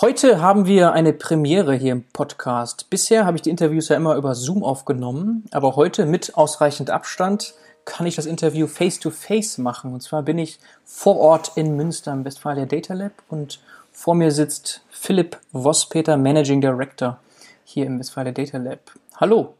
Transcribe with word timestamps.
Heute 0.00 0.40
haben 0.40 0.64
wir 0.64 0.94
eine 0.94 1.12
Premiere 1.12 1.74
hier 1.74 1.92
im 1.92 2.04
Podcast. 2.04 2.88
Bisher 2.88 3.26
habe 3.26 3.36
ich 3.36 3.42
die 3.42 3.50
Interviews 3.50 3.90
ja 3.90 3.96
immer 3.96 4.14
über 4.14 4.34
Zoom 4.34 4.64
aufgenommen, 4.64 5.44
aber 5.50 5.76
heute 5.76 6.06
mit 6.06 6.36
ausreichend 6.36 6.88
Abstand 6.88 7.52
kann 7.84 8.06
ich 8.06 8.16
das 8.16 8.24
Interview 8.24 8.66
face-to-face 8.66 9.58
-face 9.58 9.60
machen. 9.60 9.92
Und 9.92 10.00
zwar 10.00 10.22
bin 10.22 10.38
ich 10.38 10.58
vor 10.86 11.18
Ort 11.18 11.52
in 11.56 11.76
Münster 11.76 12.14
im 12.14 12.24
Westfalia 12.24 12.64
Data 12.64 12.94
Lab 12.94 13.12
und 13.28 13.60
vor 13.92 14.14
mir 14.14 14.30
sitzt 14.30 14.80
Philipp 14.88 15.36
Vosspeter, 15.52 16.16
Managing 16.16 16.62
Director 16.62 17.18
hier 17.64 17.84
im 17.84 17.98
Westfalia 17.98 18.32
Data 18.32 18.56
Lab. 18.56 18.92
Hallo. 19.16 19.54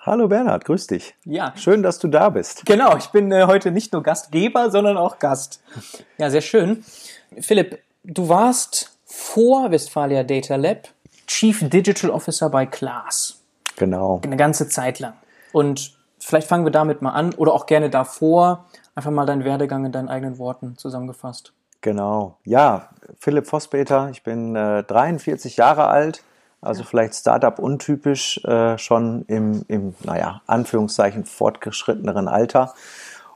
Hallo 0.00 0.26
Bernhard, 0.26 0.64
grüß 0.64 0.86
dich. 0.86 1.14
Ja. 1.26 1.52
Schön, 1.54 1.82
dass 1.82 1.98
du 1.98 2.08
da 2.08 2.30
bist. 2.30 2.64
Genau, 2.64 2.96
ich 2.96 3.08
bin 3.08 3.30
äh, 3.30 3.44
heute 3.44 3.70
nicht 3.70 3.92
nur 3.92 4.02
Gastgeber, 4.02 4.70
sondern 4.70 4.96
auch 4.96 5.18
Gast. 5.18 5.60
Ja, 6.16 6.30
sehr 6.30 6.40
schön. 6.40 6.82
Philipp, 7.38 7.78
du 8.04 8.30
warst 8.30 8.91
vor 9.12 9.70
Westfalia 9.70 10.22
Data 10.22 10.56
Lab 10.56 10.88
Chief 11.26 11.68
Digital 11.68 12.10
Officer 12.10 12.48
bei 12.48 12.64
Klaas. 12.66 13.40
Genau. 13.76 14.20
Eine 14.24 14.36
ganze 14.36 14.68
Zeit 14.68 14.98
lang. 15.00 15.12
Und 15.52 15.92
vielleicht 16.18 16.48
fangen 16.48 16.64
wir 16.64 16.72
damit 16.72 17.02
mal 17.02 17.10
an 17.10 17.34
oder 17.34 17.52
auch 17.52 17.66
gerne 17.66 17.90
davor. 17.90 18.66
Einfach 18.94 19.10
mal 19.10 19.26
deinen 19.26 19.44
Werdegang 19.44 19.84
in 19.84 19.92
deinen 19.92 20.08
eigenen 20.08 20.38
Worten 20.38 20.76
zusammengefasst. 20.76 21.52
Genau. 21.82 22.38
Ja, 22.44 22.88
Philipp 23.18 23.46
Vosspeter, 23.46 24.08
ich 24.10 24.22
bin 24.22 24.56
äh, 24.56 24.82
43 24.82 25.56
Jahre 25.56 25.88
alt, 25.88 26.22
also 26.60 26.82
ja. 26.82 26.88
vielleicht 26.88 27.14
Startup 27.14 27.58
untypisch, 27.58 28.42
äh, 28.44 28.78
schon 28.78 29.24
im, 29.26 29.64
im, 29.68 29.94
naja, 30.04 30.42
Anführungszeichen 30.46 31.24
fortgeschritteneren 31.24 32.28
Alter. 32.28 32.74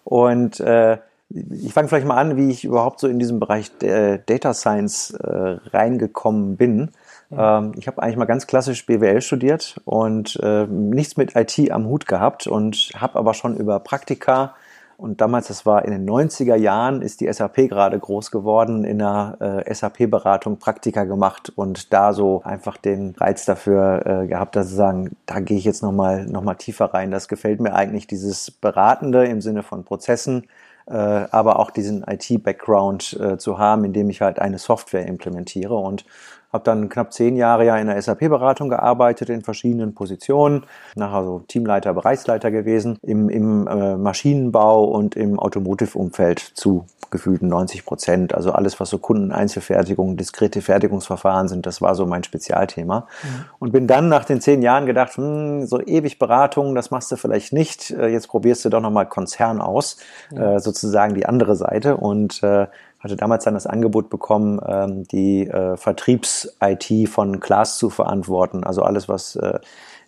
Und 0.05 0.61
äh, 0.61 0.99
ich 1.29 1.73
fange 1.73 1.89
vielleicht 1.89 2.07
mal 2.07 2.17
an, 2.17 2.37
wie 2.37 2.51
ich 2.51 2.65
überhaupt 2.65 3.01
so 3.01 3.09
in 3.09 3.19
diesem 3.19 3.41
Bereich 3.41 3.71
Data 3.79 4.55
Science 4.55 5.11
äh, 5.11 5.59
reingekommen 5.73 6.57
bin. 6.57 6.91
Ja. 7.31 7.59
Ähm, 7.59 7.73
ich 7.77 7.89
habe 7.89 8.03
eigentlich 8.03 8.17
mal 8.17 8.27
ganz 8.27 8.47
klassisch 8.47 8.87
BWL 8.87 9.21
studiert 9.21 9.81
und 9.85 10.39
äh, 10.43 10.67
nichts 10.67 11.17
mit 11.17 11.35
IT 11.35 11.71
am 11.73 11.87
Hut 11.87 12.07
gehabt 12.07 12.47
und 12.47 12.93
habe 12.97 13.19
aber 13.19 13.35
schon 13.35 13.57
über 13.57 13.81
Praktika 13.81 14.55
und 14.99 15.21
damals, 15.21 15.49
das 15.49 15.67
war 15.67 15.85
in 15.85 15.91
den 15.91 16.09
90er 16.09 16.57
Jahren, 16.57 17.03
ist 17.03 17.21
die 17.21 17.31
SAP 17.31 17.69
gerade 17.69 17.99
groß 17.99 18.31
geworden, 18.31 18.85
in 18.85 18.99
der 18.99 19.65
äh, 19.67 19.75
SAP-Beratung 19.75 20.59
Praktika 20.59 21.05
gemacht 21.05 21.53
und 21.55 21.93
da 21.93 22.15
so 22.15 22.41
einfach 22.45 22.79
den 22.79 23.15
Reiz 23.19 23.45
dafür 23.45 24.07
äh, 24.07 24.27
gehabt, 24.27 24.57
dass 24.57 24.71
sie 24.71 24.75
sagen, 24.75 25.11
da 25.27 25.41
gehe 25.41 25.59
ich 25.59 25.65
jetzt 25.65 25.83
nochmal 25.83 26.25
noch 26.25 26.43
mal 26.43 26.55
tiefer 26.55 26.87
rein. 26.95 27.11
Das 27.11 27.29
gefällt 27.29 27.61
mir 27.61 27.75
eigentlich, 27.75 28.07
dieses 28.07 28.51
Beratende 28.51 29.27
im 29.27 29.43
Sinne 29.43 29.63
von 29.63 29.85
Prozessen, 29.85 30.45
aber 30.93 31.59
auch 31.59 31.71
diesen 31.71 32.05
IT-Background 32.05 33.19
äh, 33.21 33.39
zu 33.39 33.59
haben, 33.59 33.85
indem 33.85 34.09
ich 34.11 34.21
halt 34.21 34.39
eine 34.39 34.59
Software 34.59 35.07
implementiere. 35.07 35.75
Und 35.75 36.05
habe 36.53 36.65
dann 36.65 36.89
knapp 36.89 37.13
zehn 37.13 37.37
Jahre 37.37 37.65
ja 37.65 37.77
in 37.77 37.87
der 37.87 38.01
SAP-Beratung 38.01 38.69
gearbeitet, 38.69 39.31
in 39.31 39.43
verschiedenen 39.43 39.95
Positionen. 39.95 40.65
Nachher 40.95 41.25
so 41.25 41.41
Teamleiter, 41.47 41.95
Bereichsleiter 41.95 42.51
gewesen, 42.51 42.99
im, 43.03 43.29
im 43.29 43.67
äh, 43.67 43.97
Maschinenbau 43.97 44.85
und 44.85 45.17
im 45.17 45.39
Automotive-Umfeld 45.39 46.39
zu 46.39 46.87
gefühlten 47.11 47.49
90 47.49 47.85
Prozent. 47.85 48.35
Also 48.35 48.53
alles, 48.53 48.81
was 48.81 48.91
so 48.91 48.99
Kundeneinzelfertigung, 48.99 50.17
diskrete 50.17 50.61
Fertigungsverfahren 50.63 51.49
sind, 51.49 51.67
das 51.67 51.81
war 51.81 51.95
so 51.95 52.07
mein 52.07 52.25
Spezialthema. 52.25 53.01
Mhm. 53.01 53.45
Und 53.59 53.73
bin 53.73 53.87
dann 53.87 54.09
nach 54.09 54.25
den 54.25 54.41
zehn 54.41 54.63
Jahren 54.63 54.87
gedacht, 54.87 55.17
hm, 55.17 55.67
so 55.67 55.81
ewig 55.81 56.19
Beratung, 56.19 56.75
das 56.75 56.91
machst 56.91 57.11
du 57.13 57.17
vielleicht 57.17 57.53
nicht. 57.53 57.91
Äh, 57.91 58.09
jetzt 58.09 58.29
probierst 58.29 58.65
du 58.65 58.69
doch 58.69 58.81
nochmal 58.81 59.07
Konzern 59.07 59.61
aus, 59.61 59.99
mhm. 60.31 60.39
äh, 60.41 60.61
sozusagen 60.61 61.15
die 61.15 61.27
andere 61.27 61.57
Seite. 61.57 61.97
Und 61.97 62.43
äh, 62.43 62.67
hatte 63.07 63.17
damals 63.17 63.45
dann 63.45 63.55
das 63.55 63.67
Angebot 63.67 64.11
bekommen, 64.11 64.61
ähm, 64.67 65.05
die 65.05 65.47
äh, 65.47 65.77
Vertriebs-IT 65.77 67.09
von 67.09 67.41
Klaas 67.41 67.79
zu 67.79 67.91
verantworten. 67.91 68.65
Also 68.65 68.83
alles, 68.83 69.09
was 69.09 69.37
äh, 69.37 69.59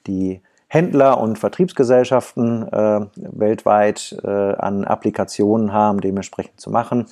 die 0.07 0.43
Händler 0.67 1.19
und 1.21 1.39
Vertriebsgesellschaften 1.39 2.69
äh, 2.71 3.07
weltweit 3.17 4.17
äh, 4.23 4.29
an 4.29 4.85
Applikationen 4.85 5.73
haben, 5.73 6.01
dementsprechend 6.01 6.61
zu 6.61 6.71
machen. 6.71 7.07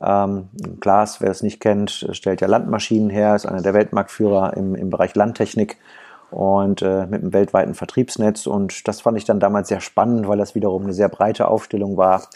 Ähm, 0.00 0.48
Glas, 0.80 1.20
wer 1.20 1.30
es 1.30 1.42
nicht 1.42 1.60
kennt, 1.60 2.08
stellt 2.12 2.40
ja 2.40 2.48
Landmaschinen 2.48 3.10
her, 3.10 3.34
ist 3.36 3.44
einer 3.46 3.62
der 3.62 3.74
Weltmarktführer 3.74 4.56
im, 4.56 4.74
im 4.74 4.88
Bereich 4.88 5.14
Landtechnik 5.14 5.76
und 6.30 6.80
äh, 6.80 7.06
mit 7.06 7.20
einem 7.22 7.34
weltweiten 7.34 7.74
Vertriebsnetz. 7.74 8.46
Und 8.46 8.88
das 8.88 9.02
fand 9.02 9.18
ich 9.18 9.24
dann 9.24 9.40
damals 9.40 9.68
sehr 9.68 9.80
spannend, 9.80 10.26
weil 10.26 10.38
das 10.38 10.54
wiederum 10.54 10.84
eine 10.84 10.94
sehr 10.94 11.10
breite 11.10 11.48
Aufstellung 11.48 11.98
war 11.98 12.28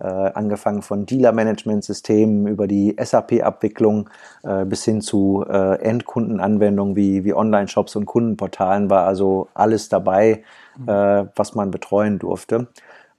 äh, 0.00 0.06
angefangen 0.06 0.82
von 0.82 1.06
Dealer-Management-Systemen 1.06 2.46
über 2.46 2.66
die 2.66 2.96
SAP-Abwicklung 2.98 4.10
äh, 4.42 4.64
bis 4.64 4.84
hin 4.84 5.00
zu 5.00 5.44
äh, 5.48 5.80
Endkundenanwendungen 5.80 6.96
wie, 6.96 7.24
wie 7.24 7.34
Online-Shops 7.34 7.96
und 7.96 8.06
Kundenportalen 8.06 8.90
war 8.90 9.06
also 9.06 9.48
alles 9.54 9.88
dabei, 9.88 10.42
mhm. 10.76 10.88
äh, 10.88 11.26
was 11.36 11.54
man 11.54 11.70
betreuen 11.70 12.18
durfte. 12.18 12.66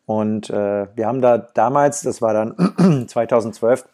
Und 0.06 0.50
äh, 0.50 0.88
wir 0.96 1.08
haben 1.08 1.22
da 1.22 1.38
damals, 1.38 2.02
das 2.02 2.22
war 2.22 2.34
dann 2.34 3.06
2012, 3.08 3.85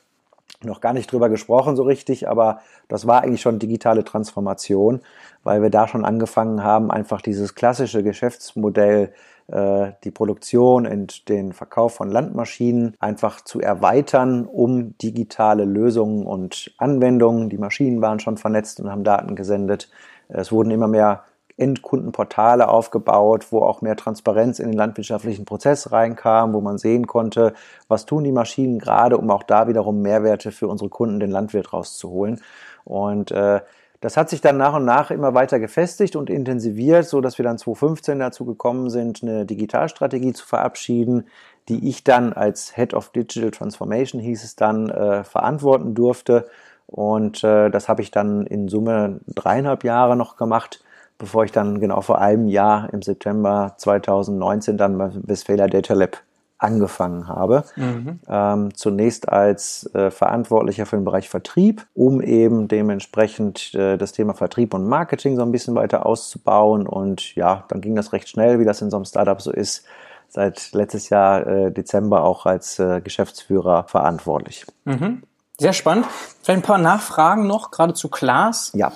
noch 0.63 0.81
gar 0.81 0.93
nicht 0.93 1.11
drüber 1.11 1.29
gesprochen 1.29 1.75
so 1.75 1.83
richtig, 1.83 2.27
aber 2.27 2.61
das 2.87 3.07
war 3.07 3.23
eigentlich 3.23 3.41
schon 3.41 3.59
digitale 3.59 4.03
Transformation, 4.03 5.01
weil 5.43 5.61
wir 5.61 5.69
da 5.69 5.87
schon 5.87 6.05
angefangen 6.05 6.63
haben, 6.63 6.91
einfach 6.91 7.21
dieses 7.21 7.55
klassische 7.55 8.03
Geschäftsmodell 8.03 9.13
äh, 9.51 9.93
die 10.03 10.11
Produktion 10.11 10.87
und 10.87 11.27
den 11.29 11.53
Verkauf 11.53 11.95
von 11.95 12.09
Landmaschinen 12.09 12.95
einfach 12.99 13.41
zu 13.41 13.59
erweitern, 13.59 14.45
um 14.45 14.97
digitale 14.97 15.65
Lösungen 15.65 16.25
und 16.25 16.73
Anwendungen. 16.77 17.49
Die 17.49 17.57
Maschinen 17.57 18.01
waren 18.01 18.19
schon 18.19 18.37
vernetzt 18.37 18.79
und 18.79 18.89
haben 18.89 19.03
Daten 19.03 19.35
gesendet. 19.35 19.89
Es 20.29 20.51
wurden 20.51 20.71
immer 20.71 20.87
mehr 20.87 21.23
Endkundenportale 21.57 22.69
aufgebaut, 22.69 23.47
wo 23.51 23.59
auch 23.59 23.81
mehr 23.81 23.95
Transparenz 23.95 24.59
in 24.59 24.69
den 24.69 24.77
landwirtschaftlichen 24.77 25.45
Prozess 25.45 25.91
reinkam, 25.91 26.53
wo 26.53 26.61
man 26.61 26.77
sehen 26.77 27.05
konnte, 27.05 27.53
was 27.87 28.05
tun 28.05 28.23
die 28.23 28.31
Maschinen 28.31 28.79
gerade, 28.79 29.17
um 29.17 29.29
auch 29.29 29.43
da 29.43 29.67
wiederum 29.67 30.01
Mehrwerte 30.01 30.51
für 30.51 30.67
unsere 30.67 30.89
Kunden, 30.89 31.19
den 31.19 31.29
Landwirt 31.29 31.71
rauszuholen. 31.73 32.41
Und 32.83 33.31
äh, 33.31 33.61
das 34.01 34.17
hat 34.17 34.29
sich 34.29 34.41
dann 34.41 34.57
nach 34.57 34.73
und 34.73 34.83
nach 34.83 35.11
immer 35.11 35.35
weiter 35.35 35.59
gefestigt 35.59 36.15
und 36.15 36.31
intensiviert, 36.31 37.05
so 37.05 37.21
dass 37.21 37.37
wir 37.37 37.43
dann 37.43 37.59
2015 37.59 38.17
dazu 38.17 38.45
gekommen 38.45 38.89
sind, 38.89 39.21
eine 39.21 39.45
Digitalstrategie 39.45 40.33
zu 40.33 40.45
verabschieden, 40.45 41.27
die 41.69 41.87
ich 41.87 42.03
dann 42.03 42.33
als 42.33 42.75
Head 42.75 42.95
of 42.95 43.09
Digital 43.09 43.51
Transformation 43.51 44.19
hieß 44.19 44.43
es 44.43 44.55
dann 44.55 44.89
äh, 44.89 45.23
verantworten 45.23 45.93
durfte. 45.93 46.47
Und 46.87 47.43
äh, 47.43 47.69
das 47.69 47.87
habe 47.87 48.01
ich 48.01 48.09
dann 48.09 48.47
in 48.47 48.67
Summe 48.67 49.19
dreieinhalb 49.27 49.83
Jahre 49.83 50.17
noch 50.17 50.35
gemacht, 50.35 50.83
bevor 51.19 51.45
ich 51.45 51.51
dann 51.51 51.79
genau 51.79 52.01
vor 52.01 52.19
einem 52.19 52.47
Jahr 52.47 52.91
im 52.91 53.03
September 53.03 53.75
2019 53.77 54.77
dann 54.77 54.97
bei 54.97 55.11
Westphalia 55.13 55.67
Data 55.67 55.93
Lab 55.93 56.23
angefangen 56.61 57.27
habe. 57.27 57.63
Mhm. 57.75 58.19
Ähm, 58.27 58.75
zunächst 58.75 59.29
als 59.29 59.89
äh, 59.95 60.11
Verantwortlicher 60.11 60.85
für 60.85 60.95
den 60.95 61.05
Bereich 61.05 61.29
Vertrieb, 61.29 61.87
um 61.93 62.21
eben 62.21 62.67
dementsprechend 62.67 63.73
äh, 63.73 63.97
das 63.97 64.11
Thema 64.11 64.33
Vertrieb 64.33 64.73
und 64.73 64.87
Marketing 64.87 65.35
so 65.35 65.41
ein 65.41 65.51
bisschen 65.51 65.75
weiter 65.75 66.05
auszubauen. 66.05 66.87
Und 66.87 67.35
ja, 67.35 67.65
dann 67.69 67.81
ging 67.81 67.95
das 67.95 68.13
recht 68.13 68.29
schnell, 68.29 68.59
wie 68.59 68.65
das 68.65 68.81
in 68.81 68.91
so 68.91 68.97
einem 68.97 69.05
Startup 69.05 69.41
so 69.41 69.51
ist. 69.51 69.85
Seit 70.29 70.71
letztes 70.73 71.09
Jahr 71.09 71.45
äh, 71.45 71.71
Dezember 71.71 72.23
auch 72.23 72.45
als 72.45 72.79
äh, 72.79 73.01
Geschäftsführer 73.01 73.85
verantwortlich. 73.87 74.65
Mhm. 74.85 75.23
Sehr 75.59 75.73
spannend. 75.73 76.05
Vielleicht 76.41 76.59
ein 76.59 76.65
paar 76.65 76.77
Nachfragen 76.77 77.47
noch, 77.47 77.71
gerade 77.71 77.93
zu 77.93 78.09
Klaas. 78.09 78.71
Ja 78.73 78.91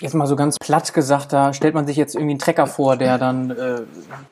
jetzt 0.00 0.14
mal 0.14 0.26
so 0.26 0.36
ganz 0.36 0.56
platt 0.58 0.94
gesagt, 0.94 1.32
da 1.32 1.52
stellt 1.52 1.74
man 1.74 1.86
sich 1.86 1.96
jetzt 1.96 2.14
irgendwie 2.14 2.32
einen 2.32 2.38
Trecker 2.38 2.66
vor, 2.66 2.96
der 2.96 3.18
dann 3.18 3.50
äh, 3.50 3.82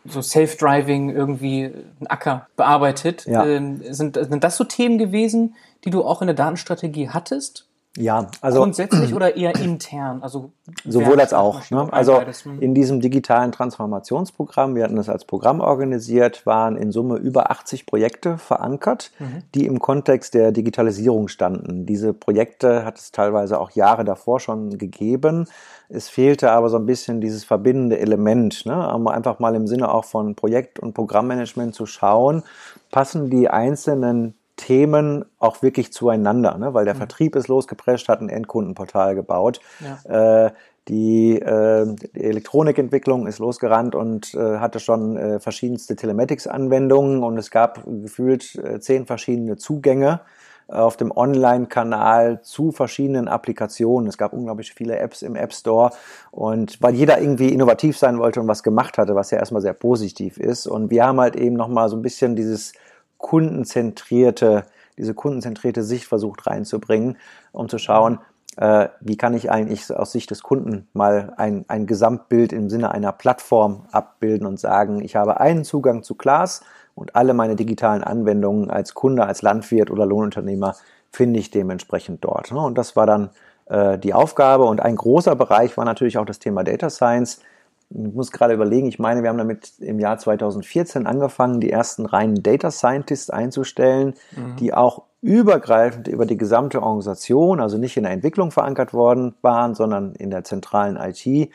so 0.05 0.23
Self-Driving 0.23 1.11
irgendwie 1.11 1.65
einen 1.65 2.07
Acker 2.07 2.47
bearbeitet. 2.57 3.27
Ja. 3.27 3.45
Ähm, 3.45 3.83
sind, 3.91 4.17
sind 4.17 4.45
das 4.45 4.57
so 4.57 4.65
Themen 4.65 4.99
gewesen, 4.99 5.57
die 5.85 5.91
du 5.91 6.05
auch 6.05 6.21
in 6.21 6.27
der 6.27 6.37
Datenstrategie 6.37 7.11
hattest? 7.11 7.67
Ja, 7.97 8.29
also 8.41 8.61
grundsätzlich 8.61 9.15
oder 9.15 9.37
eher 9.37 9.55
intern? 9.57 10.23
Also 10.23 10.53
sowohl 10.85 11.21
als 11.21 11.33
auch. 11.33 11.71
Ne? 11.71 11.93
Also 11.93 12.21
in 12.61 12.75
diesem 12.75 13.01
digitalen 13.01 13.53
Transformationsprogramm, 13.53 14.75
wir 14.75 14.85
hatten 14.85 14.97
das 14.97 15.09
als 15.09 15.25
Programm 15.25 15.61
organisiert, 15.61 16.47
waren 16.47 16.77
in 16.77 16.93
Summe 16.93 17.17
über 17.17 17.51
80 17.51 17.87
Projekte 17.87 18.39
verankert, 18.39 19.11
mhm. 19.19 19.43
die 19.55 19.67
im 19.67 19.81
Kontext 19.81 20.35
der 20.35 20.53
Digitalisierung 20.53 21.29
standen. 21.29 21.87
Diese 21.87 22.13
Projekte 22.13 22.85
hat 22.85 22.99
es 22.99 23.13
teilweise 23.13 23.59
auch 23.59 23.71
Jahre 23.71 24.05
davor 24.05 24.41
schon 24.41 24.79
gegeben. 24.79 25.47
Es 25.89 26.09
fehlte 26.09 26.51
aber 26.51 26.69
so 26.69 26.77
ein 26.77 26.87
bisschen 26.87 27.21
dieses 27.21 27.45
verbindende 27.45 27.99
Element, 27.99 28.67
ne? 28.67 28.93
einfach 29.09 29.39
mal 29.39 29.55
im 29.55 29.67
Sinne 29.67 29.93
auch 29.93 30.05
von 30.05 30.35
Projekt- 30.35 30.79
und 30.81 30.95
Programmmanagement 30.95 31.75
zu 31.75 31.87
schauen, 31.87 32.43
passen 32.91 33.31
die 33.31 33.49
einzelnen 33.49 34.35
Themen 34.57 35.25
auch 35.39 35.63
wirklich 35.63 35.93
zueinander, 35.93 36.57
ne? 36.59 36.75
weil 36.75 36.85
der 36.85 36.95
mhm. 36.95 36.99
Vertrieb 36.99 37.37
ist 37.37 37.49
losgeprescht, 37.49 38.09
hat 38.09 38.21
ein 38.21 38.29
Endkundenportal 38.29 39.15
gebaut. 39.15 39.61
Ja. 39.81 40.47
Äh, 40.47 40.53
die, 40.89 41.41
äh, 41.41 41.97
die 42.15 42.25
Elektronikentwicklung 42.25 43.27
ist 43.27 43.39
losgerannt 43.39 43.95
und 43.95 44.35
äh, 44.35 44.59
hatte 44.59 44.79
schon 44.79 45.17
äh, 45.17 45.41
verschiedenste 45.41 45.97
Telematics-Anwendungen 45.97 47.23
und 47.25 47.39
es 47.39 47.51
gab 47.51 47.85
gefühlt 47.85 48.55
äh, 48.57 48.79
zehn 48.79 49.05
verschiedene 49.05 49.57
Zugänge 49.57 50.21
auf 50.69 50.97
dem 50.97 51.13
Online-Kanal 51.13 52.43
zu 52.43 52.73
verschiedenen 52.73 53.29
Applikationen. 53.29 54.09
Es 54.09 54.19
gab 54.19 54.33
unglaublich 54.33 54.75
viele 54.75 54.99
Apps 54.99 55.23
im 55.23 55.37
App 55.37 55.53
Store 55.53 55.91
und 56.33 56.83
weil 56.83 56.95
jeder 56.95 57.21
irgendwie 57.21 57.51
innovativ 57.51 57.97
sein 57.97 58.19
wollte 58.19 58.41
und 58.41 58.49
was 58.49 58.63
gemacht 58.63 58.99
hatte, 58.99 59.15
was 59.15 59.31
ja 59.31 59.39
erstmal 59.39 59.63
sehr 59.63 59.75
positiv 59.75 60.39
ist. 60.39 60.67
Und 60.67 60.91
wir 60.91 61.05
haben 61.05 61.21
halt 61.21 61.37
eben 61.37 61.55
nochmal 61.55 61.89
so 61.89 61.97
ein 61.97 62.03
bisschen 62.03 62.35
dieses 62.35 62.73
kundenzentrierte, 63.19 64.65
diese 64.99 65.15
kundenzentrierte 65.15 65.83
Sicht 65.83 66.07
versucht 66.07 66.47
reinzubringen, 66.47 67.19
um 67.53 67.69
zu 67.69 67.79
schauen, 67.79 68.19
äh, 68.57 68.89
wie 69.01 69.17
kann 69.17 69.35
ich 69.35 69.51
eigentlich 69.51 69.95
aus 69.95 70.13
Sicht 70.13 70.31
des 70.31 70.43
Kunden 70.43 70.89
mal 70.95 71.35
ein, 71.37 71.65
ein 71.69 71.87
Gesamtbild 71.87 72.53
im 72.53 72.71
Sinne 72.71 72.91
einer 72.93 73.13
Plattform 73.13 73.85
abbilden 73.93 74.47
und 74.47 74.59
sagen, 74.59 75.03
ich 75.03 75.17
habe 75.17 75.41
einen 75.41 75.65
Zugang 75.65 76.03
zu 76.03 76.15
Klaas 76.15 76.63
und 76.95 77.15
alle 77.15 77.35
meine 77.35 77.57
digitalen 77.57 78.03
Anwendungen 78.03 78.71
als 78.71 78.95
Kunde, 78.95 79.27
als 79.27 79.43
Landwirt 79.43 79.91
oder 79.91 80.07
Lohnunternehmer 80.07 80.75
finde 81.11 81.39
ich 81.39 81.51
dementsprechend 81.51 82.25
dort. 82.25 82.51
Ne? 82.51 82.61
Und 82.61 82.79
das 82.79 82.97
war 82.97 83.07
dann 83.07 83.31
äh, 83.67 83.99
die 83.99 84.15
Aufgabe 84.15 84.65
und 84.65 84.81
ein 84.81 84.97
großer 84.97 85.37
Bereich 85.37 85.77
war 85.77 85.85
natürlich 85.85 86.17
auch 86.17 86.25
das 86.25 86.39
Thema 86.39 86.65
Data 86.65 86.89
Science 86.89 87.41
ich 87.91 88.15
muss 88.15 88.33
gerade 88.33 88.55
überlegen, 88.55 88.89
ich 88.89 88.99
meine, 88.99 89.23
wir 89.23 89.29
haben 89.29 89.39
damit 89.39 89.79
im 89.79 90.01
Jahr 90.01 90.19
2014 90.19 91.07
angefangen, 91.07 91.61
die 91.61 91.71
ersten 91.71 92.07
reinen 92.07 92.43
Data 92.43 92.71
Scientists 92.71 93.31
einzustellen, 93.31 94.15
mhm. 94.35 94.57
die 94.57 94.75
auch 94.75 95.03
übergreifend 95.23 96.09
über 96.09 96.27
die 96.27 96.37
gesamte 96.37 96.83
Organisation, 96.83 97.61
also 97.61 97.79
nicht 97.79 97.97
in 97.97 98.03
der 98.03 98.13
Entwicklung 98.13 98.51
verankert 98.51 98.93
worden 98.93 99.35
waren, 99.43 99.75
sondern 99.75 100.15
in 100.15 100.31
der 100.31 100.45
zentralen 100.45 100.97
IT, 100.97 101.51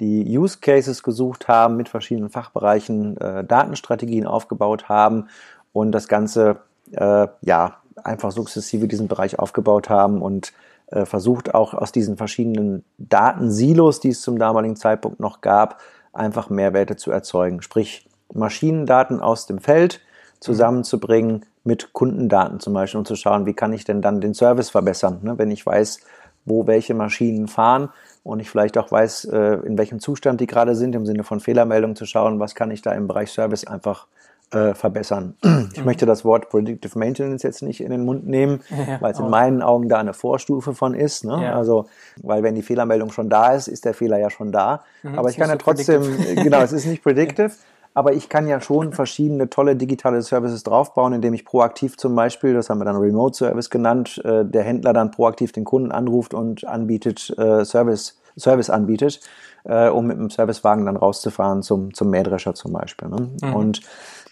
die 0.00 0.38
Use 0.38 0.58
Cases 0.60 1.02
gesucht 1.02 1.48
haben, 1.48 1.76
mit 1.76 1.88
verschiedenen 1.88 2.30
Fachbereichen 2.30 3.16
äh, 3.18 3.44
Datenstrategien 3.44 4.26
aufgebaut 4.26 4.88
haben 4.88 5.28
und 5.72 5.92
das 5.92 6.08
Ganze 6.08 6.56
äh, 6.92 7.28
ja 7.42 7.76
einfach 8.02 8.32
sukzessive 8.32 8.88
diesen 8.88 9.08
Bereich 9.08 9.38
aufgebaut 9.38 9.88
haben 9.88 10.20
und 10.20 10.52
versucht 10.88 11.54
auch 11.54 11.74
aus 11.74 11.92
diesen 11.92 12.16
verschiedenen 12.16 12.84
Datensilos, 12.98 14.00
die 14.00 14.10
es 14.10 14.20
zum 14.20 14.38
damaligen 14.38 14.76
Zeitpunkt 14.76 15.20
noch 15.20 15.40
gab, 15.40 15.80
einfach 16.12 16.50
Mehrwerte 16.50 16.96
zu 16.96 17.10
erzeugen. 17.10 17.62
Sprich, 17.62 18.08
Maschinendaten 18.32 19.20
aus 19.20 19.46
dem 19.46 19.58
Feld 19.58 20.00
zusammenzubringen 20.40 21.46
mit 21.64 21.92
Kundendaten 21.92 22.60
zum 22.60 22.74
Beispiel 22.74 22.98
und 22.98 23.08
zu 23.08 23.16
schauen, 23.16 23.46
wie 23.46 23.54
kann 23.54 23.72
ich 23.72 23.84
denn 23.84 24.02
dann 24.02 24.20
den 24.20 24.34
Service 24.34 24.70
verbessern, 24.70 25.20
ne? 25.22 25.38
wenn 25.38 25.50
ich 25.50 25.64
weiß, 25.64 26.00
wo 26.44 26.66
welche 26.66 26.92
Maschinen 26.92 27.48
fahren 27.48 27.88
und 28.22 28.40
ich 28.40 28.50
vielleicht 28.50 28.76
auch 28.76 28.92
weiß, 28.92 29.24
äh, 29.26 29.54
in 29.64 29.78
welchem 29.78 29.98
Zustand 29.98 30.40
die 30.40 30.46
gerade 30.46 30.74
sind, 30.74 30.94
im 30.94 31.06
Sinne 31.06 31.24
von 31.24 31.40
Fehlermeldungen 31.40 31.96
zu 31.96 32.04
schauen, 32.04 32.38
was 32.38 32.54
kann 32.54 32.70
ich 32.70 32.82
da 32.82 32.92
im 32.92 33.08
Bereich 33.08 33.30
Service 33.30 33.66
einfach 33.66 34.06
äh, 34.54 34.74
verbessern. 34.74 35.34
Ich 35.74 35.80
mhm. 35.80 35.86
möchte 35.86 36.06
das 36.06 36.24
Wort 36.24 36.50
Predictive 36.50 36.96
Maintenance 36.98 37.42
jetzt 37.42 37.62
nicht 37.62 37.80
in 37.80 37.90
den 37.90 38.04
Mund 38.04 38.26
nehmen, 38.26 38.60
ja, 38.70 39.00
weil 39.00 39.12
es 39.12 39.18
in 39.18 39.28
meinen 39.28 39.60
Augen 39.62 39.88
da 39.88 39.98
eine 39.98 40.12
Vorstufe 40.12 40.74
von 40.74 40.94
ist. 40.94 41.24
Ne? 41.24 41.42
Ja. 41.42 41.56
Also, 41.56 41.86
weil 42.22 42.42
wenn 42.42 42.54
die 42.54 42.62
Fehlermeldung 42.62 43.10
schon 43.10 43.28
da 43.28 43.52
ist, 43.54 43.66
ist 43.66 43.84
der 43.84 43.94
Fehler 43.94 44.18
ja 44.18 44.30
schon 44.30 44.52
da. 44.52 44.84
Mhm, 45.02 45.18
aber 45.18 45.30
ich 45.30 45.36
kann 45.36 45.48
ja 45.48 45.56
trotzdem, 45.56 46.02
genau, 46.36 46.60
es 46.60 46.72
ist 46.72 46.86
nicht 46.86 47.02
predictive. 47.02 47.50
Aber 47.96 48.12
ich 48.12 48.28
kann 48.28 48.48
ja 48.48 48.60
schon 48.60 48.92
verschiedene 48.92 49.48
tolle 49.48 49.76
digitale 49.76 50.20
Services 50.22 50.64
draufbauen, 50.64 51.12
indem 51.12 51.32
ich 51.32 51.44
proaktiv 51.44 51.96
zum 51.96 52.16
Beispiel, 52.16 52.52
das 52.52 52.68
haben 52.68 52.78
wir 52.78 52.84
dann 52.84 52.96
Remote 52.96 53.36
Service 53.36 53.70
genannt, 53.70 54.20
äh, 54.24 54.44
der 54.44 54.64
Händler 54.64 54.92
dann 54.92 55.12
proaktiv 55.12 55.52
den 55.52 55.64
Kunden 55.64 55.92
anruft 55.92 56.34
und 56.34 56.66
anbietet, 56.66 57.32
äh, 57.38 57.64
Service, 57.64 58.20
Service 58.36 58.68
anbietet, 58.68 59.20
äh, 59.64 59.88
um 59.88 60.06
mit 60.06 60.18
dem 60.18 60.30
Servicewagen 60.30 60.86
dann 60.86 60.96
rauszufahren 60.96 61.62
zum, 61.62 61.92
zum 61.94 62.10
Mähdrescher 62.10 62.54
zum 62.54 62.72
Beispiel. 62.72 63.08
Ne? 63.08 63.30
Mhm. 63.42 63.54
Und 63.54 63.80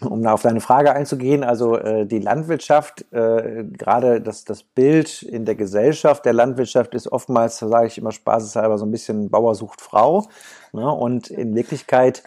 um 0.01 0.25
auf 0.25 0.41
deine 0.41 0.61
Frage 0.61 0.93
einzugehen, 0.93 1.43
also 1.43 1.77
äh, 1.77 2.05
die 2.05 2.19
Landwirtschaft, 2.19 3.05
äh, 3.11 3.63
gerade 3.65 4.21
das, 4.21 4.43
das 4.45 4.63
Bild 4.63 5.21
in 5.23 5.45
der 5.45 5.55
Gesellschaft 5.55 6.25
der 6.25 6.33
Landwirtschaft 6.33 6.93
ist 6.93 7.11
oftmals, 7.11 7.59
sage 7.59 7.87
ich 7.87 7.97
immer 7.97 8.11
spaßeshalber, 8.11 8.77
so 8.77 8.85
ein 8.85 8.91
bisschen 8.91 9.29
Bauer 9.29 9.55
sucht 9.55 9.81
Frau. 9.81 10.27
Ne? 10.73 10.91
Und 10.91 11.29
in 11.29 11.55
Wirklichkeit 11.55 12.23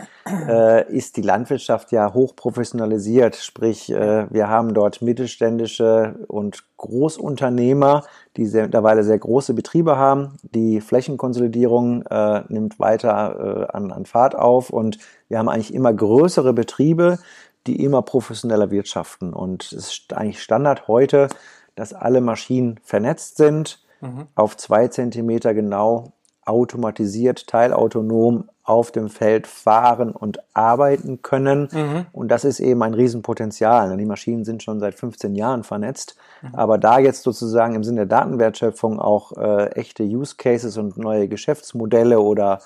äh, 0.49 0.91
ist 0.93 1.17
die 1.17 1.23
Landwirtschaft 1.23 1.91
ja 1.91 2.15
hochprofessionalisiert. 2.15 3.37
Sprich, 3.37 3.91
äh, 3.91 4.27
wir 4.31 4.49
haben 4.49 4.73
dort 4.73 5.03
mittelständische 5.03 6.15
und 6.29 6.65
Großunternehmer, 6.77 8.05
die 8.37 8.47
sehr, 8.47 8.65
mittlerweile 8.65 9.03
sehr 9.03 9.19
große 9.19 9.55
Betriebe 9.55 9.97
haben. 9.97 10.37
Die 10.43 10.81
Flächenkonsolidierung 10.81 12.03
äh, 12.07 12.43
nimmt 12.49 12.79
weiter 12.79 12.96
äh, 13.05 13.67
an, 13.77 13.93
an 13.93 14.07
Fahrt 14.07 14.35
auf 14.35 14.71
und 14.71 14.99
wir 15.29 15.39
haben 15.39 15.49
eigentlich 15.49 15.75
immer 15.75 15.93
größere 15.93 16.53
Betriebe, 16.53 17.19
die 17.67 17.83
immer 17.83 18.03
professioneller 18.03 18.71
wirtschaften. 18.71 19.33
Und 19.33 19.65
es 19.65 19.73
ist 19.73 20.13
eigentlich 20.13 20.43
Standard 20.43 20.89
heute, 20.89 21.29
dass 21.75 21.93
alle 21.93 22.21
Maschinen 22.21 22.81
vernetzt 22.83 23.37
sind, 23.37 23.85
mhm. 24.01 24.27
auf 24.35 24.57
zwei 24.57 24.89
Zentimeter 24.89 25.55
genau 25.55 26.13
automatisiert, 26.45 27.49
teilautonom 27.49 28.49
auf 28.63 28.91
dem 28.93 29.09
Feld 29.09 29.47
fahren 29.47 30.11
und 30.13 30.39
arbeiten 30.55 31.23
können. 31.23 31.69
Mhm. 31.73 32.07
Und 32.13 32.29
das 32.29 32.45
ist 32.45 32.61
eben 32.61 32.83
ein 32.83 32.95
Riesenpotenzial. 32.95 33.97
Die 33.97 34.05
Maschinen 34.05 34.45
sind 34.45 34.63
schon 34.63 34.81
seit 34.81 34.95
15 34.95 35.35
Jahren 35.35 35.65
vernetzt. 35.65 36.17
Mhm. 36.43 36.55
Aber 36.55 36.79
da 36.79 36.99
jetzt 36.99 37.23
sozusagen 37.23 37.75
im 37.75 37.85
Sinne 37.85 38.07
der 38.07 38.19
Datenwertschöpfung 38.19 39.01
auch 39.01 39.33
äh, 39.37 39.71
echte 39.73 40.05
Use 40.05 40.37
Cases 40.37 40.77
und 40.79 40.97
neue 40.97 41.29
Geschäftsmodelle 41.29 42.21
oder 42.21 42.61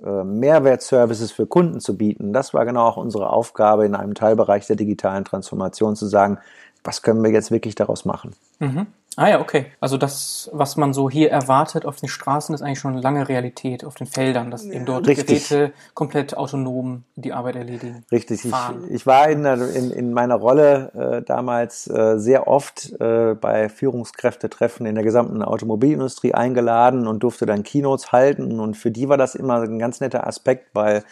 Mehrwertservices 0.00 1.32
für 1.32 1.46
Kunden 1.46 1.80
zu 1.80 1.96
bieten. 1.96 2.32
Das 2.32 2.54
war 2.54 2.64
genau 2.64 2.86
auch 2.86 2.96
unsere 2.96 3.30
Aufgabe 3.30 3.86
in 3.86 3.94
einem 3.94 4.14
Teilbereich 4.14 4.66
der 4.66 4.76
digitalen 4.76 5.24
Transformation 5.24 5.96
zu 5.96 6.06
sagen, 6.06 6.38
was 6.84 7.02
können 7.02 7.22
wir 7.22 7.30
jetzt 7.30 7.50
wirklich 7.50 7.74
daraus 7.74 8.04
machen. 8.04 8.32
Mhm. 8.58 8.86
Ah 9.18 9.30
ja, 9.30 9.40
okay. 9.40 9.72
Also 9.80 9.96
das, 9.96 10.50
was 10.52 10.76
man 10.76 10.92
so 10.92 11.08
hier 11.08 11.30
erwartet 11.30 11.86
auf 11.86 11.96
den 11.96 12.08
Straßen, 12.08 12.54
ist 12.54 12.60
eigentlich 12.60 12.80
schon 12.80 12.98
lange 12.98 13.26
Realität 13.30 13.82
auf 13.82 13.94
den 13.94 14.06
Feldern, 14.06 14.50
dass 14.50 14.66
eben 14.66 14.84
dort 14.84 15.06
Richtig. 15.08 15.48
Geräte 15.48 15.72
komplett 15.94 16.36
autonom 16.36 17.04
die 17.14 17.32
Arbeit 17.32 17.56
erledigen. 17.56 18.04
Richtig. 18.12 18.44
Ich, 18.44 18.52
ich, 18.90 19.06
war 19.06 19.30
in, 19.30 19.46
in, 19.46 19.90
in 19.90 20.12
meiner 20.12 20.34
Rolle 20.34 20.92
äh, 20.92 21.22
damals 21.22 21.88
äh, 21.88 22.18
sehr 22.18 22.46
oft 22.46 22.92
äh, 23.00 23.34
bei 23.34 23.70
Führungskräftetreffen 23.70 24.84
in 24.84 24.94
der 24.94 25.04
gesamten 25.04 25.42
Automobilindustrie 25.42 26.34
eingeladen 26.34 27.06
und 27.06 27.22
durfte 27.22 27.46
dann 27.46 27.62
Keynotes 27.62 28.12
halten. 28.12 28.60
Und 28.60 28.76
für 28.76 28.90
die 28.90 29.08
war 29.08 29.16
das 29.16 29.34
immer 29.34 29.62
ein 29.62 29.78
ganz 29.78 30.00
netter 30.00 30.26
Aspekt, 30.26 30.68
weil 30.74 31.04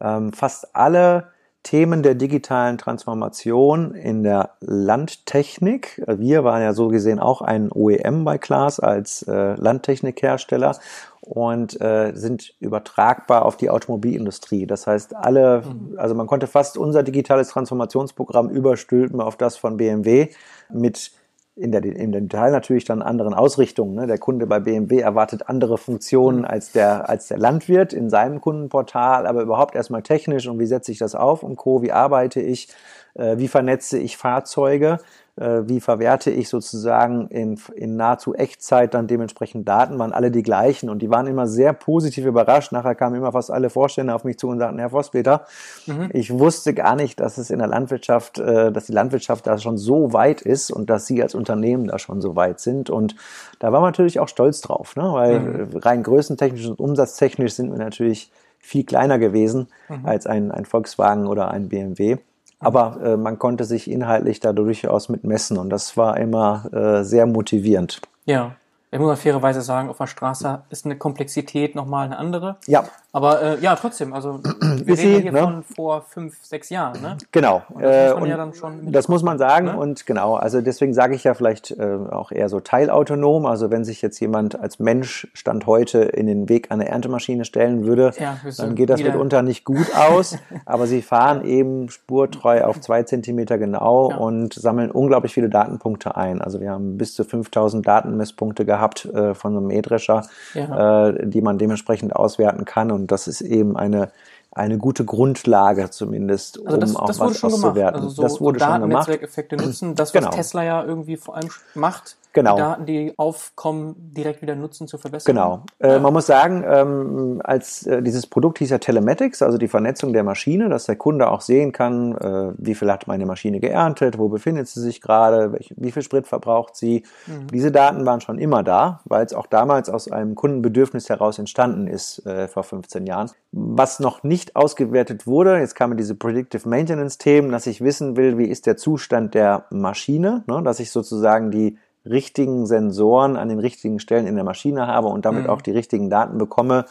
ähm, 0.00 0.32
fast 0.32 0.74
alle 0.74 1.33
Themen 1.64 2.02
der 2.02 2.14
digitalen 2.14 2.78
Transformation 2.78 3.94
in 3.94 4.22
der 4.22 4.50
Landtechnik. 4.60 6.00
Wir 6.06 6.44
waren 6.44 6.62
ja 6.62 6.74
so 6.74 6.88
gesehen 6.88 7.18
auch 7.18 7.42
ein 7.42 7.72
OEM 7.72 8.24
bei 8.24 8.38
Klaas 8.38 8.78
als 8.78 9.22
äh, 9.22 9.54
Landtechnikhersteller 9.54 10.78
und 11.22 11.80
äh, 11.80 12.12
sind 12.14 12.54
übertragbar 12.60 13.46
auf 13.46 13.56
die 13.56 13.70
Automobilindustrie. 13.70 14.66
Das 14.66 14.86
heißt, 14.86 15.16
alle, 15.16 15.62
mhm. 15.62 15.98
also 15.98 16.14
man 16.14 16.26
konnte 16.26 16.46
fast 16.46 16.76
unser 16.76 17.02
digitales 17.02 17.48
Transformationsprogramm 17.48 18.50
überstülpen 18.50 19.20
auf 19.22 19.36
das 19.36 19.56
von 19.56 19.78
BMW 19.78 20.28
mit 20.70 21.12
in 21.56 21.70
der, 21.70 21.84
in 21.84 22.10
der 22.10 22.20
Detail 22.20 22.50
natürlich 22.50 22.84
dann 22.84 23.00
anderen 23.00 23.32
Ausrichtungen. 23.32 23.94
Ne? 23.94 24.06
Der 24.06 24.18
Kunde 24.18 24.46
bei 24.46 24.58
BMW 24.58 24.98
erwartet 24.98 25.48
andere 25.48 25.78
Funktionen 25.78 26.44
als 26.44 26.72
der, 26.72 27.08
als 27.08 27.28
der 27.28 27.38
Landwirt 27.38 27.92
in 27.92 28.10
seinem 28.10 28.40
Kundenportal, 28.40 29.26
aber 29.26 29.42
überhaupt 29.42 29.74
erstmal 29.74 30.02
technisch 30.02 30.48
und 30.48 30.58
wie 30.58 30.66
setze 30.66 30.90
ich 30.90 30.98
das 30.98 31.14
auf 31.14 31.42
und 31.42 31.56
Co., 31.56 31.82
wie 31.82 31.92
arbeite 31.92 32.40
ich. 32.40 32.68
äh, 33.14 33.38
wie 33.38 33.48
vernetze 33.48 33.98
ich 33.98 34.16
Fahrzeuge, 34.16 34.98
wie 35.36 35.80
verwerte 35.80 36.30
ich 36.30 36.48
sozusagen 36.48 37.26
in, 37.26 37.58
in 37.74 37.96
nahezu 37.96 38.34
Echtzeit 38.34 38.94
dann 38.94 39.08
dementsprechend 39.08 39.68
Daten, 39.68 39.98
waren 39.98 40.12
alle 40.12 40.30
die 40.30 40.44
gleichen 40.44 40.88
und 40.88 41.00
die 41.02 41.10
waren 41.10 41.26
immer 41.26 41.48
sehr 41.48 41.72
positiv 41.72 42.24
überrascht. 42.24 42.70
Nachher 42.70 42.94
kamen 42.94 43.16
immer 43.16 43.32
fast 43.32 43.50
alle 43.50 43.68
Vorstände 43.68 44.14
auf 44.14 44.22
mich 44.22 44.38
zu 44.38 44.48
und 44.48 44.60
sagten, 44.60 44.78
Herr 44.78 44.90
Vosspeter, 44.90 45.46
mhm. 45.86 46.08
ich 46.12 46.32
wusste 46.32 46.72
gar 46.72 46.94
nicht, 46.94 47.18
dass 47.18 47.38
es 47.38 47.50
in 47.50 47.58
der 47.58 47.66
Landwirtschaft, 47.66 48.38
äh, 48.38 48.70
dass 48.70 48.86
die 48.86 48.92
Landwirtschaft 48.92 49.46
da 49.46 49.58
schon 49.58 49.76
so 49.76 50.12
weit 50.12 50.40
ist 50.40 50.70
und 50.70 50.88
dass 50.88 51.06
Sie 51.06 51.20
als 51.20 51.34
Unternehmen 51.34 51.88
da 51.88 51.98
schon 51.98 52.20
so 52.20 52.36
weit 52.36 52.60
sind 52.60 52.88
und 52.88 53.16
da 53.58 53.72
war 53.72 53.80
man 53.80 53.88
natürlich 53.88 54.20
auch 54.20 54.28
stolz 54.28 54.60
drauf, 54.60 54.94
ne? 54.94 55.02
weil 55.12 55.40
mhm. 55.40 55.76
rein 55.78 56.02
größentechnisch 56.04 56.66
und 56.66 56.78
umsatztechnisch 56.78 57.54
sind 57.54 57.72
wir 57.72 57.78
natürlich 57.78 58.30
viel 58.58 58.84
kleiner 58.84 59.18
gewesen 59.18 59.68
mhm. 59.88 60.06
als 60.06 60.26
ein, 60.26 60.50
ein 60.50 60.64
Volkswagen 60.64 61.26
oder 61.26 61.50
ein 61.50 61.68
BMW. 61.68 62.18
Aber 62.58 63.00
äh, 63.02 63.16
man 63.16 63.38
konnte 63.38 63.64
sich 63.64 63.90
inhaltlich 63.90 64.40
da 64.40 64.52
durchaus 64.52 65.08
mit 65.08 65.24
messen 65.24 65.58
und 65.58 65.70
das 65.70 65.96
war 65.96 66.16
immer 66.16 66.72
äh, 66.72 67.04
sehr 67.04 67.26
motivierend. 67.26 68.00
Ja. 68.24 68.56
Ich 68.94 69.00
muss 69.00 69.08
mal 69.08 69.16
fairerweise 69.16 69.60
sagen, 69.60 69.88
auf 69.88 69.98
der 69.98 70.06
Straße 70.06 70.62
ist 70.70 70.84
eine 70.84 70.96
Komplexität 70.96 71.74
nochmal 71.74 72.06
eine 72.06 72.16
andere. 72.16 72.58
Ja. 72.68 72.84
Aber 73.10 73.42
äh, 73.42 73.60
ja, 73.60 73.74
trotzdem, 73.76 74.12
also 74.12 74.40
wir 74.60 74.98
reden 74.98 75.22
hier 75.22 75.32
ne? 75.32 75.40
von 75.40 75.62
vor 75.62 76.02
fünf, 76.02 76.44
sechs 76.44 76.68
Jahren, 76.70 77.00
ne? 77.00 77.16
Genau. 77.30 77.62
Und 77.68 77.82
das, 77.82 78.12
muss 78.12 78.20
man, 78.20 78.24
äh, 78.24 78.30
ja 78.30 78.36
dann 78.36 78.54
schon 78.54 78.92
das 78.92 79.08
muss 79.08 79.22
man 79.22 79.38
sagen 79.38 79.66
ne? 79.66 79.76
und 79.76 80.06
genau, 80.06 80.34
also 80.34 80.60
deswegen 80.60 80.94
sage 80.94 81.14
ich 81.14 81.22
ja 81.22 81.34
vielleicht 81.34 81.70
äh, 81.72 81.96
auch 82.10 82.32
eher 82.32 82.48
so 82.48 82.58
teilautonom. 82.58 83.46
Also 83.46 83.70
wenn 83.70 83.84
sich 83.84 84.02
jetzt 84.02 84.18
jemand 84.20 84.58
als 84.58 84.80
Mensch 84.80 85.28
Stand 85.32 85.66
heute 85.66 86.02
in 86.02 86.26
den 86.26 86.48
Weg 86.48 86.70
einer 86.70 86.86
Erntemaschine 86.86 87.44
stellen 87.44 87.84
würde, 87.86 88.12
ja, 88.18 88.36
dann 88.56 88.74
geht 88.74 88.90
das 88.90 89.00
mitunter 89.00 89.42
nicht 89.42 89.64
gut 89.64 89.94
aus. 89.96 90.36
aber 90.66 90.88
sie 90.88 91.02
fahren 91.02 91.44
eben 91.44 91.90
spurtreu 91.90 92.62
auf 92.64 92.80
zwei 92.80 93.04
Zentimeter 93.04 93.58
genau 93.58 94.10
ja. 94.10 94.16
und 94.16 94.54
sammeln 94.54 94.90
unglaublich 94.90 95.34
viele 95.34 95.48
Datenpunkte 95.48 96.16
ein. 96.16 96.40
Also 96.40 96.60
wir 96.60 96.70
haben 96.70 96.96
bis 96.96 97.14
zu 97.14 97.24
5000 97.24 97.86
Datenmesspunkte 97.86 98.64
gehabt 98.64 98.83
gehabt 98.84 99.04
äh, 99.06 99.34
von 99.34 99.56
einem 99.56 99.66
Mähdrescher, 99.66 100.26
ja. 100.54 101.08
äh, 101.08 101.26
die 101.26 101.40
man 101.40 101.58
dementsprechend 101.58 102.14
auswerten 102.14 102.64
kann. 102.64 102.90
Und 102.90 103.10
das 103.10 103.26
ist 103.26 103.40
eben 103.40 103.76
eine 103.76 104.10
eine 104.56 104.78
gute 104.78 105.04
Grundlage 105.04 105.90
zumindest, 105.90 106.64
also 106.64 106.78
das, 106.78 106.90
um 106.90 106.96
auch 106.98 107.06
das 107.08 107.18
was 107.18 107.42
auszuwerten. 107.42 108.02
Also 108.02 108.08
so, 108.10 108.22
das 108.22 108.40
wurde 108.40 108.60
so 108.60 108.66
schon 108.66 108.82
gemacht. 108.82 109.08
Netzwerkeffekte 109.08 109.56
nutzen, 109.56 109.96
das 109.96 110.14
was 110.14 110.20
genau. 110.20 110.30
Tesla 110.30 110.62
ja 110.62 110.84
irgendwie 110.84 111.16
vor 111.16 111.34
allem 111.34 111.48
macht, 111.74 112.16
genau. 112.34 112.56
die 112.56 112.60
Daten, 112.60 112.86
die 112.86 113.14
aufkommen, 113.16 113.94
direkt 113.98 114.42
wieder 114.42 114.54
nutzen 114.54 114.86
zur 114.86 114.98
Verbesserung. 114.98 115.34
Genau. 115.34 115.62
Äh, 115.78 115.98
man 115.98 116.12
muss 116.12 116.26
sagen, 116.26 116.64
ähm, 116.66 117.40
als 117.42 117.86
äh, 117.86 118.02
dieses 118.02 118.26
Produkt 118.26 118.58
hieß 118.58 118.70
ja 118.70 118.78
Telematics, 118.78 119.42
also 119.42 119.56
die 119.56 119.68
Vernetzung 119.68 120.12
der 120.12 120.24
Maschine, 120.24 120.68
dass 120.68 120.84
der 120.84 120.96
Kunde 120.96 121.30
auch 121.30 121.40
sehen 121.40 121.72
kann, 121.72 122.16
äh, 122.16 122.52
wie 122.58 122.74
viel 122.74 122.90
hat 122.90 123.06
meine 123.06 123.26
Maschine 123.26 123.60
geerntet, 123.60 124.18
wo 124.18 124.28
befindet 124.28 124.68
sie 124.68 124.80
sich 124.80 125.00
gerade, 125.00 125.58
wie 125.76 125.92
viel 125.92 126.02
Sprit 126.02 126.26
verbraucht 126.26 126.76
sie. 126.76 127.04
Mhm. 127.26 127.46
Diese 127.48 127.72
Daten 127.72 128.04
waren 128.04 128.20
schon 128.20 128.38
immer 128.38 128.62
da, 128.62 129.00
weil 129.04 129.24
es 129.24 129.32
auch 129.32 129.46
damals 129.46 129.88
aus 129.88 130.10
einem 130.10 130.34
Kundenbedürfnis 130.34 131.08
heraus 131.08 131.38
entstanden 131.38 131.86
ist 131.86 132.26
äh, 132.26 132.48
vor 132.48 132.64
15 132.64 133.06
Jahren. 133.06 133.30
Was 133.52 134.00
noch 134.00 134.24
nicht 134.24 134.56
ausgewertet 134.56 135.26
wurde, 135.26 135.58
jetzt 135.58 135.74
kamen 135.74 135.96
diese 135.96 136.14
Predictive 136.14 136.68
Maintenance 136.68 137.18
Themen, 137.18 137.52
dass 137.52 137.66
ich 137.66 137.80
wissen 137.80 138.16
will, 138.16 138.36
wie 138.38 138.46
ist 138.46 138.66
der 138.66 138.76
Zustand 138.76 139.34
der 139.34 139.66
Maschine, 139.70 140.42
ne, 140.46 140.62
dass 140.62 140.80
ich 140.80 140.90
sozusagen 140.90 141.50
die 141.50 141.78
richtigen 142.04 142.66
Sensoren 142.66 143.36
an 143.36 143.48
den 143.48 143.58
richtigen 143.58 143.98
Stellen 143.98 144.26
in 144.26 144.34
der 144.34 144.44
Maschine 144.44 144.86
habe 144.86 145.08
und 145.08 145.24
damit 145.24 145.44
mhm. 145.44 145.50
auch 145.50 145.62
die 145.62 145.70
richtigen 145.72 146.10
Daten 146.10 146.38
bekomme, 146.38 146.84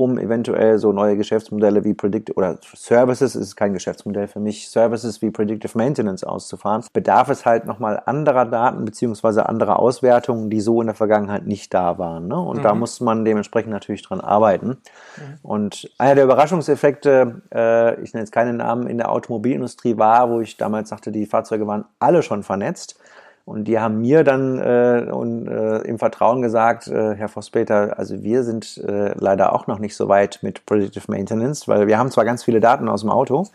um 0.00 0.16
eventuell 0.16 0.78
so 0.78 0.92
neue 0.92 1.14
Geschäftsmodelle 1.18 1.84
wie 1.84 1.92
Predictive 1.92 2.34
oder 2.34 2.56
Services, 2.74 3.36
ist 3.36 3.54
kein 3.54 3.74
Geschäftsmodell 3.74 4.28
für 4.28 4.40
mich, 4.40 4.70
Services 4.70 5.20
wie 5.20 5.30
Predictive 5.30 5.76
Maintenance 5.76 6.24
auszufahren, 6.24 6.82
bedarf 6.94 7.28
es 7.28 7.44
halt 7.44 7.66
nochmal 7.66 8.02
anderer 8.06 8.46
Daten 8.46 8.86
beziehungsweise 8.86 9.46
anderer 9.46 9.78
Auswertungen, 9.78 10.48
die 10.48 10.62
so 10.62 10.80
in 10.80 10.86
der 10.86 10.96
Vergangenheit 10.96 11.46
nicht 11.46 11.74
da 11.74 11.98
waren. 11.98 12.28
Ne? 12.28 12.40
Und 12.40 12.58
mhm. 12.58 12.62
da 12.62 12.74
muss 12.74 13.00
man 13.00 13.26
dementsprechend 13.26 13.72
natürlich 13.72 14.00
dran 14.00 14.22
arbeiten. 14.22 14.68
Mhm. 14.68 15.38
Und 15.42 15.90
einer 15.98 16.14
der 16.14 16.24
Überraschungseffekte, 16.24 17.42
äh, 17.54 18.00
ich 18.00 18.14
nenne 18.14 18.22
jetzt 18.22 18.32
keine 18.32 18.54
Namen, 18.54 18.86
in 18.86 18.96
der 18.96 19.10
Automobilindustrie 19.12 19.98
war, 19.98 20.30
wo 20.30 20.40
ich 20.40 20.56
damals 20.56 20.88
sagte, 20.88 21.12
die 21.12 21.26
Fahrzeuge 21.26 21.66
waren 21.66 21.84
alle 21.98 22.22
schon 22.22 22.42
vernetzt. 22.42 22.98
Und 23.50 23.64
die 23.64 23.80
haben 23.80 24.00
mir 24.00 24.22
dann 24.22 24.60
äh, 24.60 25.10
und, 25.10 25.48
äh, 25.48 25.78
im 25.78 25.98
Vertrauen 25.98 26.40
gesagt, 26.40 26.86
äh, 26.86 27.16
Herr 27.16 27.26
Vosspeter, 27.26 27.98
also 27.98 28.22
wir 28.22 28.44
sind 28.44 28.78
äh, 28.86 29.12
leider 29.18 29.52
auch 29.52 29.66
noch 29.66 29.80
nicht 29.80 29.96
so 29.96 30.06
weit 30.06 30.38
mit 30.42 30.64
Predictive 30.66 31.10
Maintenance, 31.10 31.66
weil 31.66 31.88
wir 31.88 31.98
haben 31.98 32.12
zwar 32.12 32.24
ganz 32.24 32.44
viele 32.44 32.60
Daten 32.60 32.88
aus 32.88 33.00
dem 33.00 33.10
Auto, 33.10 33.48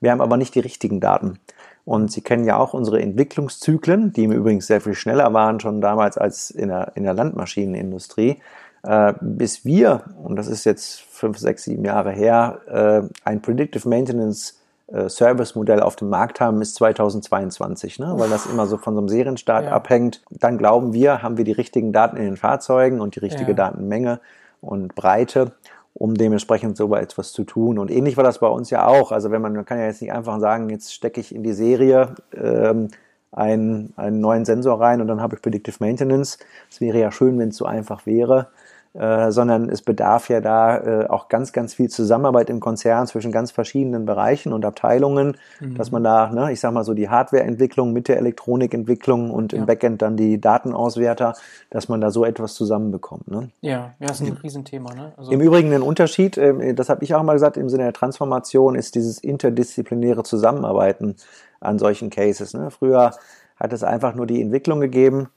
wir 0.00 0.12
haben 0.12 0.20
aber 0.20 0.36
nicht 0.36 0.54
die 0.54 0.60
richtigen 0.60 1.00
Daten. 1.00 1.40
Und 1.84 2.12
Sie 2.12 2.20
kennen 2.20 2.44
ja 2.44 2.58
auch 2.58 2.74
unsere 2.74 3.02
Entwicklungszyklen, 3.02 4.12
die 4.12 4.22
im 4.22 4.30
Übrigen 4.30 4.60
sehr 4.60 4.80
viel 4.80 4.94
schneller 4.94 5.34
waren, 5.34 5.58
schon 5.58 5.80
damals 5.80 6.16
als 6.16 6.52
in 6.52 6.68
der, 6.68 6.92
in 6.94 7.02
der 7.02 7.14
Landmaschinenindustrie. 7.14 8.40
Äh, 8.84 9.14
bis 9.20 9.64
wir, 9.64 10.04
und 10.22 10.36
das 10.36 10.46
ist 10.46 10.64
jetzt 10.64 11.00
fünf, 11.00 11.38
sechs, 11.38 11.64
sieben 11.64 11.84
Jahre 11.84 12.12
her, 12.12 12.60
äh, 12.68 13.28
ein 13.28 13.42
Predictive 13.42 13.88
Maintenance 13.88 14.59
äh, 14.92 15.08
Service-Modell 15.08 15.80
auf 15.80 15.96
dem 15.96 16.08
Markt 16.08 16.40
haben, 16.40 16.60
ist 16.62 16.74
2022, 16.76 17.98
ne? 17.98 18.14
weil 18.16 18.28
das 18.28 18.46
immer 18.46 18.66
so 18.66 18.76
von 18.76 18.94
so 18.94 19.00
einem 19.00 19.08
Serienstart 19.08 19.66
ja. 19.66 19.72
abhängt. 19.72 20.22
Dann 20.30 20.58
glauben 20.58 20.92
wir, 20.92 21.22
haben 21.22 21.36
wir 21.36 21.44
die 21.44 21.52
richtigen 21.52 21.92
Daten 21.92 22.16
in 22.16 22.24
den 22.24 22.36
Fahrzeugen 22.36 23.00
und 23.00 23.14
die 23.14 23.20
richtige 23.20 23.52
ja. 23.52 23.56
Datenmenge 23.56 24.20
und 24.60 24.94
Breite, 24.94 25.52
um 25.94 26.14
dementsprechend 26.14 26.76
so 26.76 26.94
etwas 26.94 27.32
zu 27.32 27.44
tun. 27.44 27.78
Und 27.78 27.90
ähnlich 27.90 28.16
war 28.16 28.24
das 28.24 28.38
bei 28.38 28.48
uns 28.48 28.70
ja 28.70 28.86
auch. 28.86 29.12
Also 29.12 29.30
wenn 29.30 29.42
man, 29.42 29.54
man 29.54 29.64
kann 29.64 29.78
ja 29.78 29.86
jetzt 29.86 30.02
nicht 30.02 30.12
einfach 30.12 30.40
sagen, 30.40 30.70
jetzt 30.70 30.92
stecke 30.92 31.20
ich 31.20 31.34
in 31.34 31.42
die 31.42 31.52
Serie 31.52 32.14
ähm, 32.34 32.88
einen, 33.32 33.92
einen 33.96 34.20
neuen 34.20 34.44
Sensor 34.44 34.80
rein 34.80 35.00
und 35.00 35.06
dann 35.06 35.20
habe 35.20 35.36
ich 35.36 35.42
Predictive 35.42 35.76
Maintenance. 35.78 36.38
Es 36.70 36.80
wäre 36.80 36.98
ja 36.98 37.12
schön, 37.12 37.38
wenn 37.38 37.50
es 37.50 37.56
so 37.56 37.64
einfach 37.64 38.06
wäre. 38.06 38.48
Äh, 38.92 39.30
sondern 39.30 39.68
es 39.68 39.82
bedarf 39.82 40.28
ja 40.30 40.40
da 40.40 40.78
äh, 40.78 41.06
auch 41.06 41.28
ganz, 41.28 41.52
ganz 41.52 41.74
viel 41.74 41.88
Zusammenarbeit 41.88 42.50
im 42.50 42.58
Konzern 42.58 43.06
zwischen 43.06 43.30
ganz 43.30 43.52
verschiedenen 43.52 44.04
Bereichen 44.04 44.52
und 44.52 44.64
Abteilungen, 44.64 45.36
mhm. 45.60 45.76
dass 45.76 45.92
man 45.92 46.02
da, 46.02 46.28
ne, 46.32 46.50
ich 46.50 46.58
sag 46.58 46.72
mal 46.72 46.82
so, 46.82 46.92
die 46.92 47.08
Hardwareentwicklung 47.08 47.92
mit 47.92 48.08
der 48.08 48.16
Elektronikentwicklung 48.16 49.30
und 49.30 49.52
ja. 49.52 49.60
im 49.60 49.66
Backend 49.66 50.02
dann 50.02 50.16
die 50.16 50.40
Datenauswerter, 50.40 51.34
dass 51.70 51.88
man 51.88 52.00
da 52.00 52.10
so 52.10 52.24
etwas 52.24 52.54
zusammenbekommt. 52.54 53.30
Ne? 53.30 53.50
Ja, 53.60 53.94
ja, 54.00 54.10
ist 54.10 54.22
ein 54.22 54.32
Riesenthema. 54.32 54.92
Ne? 54.92 55.12
Also 55.16 55.30
Im 55.30 55.40
Übrigen 55.40 55.72
ein 55.72 55.82
Unterschied, 55.82 56.36
äh, 56.36 56.74
das 56.74 56.88
habe 56.88 57.04
ich 57.04 57.14
auch 57.14 57.22
mal 57.22 57.34
gesagt, 57.34 57.56
im 57.56 57.68
Sinne 57.68 57.84
der 57.84 57.92
Transformation 57.92 58.74
ist 58.74 58.96
dieses 58.96 59.18
interdisziplinäre 59.18 60.24
Zusammenarbeiten 60.24 61.14
an 61.60 61.78
solchen 61.78 62.10
Cases. 62.10 62.54
Ne? 62.54 62.72
Früher 62.72 63.12
hat 63.54 63.72
es 63.72 63.84
einfach 63.84 64.16
nur 64.16 64.26
die 64.26 64.42
Entwicklung 64.42 64.80
gegeben, 64.80 65.28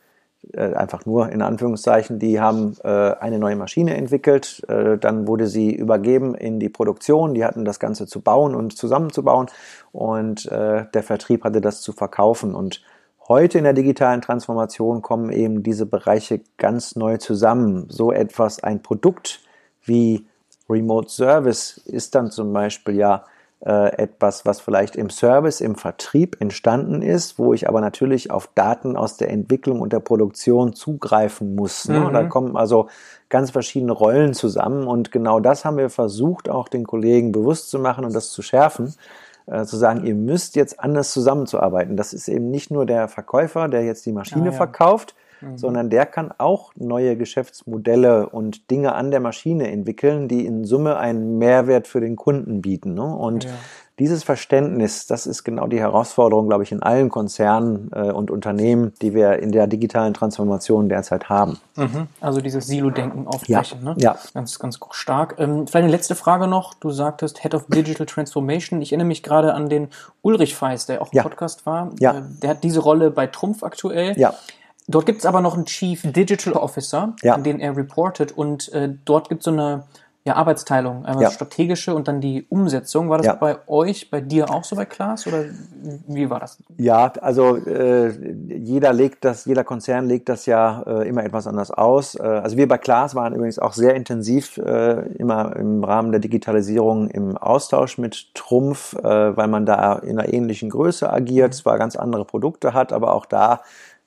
einfach 0.58 1.06
nur 1.06 1.30
in 1.32 1.42
Anführungszeichen, 1.42 2.20
die 2.20 2.40
haben 2.40 2.76
äh, 2.84 2.88
eine 2.88 3.40
neue 3.40 3.56
Maschine 3.56 3.96
entwickelt, 3.96 4.62
äh, 4.68 4.98
dann 4.98 5.28
wurde 5.28 5.48
sie 5.48 5.74
übergeben 5.74 6.36
in 6.36 6.60
die 6.60 6.70
Produktion, 6.70 7.34
die 7.34 7.46
hatten 7.46 7.66
das 7.66 7.80
Ganze 7.80 8.08
zu 8.08 8.22
bauen 8.22 8.54
und 8.54 8.78
zusammenzubauen. 8.78 9.48
Und 9.92 10.46
äh, 10.48 10.86
der 10.94 11.04
Vertrieb 11.04 11.44
hatte 11.44 11.62
das 11.62 11.82
zu 11.82 11.94
verkaufen. 11.94 12.56
Und 12.56 12.82
Heute 13.30 13.58
in 13.58 13.64
der 13.64 13.72
digitalen 13.72 14.20
Transformation 14.20 15.02
kommen 15.02 15.32
eben 15.32 15.64
diese 15.64 15.86
Bereiche 15.86 16.42
ganz 16.58 16.98
neu 16.98 17.16
zusammen. 17.16 17.86
So 17.88 18.12
etwas, 18.12 18.62
ein 18.62 18.84
Produkt 18.84 19.40
wie 19.86 20.26
Remote 20.70 21.10
Service 21.10 21.78
ist 21.86 22.16
dann 22.16 22.32
zum 22.32 22.52
Beispiel 22.52 22.96
ja 22.96 23.24
äh, 23.66 23.96
etwas, 23.98 24.46
was 24.46 24.60
vielleicht 24.60 24.96
im 24.96 25.10
Service, 25.10 25.62
im 25.62 25.76
Vertrieb 25.76 26.42
entstanden 26.42 27.02
ist, 27.02 27.40
wo 27.40 27.54
ich 27.54 27.70
aber 27.70 27.80
natürlich 27.80 28.30
auf 28.30 28.50
Daten 28.56 28.98
aus 28.98 29.18
der 29.18 29.30
Entwicklung 29.30 29.80
und 29.80 29.94
der 29.94 30.02
Produktion 30.02 30.74
zugreifen 30.74 31.56
muss. 31.56 31.88
Ne? 31.88 32.02
Mhm. 32.02 32.14
Da 32.14 32.24
kommen 32.26 32.58
also 32.58 32.88
ganz 33.30 33.52
verschiedene 33.52 33.94
Rollen 33.94 34.34
zusammen 34.34 34.86
und 34.86 35.12
genau 35.12 35.40
das 35.40 35.64
haben 35.64 35.78
wir 35.78 35.90
versucht, 35.90 36.50
auch 36.50 36.68
den 36.68 36.86
Kollegen 36.86 37.32
bewusst 37.32 37.70
zu 37.70 37.80
machen 37.80 38.04
und 38.04 38.14
das 38.14 38.32
zu 38.32 38.42
schärfen. 38.42 38.94
Äh, 39.46 39.66
zu 39.66 39.76
sagen, 39.76 40.06
ihr 40.06 40.16
müsst 40.16 40.56
jetzt 40.56 40.80
anders 40.80 41.12
zusammenzuarbeiten. 41.12 41.98
Das 41.98 42.14
ist 42.14 42.30
eben 42.30 42.50
nicht 42.50 42.72
nur 42.72 42.86
der 42.86 43.10
Verkäufer, 43.10 43.68
der 43.68 43.84
jetzt 43.84 44.06
die 44.06 44.14
Maschine 44.14 44.50
ah, 44.50 44.52
ja. 44.52 44.58
verkauft, 44.58 45.16
mhm. 45.44 45.58
sondern 45.58 45.90
der 45.90 46.06
kann 46.06 46.34
auch 46.38 46.72
neue 46.76 47.18
Geschäftsmodelle 47.18 48.30
und 48.30 48.70
Dinge 48.72 48.96
an 48.96 49.12
der 49.12 49.20
Maschine 49.20 49.72
entwickeln, 49.72 50.28
die 50.28 50.46
in 50.46 50.66
Summe 50.66 50.98
einen 50.98 51.38
Mehrwert 51.38 51.88
für 51.88 52.02
den 52.02 52.16
Kunden 52.16 52.62
bieten. 52.62 52.94
Ne? 52.94 53.04
Und 53.04 53.46
ja. 53.46 53.52
dieses 54.00 54.24
Verständnis, 54.24 55.06
das 55.08 55.26
ist 55.26 55.44
genau 55.44 55.68
die 55.68 55.80
Herausforderung, 55.80 56.48
glaube 56.48 56.64
ich, 56.64 56.72
in 56.72 56.82
allen 56.82 57.10
Konzernen 57.10 57.92
äh, 57.94 58.12
und 58.12 58.32
Unternehmen, 58.32 58.94
die 59.02 59.14
wir 59.14 59.40
in 59.40 59.52
der 59.52 59.68
digitalen 59.68 60.14
Transformation 60.14 60.90
derzeit 60.90 61.30
haben. 61.30 61.60
Mhm. 61.76 62.08
Also 62.22 62.42
dieses 62.42 62.68
Silo-Denken 62.68 63.28
aufbrechen. 63.28 63.80
Ja. 63.84 63.90
Ne? 63.90 63.96
ja. 64.00 64.18
Ganz, 64.34 64.60
ganz 64.60 64.80
stark. 64.92 65.36
Ähm, 65.38 65.68
vielleicht 65.68 65.84
eine 65.84 65.92
letzte 65.92 66.16
Frage 66.16 66.48
noch. 66.48 66.74
Du 66.74 66.90
sagtest 66.90 67.42
Head 67.42 67.56
of 67.56 67.66
Digital 67.68 68.06
Transformation. 68.06 68.82
Ich 68.82 68.92
erinnere 68.92 69.08
mich 69.08 69.24
gerade 69.24 69.54
an 69.54 69.70
den 69.70 69.90
Ulrich 70.22 70.56
Feist, 70.56 70.90
der 70.90 71.02
auch 71.02 71.12
im 71.12 71.18
ja. 71.18 71.24
Podcast 71.24 71.66
war. 71.66 71.92
Ja. 72.00 72.18
Äh, 72.18 72.22
der 72.42 72.50
hat 72.52 72.64
diese 72.64 72.80
Rolle 72.80 73.12
bei 73.12 73.28
Trumpf 73.28 73.64
aktuell. 73.64 74.18
Ja. 74.18 74.34
Dort 74.88 75.06
gibt 75.06 75.20
es 75.20 75.26
aber 75.26 75.42
noch 75.42 75.56
einen 75.56 75.66
Chief 75.66 76.02
Digital 76.04 76.54
Officer, 76.54 77.14
ja. 77.22 77.36
an 77.36 77.44
den 77.44 77.60
er 77.60 77.76
reportet 77.78 78.32
und 78.32 78.72
äh, 78.74 78.90
dort 79.06 79.30
gibt 79.30 79.42
es 79.42 79.46
so 79.46 79.52
eine 79.52 79.84
ja, 80.26 80.36
Arbeitsteilung, 80.38 81.04
einmal 81.06 81.24
Ja. 81.24 81.32
strategische 81.32 81.94
und 81.94 82.08
dann 82.08 82.22
die 82.22 82.46
Umsetzung. 82.48 83.10
War 83.10 83.18
das 83.18 83.28
Ja. 83.28 83.36
bei 83.36 83.58
euch, 83.68 84.10
bei 84.10 84.22
dir 84.22 84.50
auch 84.50 84.64
so 84.64 84.78
bei 84.78 84.86
Klaas 84.86 85.28
oder 85.28 85.44
wie 86.08 86.30
war 86.30 86.40
das? 86.40 86.60
Ja, 86.78 87.12
also 87.20 87.58
äh, 87.58 88.10
jeder 88.48 88.94
legt 88.94 89.26
das, 89.26 89.44
jeder 89.44 89.66
Konzern 89.66 90.08
legt 90.08 90.30
das 90.30 90.46
ja 90.46 90.82
äh, 90.88 91.10
immer 91.10 91.26
etwas 91.26 91.46
anders 91.46 91.72
aus. 91.72 92.16
Äh, 92.16 92.22
also 92.24 92.56
wir 92.56 92.70
bei 92.70 92.78
Klaas 92.78 93.16
waren 93.16 93.34
übrigens 93.36 93.60
auch 93.60 93.74
sehr 93.74 93.96
intensiv 93.96 94.58
äh, 94.60 95.02
immer 95.18 95.58
im 95.58 95.84
Rahmen 95.84 96.12
der 96.12 96.22
Digitalisierung 96.22 97.10
im 97.10 97.36
Austausch 97.38 97.98
mit 97.98 98.34
Trumpf, 98.34 98.94
äh, 98.94 99.36
weil 99.36 99.50
man 99.50 99.66
da 99.66 99.96
in 99.96 100.18
einer 100.18 100.32
ähnlichen 100.34 100.70
Größe 100.70 101.12
agiert, 101.12 101.54
zwar 101.54 101.78
ganz 101.78 101.98
andere 101.98 102.24
Produkte 102.24 102.74
hat, 102.74 102.94
aber 102.94 103.14
auch 103.14 103.26
da 103.26 103.60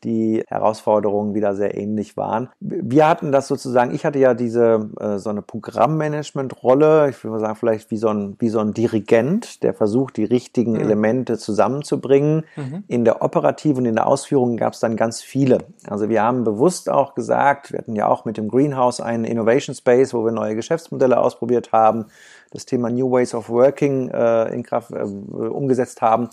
die 0.05 0.45
Herausforderungen 0.49 1.35
wieder 1.35 1.55
sehr 1.55 1.76
ähnlich 1.76 2.17
waren. 2.17 2.49
Wir 2.61 3.09
hatten 3.09 3.33
das 3.33 3.49
sozusagen, 3.49 3.95
ich 3.95 4.05
hatte 4.05 4.19
ja 4.19 4.35
diese 4.35 4.91
äh, 5.00 5.19
so 5.19 5.31
eine 5.31 5.43
Programmmanagement-Rolle, 5.43 7.11
ich 7.11 7.23
würde 7.23 7.33
mal 7.35 7.41
sagen, 7.41 7.57
vielleicht 7.57 7.91
wie 7.91 7.97
so 7.97 8.09
ein, 8.09 8.37
wie 8.38 8.49
so 8.49 8.61
ein 8.61 8.73
Dirigent, 8.73 9.62
der 9.62 9.75
versucht, 9.75 10.17
die 10.17 10.25
richtigen 10.25 10.76
Elemente 10.76 11.38
zusammenzubringen. 11.38 12.45
In 12.88 13.05
der 13.05 13.23
operativen 13.23 13.79
und 13.79 13.87
in 13.87 13.95
der 13.95 14.07
Ausführung 14.07 14.57
gab 14.57 14.75
es 14.75 14.81
dann 14.81 14.97
ganz 14.97 15.23
viele. 15.23 15.59
Also 15.88 16.09
wir 16.09 16.23
haben 16.23 16.45
bewusst 16.45 16.91
auch 16.91 17.15
gesagt, 17.15 17.73
wir 17.73 17.79
hatten 17.79 17.95
ja 17.95 18.09
auch 18.09 18.25
mit 18.25 18.37
dem 18.37 18.49
Greenhouse 18.49 19.00
einen 19.00 19.25
Innovation 19.25 19.75
Space, 19.75 20.15
wo 20.15 20.25
wir 20.25 20.33
neue 20.33 20.55
Geschäftsmodelle 20.55 21.19
ausprobiert 21.19 21.73
haben, 21.73 22.07
das 22.50 22.67
Thema 22.67 22.91
New 22.91 23.11
Ways 23.11 23.35
of 23.35 23.49
Working 23.49 24.09
äh, 24.11 24.53
in 24.55 24.62
Kraft 24.62 24.93
äh, 24.93 25.03
umgesetzt 25.03 26.03
haben. 26.03 26.29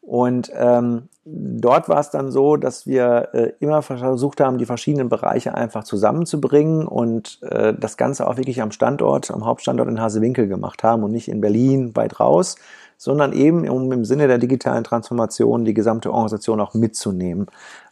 Und 0.00 0.50
ähm, 0.54 1.08
dort 1.24 1.88
war 1.88 2.00
es 2.00 2.10
dann 2.10 2.30
so, 2.30 2.56
dass 2.56 2.86
wir 2.86 3.28
äh, 3.32 3.52
immer 3.60 3.82
versucht 3.82 4.40
haben, 4.40 4.58
die 4.58 4.66
verschiedenen 4.66 5.08
Bereiche 5.08 5.54
einfach 5.54 5.84
zusammenzubringen 5.84 6.86
und 6.86 7.38
äh, 7.42 7.74
das 7.78 7.96
Ganze 7.96 8.26
auch 8.26 8.36
wirklich 8.36 8.62
am 8.62 8.72
Standort, 8.72 9.30
am 9.30 9.44
Hauptstandort 9.44 9.88
in 9.88 10.00
Hasewinkel 10.00 10.48
gemacht 10.48 10.82
haben 10.82 11.04
und 11.04 11.12
nicht 11.12 11.28
in 11.28 11.40
Berlin 11.40 11.94
weit 11.96 12.18
raus, 12.18 12.56
sondern 12.96 13.32
eben 13.32 13.68
um 13.68 13.92
im 13.92 14.04
Sinne 14.04 14.26
der 14.26 14.38
digitalen 14.38 14.84
Transformation 14.84 15.64
die 15.64 15.74
gesamte 15.74 16.10
Organisation 16.10 16.60
auch 16.60 16.74
mitzunehmen. 16.74 17.46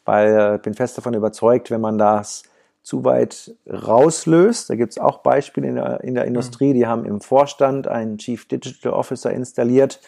Weil 0.04 0.28
äh, 0.28 0.56
ich 0.56 0.62
bin 0.62 0.74
fest 0.74 0.96
davon 0.96 1.14
überzeugt, 1.14 1.70
wenn 1.70 1.80
man 1.80 1.98
das 1.98 2.42
zu 2.82 3.04
weit 3.04 3.54
rauslöst. 3.70 4.70
Da 4.70 4.74
gibt 4.74 4.92
es 4.92 4.98
auch 4.98 5.18
Beispiele 5.18 5.68
in 5.68 5.74
der, 5.74 6.02
in 6.02 6.14
der 6.14 6.24
Industrie, 6.24 6.72
die 6.72 6.86
haben 6.86 7.04
im 7.04 7.20
Vorstand 7.20 7.86
einen 7.86 8.16
Chief 8.16 8.48
Digital 8.48 8.92
Officer 8.94 9.30
installiert, 9.30 10.00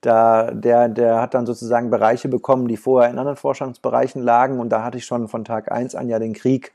da, 0.00 0.50
der, 0.52 0.88
der 0.88 1.20
hat 1.20 1.34
dann 1.34 1.46
sozusagen 1.46 1.90
Bereiche 1.90 2.28
bekommen, 2.28 2.68
die 2.68 2.76
vorher 2.76 3.10
in 3.10 3.18
anderen 3.18 3.36
Vorstandsbereichen 3.36 4.22
lagen. 4.22 4.60
Und 4.60 4.70
da 4.70 4.84
hatte 4.84 4.98
ich 4.98 5.04
schon 5.04 5.28
von 5.28 5.44
Tag 5.44 5.72
eins 5.72 5.94
an 5.94 6.08
ja 6.08 6.18
den 6.18 6.34
Krieg 6.34 6.72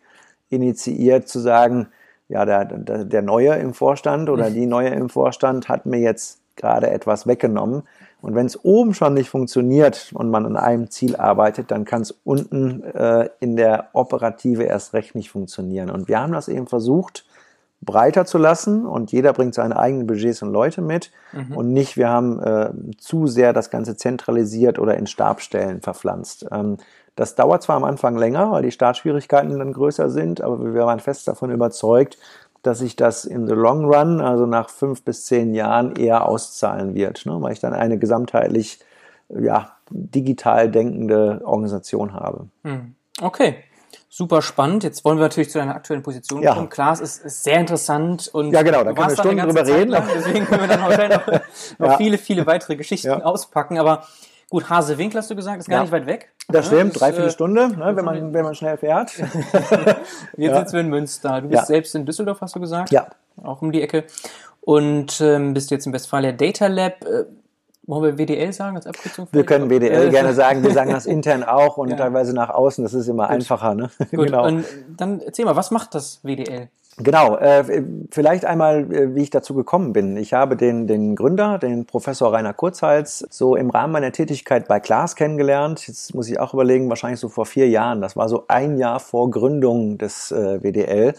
initiiert, 0.50 1.28
zu 1.28 1.40
sagen, 1.40 1.88
ja, 2.30 2.46
der, 2.46 2.66
der, 2.66 3.06
der 3.06 3.22
Neue 3.22 3.54
im 3.56 3.74
Vorstand 3.74 4.30
oder 4.30 4.50
die 4.50 4.66
Neue 4.66 4.90
im 4.90 5.10
Vorstand 5.10 5.70
hat 5.70 5.86
mir 5.86 6.00
jetzt 6.00 6.40
gerade 6.56 6.90
etwas 6.90 7.28
weggenommen. 7.28 7.84
Und 8.22 8.36
wenn 8.36 8.46
es 8.46 8.64
oben 8.64 8.94
schon 8.94 9.14
nicht 9.16 9.30
funktioniert 9.30 10.12
und 10.14 10.30
man 10.30 10.46
an 10.46 10.56
einem 10.56 10.90
Ziel 10.90 11.18
arbeitet, 11.18 11.72
dann 11.72 11.84
kann 11.84 12.04
es 12.04 12.12
unten 12.24 12.84
äh, 12.84 13.30
in 13.40 13.58
der 13.58 13.90
Operative 13.94 14.64
erst 14.64 14.94
recht 14.94 15.14
nicht 15.14 15.30
funktionieren. 15.30 15.90
Und 15.90 16.08
wir 16.08 16.22
haben 16.22 16.32
das 16.32 16.48
eben 16.48 16.68
versucht, 16.68 17.26
breiter 17.86 18.26
zu 18.26 18.38
lassen 18.38 18.86
und 18.86 19.12
jeder 19.12 19.34
bringt 19.34 19.54
seine 19.54 19.78
eigenen 19.78 20.08
Budgets 20.08 20.42
und 20.42 20.52
Leute 20.52 20.82
mit 20.82 21.12
und 21.56 21.74
nicht, 21.74 21.98
wir 21.98 22.10
haben 22.10 22.42
äh, 22.42 22.72
zu 22.98 23.28
sehr 23.28 23.54
das 23.54 23.70
Ganze 23.70 23.96
zentralisiert 23.96 24.80
oder 24.80 24.98
in 24.98 25.08
Stabstellen 25.08 25.82
verpflanzt. 25.82 26.46
Ähm, 26.52 26.78
das 27.16 27.36
dauert 27.36 27.64
zwar 27.64 27.76
am 27.76 27.84
Anfang 27.84 28.18
länger, 28.18 28.52
weil 28.52 28.64
die 28.64 28.72
Startschwierigkeiten 28.72 29.58
dann 29.60 29.74
größer 29.74 30.10
sind, 30.10 30.42
aber 30.42 30.74
wir 30.74 30.86
waren 30.86 31.00
fest 31.00 31.28
davon 31.28 31.52
überzeugt, 31.52 32.18
dass 32.64 32.80
sich 32.80 32.96
das 32.96 33.26
in 33.26 33.46
the 33.48 33.54
long 33.54 33.86
run, 33.86 34.22
also 34.22 34.46
nach 34.46 34.70
fünf 34.70 35.04
bis 35.04 35.26
zehn 35.26 35.54
Jahren, 35.54 35.96
eher 35.96 36.28
auszahlen 36.28 36.96
wird, 36.96 37.26
ne? 37.26 37.38
weil 37.42 37.54
ich 37.54 37.60
dann 37.60 37.74
eine 37.74 38.00
gesamtheitlich 38.00 38.80
ja, 39.30 39.72
digital 39.90 40.72
denkende 40.72 41.42
Organisation 41.44 42.14
habe. 42.14 42.48
Okay. 43.22 43.56
Super 44.16 44.44
spannend. 44.44 44.84
Jetzt 44.84 45.04
wollen 45.06 45.18
wir 45.18 45.24
natürlich 45.24 45.50
zu 45.50 45.58
deiner 45.58 45.74
aktuellen 45.74 46.04
Position 46.04 46.44
Ja. 46.44 46.54
kommen. 46.54 46.70
Klar, 46.70 46.94
es 46.94 47.00
ist, 47.00 47.26
ist 47.26 47.44
sehr 47.44 47.60
interessant 47.60 48.30
und 48.32 48.52
Ja, 48.52 48.62
genau, 48.62 48.84
da 48.84 48.94
können 48.94 49.10
wir 49.10 49.16
Stunden 49.18 49.40
drüber 49.40 49.66
reden. 49.66 49.90
Lang, 49.90 50.08
deswegen 50.14 50.46
können 50.46 50.62
wir 50.62 50.68
dann 50.68 50.84
wahrscheinlich 50.84 51.18
noch, 51.28 51.80
noch 51.80 51.88
Ja. 51.94 51.98
viele, 51.98 52.20
viele 52.20 52.46
weitere 52.46 52.76
Geschichten 52.76 53.08
Ja. 53.08 53.24
auspacken. 53.24 53.80
Aber 53.80 54.04
gut, 54.52 54.70
Hasewinkel 54.70 55.18
hast 55.18 55.32
du 55.32 55.36
gesagt, 55.36 55.58
ist 55.62 55.68
gar 55.68 55.82
nicht 55.82 55.92
weit 55.92 56.06
weg. 56.06 56.32
Das 56.48 56.68
Ja, 56.70 56.74
stimmt, 56.78 57.00
dreiviertel 57.02 57.30
äh, 57.30 57.32
Stunde, 57.32 57.70
ne, 57.70 57.96
wenn, 57.96 58.06
man, 58.06 58.34
wenn 58.36 58.44
man 58.44 58.54
schnell 58.54 58.78
fährt. 58.78 59.14
Jetzt 60.38 60.58
sitzen 60.58 60.74
wir 60.74 60.82
in 60.82 60.90
Münster. 60.90 61.42
Du 61.42 61.48
bist 61.48 61.66
selbst 61.66 61.96
in 61.96 62.06
Düsseldorf, 62.06 62.40
hast 62.42 62.56
du 62.56 62.60
gesagt? 62.60 62.92
Ja. 62.92 63.08
Auch 63.44 63.64
um 63.64 63.72
die 63.72 63.82
Ecke. 63.82 64.04
Und 64.62 65.22
ähm, 65.22 65.56
bist 65.56 65.72
jetzt 65.72 65.88
in 65.88 65.92
Westfalia 65.94 66.34
Data 66.34 66.68
Lab. 66.68 67.04
Wollen 67.86 68.18
wir 68.18 68.26
WDL 68.26 68.54
sagen 68.54 68.78
als 68.78 68.88
Abkürzung? 68.88 69.28
Wir 69.32 69.46
können 69.46 69.70
WDL 69.70 70.08
Äh, 70.08 70.10
gerne 70.10 70.34
sagen, 70.34 70.64
wir 70.64 70.72
sagen 70.72 70.92
das 70.92 71.06
intern 71.18 71.44
auch 71.44 71.78
und 71.78 71.90
Ja. 71.90 71.98
teilweise 71.98 72.34
nach 72.34 72.50
außen, 72.50 72.84
das 72.84 72.94
ist 72.94 73.08
immer 73.08 73.30
einfacher. 73.30 73.76
Ne? 73.76 73.90
Gut, 74.12 74.28
genau. 74.28 74.46
und 74.48 74.64
dann 74.96 75.20
erzähl 75.20 75.44
mal, 75.46 75.56
was 75.56 75.70
macht 75.72 75.94
das 75.94 76.22
WDL? 76.24 76.70
Genau, 76.98 77.38
äh, 77.38 77.84
vielleicht 78.12 78.46
einmal, 78.46 78.94
äh, 78.94 79.16
wie 79.16 79.24
ich 79.24 79.32
dazu 79.32 79.56
gekommen 79.56 79.94
bin. 79.94 80.16
Ich 80.16 80.34
habe 80.34 80.56
den, 80.56 80.86
den 80.86 81.16
Gründer, 81.16 81.58
den 81.58 81.86
Professor 81.86 82.32
Rainer 82.32 82.54
Kurzhals, 82.54 83.26
so 83.32 83.56
im 83.56 83.72
Rahmen 83.72 83.92
meiner 83.94 84.12
Tätigkeit 84.12 84.68
bei 84.68 84.80
Klaas 84.80 85.16
kennengelernt. 85.16 85.88
Jetzt 85.88 86.14
muss 86.14 86.30
ich 86.30 86.40
auch 86.40 86.54
überlegen, 86.54 86.90
wahrscheinlich 86.90 87.20
so 87.20 87.30
vor 87.30 87.48
vier 87.48 87.68
Jahren. 87.68 88.00
Das 88.00 88.16
war 88.16 88.30
so 88.30 88.46
ein 88.48 88.78
Jahr 88.78 89.00
vor 89.00 89.32
Gründung 89.32 89.98
des 89.98 90.32
äh, 90.32 90.62
WDL, 90.62 91.16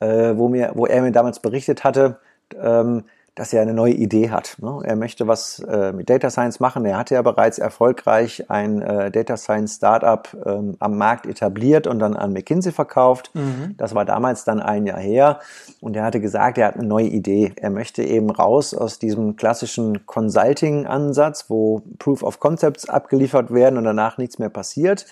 äh, 0.00 0.36
wo, 0.36 0.48
mir, 0.48 0.72
wo 0.74 0.84
er 0.86 1.00
mir 1.00 1.10
damals 1.10 1.40
berichtet 1.40 1.84
hatte, 1.84 2.18
ähm, 2.62 3.04
dass 3.34 3.52
er 3.52 3.62
eine 3.62 3.74
neue 3.74 3.94
Idee 3.94 4.30
hat. 4.30 4.56
Ne? 4.60 4.80
Er 4.84 4.94
möchte 4.94 5.26
was 5.26 5.58
äh, 5.58 5.92
mit 5.92 6.08
Data 6.08 6.30
Science 6.30 6.60
machen. 6.60 6.84
Er 6.84 6.96
hatte 6.96 7.14
ja 7.14 7.22
bereits 7.22 7.58
erfolgreich 7.58 8.48
ein 8.48 8.80
äh, 8.80 9.10
Data 9.10 9.36
Science 9.36 9.76
Startup 9.76 10.28
ähm, 10.46 10.76
am 10.78 10.96
Markt 10.96 11.26
etabliert 11.26 11.86
und 11.86 11.98
dann 11.98 12.14
an 12.14 12.32
McKinsey 12.32 12.72
verkauft. 12.72 13.32
Das 13.76 13.94
war 13.94 14.04
damals 14.04 14.44
dann 14.44 14.60
ein 14.60 14.86
Jahr 14.86 15.00
her. 15.00 15.40
Und 15.80 15.96
er 15.96 16.04
hatte 16.04 16.20
gesagt, 16.20 16.58
er 16.58 16.68
hat 16.68 16.76
eine 16.76 16.86
neue 16.86 17.06
Idee. 17.06 17.52
Er 17.56 17.70
möchte 17.70 18.04
eben 18.04 18.30
raus 18.30 18.72
aus 18.72 18.98
diesem 18.98 19.36
klassischen 19.36 20.06
Consulting-Ansatz, 20.06 21.46
wo 21.48 21.82
Proof 21.98 22.22
of 22.22 22.38
Concepts 22.38 22.88
abgeliefert 22.88 23.52
werden 23.52 23.78
und 23.78 23.84
danach 23.84 24.16
nichts 24.16 24.38
mehr 24.38 24.50
passiert. 24.50 25.06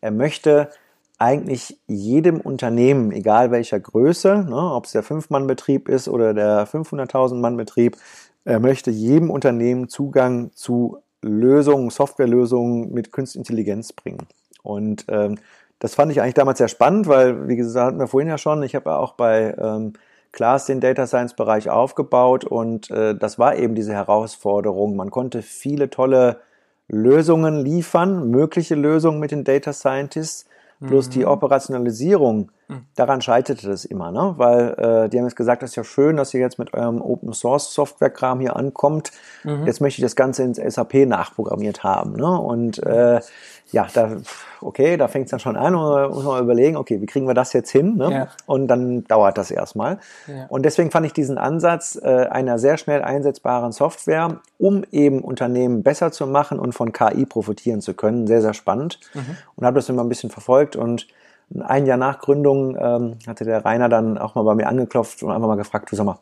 Er 0.00 0.10
möchte 0.10 0.68
eigentlich 1.18 1.78
jedem 1.86 2.40
Unternehmen, 2.40 3.10
egal 3.10 3.50
welcher 3.50 3.80
Größe, 3.80 4.46
ne, 4.48 4.72
ob 4.72 4.86
es 4.86 4.92
der 4.92 5.02
Fünf-Mann-Betrieb 5.02 5.88
ist 5.88 6.08
oder 6.08 6.32
der 6.32 6.66
500.000-Mann-Betrieb, 6.66 7.96
er 8.44 8.60
möchte 8.60 8.90
jedem 8.90 9.30
Unternehmen 9.30 9.88
Zugang 9.88 10.52
zu 10.54 10.98
Lösungen, 11.20 11.90
Softwarelösungen 11.90 12.92
mit 12.92 13.12
Künstliche 13.12 13.40
Intelligenz 13.40 13.92
bringen. 13.92 14.28
Und 14.62 15.06
ähm, 15.08 15.38
das 15.80 15.94
fand 15.94 16.12
ich 16.12 16.20
eigentlich 16.20 16.34
damals 16.34 16.58
sehr 16.58 16.68
spannend, 16.68 17.08
weil, 17.08 17.48
wie 17.48 17.56
gesagt, 17.56 17.86
hatten 17.88 17.98
wir 17.98 18.06
vorhin 18.06 18.28
ja 18.28 18.38
schon, 18.38 18.62
ich 18.62 18.74
habe 18.74 18.90
ja 18.90 18.96
auch 18.96 19.14
bei 19.14 19.54
ähm, 19.58 19.94
Klaas 20.32 20.66
den 20.66 20.80
Data 20.80 21.06
Science 21.06 21.34
Bereich 21.34 21.70
aufgebaut 21.70 22.44
und 22.44 22.90
äh, 22.90 23.14
das 23.14 23.38
war 23.38 23.56
eben 23.56 23.74
diese 23.74 23.92
Herausforderung. 23.92 24.94
Man 24.94 25.10
konnte 25.10 25.42
viele 25.42 25.90
tolle 25.90 26.40
Lösungen 26.88 27.64
liefern, 27.64 28.30
mögliche 28.30 28.74
Lösungen 28.74 29.20
mit 29.20 29.30
den 29.30 29.44
Data 29.44 29.72
Scientists, 29.72 30.46
bloß 30.80 31.10
die 31.10 31.26
Operationalisierung, 31.26 32.50
daran 32.94 33.22
scheiterte 33.22 33.70
es 33.70 33.84
immer, 33.84 34.12
ne? 34.12 34.34
weil 34.36 34.74
äh, 34.78 35.08
die 35.08 35.18
haben 35.18 35.24
jetzt 35.24 35.36
gesagt, 35.36 35.62
das 35.62 35.70
ist 35.70 35.76
ja 35.76 35.84
schön, 35.84 36.16
dass 36.16 36.34
ihr 36.34 36.40
jetzt 36.40 36.58
mit 36.58 36.74
eurem 36.74 37.00
Open 37.00 37.32
Source 37.32 37.72
Software-Kram 37.72 38.40
hier 38.40 38.56
ankommt. 38.56 39.10
Jetzt 39.64 39.80
möchte 39.80 40.00
ich 40.00 40.04
das 40.04 40.16
Ganze 40.16 40.42
ins 40.42 40.58
SAP 40.58 41.06
nachprogrammiert 41.06 41.82
haben. 41.82 42.14
Ne? 42.14 42.38
Und 42.38 42.82
äh, 42.84 43.20
ja, 43.70 43.86
da, 43.92 44.16
okay, 44.60 44.96
da 44.96 45.08
fängt 45.08 45.26
es 45.26 45.30
dann 45.30 45.40
schon 45.40 45.56
an 45.56 45.74
und 45.74 46.14
muss 46.14 46.24
man 46.24 46.42
überlegen, 46.42 46.76
okay, 46.76 47.00
wie 47.00 47.06
kriegen 47.06 47.26
wir 47.26 47.34
das 47.34 47.52
jetzt 47.52 47.70
hin? 47.70 47.96
Ne? 47.96 48.10
Ja. 48.10 48.28
Und 48.46 48.68
dann 48.68 49.04
dauert 49.04 49.38
das 49.38 49.50
erstmal. 49.50 49.98
Ja. 50.26 50.46
Und 50.48 50.64
deswegen 50.64 50.90
fand 50.90 51.06
ich 51.06 51.12
diesen 51.12 51.38
Ansatz 51.38 51.98
äh, 52.02 52.26
einer 52.26 52.58
sehr 52.58 52.76
schnell 52.76 53.02
einsetzbaren 53.02 53.72
Software, 53.72 54.40
um 54.58 54.84
eben 54.90 55.20
Unternehmen 55.20 55.82
besser 55.82 56.12
zu 56.12 56.26
machen 56.26 56.58
und 56.58 56.72
von 56.72 56.92
KI 56.92 57.24
profitieren 57.26 57.80
zu 57.80 57.94
können, 57.94 58.26
sehr, 58.26 58.42
sehr 58.42 58.54
spannend. 58.54 59.00
Und 59.56 59.66
habe 59.66 59.76
das 59.76 59.88
immer 59.88 60.02
ein 60.02 60.08
bisschen 60.08 60.30
verfolgt 60.30 60.76
und 60.76 61.06
ein 61.60 61.86
Jahr 61.86 61.96
nach 61.96 62.18
Gründung 62.20 62.76
ähm, 62.78 63.16
hatte 63.26 63.44
der 63.44 63.64
Rainer 63.64 63.88
dann 63.88 64.18
auch 64.18 64.34
mal 64.34 64.42
bei 64.42 64.54
mir 64.54 64.68
angeklopft 64.68 65.22
und 65.22 65.30
einfach 65.30 65.48
mal 65.48 65.56
gefragt, 65.56 65.90
du 65.90 65.96
sag 65.96 66.04
mal, 66.04 66.18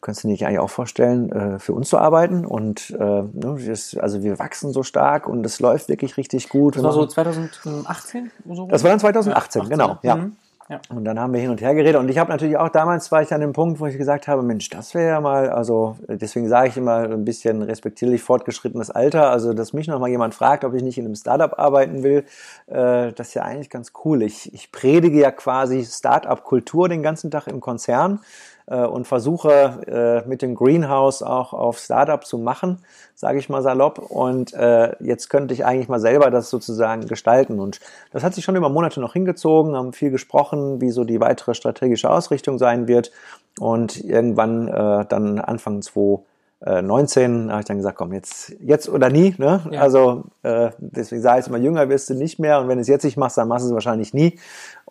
könntest 0.00 0.24
du 0.24 0.28
dir 0.28 0.32
nicht 0.32 0.46
eigentlich 0.46 0.58
auch 0.58 0.70
vorstellen, 0.70 1.32
äh, 1.32 1.58
für 1.58 1.72
uns 1.72 1.88
zu 1.88 1.98
arbeiten? 1.98 2.44
Und 2.44 2.90
äh, 2.90 3.02
ne, 3.02 3.58
das, 3.66 3.96
also 3.96 4.22
wir 4.22 4.38
wachsen 4.38 4.72
so 4.72 4.82
stark 4.82 5.28
und 5.28 5.44
es 5.46 5.60
läuft 5.60 5.88
wirklich 5.88 6.16
richtig 6.16 6.48
gut. 6.48 6.76
Das 6.76 6.82
war 6.82 6.92
so 6.92 7.06
2018? 7.06 8.30
So 8.46 8.66
Das 8.66 8.82
war 8.82 8.90
dann 8.90 9.00
2018, 9.00 9.62
18, 9.62 9.70
genau. 9.70 9.98
Ja. 10.02 10.16
Mhm. 10.16 10.36
Ja. 10.70 10.80
Und 10.88 11.04
dann 11.04 11.18
haben 11.18 11.34
wir 11.34 11.40
hin 11.40 11.50
und 11.50 11.60
her 11.60 11.74
geredet. 11.74 12.00
Und 12.00 12.08
ich 12.08 12.16
habe 12.16 12.30
natürlich 12.30 12.56
auch 12.56 12.70
damals 12.70 13.12
war 13.12 13.20
ich 13.20 13.32
an 13.34 13.42
dem 13.42 13.52
Punkt, 13.52 13.80
wo 13.80 13.86
ich 13.86 13.98
gesagt 13.98 14.28
habe, 14.28 14.42
Mensch, 14.42 14.70
das 14.70 14.94
wäre 14.94 15.08
ja 15.08 15.20
mal, 15.20 15.50
also 15.50 15.96
deswegen 16.08 16.48
sage 16.48 16.68
ich 16.68 16.76
immer 16.78 17.00
ein 17.00 17.24
bisschen 17.24 17.60
respektierlich 17.60 18.22
fortgeschrittenes 18.22 18.90
Alter. 18.90 19.30
Also, 19.30 19.52
dass 19.52 19.74
mich 19.74 19.88
noch 19.88 20.00
mal 20.00 20.08
jemand 20.08 20.34
fragt, 20.34 20.64
ob 20.64 20.72
ich 20.72 20.82
nicht 20.82 20.96
in 20.96 21.04
einem 21.04 21.16
Startup 21.16 21.58
arbeiten 21.58 22.02
will, 22.02 22.24
äh, 22.66 23.12
das 23.12 23.28
ist 23.28 23.34
ja 23.34 23.42
eigentlich 23.42 23.68
ganz 23.68 23.92
cool. 24.04 24.22
Ich, 24.22 24.54
ich 24.54 24.72
predige 24.72 25.20
ja 25.20 25.30
quasi 25.30 25.84
Startup-Kultur 25.84 26.88
den 26.88 27.02
ganzen 27.02 27.30
Tag 27.30 27.46
im 27.46 27.60
Konzern. 27.60 28.20
Äh, 28.66 28.84
und 28.84 29.06
versuche 29.06 30.22
äh, 30.24 30.28
mit 30.28 30.42
dem 30.42 30.54
Greenhouse 30.54 31.22
auch 31.22 31.52
auf 31.52 31.78
Startup 31.78 32.24
zu 32.24 32.38
machen, 32.38 32.78
sage 33.14 33.38
ich 33.38 33.48
mal 33.48 33.62
salopp. 33.62 33.98
Und 33.98 34.54
äh, 34.54 34.92
jetzt 35.00 35.28
könnte 35.28 35.54
ich 35.54 35.64
eigentlich 35.64 35.88
mal 35.88 36.00
selber 36.00 36.30
das 36.30 36.50
sozusagen 36.50 37.06
gestalten. 37.06 37.60
Und 37.60 37.80
das 38.10 38.22
hat 38.22 38.34
sich 38.34 38.44
schon 38.44 38.56
über 38.56 38.68
Monate 38.68 39.00
noch 39.00 39.12
hingezogen, 39.12 39.76
haben 39.76 39.92
viel 39.92 40.10
gesprochen, 40.10 40.80
wie 40.80 40.90
so 40.90 41.04
die 41.04 41.20
weitere 41.20 41.54
strategische 41.54 42.10
Ausrichtung 42.10 42.58
sein 42.58 42.88
wird. 42.88 43.10
Und 43.58 44.02
irgendwann 44.02 44.68
äh, 44.68 45.04
dann 45.06 45.38
Anfang 45.38 45.82
2019 45.82 46.34
19 46.64 47.50
habe 47.50 47.60
ich 47.60 47.66
dann 47.66 47.76
gesagt, 47.76 47.98
komm, 47.98 48.14
jetzt, 48.14 48.54
jetzt 48.60 48.88
oder 48.88 49.10
nie. 49.10 49.34
Ne? 49.36 49.60
Ja. 49.70 49.82
Also 49.82 50.24
äh, 50.42 50.70
deswegen 50.78 51.20
sage 51.20 51.40
ich 51.40 51.46
immer, 51.46 51.58
jünger 51.58 51.90
wirst 51.90 52.08
du 52.08 52.14
nicht 52.14 52.38
mehr 52.38 52.58
und 52.58 52.68
wenn 52.68 52.78
du 52.78 52.82
es 52.82 52.88
jetzt 52.88 53.04
nicht 53.04 53.18
machst, 53.18 53.36
dann 53.36 53.48
machst 53.48 53.64
du 53.64 53.68
es 53.68 53.74
wahrscheinlich 53.74 54.14
nie 54.14 54.38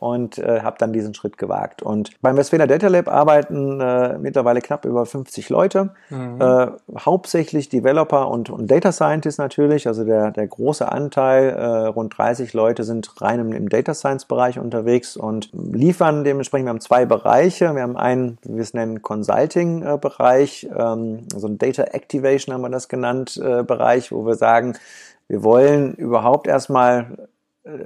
und 0.04 0.38
äh, 0.38 0.60
habe 0.62 0.76
dann 0.80 0.92
diesen 0.92 1.13
Schritt 1.13 1.38
gewagt. 1.38 1.82
Und 1.82 2.22
beim 2.22 2.36
Westfäler 2.36 2.68
Data 2.68 2.88
Lab 2.88 3.08
arbeiten 3.08 3.80
äh, 3.80 4.18
mittlerweile 4.20 4.60
knapp 4.60 4.84
über 4.84 5.06
50 5.06 5.50
Leute, 5.50 5.92
mhm. 6.10 6.42
äh, 6.42 6.68
hauptsächlich 7.00 7.70
Developer 7.70 8.30
und, 8.30 8.50
und 8.50 8.70
Data 8.70 8.92
Scientists 8.92 9.38
natürlich. 9.38 9.88
Also 9.88 10.04
der, 10.04 10.32
der 10.32 10.46
große 10.46 10.92
Anteil, 10.92 11.50
äh, 11.52 11.66
rund 11.88 12.18
30 12.18 12.52
Leute 12.54 12.84
sind 12.84 13.22
rein 13.22 13.39
im, 13.39 13.54
im 13.54 13.70
Data 13.70 13.94
Science 13.94 14.26
Bereich 14.26 14.60
unterwegs 14.60 15.16
und 15.16 15.50
liefern 15.54 16.26
dementsprechend, 16.26 16.66
wir 16.66 16.72
haben 16.72 16.82
zwei 16.82 17.06
Bereiche. 17.06 17.74
Wir 17.74 17.84
haben 17.84 17.96
einen, 17.96 18.39
wie 18.44 18.56
wir 18.56 18.62
es 18.62 18.74
nennen, 18.74 19.02
Consulting 19.02 19.84
äh, 19.84 19.98
Bereich, 19.98 20.68
ähm, 20.78 21.28
so 21.34 21.48
ein 21.48 21.58
Data 21.58 21.84
Activation 21.84 22.54
haben 22.54 22.62
wir 22.62 22.70
das 22.70 22.89
genannt, 22.89 23.42
äh, 23.42 23.63
Bereich, 23.63 24.12
wo 24.12 24.26
wir 24.26 24.36
sagen, 24.36 24.74
wir 25.30 25.44
wollen 25.44 25.94
überhaupt 25.94 26.48
erstmal 26.48 27.30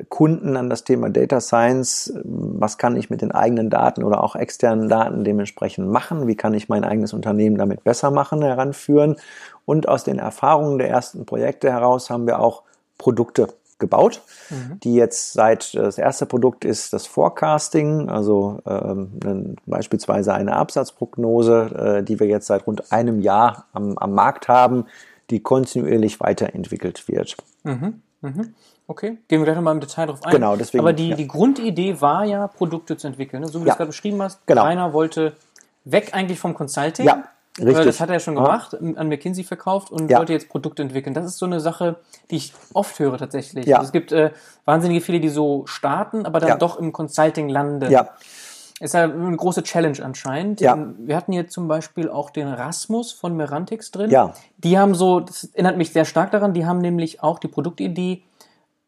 Kunden 0.09 0.57
an 0.57 0.71
das 0.71 0.83
Thema 0.83 1.09
Data 1.09 1.39
Science, 1.39 2.11
was 2.23 2.79
kann 2.79 2.95
ich 2.95 3.11
mit 3.11 3.21
den 3.21 3.31
eigenen 3.31 3.69
Daten 3.69 4.03
oder 4.03 4.23
auch 4.23 4.35
externen 4.35 4.89
Daten 4.89 5.23
dementsprechend 5.23 5.87
machen, 5.87 6.25
wie 6.25 6.35
kann 6.35 6.55
ich 6.55 6.67
mein 6.67 6.83
eigenes 6.83 7.13
Unternehmen 7.13 7.57
damit 7.57 7.83
besser 7.83 8.09
machen, 8.09 8.41
heranführen. 8.41 9.17
Und 9.65 9.87
aus 9.87 10.03
den 10.03 10.17
Erfahrungen 10.17 10.79
der 10.79 10.89
ersten 10.89 11.25
Projekte 11.25 11.71
heraus 11.71 12.09
haben 12.09 12.25
wir 12.25 12.39
auch 12.39 12.63
Produkte 12.97 13.49
gebaut, 13.77 14.23
mhm. 14.49 14.79
die 14.79 14.95
jetzt 14.95 15.33
seit 15.33 15.75
das 15.75 15.99
erste 15.99 16.25
Produkt 16.25 16.65
ist 16.65 16.93
das 16.93 17.05
Forecasting, 17.05 18.09
also 18.09 18.59
ähm, 18.65 19.55
beispielsweise 19.67 20.33
eine 20.33 20.55
Absatzprognose, 20.55 21.99
äh, 21.99 22.03
die 22.03 22.19
wir 22.19 22.25
jetzt 22.25 22.47
seit 22.47 22.65
rund 22.65 22.91
einem 22.91 23.19
Jahr 23.19 23.65
am, 23.73 23.95
am 23.99 24.13
Markt 24.13 24.47
haben, 24.47 24.85
die 25.29 25.41
kontinuierlich 25.41 26.19
weiterentwickelt 26.19 27.07
wird. 27.07 27.37
Mhm. 27.63 28.01
Mhm. 28.21 28.55
Okay, 28.89 29.17
gehen 29.27 29.41
wir 29.41 29.43
gleich 29.45 29.57
nochmal 29.57 29.73
im 29.73 29.81
Detail 29.81 30.05
drauf 30.05 30.23
ein. 30.23 30.31
Genau, 30.31 30.55
deswegen. 30.55 30.81
Aber 30.81 30.93
die, 30.93 31.09
ja. 31.09 31.15
die 31.15 31.27
Grundidee 31.27 31.99
war 31.99 32.23
ja, 32.23 32.47
Produkte 32.47 32.95
zu 32.95 33.07
entwickeln. 33.07 33.41
Ne? 33.41 33.49
So 33.49 33.59
wie 33.59 33.63
ja. 33.63 33.65
du 33.65 33.71
es 33.71 33.77
gerade 33.77 33.87
beschrieben 33.89 34.21
hast. 34.21 34.45
Genau. 34.47 34.63
Rainer 34.63 34.93
wollte 34.93 35.33
weg 35.83 36.11
eigentlich 36.13 36.39
vom 36.39 36.53
Consulting. 36.53 37.05
Ja, 37.05 37.25
richtig. 37.59 37.85
Das 37.85 37.99
hat 37.99 38.07
er 38.09 38.15
ja 38.15 38.19
schon 38.21 38.35
gemacht, 38.35 38.77
ja. 38.79 38.95
an 38.95 39.09
McKinsey 39.09 39.43
verkauft 39.43 39.91
und 39.91 40.09
wollte 40.09 40.31
jetzt 40.31 40.47
Produkte 40.47 40.83
entwickeln. 40.83 41.13
Das 41.13 41.25
ist 41.25 41.37
so 41.37 41.45
eine 41.45 41.59
Sache, 41.59 41.97
die 42.31 42.37
ich 42.37 42.53
oft 42.73 42.97
höre 42.99 43.17
tatsächlich. 43.17 43.65
Ja. 43.65 43.77
Also 43.77 43.87
es 43.87 43.91
gibt 43.91 44.13
äh, 44.13 44.31
wahnsinnige 44.63 45.01
viele, 45.01 45.19
die 45.19 45.29
so 45.29 45.65
starten, 45.67 46.25
aber 46.25 46.39
dann 46.39 46.57
doch 46.57 46.79
im 46.79 46.93
Consulting 46.93 47.49
landen. 47.49 47.91
Ja. 47.91 48.09
Ist 48.79 48.93
ja 48.93 49.03
eine 49.03 49.35
große 49.35 49.63
Challenge 49.63 49.97
anscheinend. 50.03 50.61
Ja. 50.61 50.77
Wir 50.99 51.15
hatten 51.17 51.33
hier 51.33 51.47
zum 51.47 51.67
Beispiel 51.67 52.09
auch 52.09 52.29
den 52.29 52.47
Rasmus 52.47 53.11
von 53.11 53.35
Merantix 53.35 53.91
drin. 53.91 54.11
Ja. 54.11 54.33
Die 54.57 54.77
haben 54.77 54.93
so, 54.93 55.19
das 55.19 55.45
erinnert 55.45 55.77
mich 55.77 55.91
sehr 55.91 56.05
stark 56.05 56.31
daran, 56.31 56.53
die 56.53 56.65
haben 56.65 56.77
nämlich 56.77 57.23
auch 57.23 57.39
die 57.39 57.47
Produktidee 57.47 58.23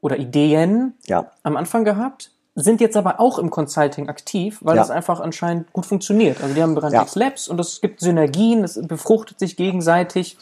oder 0.01 0.17
Ideen 0.17 0.93
ja. 1.07 1.31
am 1.43 1.57
Anfang 1.57 1.83
gehabt, 1.83 2.31
sind 2.55 2.81
jetzt 2.81 2.97
aber 2.97 3.19
auch 3.19 3.39
im 3.39 3.49
Consulting 3.49 4.09
aktiv, 4.09 4.59
weil 4.61 4.75
ja. 4.75 4.81
das 4.81 4.91
einfach 4.91 5.19
anscheinend 5.19 5.71
gut 5.71 5.85
funktioniert. 5.85 6.41
Also 6.41 6.53
die 6.53 6.61
haben 6.61 6.75
Brandix 6.75 7.15
ja. 7.15 7.23
Labs 7.23 7.47
und 7.47 7.59
es 7.59 7.81
gibt 7.81 8.01
Synergien, 8.01 8.63
es 8.63 8.79
befruchtet 8.85 9.39
sich 9.39 9.55
gegenseitig. 9.55 10.37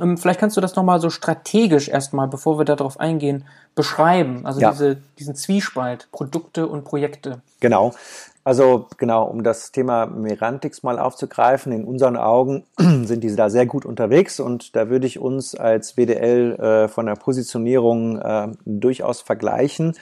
Ähm, 0.00 0.18
vielleicht 0.18 0.40
kannst 0.40 0.56
du 0.56 0.60
das 0.60 0.76
nochmal 0.76 1.00
so 1.00 1.10
strategisch 1.10 1.88
erstmal, 1.88 2.28
bevor 2.28 2.58
wir 2.58 2.64
darauf 2.64 3.00
eingehen, 3.00 3.44
beschreiben. 3.74 4.44
Also 4.44 4.60
ja. 4.60 4.70
diese, 4.72 4.98
diesen 5.18 5.34
Zwiespalt, 5.34 6.08
Produkte 6.12 6.66
und 6.66 6.84
Projekte. 6.84 7.40
Genau. 7.60 7.94
Also 8.46 8.86
genau, 8.96 9.24
um 9.24 9.42
das 9.42 9.72
Thema 9.72 10.06
Merantix 10.06 10.84
mal 10.84 11.00
aufzugreifen, 11.00 11.72
in 11.72 11.84
unseren 11.84 12.16
Augen 12.16 12.62
sind 12.78 13.24
diese 13.24 13.34
da 13.34 13.50
sehr 13.50 13.66
gut 13.66 13.84
unterwegs 13.84 14.38
und 14.38 14.76
da 14.76 14.88
würde 14.88 15.08
ich 15.08 15.18
uns 15.18 15.56
als 15.56 15.94
BDL 15.94 16.52
äh, 16.52 16.86
von 16.86 17.06
der 17.06 17.16
Positionierung 17.16 18.20
äh, 18.20 18.46
durchaus 18.64 19.20
vergleichen. 19.20 19.94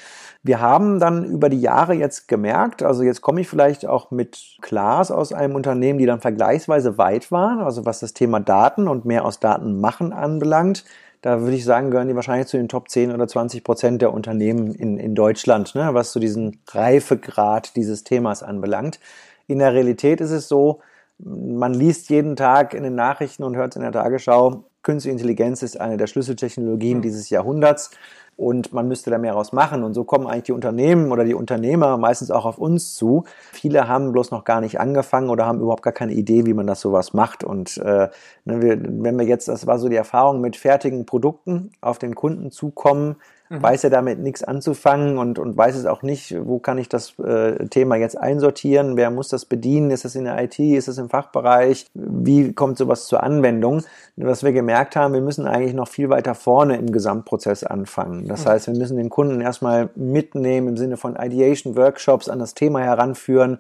Wir 0.43 0.61
haben 0.61 1.01
dann 1.01 1.25
über 1.25 1.49
die 1.49 1.63
Jahre 1.63 1.95
jetzt 1.95 2.29
gemerkt, 2.29 2.83
also 2.83 3.03
jetzt 3.03 3.23
komme 3.23 3.41
ich 3.41 3.49
vielleicht 3.49 3.87
auch 3.87 4.11
mit 4.11 4.59
Klaas 4.61 5.11
aus 5.11 5.33
einem 5.33 5.55
Unternehmen, 5.55 5.99
die 5.99 6.05
dann 6.05 6.21
vergleichsweise 6.21 6.99
weit 6.99 7.33
waren, 7.33 7.61
also 7.61 7.87
was 7.87 8.01
das 8.01 8.13
Thema 8.13 8.41
Daten 8.41 8.89
und 8.89 9.07
mehr 9.07 9.25
aus 9.25 9.41
Daten 9.41 9.81
machen 9.81 10.13
anbelangt 10.13 10.85
da 11.25 11.41
würde 11.41 11.57
ich 11.57 11.65
sagen, 11.65 11.91
gehören 11.91 12.09
die 12.09 12.15
wahrscheinlich 12.15 12.49
zu 12.49 12.59
den 12.59 12.69
Top 12.69 12.91
10 12.91 13.11
oder 13.11 13.27
20 13.27 13.65
Prozent 13.65 14.03
der 14.03 14.13
Unternehmen 14.13 14.75
in, 14.75 14.99
in 14.99 15.15
Deutschland, 15.15 15.75
ne, 15.75 15.95
was 15.95 16.13
so 16.13 16.21
diesen 16.21 16.61
Reifegrad 16.69 17.77
dieses 17.77 18.05
Themas 18.05 18.43
anbelangt. 18.43 19.01
In 19.47 19.59
der 19.59 19.73
Realität 19.73 20.21
ist 20.21 20.33
es 20.33 20.49
so, 20.49 20.83
man 21.19 21.73
liest 21.73 22.11
jeden 22.11 22.37
Tag 22.37 22.75
in 22.75 22.83
den 22.83 22.95
Nachrichten 22.95 23.43
und 23.43 23.57
hört 23.57 23.73
es 23.73 23.77
in 23.77 23.83
der 23.83 23.93
Tagesschau, 23.93 24.65
Künstliche 24.85 25.13
Intelligenz 25.13 25.63
ist 25.63 25.81
eine 25.81 25.97
der 25.97 26.07
Schlüsseltechnologien 26.07 26.99
mhm. 26.99 27.03
dieses 27.03 27.31
Jahrhunderts 27.31 27.91
und 28.37 28.73
man 28.73 28.89
müsste 28.89 29.11
da 29.11 29.19
mehr 29.19 29.35
raus 29.35 29.53
machen. 29.53 29.85
Und 29.85 29.95
so 29.95 30.05
kommen 30.05 30.27
eigentlich 30.27 30.45
die 30.45 30.53
Unternehmen 30.53 31.13
oder 31.13 31.25
die 31.25 31.35
Unternehmer 31.35 31.97
meistens 31.99 32.31
auch 32.31 32.45
auf 32.45 32.59
uns 32.59 32.95
zu. 32.95 33.25
Viele 33.53 33.89
haben 33.89 34.13
bloß 34.13 34.31
noch 34.31 34.45
gar 34.45 34.61
nicht 34.61 34.81
angefangen 34.81 35.31
oder 35.31 35.47
haben 35.47 35.61
überhaupt 35.61 35.83
gar 35.83 35.93
keine 35.93 36.13
Idee, 36.13 36.47
wie 36.47 36.55
man 36.55 36.67
das 36.67 36.81
sowas 36.81 37.13
macht. 37.13 37.45
Und 37.45 37.79
äh, 37.79 38.09
ne, 38.45 38.79
wenn 38.89 39.19
wir 39.19 39.27
jetzt, 39.27 39.49
das 39.49 39.67
war 39.67 39.79
so 39.79 39.89
die 39.89 39.97
Erfahrung 39.97 40.41
mit 40.41 40.57
fertigen 40.57 41.07
Produkten 41.07 41.71
auf 41.81 41.99
den 41.99 42.15
Kunden 42.15 42.51
zukommen, 42.51 43.17
mhm. 43.49 43.63
weiß 43.63 43.85
er 43.85 43.91
damit 43.91 44.19
nichts 44.19 44.43
anzufangen 44.43 45.19
und, 45.19 45.39
und 45.39 45.57
weiß 45.57 45.77
es 45.77 45.87
auch 45.87 46.03
nicht, 46.03 46.35
wo 46.47 46.59
kann 46.59 46.79
ich 46.79 46.89
das 46.89 47.19
äh, 47.19 47.67
Thema 47.69 47.97
jetzt 47.97 48.19
einsortieren, 48.19 48.97
wer 48.97 49.11
muss 49.11 49.29
das 49.29 49.45
bedienen, 49.45 49.91
ist 49.91 50.05
das 50.05 50.15
in 50.15 50.25
der 50.25 50.43
IT, 50.43 50.59
ist 50.59 50.89
das 50.89 50.99
im 50.99 51.09
Fachbereich, 51.09 51.87
wie 51.95 52.53
kommt 52.53 52.79
sowas 52.79 53.07
zur 53.07 53.23
Anwendung. 53.23 53.83
Was 54.17 54.45
wir 54.45 54.53
gemerkt 54.53 54.97
haben, 54.97 55.15
wir 55.15 55.21
müssen 55.21 55.47
eigentlich 55.47 55.75
noch 55.75 55.89
viel 55.89 56.09
weiter 56.09 56.35
vorne 56.35 56.77
im 56.77 56.93
Gesamtprozess 56.93 57.65
anfangen. 57.65 58.24
Das 58.27 58.45
mhm. 58.45 58.49
heißt, 58.49 58.67
wir 58.67 58.75
müssen 58.75 58.97
den 58.97 59.11
Kunden 59.11 59.41
erstmal 59.41 59.91
mitnehmen 59.95 60.69
im 60.69 60.77
Sinne 60.77 60.97
von 60.97 61.17
Ideation 61.17 61.77
Workshops 61.77 62.29
an 62.29 62.39
das 62.39 62.55
Thema 62.55 62.81
heranführen 62.81 63.59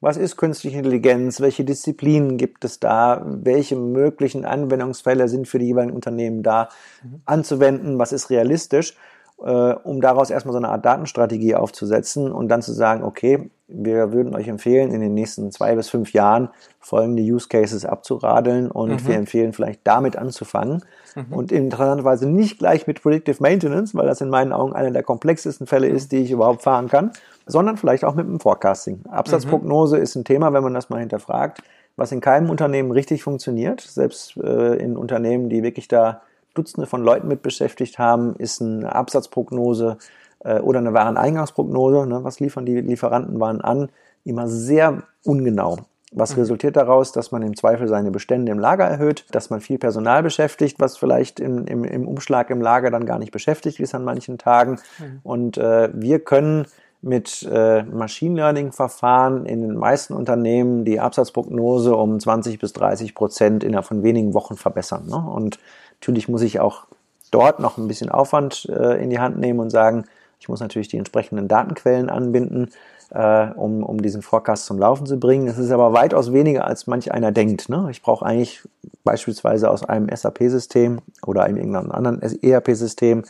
was 0.00 0.16
ist 0.16 0.36
künstliche 0.36 0.78
Intelligenz? 0.78 1.40
Welche 1.40 1.64
Disziplinen 1.64 2.36
gibt 2.36 2.64
es 2.64 2.78
da? 2.78 3.22
Welche 3.24 3.76
möglichen 3.76 4.44
Anwendungsfälle 4.44 5.28
sind 5.28 5.48
für 5.48 5.58
die 5.58 5.66
jeweiligen 5.66 5.94
Unternehmen 5.94 6.42
da 6.42 6.68
mhm. 7.02 7.22
anzuwenden? 7.24 7.98
Was 7.98 8.12
ist 8.12 8.30
realistisch? 8.30 8.94
Äh, 9.42 9.74
um 9.74 10.00
daraus 10.00 10.30
erstmal 10.30 10.52
so 10.52 10.58
eine 10.58 10.68
Art 10.68 10.84
Datenstrategie 10.84 11.54
aufzusetzen 11.54 12.32
und 12.32 12.48
dann 12.48 12.62
zu 12.62 12.72
sagen, 12.72 13.04
okay, 13.04 13.50
wir 13.68 14.12
würden 14.12 14.34
euch 14.34 14.48
empfehlen, 14.48 14.92
in 14.92 15.00
den 15.00 15.14
nächsten 15.14 15.50
zwei 15.50 15.74
bis 15.74 15.88
fünf 15.88 16.12
Jahren 16.12 16.48
folgende 16.78 17.22
Use 17.22 17.48
Cases 17.48 17.84
abzuradeln 17.84 18.70
und 18.70 18.90
mhm. 18.90 19.08
wir 19.08 19.16
empfehlen 19.16 19.52
vielleicht 19.52 19.80
damit 19.84 20.16
anzufangen 20.16 20.84
mhm. 21.14 21.32
und 21.32 21.52
interessanterweise 21.52 22.28
nicht 22.28 22.58
gleich 22.58 22.86
mit 22.86 23.02
Predictive 23.02 23.42
Maintenance, 23.42 23.94
weil 23.94 24.06
das 24.06 24.20
in 24.20 24.30
meinen 24.30 24.52
Augen 24.52 24.72
einer 24.72 24.92
der 24.92 25.02
komplexesten 25.02 25.66
Fälle 25.66 25.88
mhm. 25.88 25.96
ist, 25.96 26.12
die 26.12 26.18
ich 26.18 26.30
überhaupt 26.30 26.62
fahren 26.62 26.88
kann, 26.88 27.10
sondern 27.46 27.76
vielleicht 27.76 28.04
auch 28.04 28.14
mit 28.14 28.26
dem 28.26 28.40
Forecasting. 28.40 29.00
Absatzprognose 29.10 29.96
mhm. 29.96 30.02
ist 30.02 30.14
ein 30.14 30.24
Thema, 30.24 30.52
wenn 30.52 30.62
man 30.62 30.74
das 30.74 30.88
mal 30.88 31.00
hinterfragt, 31.00 31.62
was 31.96 32.12
in 32.12 32.20
keinem 32.20 32.50
Unternehmen 32.50 32.92
richtig 32.92 33.22
funktioniert, 33.22 33.80
selbst 33.80 34.36
äh, 34.36 34.76
in 34.76 34.96
Unternehmen, 34.96 35.48
die 35.48 35.62
wirklich 35.62 35.88
da 35.88 36.22
Dutzende 36.56 36.86
von 36.86 37.02
Leuten 37.02 37.28
mit 37.28 37.42
beschäftigt 37.42 37.98
haben, 37.98 38.34
ist 38.36 38.60
eine 38.60 38.94
Absatzprognose 38.94 39.98
äh, 40.40 40.60
oder 40.60 40.78
eine 40.78 40.94
Wareneingangsprognose. 40.94 42.06
Ne? 42.06 42.24
Was 42.24 42.40
liefern 42.40 42.66
die 42.66 42.80
Lieferanten 42.80 43.38
waren 43.40 43.60
an? 43.60 43.90
Immer 44.24 44.48
sehr 44.48 45.02
ungenau. 45.24 45.78
Was 46.12 46.34
mhm. 46.34 46.42
resultiert 46.42 46.76
daraus, 46.76 47.12
dass 47.12 47.32
man 47.32 47.42
im 47.42 47.56
Zweifel 47.56 47.88
seine 47.88 48.10
Bestände 48.10 48.52
im 48.52 48.58
Lager 48.58 48.84
erhöht, 48.84 49.26
dass 49.32 49.50
man 49.50 49.60
viel 49.60 49.78
Personal 49.78 50.22
beschäftigt, 50.22 50.78
was 50.78 50.96
vielleicht 50.96 51.40
im, 51.40 51.66
im, 51.66 51.84
im 51.84 52.08
Umschlag 52.08 52.50
im 52.50 52.60
Lager 52.60 52.90
dann 52.90 53.06
gar 53.06 53.18
nicht 53.18 53.32
beschäftigt 53.32 53.80
ist 53.80 53.94
an 53.94 54.04
manchen 54.04 54.38
Tagen. 54.38 54.78
Mhm. 54.98 55.20
Und 55.22 55.58
äh, 55.58 55.90
wir 55.92 56.20
können 56.20 56.66
mit 57.02 57.46
äh, 57.52 57.82
Machine 57.84 58.36
Learning 58.36 58.72
Verfahren 58.72 59.46
in 59.46 59.62
den 59.62 59.76
meisten 59.76 60.14
Unternehmen 60.14 60.84
die 60.84 60.98
Absatzprognose 60.98 61.94
um 61.94 62.18
20 62.18 62.58
bis 62.58 62.72
30 62.72 63.14
Prozent 63.14 63.62
innerhalb 63.62 63.86
von 63.86 64.02
wenigen 64.02 64.34
Wochen 64.34 64.56
verbessern. 64.56 65.06
Ne? 65.06 65.16
Und 65.16 65.58
Natürlich 66.00 66.28
muss 66.28 66.42
ich 66.42 66.60
auch 66.60 66.86
dort 67.30 67.60
noch 67.60 67.78
ein 67.78 67.88
bisschen 67.88 68.08
Aufwand 68.08 68.66
äh, 68.70 69.02
in 69.02 69.10
die 69.10 69.18
Hand 69.18 69.38
nehmen 69.38 69.60
und 69.60 69.70
sagen, 69.70 70.04
ich 70.38 70.48
muss 70.48 70.60
natürlich 70.60 70.88
die 70.88 70.98
entsprechenden 70.98 71.48
Datenquellen 71.48 72.10
anbinden, 72.10 72.70
äh, 73.10 73.48
um, 73.54 73.82
um 73.82 74.02
diesen 74.02 74.22
Forecast 74.22 74.66
zum 74.66 74.78
Laufen 74.78 75.06
zu 75.06 75.18
bringen. 75.18 75.48
Es 75.48 75.58
ist 75.58 75.70
aber 75.70 75.92
weitaus 75.92 76.32
weniger, 76.32 76.66
als 76.66 76.86
manch 76.86 77.12
einer 77.12 77.32
denkt. 77.32 77.68
Ne? 77.68 77.88
Ich 77.90 78.02
brauche 78.02 78.24
eigentlich 78.24 78.62
beispielsweise 79.04 79.70
aus 79.70 79.84
einem 79.84 80.08
SAP-System 80.14 81.00
oder 81.24 81.44
einem 81.44 81.56
irgendeinem 81.56 81.90
anderen 81.90 82.20
ERP-System 82.22 83.24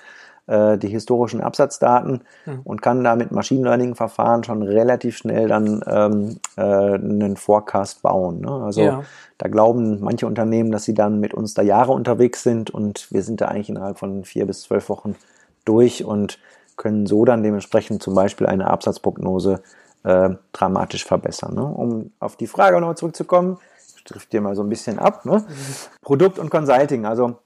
äh, 0.47 0.79
die 0.79 0.89
historischen 0.89 1.41
Absatzdaten 1.41 2.23
mhm. 2.45 2.61
und 2.65 2.83
kann 2.83 3.03
da 3.03 3.17
mit 3.17 3.33
Machine 3.33 3.65
Learning-Verfahren 3.65 4.45
schon 4.45 4.63
relativ 4.63 5.17
schnell 5.17 5.49
dann 5.49 5.83
ähm, 5.87 6.39
äh, 6.57 6.63
einen 6.63 7.37
Forecast 7.37 8.03
bauen. 8.03 8.41
Ne? 8.41 8.51
Also 8.51 8.81
ja. 8.83 9.03
da 9.39 9.49
glauben 9.49 10.01
manche 10.01 10.27
Unternehmen, 10.27 10.71
dass 10.71 10.85
sie 10.85 10.95
dann 10.95 11.21
mit 11.21 11.35
uns 11.35 11.55
da 11.55 11.63
Jahre 11.63 11.93
unterwegs 11.93 12.43
sind 12.43 12.71
und 12.71 13.11
wir 13.11 13.23
sind 13.23 13.41
da 13.41 13.49
eigentlich 13.49 13.71
innerhalb 13.71 13.99
von 13.99 14.25
vier 14.25 14.47
bis 14.47 14.63
zwölf 14.63 14.89
Wochen 14.89 15.17
durch 15.65 16.05
und 16.05 16.39
können 16.77 17.07
so 17.07 17.25
dann 17.25 17.43
dementsprechend 17.43 18.03
zum 18.03 18.15
Beispiel 18.15 18.47
eine 18.47 18.69
Absatzprognose 18.69 19.63
äh, 20.05 20.31
dramatisch 20.53 21.05
verbessern. 21.05 21.55
Ne? 21.55 21.65
Um 21.65 22.13
auf 22.21 22.37
die 22.37 22.47
Frage 22.47 22.79
nochmal 22.79 22.97
zurückzukommen, 22.97 23.59
ich 23.97 24.05
trifft 24.05 24.33
dir 24.33 24.41
mal 24.41 24.55
so 24.55 24.63
ein 24.63 24.69
bisschen 24.69 24.99
ab. 24.99 25.25
Ne? 25.25 25.39
Mhm. 25.39 25.55
Produkt 26.03 26.39
und 26.39 26.51
Consulting. 26.51 27.07
Also 27.07 27.39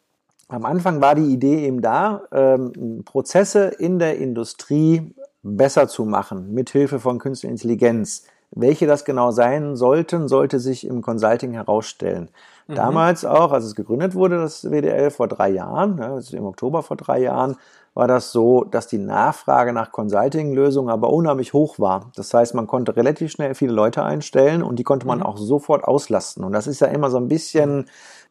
am 0.50 0.64
Anfang 0.64 1.00
war 1.00 1.14
die 1.14 1.32
Idee 1.32 1.66
eben 1.66 1.80
da, 1.80 2.22
ähm, 2.32 3.02
Prozesse 3.04 3.68
in 3.78 3.98
der 3.98 4.18
Industrie 4.18 5.14
besser 5.42 5.88
zu 5.88 6.04
machen, 6.04 6.52
mit 6.52 6.70
Hilfe 6.70 7.00
von 7.00 7.18
künstlicher 7.18 7.52
Intelligenz. 7.52 8.24
Welche 8.52 8.86
das 8.86 9.04
genau 9.04 9.30
sein 9.30 9.76
sollten, 9.76 10.26
sollte 10.26 10.58
sich 10.58 10.84
im 10.84 11.02
Consulting 11.02 11.52
herausstellen. 11.52 12.30
Mhm. 12.66 12.74
Damals 12.74 13.24
auch, 13.24 13.52
als 13.52 13.64
es 13.64 13.76
gegründet 13.76 14.14
wurde, 14.14 14.38
das 14.38 14.64
WDL 14.64 15.10
vor 15.10 15.28
drei 15.28 15.50
Jahren, 15.50 15.98
ja, 15.98 16.14
also 16.14 16.36
im 16.36 16.44
Oktober 16.44 16.82
vor 16.82 16.96
drei 16.96 17.20
Jahren, 17.20 17.56
war 17.94 18.06
das 18.06 18.32
so, 18.32 18.64
dass 18.64 18.86
die 18.86 18.98
Nachfrage 18.98 19.72
nach 19.72 19.90
Consulting-Lösungen 19.92 20.90
aber 20.90 21.12
unheimlich 21.12 21.52
hoch 21.52 21.78
war. 21.78 22.10
Das 22.14 22.32
heißt, 22.32 22.54
man 22.54 22.66
konnte 22.66 22.96
relativ 22.96 23.32
schnell 23.32 23.54
viele 23.54 23.72
Leute 23.72 24.04
einstellen 24.04 24.62
und 24.62 24.78
die 24.78 24.84
konnte 24.84 25.06
man 25.06 25.18
mhm. 25.18 25.26
auch 25.26 25.36
sofort 25.36 25.84
auslasten. 25.84 26.44
Und 26.44 26.52
das 26.52 26.66
ist 26.66 26.80
ja 26.80 26.86
immer 26.88 27.10
so 27.10 27.18
ein 27.18 27.28
bisschen, 27.28 27.86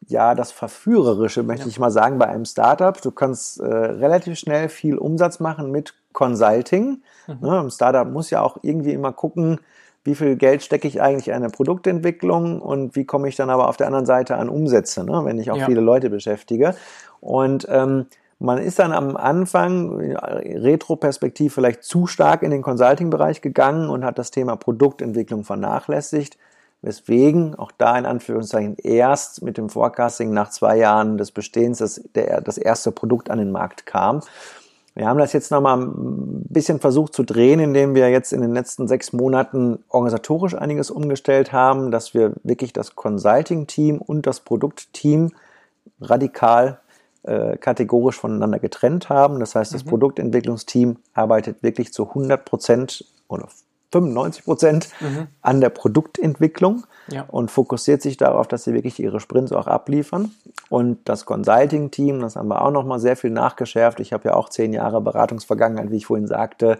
ja, 0.06 0.34
das 0.34 0.52
Verführerische, 0.52 1.42
möchte 1.42 1.66
ja. 1.66 1.70
ich 1.70 1.78
mal 1.78 1.90
sagen, 1.90 2.18
bei 2.18 2.26
einem 2.26 2.44
Startup. 2.44 3.00
Du 3.00 3.10
kannst 3.10 3.60
äh, 3.60 3.64
relativ 3.64 4.38
schnell 4.38 4.68
viel 4.68 4.96
Umsatz 4.96 5.40
machen 5.40 5.70
mit 5.70 5.94
Consulting. 6.12 7.02
Mhm. 7.26 7.36
Ne, 7.40 7.60
ein 7.60 7.70
Startup 7.70 8.08
muss 8.08 8.30
ja 8.30 8.42
auch 8.42 8.58
irgendwie 8.62 8.92
immer 8.92 9.12
gucken, 9.12 9.60
wie 10.02 10.14
viel 10.14 10.36
Geld 10.36 10.62
stecke 10.62 10.88
ich 10.88 11.02
eigentlich 11.02 11.28
in 11.28 11.34
eine 11.34 11.50
Produktentwicklung 11.50 12.62
und 12.62 12.96
wie 12.96 13.04
komme 13.04 13.28
ich 13.28 13.36
dann 13.36 13.50
aber 13.50 13.68
auf 13.68 13.76
der 13.76 13.86
anderen 13.86 14.06
Seite 14.06 14.36
an 14.36 14.48
Umsätze, 14.48 15.04
ne, 15.04 15.22
wenn 15.24 15.38
ich 15.38 15.50
auch 15.50 15.58
ja. 15.58 15.66
viele 15.66 15.82
Leute 15.82 16.08
beschäftige. 16.08 16.74
Und 17.20 17.66
ähm, 17.70 18.06
man 18.38 18.56
ist 18.56 18.78
dann 18.78 18.92
am 18.92 19.18
Anfang 19.18 20.00
retroperspektiv 20.00 21.52
vielleicht 21.52 21.84
zu 21.84 22.06
stark 22.06 22.42
in 22.42 22.50
den 22.50 22.62
Consulting-Bereich 22.62 23.42
gegangen 23.42 23.90
und 23.90 24.02
hat 24.02 24.18
das 24.18 24.30
Thema 24.30 24.56
Produktentwicklung 24.56 25.44
vernachlässigt, 25.44 26.38
weswegen 26.82 27.54
auch 27.56 27.72
da 27.72 27.98
in 27.98 28.06
Anführungszeichen 28.06 28.76
erst 28.76 29.42
mit 29.42 29.58
dem 29.58 29.68
Forecasting 29.68 30.32
nach 30.32 30.50
zwei 30.50 30.76
Jahren 30.78 31.18
des 31.18 31.30
Bestehens 31.30 31.78
das, 31.78 32.02
der, 32.14 32.40
das 32.40 32.58
erste 32.58 32.90
Produkt 32.92 33.30
an 33.30 33.38
den 33.38 33.52
Markt 33.52 33.86
kam. 33.86 34.20
Wir 34.94 35.06
haben 35.06 35.18
das 35.18 35.32
jetzt 35.32 35.50
nochmal 35.50 35.78
ein 35.78 36.44
bisschen 36.48 36.80
versucht 36.80 37.14
zu 37.14 37.22
drehen, 37.22 37.60
indem 37.60 37.94
wir 37.94 38.10
jetzt 38.10 38.32
in 38.32 38.40
den 38.40 38.52
letzten 38.52 38.88
sechs 38.88 39.12
Monaten 39.12 39.84
organisatorisch 39.88 40.54
einiges 40.54 40.90
umgestellt 40.90 41.52
haben, 41.52 41.90
dass 41.90 42.12
wir 42.12 42.32
wirklich 42.42 42.72
das 42.72 42.96
Consulting-Team 42.96 43.98
und 43.98 44.26
das 44.26 44.40
Produktteam 44.40 45.32
radikal 46.00 46.80
äh, 47.22 47.56
kategorisch 47.56 48.18
voneinander 48.18 48.58
getrennt 48.58 49.08
haben. 49.08 49.38
Das 49.38 49.54
heißt, 49.54 49.74
das 49.74 49.84
mhm. 49.84 49.90
Produktentwicklungsteam 49.90 50.96
arbeitet 51.14 51.62
wirklich 51.62 51.92
zu 51.92 52.08
100 52.08 52.44
Prozent 52.44 53.04
oder 53.28 53.48
95 53.92 54.44
Prozent 54.44 54.88
mhm. 55.00 55.26
an 55.42 55.60
der 55.60 55.70
Produktentwicklung 55.70 56.84
ja. 57.08 57.24
und 57.28 57.50
fokussiert 57.50 58.02
sich 58.02 58.16
darauf, 58.16 58.46
dass 58.46 58.64
sie 58.64 58.74
wirklich 58.74 59.00
ihre 59.00 59.20
Sprints 59.20 59.52
auch 59.52 59.66
abliefern. 59.66 60.32
Und 60.68 60.98
das 61.04 61.26
Consulting-Team, 61.26 62.20
das 62.20 62.36
haben 62.36 62.48
wir 62.48 62.62
auch 62.62 62.70
nochmal 62.70 63.00
sehr 63.00 63.16
viel 63.16 63.30
nachgeschärft. 63.30 64.00
Ich 64.00 64.12
habe 64.12 64.28
ja 64.28 64.34
auch 64.34 64.48
zehn 64.48 64.72
Jahre 64.72 65.00
Beratungsvergangenheit, 65.00 65.90
wie 65.90 65.96
ich 65.96 66.06
vorhin 66.06 66.28
sagte, 66.28 66.78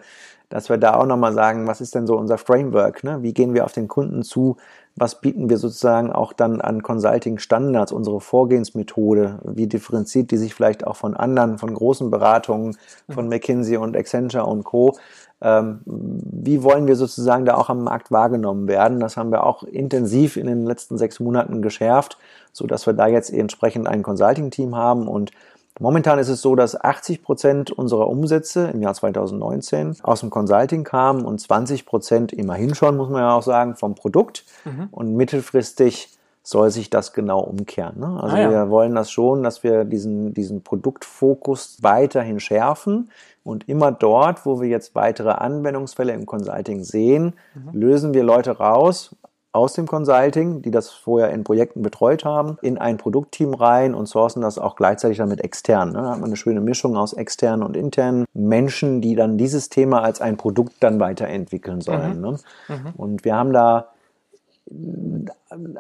dass 0.51 0.69
wir 0.69 0.79
da 0.79 0.95
auch 0.95 1.07
nochmal 1.07 1.33
sagen, 1.33 1.67
was 1.67 1.81
ist 1.81 1.95
denn 1.95 2.07
so 2.07 2.17
unser 2.17 2.37
Framework? 2.37 3.05
Ne? 3.05 3.23
Wie 3.23 3.33
gehen 3.33 3.55
wir 3.55 3.65
auf 3.65 3.73
den 3.73 3.89
Kunden 3.89 4.23
zu? 4.23 4.57
Was 4.97 5.21
bieten 5.21 5.49
wir 5.49 5.59
sozusagen 5.59 6.13
auch 6.13 6.33
dann 6.33 6.61
an 6.61 6.83
Consulting-Standards, 6.83 7.93
unsere 7.93 8.21
Vorgehensmethode? 8.21 9.39
Wie 9.45 9.69
differenziert 9.69 10.33
die 10.33 10.37
sich 10.37 10.53
vielleicht 10.53 10.85
auch 10.85 10.97
von 10.97 11.15
anderen, 11.15 11.59
von 11.59 11.73
großen 11.73 12.11
Beratungen, 12.11 12.77
von 13.09 13.25
mhm. 13.27 13.31
McKinsey 13.31 13.77
und 13.77 13.97
Accenture 13.97 14.45
und 14.45 14.65
Co.? 14.65 14.97
Ähm, 15.43 15.81
wie 15.87 16.63
wollen 16.63 16.87
wir 16.87 16.97
sozusagen 16.97 17.45
da 17.45 17.55
auch 17.55 17.71
am 17.71 17.85
Markt 17.85 18.11
wahrgenommen 18.11 18.69
werden? 18.69 19.01
Das 19.01 19.17
haben 19.17 19.31
wir 19.31 19.45
auch 19.45 19.63
intensiv 19.63 20.37
in 20.37 20.47
den 20.47 20.67
letzten 20.67 20.99
sechs 20.99 21.21
Monaten 21.21 21.63
geschärft, 21.63 22.19
so 22.53 22.67
dass 22.67 22.87
wir 22.87 22.93
da 22.93 23.07
jetzt 23.07 23.33
entsprechend 23.33 23.87
ein 23.87 24.03
Consulting-Team 24.03 24.77
haben 24.77 25.09
und 25.09 25.33
Momentan 25.79 26.19
ist 26.19 26.29
es 26.29 26.43
so, 26.43 26.57
dass 26.57 26.79
80 26.79 27.23
Prozent 27.23 27.71
unserer 27.71 28.07
Umsätze 28.09 28.69
im 28.69 28.83
Jahr 28.83 28.93
2019 28.93 29.97
aus 30.03 30.21
dem 30.21 30.29
Consulting 30.29 30.85
kamen 30.85 31.25
und 31.25 31.41
20 31.41 31.87
Prozent 31.87 32.33
immerhin 32.35 32.75
schon, 32.75 32.99
muss 32.99 33.09
man 33.09 33.23
ja 33.23 33.35
auch 33.35 33.43
sagen, 33.43 33.77
vom 33.77 33.95
Produkt. 33.95 34.45
Mhm. 34.67 34.89
Und 34.91 35.15
mittelfristig 35.15 36.11
soll 36.43 36.71
sich 36.71 36.91
das 36.91 37.15
genau 37.15 37.41
umkehren. 37.41 37.99
Ne? 38.01 38.21
Also 38.21 38.37
ah, 38.37 38.41
ja. 38.41 38.51
wir 38.51 38.71
wollen 38.71 38.95
das 38.95 39.11
schon, 39.11 39.43
dass 39.43 39.63
wir 39.63 39.85
diesen, 39.85 40.35
diesen 40.35 40.63
Produktfokus 40.63 41.79
weiterhin 41.81 42.41
schärfen 42.41 43.11
und 43.43 43.69
immer 43.69 43.93
dort, 43.93 44.45
wo 44.45 44.61
wir 44.61 44.69
jetzt 44.69 44.95
weitere 44.95 45.31
Anwendungsfälle 45.31 46.13
im 46.13 46.27
Consulting 46.27 46.85
sehen, 46.85 47.35
mhm. 47.55 47.79
lösen 47.79 48.15
wir 48.15 48.23
Leute 48.23 48.59
raus 48.59 49.17
aus 49.53 49.73
dem 49.73 49.87
Consulting, 49.87 50.63
die 50.63 50.71
das 50.71 50.91
vorher 50.91 51.31
in 51.31 51.43
Projekten 51.43 51.83
betreut 51.83 52.25
haben, 52.25 52.57
in 52.63 52.79
ein 52.79 52.99
Produktteam 52.99 53.53
rein 53.53 53.95
und 53.95 54.07
sourcen 54.07 54.43
das 54.43 54.59
auch 54.59 54.77
gleichzeitig 54.77 55.19
damit 55.19 55.41
extern. 55.41 55.93
Ne? 55.93 56.03
Da 56.03 56.11
hat 56.11 56.21
man 56.21 56.27
eine 56.27 56.37
schöne 56.37 56.61
Mischung 56.61 56.97
aus 56.97 57.13
externen 57.13 57.67
und 57.67 57.77
internen 57.77 58.27
Menschen, 58.33 59.01
die 59.01 59.17
dann 59.17 59.39
dieses 59.39 59.69
Thema 59.69 60.03
als 60.03 60.21
ein 60.21 60.37
Produkt 60.37 60.75
dann 60.81 61.01
weiterentwickeln 61.01 61.81
sollen. 61.81 62.17
Mhm. 62.17 62.23
Ne? 62.23 62.37
Mhm. 62.69 62.93
Und 62.97 63.25
wir 63.25 63.35
haben 63.35 63.53
da 63.53 63.89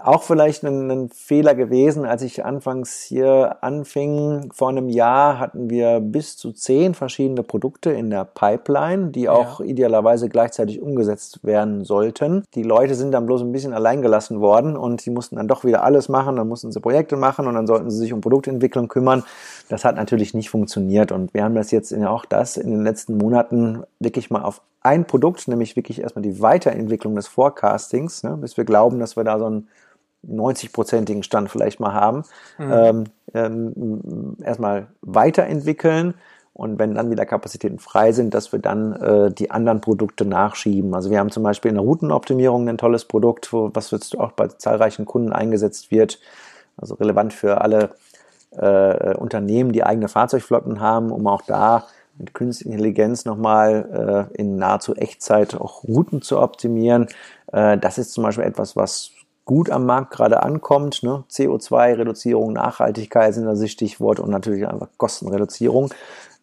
auch 0.02 0.24
vielleicht 0.24 0.64
ein, 0.64 0.90
ein, 0.90 1.08
Fehler 1.10 1.54
gewesen, 1.54 2.04
als 2.04 2.22
ich 2.22 2.44
anfangs 2.44 3.02
hier 3.02 3.58
anfing. 3.60 4.50
Vor 4.52 4.68
einem 4.68 4.88
Jahr 4.88 5.38
hatten 5.38 5.70
wir 5.70 6.00
bis 6.00 6.36
zu 6.36 6.52
zehn 6.52 6.94
verschiedene 6.94 7.42
Produkte 7.44 7.90
in 7.90 8.10
der 8.10 8.24
Pipeline, 8.24 9.10
die 9.10 9.28
auch 9.28 9.60
ja. 9.60 9.66
idealerweise 9.66 10.28
gleichzeitig 10.28 10.82
umgesetzt 10.82 11.44
werden 11.44 11.84
sollten. 11.84 12.42
Die 12.54 12.64
Leute 12.64 12.96
sind 12.96 13.12
dann 13.12 13.26
bloß 13.26 13.42
ein 13.42 13.52
bisschen 13.52 13.72
alleingelassen 13.72 14.40
worden 14.40 14.76
und 14.76 15.06
die 15.06 15.10
mussten 15.10 15.36
dann 15.36 15.46
doch 15.46 15.64
wieder 15.64 15.84
alles 15.84 16.08
machen. 16.08 16.36
Dann 16.36 16.48
mussten 16.48 16.72
sie 16.72 16.80
Projekte 16.80 17.16
machen 17.16 17.46
und 17.46 17.54
dann 17.54 17.68
sollten 17.68 17.90
sie 17.90 17.98
sich 17.98 18.12
um 18.12 18.20
Produktentwicklung 18.20 18.88
kümmern. 18.88 19.22
Das 19.68 19.84
hat 19.84 19.94
natürlich 19.94 20.34
nicht 20.34 20.50
funktioniert 20.50 21.12
und 21.12 21.32
wir 21.32 21.44
haben 21.44 21.54
das 21.54 21.70
jetzt 21.70 21.92
in, 21.92 22.04
auch 22.04 22.24
das 22.24 22.56
in 22.56 22.70
den 22.70 22.82
letzten 22.82 23.16
Monaten 23.16 23.84
wirklich 24.00 24.30
mal 24.30 24.42
auf 24.42 24.62
ein 24.82 25.04
Produkt, 25.04 25.46
nämlich 25.46 25.76
wirklich 25.76 26.00
erstmal 26.00 26.22
die 26.22 26.40
Weiterentwicklung 26.40 27.14
des 27.14 27.28
Forecastings, 27.28 28.22
ne, 28.22 28.36
bis 28.36 28.56
wir 28.56 28.64
glauben, 28.64 28.98
dass 28.98 29.16
wir 29.16 29.24
da 29.24 29.38
so 29.38 29.44
einen 29.44 29.59
90-prozentigen 30.26 31.22
Stand 31.22 31.50
vielleicht 31.50 31.80
mal 31.80 31.94
haben, 31.94 32.24
mhm. 32.58 32.72
ähm, 32.72 33.04
ähm, 33.34 34.36
erstmal 34.42 34.88
weiterentwickeln 35.00 36.14
und 36.52 36.78
wenn 36.78 36.94
dann 36.94 37.10
wieder 37.10 37.24
Kapazitäten 37.24 37.78
frei 37.78 38.12
sind, 38.12 38.34
dass 38.34 38.52
wir 38.52 38.58
dann 38.58 38.92
äh, 38.92 39.32
die 39.32 39.50
anderen 39.50 39.80
Produkte 39.80 40.24
nachschieben. 40.24 40.94
Also 40.94 41.10
wir 41.10 41.18
haben 41.18 41.30
zum 41.30 41.42
Beispiel 41.42 41.70
in 41.70 41.76
der 41.76 41.84
Routenoptimierung 41.84 42.68
ein 42.68 42.76
tolles 42.76 43.04
Produkt, 43.06 43.52
wo, 43.52 43.70
was 43.72 43.90
jetzt 43.92 44.18
auch 44.18 44.32
bei 44.32 44.48
zahlreichen 44.48 45.06
Kunden 45.06 45.32
eingesetzt 45.32 45.90
wird, 45.90 46.18
also 46.76 46.94
relevant 46.94 47.32
für 47.32 47.60
alle 47.60 47.90
äh, 48.50 49.14
Unternehmen, 49.16 49.72
die 49.72 49.84
eigene 49.84 50.08
Fahrzeugflotten 50.08 50.80
haben, 50.80 51.12
um 51.12 51.26
auch 51.28 51.42
da 51.42 51.86
mit 52.18 52.34
künstlicher 52.34 52.72
Intelligenz 52.72 53.24
nochmal 53.24 54.28
äh, 54.34 54.38
in 54.38 54.56
nahezu 54.56 54.94
Echtzeit 54.94 55.54
auch 55.54 55.84
Routen 55.84 56.20
zu 56.20 56.38
optimieren. 56.40 57.08
Äh, 57.52 57.78
das 57.78 57.96
ist 57.98 58.12
zum 58.12 58.24
Beispiel 58.24 58.44
etwas, 58.44 58.76
was 58.76 59.12
gut 59.50 59.68
am 59.68 59.84
Markt 59.84 60.12
gerade 60.12 60.44
ankommt. 60.44 61.02
Ne? 61.02 61.24
CO2-Reduzierung, 61.28 62.52
Nachhaltigkeit 62.52 63.34
sind 63.34 63.46
da 63.46 63.54
die 63.54 63.68
Stichworte 63.68 64.22
und 64.22 64.30
natürlich 64.30 64.64
einfach 64.68 64.86
Kostenreduzierung, 64.96 65.92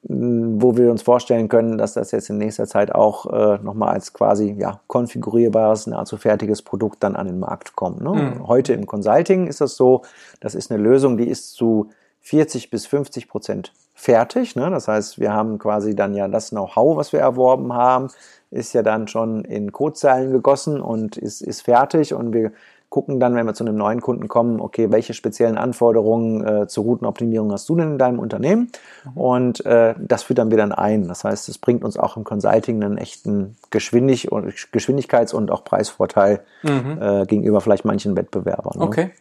wo 0.03 0.75
wir 0.75 0.91
uns 0.91 1.03
vorstellen 1.03 1.47
können, 1.47 1.77
dass 1.77 1.93
das 1.93 2.11
jetzt 2.11 2.29
in 2.29 2.37
nächster 2.37 2.67
Zeit 2.67 2.93
auch 2.93 3.25
äh, 3.27 3.63
nochmal 3.63 3.93
als 3.93 4.11
quasi 4.11 4.57
ja, 4.59 4.81
konfigurierbares, 4.87 5.87
nahezu 5.87 6.17
fertiges 6.17 6.61
Produkt 6.61 7.01
dann 7.01 7.15
an 7.15 7.27
den 7.27 7.39
Markt 7.39 7.77
kommt. 7.77 8.01
Ne? 8.01 8.11
Mhm. 8.11 8.45
Heute 8.45 8.73
im 8.73 8.85
Consulting 8.85 9.47
ist 9.47 9.61
das 9.61 9.77
so, 9.77 10.01
das 10.41 10.53
ist 10.53 10.69
eine 10.69 10.83
Lösung, 10.83 11.15
die 11.15 11.29
ist 11.29 11.53
zu 11.53 11.87
40 12.19 12.69
bis 12.69 12.87
50 12.87 13.29
Prozent 13.29 13.71
fertig. 13.93 14.57
Ne? 14.57 14.69
Das 14.69 14.89
heißt, 14.89 15.17
wir 15.17 15.31
haben 15.31 15.59
quasi 15.59 15.95
dann 15.95 16.13
ja 16.13 16.27
das 16.27 16.49
Know-how, 16.49 16.97
was 16.97 17.13
wir 17.13 17.21
erworben 17.21 17.71
haben, 17.71 18.09
ist 18.51 18.73
ja 18.73 18.83
dann 18.83 19.07
schon 19.07 19.45
in 19.45 19.71
Codezeilen 19.71 20.33
gegossen 20.33 20.81
und 20.81 21.15
ist, 21.15 21.41
ist 21.41 21.61
fertig 21.61 22.13
und 22.13 22.33
wir 22.33 22.51
gucken 22.89 23.19
dann, 23.19 23.35
wenn 23.35 23.45
wir 23.45 23.53
zu 23.53 23.65
einem 23.65 23.75
neuen 23.75 24.01
Kunden 24.01 24.27
kommen, 24.27 24.61
okay, 24.61 24.91
welche 24.91 25.13
speziellen 25.13 25.57
Anforderungen 25.57 26.45
äh, 26.45 26.67
zur 26.67 26.85
Routenoptimierung 26.85 27.51
hast 27.51 27.67
du 27.67 27.75
denn 27.75 27.91
in 27.91 27.97
deinem 27.97 28.19
Unternehmen? 28.19 28.71
Mhm. 29.03 29.17
Und 29.17 29.65
äh, 29.65 29.93
das 29.99 30.23
füttern 30.23 30.49
wir 30.51 30.57
dann 30.57 30.71
ein. 30.71 31.07
Das 31.07 31.23
heißt, 31.23 31.49
es 31.49 31.57
bringt 31.57 31.83
uns 31.83 31.97
auch 31.97 32.15
im 32.15 32.23
Consulting 32.23 32.83
einen 32.83 32.97
echten 32.97 33.57
Geschwindig 33.69 34.29
Geschwindigkeits- 34.31 35.33
und 35.33 35.51
auch 35.51 35.63
Preisvorteil 35.63 36.41
mhm. 36.63 36.97
äh, 37.01 37.25
gegenüber 37.25 37.59
vielleicht 37.59 37.83
manchen 37.83 38.15
Wettbewerbern. 38.15 38.79
Ne? 38.79 38.85
Okay. 38.85 39.11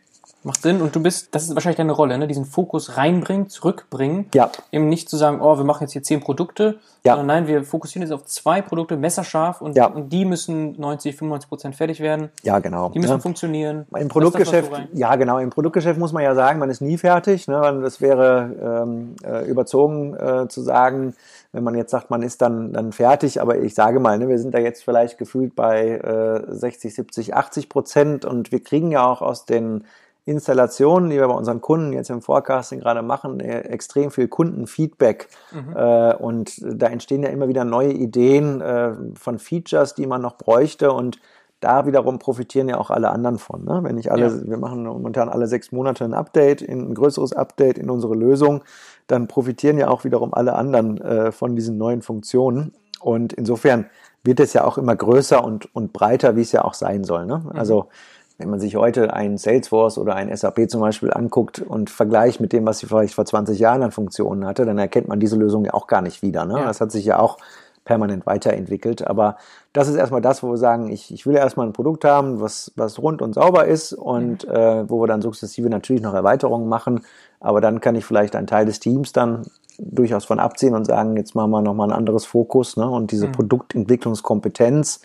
Macht 0.46 0.62
Sinn 0.62 0.80
und 0.80 0.94
du 0.94 1.02
bist, 1.02 1.34
das 1.34 1.42
ist 1.42 1.54
wahrscheinlich 1.56 1.76
deine 1.78 1.90
Rolle, 1.90 2.16
ne? 2.18 2.28
diesen 2.28 2.44
Fokus 2.44 2.96
reinbringen, 2.96 3.48
zurückbringen. 3.48 4.26
Ja. 4.32 4.50
Eben 4.70 4.88
nicht 4.88 5.08
zu 5.10 5.16
sagen, 5.16 5.40
oh, 5.40 5.56
wir 5.58 5.64
machen 5.64 5.82
jetzt 5.82 5.92
hier 5.92 6.04
zehn 6.04 6.20
Produkte, 6.20 6.78
Ja. 7.02 7.16
sondern 7.16 7.26
nein, 7.26 7.46
wir 7.48 7.64
fokussieren 7.64 8.06
jetzt 8.08 8.12
auf 8.14 8.24
zwei 8.26 8.62
Produkte, 8.62 8.96
messerscharf 8.96 9.60
und, 9.60 9.76
Ja. 9.76 9.86
und 9.86 10.12
die 10.12 10.24
müssen 10.24 10.80
90, 10.80 11.16
95 11.16 11.48
Prozent 11.48 11.74
fertig 11.74 11.98
werden. 11.98 12.30
Ja, 12.44 12.60
genau. 12.60 12.90
Die 12.90 13.00
müssen 13.00 13.10
Ja. 13.14 13.18
funktionieren. 13.18 13.78
Im 13.78 13.84
Das 13.90 14.00
das, 14.02 14.08
Produktgeschäft, 14.08 14.72
rein- 14.72 14.88
ja 14.92 15.16
genau, 15.16 15.38
im 15.38 15.50
Produktgeschäft 15.50 15.98
muss 15.98 16.12
man 16.12 16.22
ja 16.22 16.34
sagen, 16.36 16.60
man 16.60 16.70
ist 16.70 16.80
nie 16.80 16.96
fertig. 16.96 17.48
Ne? 17.48 17.80
Das 17.82 18.00
wäre 18.00 18.84
ähm, 18.86 19.16
äh, 19.24 19.44
überzogen 19.50 20.14
äh, 20.14 20.46
zu 20.48 20.62
sagen, 20.62 21.16
wenn 21.50 21.64
man 21.64 21.74
jetzt 21.74 21.90
sagt, 21.90 22.10
man 22.10 22.22
ist 22.22 22.40
dann, 22.40 22.72
dann 22.72 22.92
fertig. 22.92 23.40
Aber 23.40 23.58
ich 23.58 23.74
sage 23.74 23.98
mal, 23.98 24.16
ne, 24.16 24.28
wir 24.28 24.38
sind 24.38 24.54
da 24.54 24.58
jetzt 24.58 24.84
vielleicht 24.84 25.18
gefühlt 25.18 25.56
bei 25.56 25.88
äh, 26.48 26.54
60, 26.54 26.94
70, 26.94 27.34
80 27.34 27.68
Prozent 27.68 28.24
und 28.24 28.52
wir 28.52 28.62
kriegen 28.62 28.92
ja 28.92 29.04
auch 29.04 29.22
aus 29.22 29.44
den 29.44 29.84
Installationen, 30.26 31.08
die 31.08 31.16
wir 31.16 31.28
bei 31.28 31.34
unseren 31.34 31.60
Kunden 31.60 31.92
jetzt 31.92 32.10
im 32.10 32.20
Forecasting 32.20 32.80
gerade 32.80 33.00
machen, 33.00 33.38
äh, 33.40 33.60
extrem 33.60 34.10
viel 34.10 34.26
Kundenfeedback. 34.28 35.28
Äh, 35.74 36.14
und 36.16 36.60
da 36.62 36.88
entstehen 36.88 37.22
ja 37.22 37.28
immer 37.30 37.46
wieder 37.48 37.64
neue 37.64 37.92
Ideen 37.92 38.60
äh, 38.60 38.92
von 39.14 39.38
Features, 39.38 39.94
die 39.94 40.06
man 40.06 40.20
noch 40.20 40.36
bräuchte. 40.36 40.92
Und 40.92 41.20
da 41.60 41.86
wiederum 41.86 42.18
profitieren 42.18 42.68
ja 42.68 42.76
auch 42.76 42.90
alle 42.90 43.10
anderen 43.10 43.38
von. 43.38 43.64
Ne? 43.64 43.78
Wenn 43.82 43.94
nicht 43.94 44.10
alle, 44.10 44.26
Ja. 44.26 44.48
wir 44.48 44.58
machen 44.58 44.82
momentan 44.82 45.28
alle 45.28 45.46
sechs 45.46 45.70
Monate 45.70 46.04
ein 46.04 46.12
Update, 46.12 46.60
in, 46.60 46.90
ein 46.90 46.94
größeres 46.94 47.32
Update 47.32 47.78
in 47.78 47.88
unsere 47.88 48.16
Lösung, 48.16 48.62
dann 49.06 49.28
profitieren 49.28 49.78
ja 49.78 49.88
auch 49.88 50.02
wiederum 50.04 50.34
alle 50.34 50.54
anderen 50.54 51.00
äh, 51.00 51.30
von 51.30 51.54
diesen 51.54 51.78
neuen 51.78 52.02
Funktionen. 52.02 52.74
Und 53.00 53.32
insofern 53.32 53.86
wird 54.24 54.40
es 54.40 54.52
ja 54.54 54.64
auch 54.64 54.76
immer 54.76 54.96
größer 54.96 55.44
und, 55.44 55.72
und 55.72 55.92
breiter, 55.92 56.34
wie 56.34 56.40
es 56.40 56.50
ja 56.50 56.64
auch 56.64 56.74
sein 56.74 57.04
soll. 57.04 57.26
Ne? 57.26 57.44
Also 57.54 57.88
wenn 58.38 58.50
man 58.50 58.60
sich 58.60 58.76
heute 58.76 59.14
ein 59.14 59.38
Salesforce 59.38 59.98
oder 59.98 60.14
ein 60.14 60.34
SAP 60.34 60.68
zum 60.68 60.80
Beispiel 60.80 61.12
anguckt 61.12 61.60
und 61.60 61.88
vergleicht 61.88 62.40
mit 62.40 62.52
dem, 62.52 62.66
was 62.66 62.78
sie 62.78 62.86
vielleicht 62.86 63.14
vor 63.14 63.24
20 63.24 63.58
Jahren 63.58 63.82
an 63.82 63.92
Funktionen 63.92 64.44
hatte, 64.44 64.66
dann 64.66 64.78
erkennt 64.78 65.08
man 65.08 65.20
diese 65.20 65.36
Lösung 65.36 65.64
ja 65.64 65.74
auch 65.74 65.86
gar 65.86 66.02
nicht 66.02 66.22
wieder. 66.22 66.44
Ne? 66.44 66.58
Ja. 66.58 66.64
Das 66.66 66.80
hat 66.80 66.92
sich 66.92 67.06
ja 67.06 67.18
auch 67.18 67.38
permanent 67.86 68.26
weiterentwickelt. 68.26 69.06
Aber 69.06 69.36
das 69.72 69.88
ist 69.88 69.94
erstmal 69.94 70.20
das, 70.20 70.42
wo 70.42 70.50
wir 70.50 70.58
sagen, 70.58 70.90
ich, 70.90 71.14
ich 71.14 71.24
will 71.24 71.36
erstmal 71.36 71.66
ein 71.66 71.72
Produkt 71.72 72.04
haben, 72.04 72.40
was, 72.40 72.72
was 72.76 72.98
rund 72.98 73.22
und 73.22 73.34
sauber 73.34 73.64
ist 73.64 73.94
und 73.94 74.44
äh, 74.44 74.88
wo 74.90 75.00
wir 75.00 75.06
dann 75.06 75.22
sukzessive 75.22 75.70
natürlich 75.70 76.02
noch 76.02 76.12
Erweiterungen 76.12 76.68
machen. 76.68 77.02
Aber 77.40 77.62
dann 77.62 77.80
kann 77.80 77.94
ich 77.94 78.04
vielleicht 78.04 78.36
einen 78.36 78.46
Teil 78.46 78.66
des 78.66 78.80
Teams 78.80 79.12
dann 79.12 79.46
durchaus 79.78 80.26
von 80.26 80.40
abziehen 80.40 80.74
und 80.74 80.84
sagen, 80.84 81.16
jetzt 81.16 81.34
machen 81.34 81.50
wir 81.50 81.62
nochmal 81.62 81.88
ein 81.88 81.96
anderes 81.96 82.26
Fokus 82.26 82.76
ne? 82.76 82.88
und 82.88 83.12
diese 83.12 83.28
Produktentwicklungskompetenz 83.28 85.00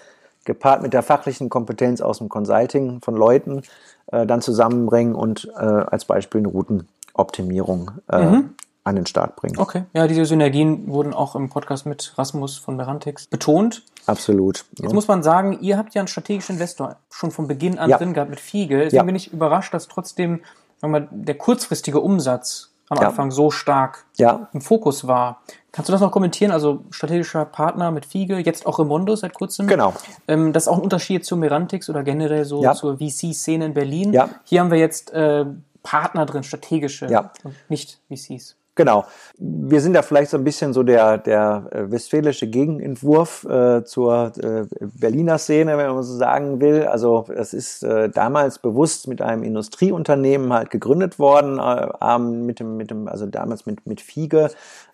gepaart 0.45 0.81
mit 0.81 0.93
der 0.93 1.03
fachlichen 1.03 1.49
Kompetenz 1.49 2.01
aus 2.01 2.17
dem 2.19 2.29
Consulting 2.29 3.01
von 3.01 3.15
Leuten 3.15 3.63
äh, 4.07 4.25
dann 4.25 4.41
zusammenbringen 4.41 5.15
und 5.15 5.47
äh, 5.55 5.59
als 5.59 6.05
Beispiel 6.05 6.39
eine 6.39 6.47
Routenoptimierung 6.47 7.91
äh, 8.07 8.41
an 8.83 8.95
den 8.95 9.05
Start 9.05 9.35
bringen. 9.35 9.59
Okay, 9.59 9.83
ja, 9.93 10.07
diese 10.07 10.25
Synergien 10.25 10.87
wurden 10.87 11.13
auch 11.13 11.35
im 11.35 11.49
Podcast 11.49 11.85
mit 11.85 12.13
Rasmus 12.17 12.57
von 12.57 12.77
Berantix 12.77 13.27
betont. 13.27 13.83
Absolut. 14.07 14.65
Jetzt 14.71 14.89
ne? 14.89 14.93
muss 14.93 15.07
man 15.07 15.21
sagen, 15.21 15.59
ihr 15.61 15.77
habt 15.77 15.93
ja 15.93 16.01
einen 16.01 16.07
strategischen 16.07 16.55
Investor 16.55 16.97
schon 17.11 17.29
von 17.29 17.47
Beginn 17.47 17.77
an 17.77 17.89
Ja. 17.89 17.97
drin 17.97 18.13
gehabt 18.13 18.31
mit 18.31 18.39
Fiege. 18.39 18.79
Deswegen 18.79 18.95
Ja. 18.97 19.03
bin 19.03 19.15
ich 19.15 19.31
überrascht, 19.31 19.73
dass 19.73 19.87
trotzdem 19.87 20.41
sagen 20.79 20.93
wir 20.93 21.07
der 21.11 21.35
kurzfristige 21.37 21.99
Umsatz 21.99 22.70
am 22.91 22.97
Ja. 23.01 23.07
Anfang 23.07 23.31
so 23.31 23.49
stark 23.51 24.05
Ja. 24.17 24.49
im 24.53 24.59
Fokus 24.61 25.07
war. 25.07 25.41
Kannst 25.71 25.87
du 25.87 25.93
das 25.93 26.01
noch 26.01 26.11
kommentieren? 26.11 26.51
Also 26.51 26.83
strategischer 26.91 27.45
Partner 27.45 27.89
mit 27.91 28.05
Fiege, 28.05 28.37
jetzt 28.37 28.65
auch 28.65 28.79
Remondo 28.79 29.15
seit 29.15 29.33
kurzem. 29.33 29.67
Genau. 29.67 29.93
Ähm, 30.27 30.51
das 30.51 30.63
ist 30.63 30.67
auch 30.67 30.75
ein 30.75 30.81
Unterschied 30.83 31.25
zu 31.25 31.37
Merantix 31.37 31.89
oder 31.89 32.03
generell 32.03 32.43
so 32.43 32.61
Ja. 32.61 32.73
zur 32.73 32.97
VC-Szene 32.97 33.65
in 33.65 33.73
Berlin. 33.73 34.11
Ja. 34.11 34.27
Hier 34.43 34.59
haben 34.59 34.71
wir 34.71 34.77
jetzt 34.77 35.11
äh, 35.13 35.45
Partner 35.83 36.25
drin, 36.25 36.43
strategische 36.43 37.07
Ja. 37.07 37.31
und 37.45 37.55
nicht 37.69 37.99
VCs. 38.09 38.57
Genau. 38.75 39.05
Wir 39.37 39.81
sind 39.81 39.93
da 39.93 40.01
vielleicht 40.01 40.31
so 40.31 40.37
ein 40.37 40.45
bisschen 40.45 40.71
so 40.71 40.83
der, 40.83 41.17
der 41.17 41.67
äh, 41.71 41.91
westfälische 41.91 42.47
Gegenentwurf 42.47 43.43
äh, 43.43 43.83
zur 43.83 44.31
äh, 44.37 44.65
Berliner 44.79 45.37
Szene, 45.39 45.77
wenn 45.77 45.93
man 45.93 46.03
so 46.03 46.15
sagen 46.15 46.61
will. 46.61 46.85
Also 46.85 47.25
es 47.35 47.53
ist 47.53 47.83
äh, 47.83 48.09
damals 48.09 48.59
bewusst 48.59 49.09
mit 49.09 49.21
einem 49.21 49.43
Industrieunternehmen 49.43 50.53
halt 50.53 50.69
gegründet 50.69 51.19
worden, 51.19 51.59
äh, 51.59 51.89
ähm, 52.01 52.45
mit 52.45 52.61
dem, 52.61 52.77
mit 52.77 52.91
dem, 52.91 53.09
also 53.09 53.25
damals 53.25 53.65
mit, 53.65 53.85
mit 53.85 53.99
Fiege, 53.99 54.49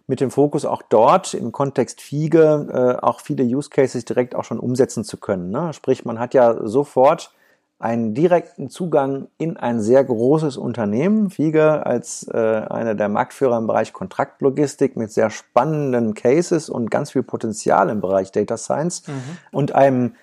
mit 0.08 0.22
dem 0.22 0.32
Fokus 0.32 0.66
auch 0.66 0.82
dort 0.82 1.36
im 1.36 1.52
Kontext 1.52 2.02
Fiege 2.02 2.68
äh, 2.72 3.06
auch 3.06 3.20
viele 3.20 3.44
Use 3.44 3.70
Cases 3.70 4.04
direkt 4.06 4.34
auch 4.34 4.44
schon 4.44 4.60
umsetzen 4.60 5.04
zu 5.04 5.18
können. 5.18 5.52
Ne? 5.52 5.72
Sprich, 5.74 6.04
man 6.04 6.18
hat 6.20 6.34
ja 6.34 6.66
sofort 6.66 7.32
einen 7.80 8.16
direkten 8.16 8.70
Zugang 8.70 9.28
in 9.38 9.58
ein 9.58 9.82
sehr 9.82 10.04
großes 10.04 10.58
Unternehmen. 10.58 11.30
Fiege 11.30 11.86
als 11.86 12.28
äh, 12.28 12.38
einer 12.38 12.96
der 12.96 13.08
Marktführer 13.08 13.58
im 13.58 13.68
Bereich 13.68 13.94
Kontraktlogistik 13.94 14.98
mit 14.98 15.12
sehr 15.12 15.30
spannenden 15.30 16.16
Cases 16.16 16.70
und 16.70 16.90
ganz 16.90 17.12
viel 17.12 17.24
Potenzial 17.24 17.90
im 17.90 18.02
Bereich 18.02 18.32
Data 18.32 18.58
Science 18.58 19.04
und 19.52 19.76
einem 19.76 20.14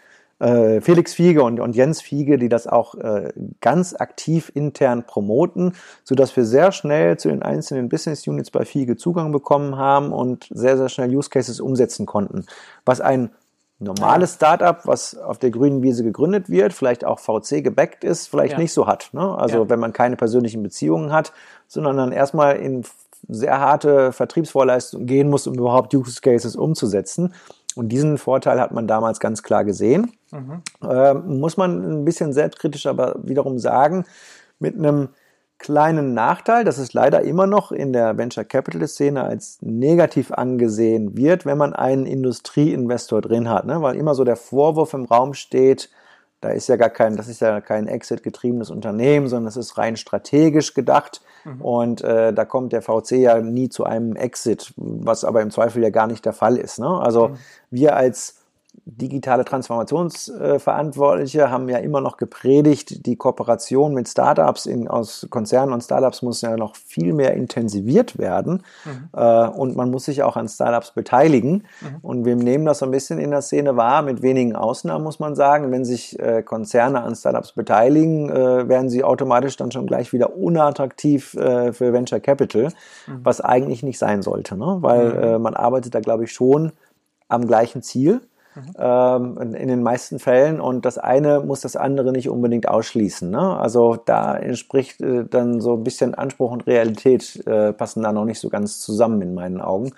äh, 0.40 0.80
Felix 0.80 1.14
Fiege 1.14 1.44
und, 1.44 1.60
und 1.60 1.76
Jens 1.76 2.00
Fiege, 2.00 2.38
die 2.38 2.48
das 2.48 2.66
auch 2.66 2.96
äh, 2.96 3.32
ganz 3.60 3.94
aktiv 3.94 4.50
intern 4.54 5.06
promoten, 5.06 5.74
so 6.02 6.16
dass 6.16 6.36
wir 6.36 6.44
sehr 6.44 6.72
schnell 6.72 7.16
zu 7.18 7.28
den 7.28 7.42
einzelnen 7.42 7.88
Business 7.88 8.26
Units 8.26 8.50
bei 8.50 8.64
Fiege 8.64 8.96
Zugang 8.96 9.30
bekommen 9.30 9.76
haben 9.76 10.12
und 10.12 10.48
sehr, 10.50 10.76
sehr 10.76 10.88
schnell 10.88 11.14
Use 11.14 11.30
Cases 11.30 11.60
umsetzen 11.60 12.04
konnten. 12.04 12.46
Was 12.84 13.00
ein 13.00 13.30
normales 13.78 14.34
Startup, 14.34 14.78
was 14.84 15.16
auf 15.16 15.38
der 15.38 15.50
grünen 15.50 15.82
Wiese 15.82 16.04
gegründet 16.04 16.48
wird, 16.48 16.72
vielleicht 16.72 17.04
auch 17.04 17.18
VC 17.18 17.62
gebackt 17.62 18.04
ist, 18.04 18.28
vielleicht 18.28 18.52
Ja. 18.52 18.58
nicht 18.58 18.72
so 18.72 18.86
hat. 18.86 19.10
Ne? 19.12 19.36
Also 19.36 19.62
Ja. 19.64 19.68
wenn 19.68 19.80
man 19.80 19.92
keine 19.92 20.16
persönlichen 20.16 20.62
Beziehungen 20.62 21.12
hat, 21.12 21.32
sondern 21.66 21.96
dann 21.96 22.12
erstmal 22.12 22.56
in 22.56 22.84
sehr 23.28 23.58
harte 23.58 24.12
Vertriebsvorleistungen 24.12 25.06
gehen 25.06 25.30
muss, 25.30 25.46
um 25.46 25.54
überhaupt 25.54 25.94
Use 25.94 26.20
Cases 26.20 26.56
umzusetzen. 26.56 27.34
Und 27.74 27.88
diesen 27.88 28.18
Vorteil 28.18 28.60
hat 28.60 28.72
man 28.72 28.86
damals 28.86 29.18
ganz 29.18 29.42
klar 29.42 29.64
gesehen. 29.64 30.12
Ähm, 30.88 31.40
muss 31.40 31.56
man 31.56 32.00
ein 32.00 32.04
bisschen 32.04 32.32
selbstkritisch 32.32 32.86
aber 32.86 33.16
wiederum 33.22 33.58
sagen, 33.58 34.04
mit 34.58 34.76
einem 34.76 35.08
kleinen 35.64 36.12
Nachteil, 36.12 36.62
dass 36.64 36.76
es 36.76 36.92
leider 36.92 37.22
immer 37.22 37.46
noch 37.46 37.72
in 37.72 37.94
der 37.94 38.18
Venture 38.18 38.44
Capital 38.44 38.86
Szene 38.86 39.24
als 39.24 39.56
negativ 39.62 40.30
angesehen 40.30 41.16
wird, 41.16 41.46
wenn 41.46 41.56
man 41.56 41.72
einen 41.72 42.04
Industrieinvestor 42.04 43.22
drin 43.22 43.48
hat, 43.48 43.64
ne? 43.64 43.80
weil 43.80 43.96
immer 43.96 44.14
so 44.14 44.24
der 44.24 44.36
Vorwurf 44.36 44.92
im 44.92 45.06
Raum 45.06 45.32
steht, 45.32 45.88
da 46.42 46.50
ist 46.50 46.68
ja 46.68 46.76
gar 46.76 46.90
kein, 46.90 47.16
das 47.16 47.28
ist 47.28 47.40
ja 47.40 47.62
kein 47.62 47.88
Exit-getriebenes 47.88 48.68
Unternehmen, 48.68 49.28
sondern 49.28 49.48
es 49.48 49.56
ist 49.56 49.78
rein 49.78 49.96
strategisch 49.96 50.74
gedacht. 50.74 51.22
Und 51.60 52.02
äh, 52.02 52.34
da 52.34 52.44
kommt 52.44 52.74
der 52.74 52.82
VC 52.82 53.12
ja 53.12 53.40
nie 53.40 53.70
zu 53.70 53.84
einem 53.84 54.14
Exit, 54.14 54.74
was 54.76 55.24
aber 55.24 55.40
im 55.40 55.50
Zweifel 55.50 55.82
ja 55.82 55.88
gar 55.88 56.06
nicht 56.06 56.26
der 56.26 56.34
Fall 56.34 56.58
ist. 56.58 56.78
Ne? 56.78 56.88
Also 56.88 57.30
wir 57.70 57.96
als 57.96 58.43
digitale 58.86 59.44
Transformationsverantwortliche 59.44 61.50
haben 61.50 61.68
ja 61.68 61.78
immer 61.78 62.00
noch 62.00 62.16
gepredigt, 62.16 63.06
die 63.06 63.16
Kooperation 63.16 63.94
mit 63.94 64.08
Startups 64.08 64.66
in, 64.66 64.88
aus 64.88 65.26
Konzernen 65.30 65.72
und 65.72 65.82
Startups 65.82 66.22
muss 66.22 66.42
ja 66.42 66.56
noch 66.56 66.76
viel 66.76 67.12
mehr 67.12 67.34
intensiviert 67.34 68.18
werden. 68.18 68.62
Äh, 69.12 69.48
und 69.48 69.76
man 69.76 69.90
muss 69.90 70.04
sich 70.04 70.22
auch 70.22 70.36
an 70.36 70.48
Startups 70.48 70.92
beteiligen. 70.92 71.64
Und 72.02 72.24
wir 72.24 72.36
nehmen 72.36 72.64
das 72.64 72.80
so 72.80 72.86
ein 72.86 72.90
bisschen 72.90 73.18
in 73.18 73.30
der 73.30 73.42
Szene 73.42 73.76
wahr, 73.76 74.02
mit 74.02 74.22
wenigen 74.22 74.54
Ausnahmen 74.54 75.04
muss 75.04 75.18
man 75.18 75.34
sagen, 75.34 75.72
wenn 75.72 75.84
sich 75.84 76.18
äh, 76.20 76.42
Konzerne 76.42 77.02
an 77.02 77.14
Startups 77.14 77.52
beteiligen, 77.52 78.30
äh, 78.30 78.68
werden 78.68 78.90
sie 78.90 79.02
automatisch 79.02 79.56
dann 79.56 79.72
schon 79.72 79.86
gleich 79.86 80.12
wieder 80.12 80.36
unattraktiv 80.36 81.30
für 81.30 81.92
Venture 81.92 82.20
Capital, 82.20 82.72
was 83.06 83.40
eigentlich 83.40 83.82
nicht 83.82 83.98
sein 83.98 84.22
sollte, 84.22 84.56
ne? 84.56 84.78
weil 84.80 85.16
äh, 85.16 85.38
man 85.38 85.54
arbeitet 85.54 85.94
da 85.94 86.00
glaube 86.00 86.24
ich 86.24 86.32
schon 86.32 86.72
am 87.28 87.46
gleichen 87.46 87.82
Ziel 87.82 88.20
ähm, 88.78 89.38
in- 89.54 89.68
den 89.68 89.82
meisten 89.82 90.18
Fällen 90.18 90.60
und 90.60 90.84
das 90.84 90.98
eine 90.98 91.40
muss 91.40 91.60
das 91.60 91.76
andere 91.76 92.12
nicht 92.12 92.28
unbedingt 92.28 92.68
ausschließen. 92.68 93.30
Ne? 93.30 93.58
Also 93.58 93.96
da 94.04 94.36
entspricht 94.36 95.00
äh, 95.00 95.24
dann 95.24 95.60
so 95.60 95.74
ein 95.74 95.84
bisschen 95.84 96.14
Anspruch 96.14 96.52
und 96.52 96.66
Realität 96.66 97.44
äh, 97.46 97.72
passen 97.72 98.02
da 98.02 98.12
noch 98.12 98.24
nicht 98.24 98.40
so 98.40 98.48
ganz 98.48 98.80
zusammen 98.80 99.20
in 99.22 99.34
meinen 99.34 99.60
Augen. 99.60 99.92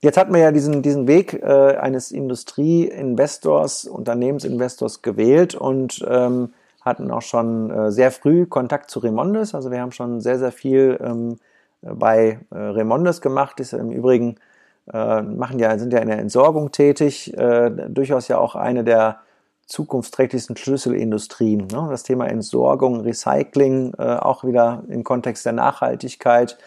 Jetzt 0.00 0.16
hat 0.16 0.30
man 0.30 0.40
ja 0.40 0.50
diesen, 0.52 0.82
diesen 0.82 1.06
Weg 1.06 1.34
äh, 1.42 1.76
eines 1.76 2.10
Industrieinvestors, 2.10 3.84
Unternehmensinvestors 3.86 5.02
gewählt 5.02 5.54
und 5.54 6.04
ähm, 6.08 6.50
hatten 6.80 7.10
auch 7.10 7.22
schon 7.22 7.70
äh, 7.70 7.92
sehr 7.92 8.10
früh 8.10 8.46
Kontakt 8.46 8.90
zu 8.90 9.00
Remondes. 9.00 9.54
Also 9.54 9.70
wir 9.70 9.80
haben 9.80 9.92
schon 9.92 10.20
sehr, 10.20 10.38
sehr 10.38 10.52
viel 10.52 10.98
ähm, 11.04 11.36
bei 11.82 12.40
äh, 12.50 12.56
Remondes 12.56 13.20
gemacht. 13.20 13.60
Ist 13.60 13.74
im 13.74 13.90
Übrigen 13.90 14.36
machen 14.86 15.58
ja, 15.58 15.78
sind 15.78 15.92
ja 15.92 16.00
in 16.00 16.08
der 16.08 16.18
Entsorgung 16.18 16.72
tätig, 16.72 17.36
äh, 17.36 17.70
durchaus 17.88 18.28
ja 18.28 18.38
auch 18.38 18.54
eine 18.54 18.82
der 18.84 19.20
zukunftsträchtigsten 19.66 20.56
Schlüsselindustrien. 20.56 21.68
Ne? 21.68 21.86
Das 21.90 22.02
Thema 22.02 22.26
Entsorgung, 22.26 23.00
Recycling, 23.00 23.94
äh, 23.98 24.16
auch 24.16 24.42
wieder 24.44 24.82
im 24.88 25.04
Kontext 25.04 25.46
der 25.46 25.52
Nachhaltigkeit, 25.52 26.58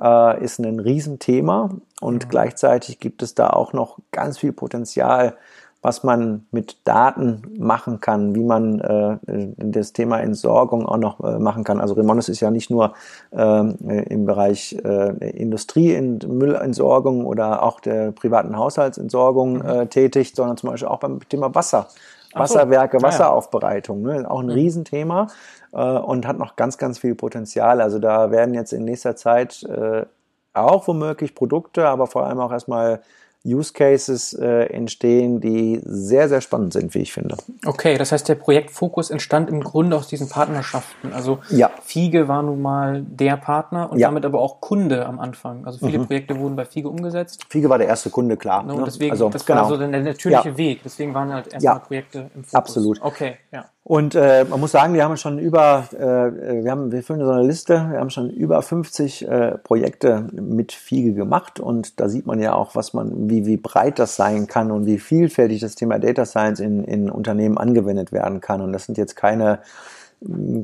äh, 0.00 0.42
ist 0.42 0.60
ein 0.60 0.78
Riesenthema 0.78 1.70
und 2.00 2.30
gleichzeitig 2.30 3.00
gibt 3.00 3.22
es 3.22 3.34
da 3.34 3.50
auch 3.50 3.72
noch 3.72 3.98
ganz 4.12 4.38
viel 4.38 4.52
Potenzial, 4.52 5.36
was 5.82 6.04
man 6.04 6.46
mit 6.52 6.76
Daten 6.84 7.42
machen 7.58 8.00
kann, 8.00 8.36
wie 8.36 8.44
man 8.44 8.80
äh, 8.80 9.18
das 9.58 9.92
Thema 9.92 10.20
Entsorgung 10.20 10.86
auch 10.86 10.96
noch 10.96 11.20
äh, 11.20 11.40
machen 11.40 11.64
kann. 11.64 11.80
Also 11.80 11.94
Remondes 11.94 12.28
ist 12.28 12.38
ja 12.40 12.52
nicht 12.52 12.70
nur 12.70 12.94
ähm, 13.32 13.76
äh, 13.86 14.04
im 14.04 14.24
Bereich 14.24 14.76
äh, 14.84 15.30
Industrie 15.30 15.92
in 15.92 16.18
Müllentsorgung 16.18 17.26
oder 17.26 17.64
auch 17.64 17.80
der 17.80 18.12
privaten 18.12 18.56
Haushaltsentsorgung 18.56 19.54
mhm. 19.54 19.66
äh, 19.66 19.86
tätig, 19.86 20.32
sondern 20.36 20.56
zum 20.56 20.70
Beispiel 20.70 20.88
auch 20.88 21.00
beim 21.00 21.18
Thema 21.28 21.52
Wasser. 21.54 21.88
Wasserwerke, 22.34 22.98
so. 22.98 23.06
Wasseraufbereitung, 23.06 24.02
ne? 24.02 24.30
auch 24.30 24.40
ein 24.40 24.46
mhm. 24.46 24.52
Riesenthema 24.52 25.26
äh, 25.72 25.82
und 25.82 26.26
hat 26.26 26.38
noch 26.38 26.56
ganz, 26.56 26.78
ganz 26.78 26.98
viel 26.98 27.14
Potenzial. 27.14 27.80
Also 27.80 27.98
da 27.98 28.30
werden 28.30 28.54
jetzt 28.54 28.72
in 28.72 28.84
nächster 28.84 29.16
Zeit 29.16 29.64
äh, 29.64 30.06
auch 30.54 30.86
womöglich 30.86 31.34
Produkte, 31.34 31.88
aber 31.88 32.06
vor 32.06 32.24
allem 32.24 32.40
auch 32.40 32.52
erstmal 32.52 33.00
Use 33.44 33.72
Cases 33.72 34.34
äh, 34.34 34.66
entstehen, 34.66 35.40
die 35.40 35.80
sehr, 35.84 36.28
sehr 36.28 36.40
spannend 36.40 36.72
sind, 36.72 36.94
wie 36.94 37.00
ich 37.00 37.12
finde. 37.12 37.36
Okay, 37.66 37.98
das 37.98 38.12
heißt, 38.12 38.28
der 38.28 38.36
Projektfokus 38.36 39.10
entstand 39.10 39.50
im 39.50 39.62
Grunde 39.62 39.96
aus 39.96 40.06
diesen 40.06 40.28
Partnerschaften. 40.28 41.12
Also 41.12 41.40
ja. 41.50 41.70
Fiege 41.82 42.28
war 42.28 42.42
nun 42.42 42.62
mal 42.62 43.02
der 43.02 43.36
Partner 43.36 43.90
und 43.90 43.98
ja. 43.98 44.08
damit 44.08 44.24
aber 44.24 44.40
auch 44.40 44.60
Kunde 44.60 45.06
am 45.06 45.18
Anfang. 45.18 45.66
Also 45.66 45.84
viele 45.84 45.98
mhm. 45.98 46.06
Projekte 46.06 46.38
wurden 46.38 46.54
bei 46.54 46.64
Fiege 46.64 46.88
umgesetzt. 46.88 47.44
Fiege 47.48 47.68
war 47.68 47.78
der 47.78 47.88
erste 47.88 48.10
Kunde, 48.10 48.36
klar. 48.36 48.62
Ne? 48.62 48.74
Und 48.74 48.86
deswegen, 48.86 49.10
also, 49.10 49.28
das 49.28 49.48
war 49.48 49.56
genau. 49.56 49.68
so 49.68 49.76
der 49.76 49.88
natürliche 49.88 50.48
ja. 50.50 50.56
Weg. 50.56 50.80
Deswegen 50.84 51.12
waren 51.12 51.32
halt 51.32 51.52
erstmal 51.52 51.80
Projekte 51.80 52.30
im 52.34 52.44
Fokus. 52.44 52.54
Absolut. 52.54 53.02
Okay, 53.02 53.36
ja. 53.52 53.66
Und 53.84 54.14
äh, 54.14 54.44
man 54.48 54.60
muss 54.60 54.72
sagen, 54.72 54.94
wir 54.94 55.04
haben 55.04 55.16
schon 55.18 55.38
über, 55.38 55.84
äh, 55.92 56.64
wir 56.64 56.70
haben, 56.70 56.90
wir 56.90 57.02
führen 57.02 57.20
so 57.20 57.30
eine 57.30 57.46
Liste, 57.46 57.74
wir 57.90 58.00
haben 58.00 58.08
schon 58.08 58.30
über 58.30 58.62
50 58.62 59.28
äh, 59.28 59.58
Projekte 59.58 60.26
mit 60.32 60.72
Fiege 60.72 61.12
gemacht 61.12 61.60
und 61.60 62.00
da 62.00 62.08
sieht 62.08 62.26
man 62.26 62.40
ja 62.40 62.54
auch, 62.54 62.74
was 62.74 62.94
man, 62.94 63.28
wie, 63.28 63.44
wie 63.44 63.58
breit 63.58 63.98
das 63.98 64.16
sein 64.16 64.46
kann 64.46 64.70
und 64.70 64.86
wie 64.86 64.98
vielfältig 64.98 65.60
das 65.60 65.74
Thema 65.74 65.98
Data 65.98 66.24
Science 66.24 66.60
in, 66.60 66.82
in 66.84 67.10
Unternehmen 67.10 67.58
angewendet 67.58 68.10
werden 68.10 68.40
kann. 68.40 68.62
Und 68.62 68.72
das 68.72 68.86
sind 68.86 68.96
jetzt 68.96 69.16
keine 69.16 69.58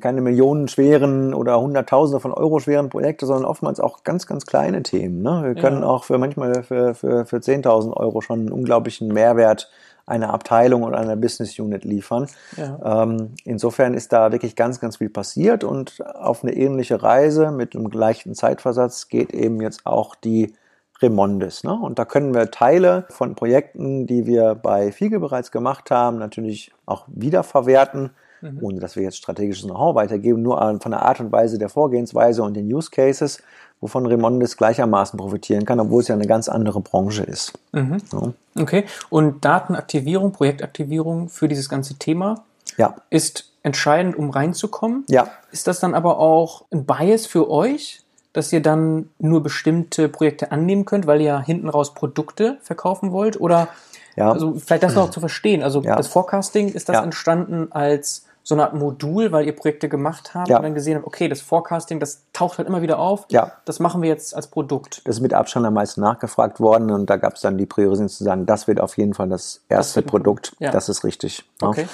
keine 0.00 0.20
millionenschweren 0.20 1.34
oder 1.34 1.60
hunderttausende 1.60 2.20
von 2.20 2.32
Euro 2.32 2.60
schweren 2.60 2.90
Projekte, 2.90 3.26
sondern 3.26 3.44
oftmals 3.44 3.80
auch 3.80 4.04
ganz, 4.04 4.26
ganz 4.26 4.46
kleine 4.46 4.82
Themen. 4.82 5.22
Ne? 5.22 5.42
Wir 5.44 5.54
können 5.60 5.82
ja. 5.82 5.88
auch 5.88 6.04
für 6.04 6.18
manchmal 6.18 6.62
für, 6.62 6.94
für, 6.94 7.26
für 7.26 7.38
10.000 7.38 7.92
Euro 7.92 8.20
schon 8.20 8.40
einen 8.40 8.52
unglaublichen 8.52 9.08
Mehrwert 9.08 9.68
einer 10.08 10.32
Abteilung 10.32 10.82
oder 10.82 10.98
einer 10.98 11.16
Business 11.16 11.58
Unit 11.58 11.84
liefern. 11.84 12.26
Ja. 12.56 13.02
Ähm, 13.02 13.34
insofern 13.44 13.94
ist 13.94 14.12
da 14.12 14.32
wirklich 14.32 14.56
ganz, 14.56 14.80
ganz 14.80 14.96
viel 14.96 15.10
passiert 15.10 15.64
und 15.64 16.04
auf 16.04 16.42
eine 16.42 16.54
ähnliche 16.54 17.02
Reise 17.02 17.50
mit 17.50 17.74
einem 17.74 17.90
leichten 17.90 18.34
Zeitversatz 18.34 19.08
geht 19.08 19.32
eben 19.32 19.60
jetzt 19.60 19.86
auch 19.86 20.14
die 20.14 20.54
Remondes. 21.00 21.64
Ne? 21.64 21.72
Und 21.72 21.98
da 21.98 22.04
können 22.04 22.34
wir 22.34 22.50
Teile 22.50 23.06
von 23.10 23.34
Projekten, 23.34 24.06
die 24.06 24.26
wir 24.26 24.54
bei 24.54 24.90
Fiege 24.90 25.20
bereits 25.20 25.52
gemacht 25.52 25.90
haben, 25.90 26.18
natürlich 26.18 26.72
auch 26.86 27.04
wiederverwerten, 27.08 28.10
mhm. 28.40 28.58
ohne 28.60 28.80
dass 28.80 28.96
wir 28.96 29.04
jetzt 29.04 29.18
strategisches 29.18 29.64
Know-how 29.64 29.94
weitergeben, 29.94 30.42
nur 30.42 30.58
von 30.80 30.90
der 30.90 31.02
Art 31.02 31.20
und 31.20 31.30
Weise 31.30 31.58
der 31.58 31.68
Vorgehensweise 31.68 32.42
und 32.42 32.54
den 32.54 32.72
Use 32.72 32.90
Cases 32.90 33.42
wovon 33.80 34.06
Remondes 34.06 34.56
gleichermaßen 34.56 35.18
profitieren 35.18 35.64
kann, 35.64 35.80
obwohl 35.80 36.02
es 36.02 36.08
ja 36.08 36.14
eine 36.14 36.26
ganz 36.26 36.48
andere 36.48 36.80
Branche 36.80 37.22
ist. 37.22 37.52
Mhm. 37.72 37.98
Ja. 38.12 38.32
Okay. 38.62 38.84
Und 39.08 39.44
Datenaktivierung, 39.44 40.32
Projektaktivierung 40.32 41.28
für 41.28 41.48
dieses 41.48 41.68
ganze 41.68 41.94
Thema 41.94 42.44
ja. 42.76 42.96
ist 43.10 43.50
entscheidend, 43.62 44.16
um 44.16 44.30
reinzukommen. 44.30 45.04
Ja. 45.08 45.28
Ist 45.52 45.66
das 45.66 45.80
dann 45.80 45.94
aber 45.94 46.18
auch 46.18 46.64
ein 46.72 46.84
Bias 46.84 47.26
für 47.26 47.50
euch, 47.50 48.00
dass 48.32 48.52
ihr 48.52 48.62
dann 48.62 49.10
nur 49.18 49.42
bestimmte 49.42 50.08
Projekte 50.08 50.52
annehmen 50.52 50.84
könnt, 50.84 51.06
weil 51.06 51.20
ihr 51.20 51.26
ja 51.26 51.40
hinten 51.40 51.68
raus 51.68 51.94
Produkte 51.94 52.58
verkaufen 52.62 53.12
wollt? 53.12 53.40
Oder 53.40 53.68
ja. 54.16 54.32
also 54.32 54.54
vielleicht 54.54 54.82
das 54.82 54.94
noch 54.94 55.10
zu 55.10 55.20
verstehen. 55.20 55.62
Also 55.62 55.82
ja. 55.82 55.96
das 55.96 56.08
Forecasting, 56.08 56.68
ist 56.68 56.88
das 56.88 56.94
ja. 56.94 57.04
entstanden 57.04 57.68
als 57.70 58.24
so 58.48 58.54
eine 58.54 58.64
Art 58.64 58.72
Modul, 58.72 59.30
weil 59.30 59.44
ihr 59.44 59.54
Projekte 59.54 59.90
gemacht 59.90 60.32
habt 60.32 60.48
ja. 60.48 60.56
und 60.56 60.62
dann 60.62 60.74
gesehen 60.74 60.96
habt, 60.96 61.06
okay, 61.06 61.28
das 61.28 61.42
Forecasting, 61.42 62.00
das 62.00 62.22
taucht 62.32 62.56
halt 62.56 62.66
immer 62.66 62.80
wieder 62.80 62.98
auf. 62.98 63.26
Ja. 63.28 63.52
Das 63.66 63.78
machen 63.78 64.00
wir 64.00 64.08
jetzt 64.08 64.34
als 64.34 64.46
Produkt. 64.46 65.02
Das 65.04 65.16
ist 65.16 65.20
mit 65.20 65.34
Abstand 65.34 65.66
am 65.66 65.74
meisten 65.74 66.00
nachgefragt 66.00 66.58
worden 66.58 66.90
und 66.90 67.10
da 67.10 67.16
gab 67.16 67.34
es 67.34 67.42
dann 67.42 67.58
die 67.58 67.66
Priorisierung 67.66 68.08
zu 68.08 68.24
sagen, 68.24 68.46
das 68.46 68.66
wird 68.66 68.80
auf 68.80 68.96
jeden 68.96 69.12
Fall 69.12 69.28
das 69.28 69.60
erste 69.68 70.00
das 70.00 70.10
Produkt. 70.10 70.56
Ja. 70.60 70.70
Das 70.70 70.88
ist 70.88 71.04
richtig. 71.04 71.44
Okay. 71.60 71.82
Ja. 71.82 71.88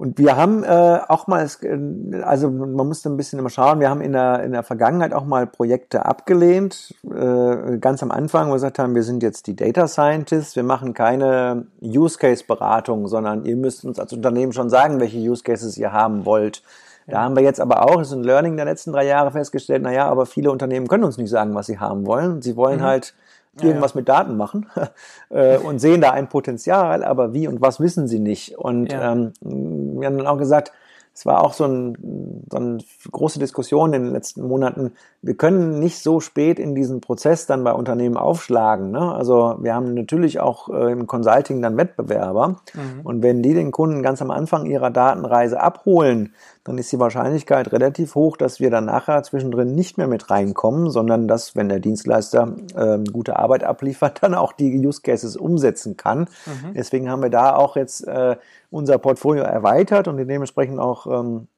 Und 0.00 0.16
wir 0.16 0.34
haben 0.34 0.64
äh, 0.64 0.98
auch 1.08 1.26
mal, 1.26 1.46
äh, 1.60 2.22
also 2.22 2.50
man 2.50 2.88
musste 2.88 3.10
ein 3.10 3.18
bisschen 3.18 3.38
immer 3.38 3.50
schauen, 3.50 3.80
wir 3.80 3.90
haben 3.90 4.00
in 4.00 4.12
der, 4.12 4.42
in 4.42 4.52
der 4.52 4.62
Vergangenheit 4.62 5.12
auch 5.12 5.26
mal 5.26 5.46
Projekte 5.46 6.06
abgelehnt, 6.06 6.94
äh, 7.04 7.76
ganz 7.76 8.02
am 8.02 8.10
Anfang, 8.10 8.46
wo 8.46 8.52
wir 8.52 8.54
gesagt 8.54 8.78
haben, 8.78 8.94
wir 8.94 9.02
sind 9.02 9.22
jetzt 9.22 9.46
die 9.46 9.54
Data 9.54 9.86
Scientists, 9.86 10.56
wir 10.56 10.62
machen 10.62 10.94
keine 10.94 11.66
Use 11.82 12.16
Case 12.16 12.42
Beratung, 12.48 13.08
sondern 13.08 13.44
ihr 13.44 13.56
müsst 13.56 13.84
uns 13.84 13.98
als 13.98 14.14
Unternehmen 14.14 14.54
schon 14.54 14.70
sagen, 14.70 15.00
welche 15.00 15.18
Use 15.18 15.42
Cases 15.42 15.76
ihr 15.76 15.92
haben 15.92 16.24
wollt. 16.24 16.62
Da 17.06 17.20
haben 17.20 17.36
wir 17.36 17.42
jetzt 17.42 17.60
aber 17.60 17.82
auch, 17.82 17.96
das 17.96 18.08
ist 18.08 18.14
ein 18.14 18.24
Learning 18.24 18.56
der 18.56 18.64
letzten 18.64 18.92
drei 18.92 19.04
Jahre 19.04 19.32
festgestellt, 19.32 19.82
naja, 19.82 20.08
aber 20.08 20.24
viele 20.24 20.50
Unternehmen 20.50 20.88
können 20.88 21.04
uns 21.04 21.18
nicht 21.18 21.28
sagen, 21.28 21.54
was 21.54 21.66
sie 21.66 21.78
haben 21.78 22.06
wollen. 22.06 22.40
Sie 22.40 22.56
wollen 22.56 22.78
mhm. 22.78 22.84
halt 22.84 23.14
irgendwas 23.62 23.92
ja, 23.92 23.96
ja. 23.96 24.00
mit 24.00 24.08
Daten 24.08 24.36
machen 24.36 24.66
äh, 25.30 25.58
und 25.58 25.78
sehen 25.78 26.00
da 26.00 26.10
ein 26.10 26.28
Potenzial, 26.28 27.04
aber 27.04 27.32
wie 27.32 27.48
und 27.48 27.60
was 27.60 27.80
wissen 27.80 28.08
sie 28.08 28.20
nicht. 28.20 28.58
Und 28.58 28.92
ja. 28.92 29.12
ähm, 29.12 29.32
wir 29.40 30.06
haben 30.06 30.18
dann 30.18 30.26
auch 30.26 30.38
gesagt, 30.38 30.72
es 31.12 31.26
war 31.26 31.44
auch 31.44 31.52
so, 31.52 31.64
ein, 31.64 32.46
so 32.50 32.56
eine 32.56 32.78
große 33.10 33.38
Diskussion 33.38 33.92
in 33.92 34.04
den 34.04 34.12
letzten 34.12 34.46
Monaten. 34.46 34.92
Wir 35.22 35.34
können 35.34 35.78
nicht 35.78 35.98
so 35.98 36.20
spät 36.20 36.58
in 36.58 36.74
diesen 36.74 37.00
Prozess 37.00 37.46
dann 37.46 37.64
bei 37.64 37.72
Unternehmen 37.72 38.16
aufschlagen. 38.16 38.90
Ne? 38.90 39.12
Also 39.12 39.56
wir 39.60 39.74
haben 39.74 39.92
natürlich 39.94 40.40
auch 40.40 40.70
äh, 40.70 40.92
im 40.92 41.06
Consulting 41.06 41.60
dann 41.60 41.76
Wettbewerber. 41.76 42.60
Mhm. 42.72 43.00
Und 43.02 43.22
wenn 43.22 43.42
die 43.42 43.54
den 43.54 43.72
Kunden 43.72 44.02
ganz 44.02 44.22
am 44.22 44.30
Anfang 44.30 44.66
ihrer 44.66 44.90
Datenreise 44.90 45.60
abholen, 45.60 46.32
dann 46.70 46.78
ist 46.78 46.92
die 46.92 47.00
Wahrscheinlichkeit 47.00 47.72
relativ 47.72 48.14
hoch, 48.14 48.36
dass 48.36 48.60
wir 48.60 48.70
dann 48.70 48.84
nachher 48.84 49.24
zwischendrin 49.24 49.74
nicht 49.74 49.98
mehr 49.98 50.06
mit 50.06 50.30
reinkommen, 50.30 50.88
sondern 50.88 51.26
dass, 51.26 51.56
wenn 51.56 51.68
der 51.68 51.80
Dienstleister 51.80 52.54
äh, 52.76 52.98
gute 53.10 53.40
Arbeit 53.40 53.64
abliefert, 53.64 54.18
dann 54.22 54.34
auch 54.34 54.52
die 54.52 54.78
Use 54.78 55.02
Cases 55.02 55.36
umsetzen 55.36 55.96
kann. 55.96 56.28
Mhm. 56.46 56.74
Deswegen 56.74 57.10
haben 57.10 57.22
wir 57.22 57.30
da 57.30 57.56
auch 57.56 57.74
jetzt 57.74 58.06
äh, 58.06 58.36
unser 58.70 58.98
Portfolio 58.98 59.42
erweitert 59.42 60.06
und 60.06 60.16
dementsprechend 60.18 60.78
auch 60.78 61.08
ähm, 61.08 61.48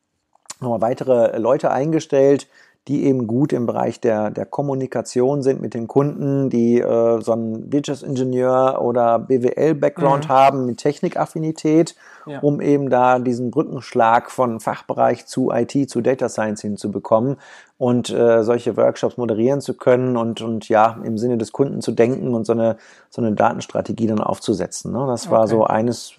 nochmal 0.60 0.80
weitere 0.80 1.36
Leute 1.38 1.70
eingestellt, 1.70 2.48
die 2.88 3.04
eben 3.04 3.28
gut 3.28 3.52
im 3.52 3.66
Bereich 3.66 4.00
der, 4.00 4.30
der 4.30 4.44
Kommunikation 4.44 5.42
sind 5.42 5.60
mit 5.60 5.72
den 5.72 5.86
Kunden, 5.86 6.50
die 6.50 6.80
äh, 6.80 7.20
so 7.20 7.32
einen 7.32 7.72
Wirtschaftsingenieur 7.72 8.80
oder 8.82 9.20
BWL-Background 9.20 10.24
mhm. 10.24 10.32
haben 10.32 10.66
mit 10.66 10.78
Technikaffinität, 10.78 11.94
ja. 12.26 12.40
um 12.40 12.60
eben 12.60 12.90
da 12.90 13.20
diesen 13.20 13.52
Brückenschlag 13.52 14.32
von 14.32 14.58
Fachbereich 14.58 15.26
zu 15.26 15.52
IT, 15.52 15.88
zu 15.88 16.00
Data 16.00 16.28
Science 16.28 16.62
hinzubekommen 16.62 17.36
und 17.78 18.10
äh, 18.10 18.42
solche 18.42 18.76
Workshops 18.76 19.16
moderieren 19.16 19.60
zu 19.60 19.74
können 19.74 20.16
und, 20.16 20.40
und 20.40 20.68
ja, 20.68 20.98
im 21.04 21.18
Sinne 21.18 21.38
des 21.38 21.52
Kunden 21.52 21.82
zu 21.82 21.92
denken 21.92 22.34
und 22.34 22.46
so 22.46 22.52
eine, 22.52 22.78
so 23.10 23.22
eine 23.22 23.32
Datenstrategie 23.32 24.08
dann 24.08 24.20
aufzusetzen. 24.20 24.90
Ne? 24.90 25.04
Das 25.06 25.30
war 25.30 25.42
okay. 25.42 25.50
so 25.50 25.64
eines, 25.64 26.14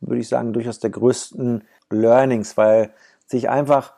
würde 0.00 0.20
ich 0.20 0.28
sagen, 0.28 0.54
durchaus 0.54 0.78
der 0.78 0.90
größten 0.90 1.62
Learnings, 1.90 2.56
weil 2.56 2.90
sich 3.26 3.50
einfach 3.50 3.92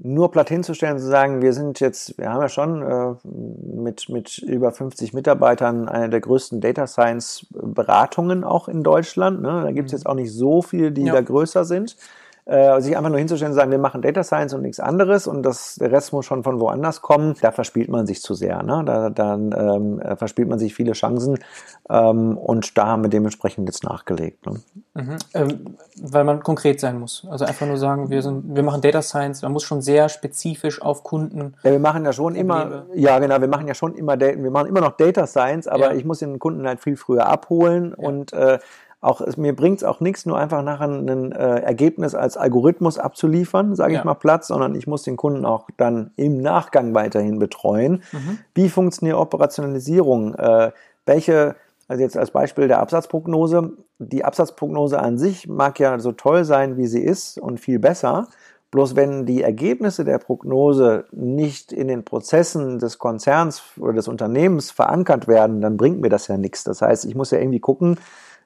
nur 0.00 0.30
platt 0.30 0.48
hinzustellen 0.48 0.94
und 0.94 1.00
zu 1.00 1.06
sagen, 1.06 1.42
wir 1.42 1.52
sind 1.52 1.80
jetzt, 1.80 2.18
wir 2.18 2.30
haben 2.32 2.40
ja 2.40 2.48
schon 2.48 2.82
äh, 2.82 3.14
mit, 3.24 4.08
mit 4.08 4.38
über 4.38 4.72
50 4.72 5.12
Mitarbeitern 5.12 5.88
eine 5.88 6.08
der 6.08 6.20
größten 6.20 6.60
Data 6.60 6.86
Science 6.86 7.46
Beratungen 7.50 8.44
auch 8.44 8.68
in 8.68 8.82
Deutschland. 8.82 9.42
Ne? 9.42 9.62
Da 9.64 9.72
gibt 9.72 9.86
es 9.86 9.92
mhm. 9.92 9.96
jetzt 9.98 10.06
auch 10.06 10.14
nicht 10.14 10.32
so 10.32 10.62
viele, 10.62 10.92
die 10.92 11.04
ja. 11.04 11.12
da 11.12 11.20
größer 11.20 11.64
sind. 11.64 11.96
Äh, 12.44 12.80
sich 12.80 12.96
einfach 12.96 13.08
nur 13.08 13.20
hinzustellen 13.20 13.52
und 13.52 13.56
sagen, 13.56 13.70
wir 13.70 13.78
machen 13.78 14.02
Data 14.02 14.24
Science 14.24 14.52
und 14.52 14.62
nichts 14.62 14.80
anderes 14.80 15.28
und 15.28 15.44
das, 15.44 15.76
der 15.76 15.92
Rest 15.92 16.12
muss 16.12 16.26
schon 16.26 16.42
von 16.42 16.58
woanders 16.58 17.00
kommen, 17.00 17.36
da 17.40 17.52
verspielt 17.52 17.88
man 17.88 18.04
sich 18.04 18.20
zu 18.20 18.34
sehr. 18.34 18.64
Ne? 18.64 18.82
Da 18.84 19.10
dann 19.10 19.54
ähm, 19.56 20.00
äh, 20.00 20.16
verspielt 20.16 20.48
man 20.48 20.58
sich 20.58 20.74
viele 20.74 20.90
Chancen 20.90 21.38
ähm, 21.88 22.36
und 22.36 22.76
da 22.76 22.88
haben 22.88 23.04
wir 23.04 23.10
dementsprechend 23.10 23.68
jetzt 23.68 23.84
nachgelegt. 23.84 24.44
Ne? 24.44 24.60
Mhm. 24.94 25.16
Ähm, 25.34 25.76
weil 26.02 26.24
man 26.24 26.42
konkret 26.42 26.80
sein 26.80 26.98
muss. 26.98 27.24
Also 27.30 27.44
einfach 27.44 27.68
nur 27.68 27.76
sagen, 27.76 28.10
wir 28.10 28.22
sind, 28.22 28.56
wir 28.56 28.64
machen 28.64 28.80
Data 28.80 29.02
Science, 29.02 29.42
man 29.42 29.52
muss 29.52 29.62
schon 29.62 29.80
sehr 29.80 30.08
spezifisch 30.08 30.82
auf 30.82 31.04
Kunden. 31.04 31.54
Ja, 31.62 31.70
wir 31.70 31.78
machen 31.78 32.04
ja 32.04 32.12
schon 32.12 32.34
Probleme. 32.34 32.40
immer, 32.40 32.86
ja 32.96 33.20
genau, 33.20 33.40
wir 33.40 33.46
machen 33.46 33.68
ja 33.68 33.74
schon 33.74 33.94
immer, 33.94 34.18
wir 34.18 34.50
machen 34.50 34.66
immer 34.66 34.80
noch 34.80 34.96
Data 34.96 35.28
Science, 35.28 35.68
aber 35.68 35.92
ja. 35.92 35.94
ich 35.94 36.04
muss 36.04 36.18
den 36.18 36.40
Kunden 36.40 36.66
halt 36.66 36.80
viel 36.80 36.96
früher 36.96 37.26
abholen 37.26 37.94
ja. 37.96 38.04
und 38.04 38.32
äh, 38.32 38.58
auch 39.02 39.20
mir 39.36 39.54
bringt 39.54 39.78
es 39.78 39.84
auch 39.84 40.00
nichts, 40.00 40.26
nur 40.26 40.38
einfach 40.38 40.62
nachher 40.62 40.86
ein 40.86 41.32
äh, 41.32 41.58
Ergebnis 41.58 42.14
als 42.14 42.36
Algorithmus 42.36 42.98
abzuliefern, 42.98 43.74
sage 43.74 43.94
ja. 43.94 43.98
ich 43.98 44.04
mal 44.04 44.14
Platz, 44.14 44.46
sondern 44.46 44.76
ich 44.76 44.86
muss 44.86 45.02
den 45.02 45.16
Kunden 45.16 45.44
auch 45.44 45.66
dann 45.76 46.12
im 46.14 46.40
Nachgang 46.40 46.94
weiterhin 46.94 47.40
betreuen. 47.40 48.04
Mhm. 48.12 48.38
Wie 48.54 48.68
funktioniert 48.68 49.16
Operationalisierung? 49.16 50.36
Äh, 50.36 50.70
welche, 51.04 51.56
also 51.88 52.00
jetzt 52.00 52.16
als 52.16 52.30
Beispiel 52.30 52.68
der 52.68 52.78
Absatzprognose, 52.78 53.72
die 53.98 54.24
Absatzprognose 54.24 55.00
an 55.00 55.18
sich 55.18 55.48
mag 55.48 55.80
ja 55.80 55.98
so 55.98 56.12
toll 56.12 56.44
sein, 56.44 56.76
wie 56.76 56.86
sie 56.86 57.02
ist 57.02 57.38
und 57.38 57.58
viel 57.58 57.80
besser. 57.80 58.28
Bloß 58.70 58.94
wenn 58.94 59.26
die 59.26 59.42
Ergebnisse 59.42 60.04
der 60.04 60.18
Prognose 60.18 61.06
nicht 61.10 61.72
in 61.72 61.88
den 61.88 62.04
Prozessen 62.04 62.78
des 62.78 62.98
Konzerns 62.98 63.62
oder 63.78 63.92
des 63.94 64.06
Unternehmens 64.06 64.70
verankert 64.70 65.26
werden, 65.26 65.60
dann 65.60 65.76
bringt 65.76 66.00
mir 66.00 66.08
das 66.08 66.28
ja 66.28 66.38
nichts. 66.38 66.62
Das 66.62 66.80
heißt, 66.80 67.04
ich 67.04 67.16
muss 67.16 67.32
ja 67.32 67.38
irgendwie 67.38 67.60
gucken, 67.60 67.98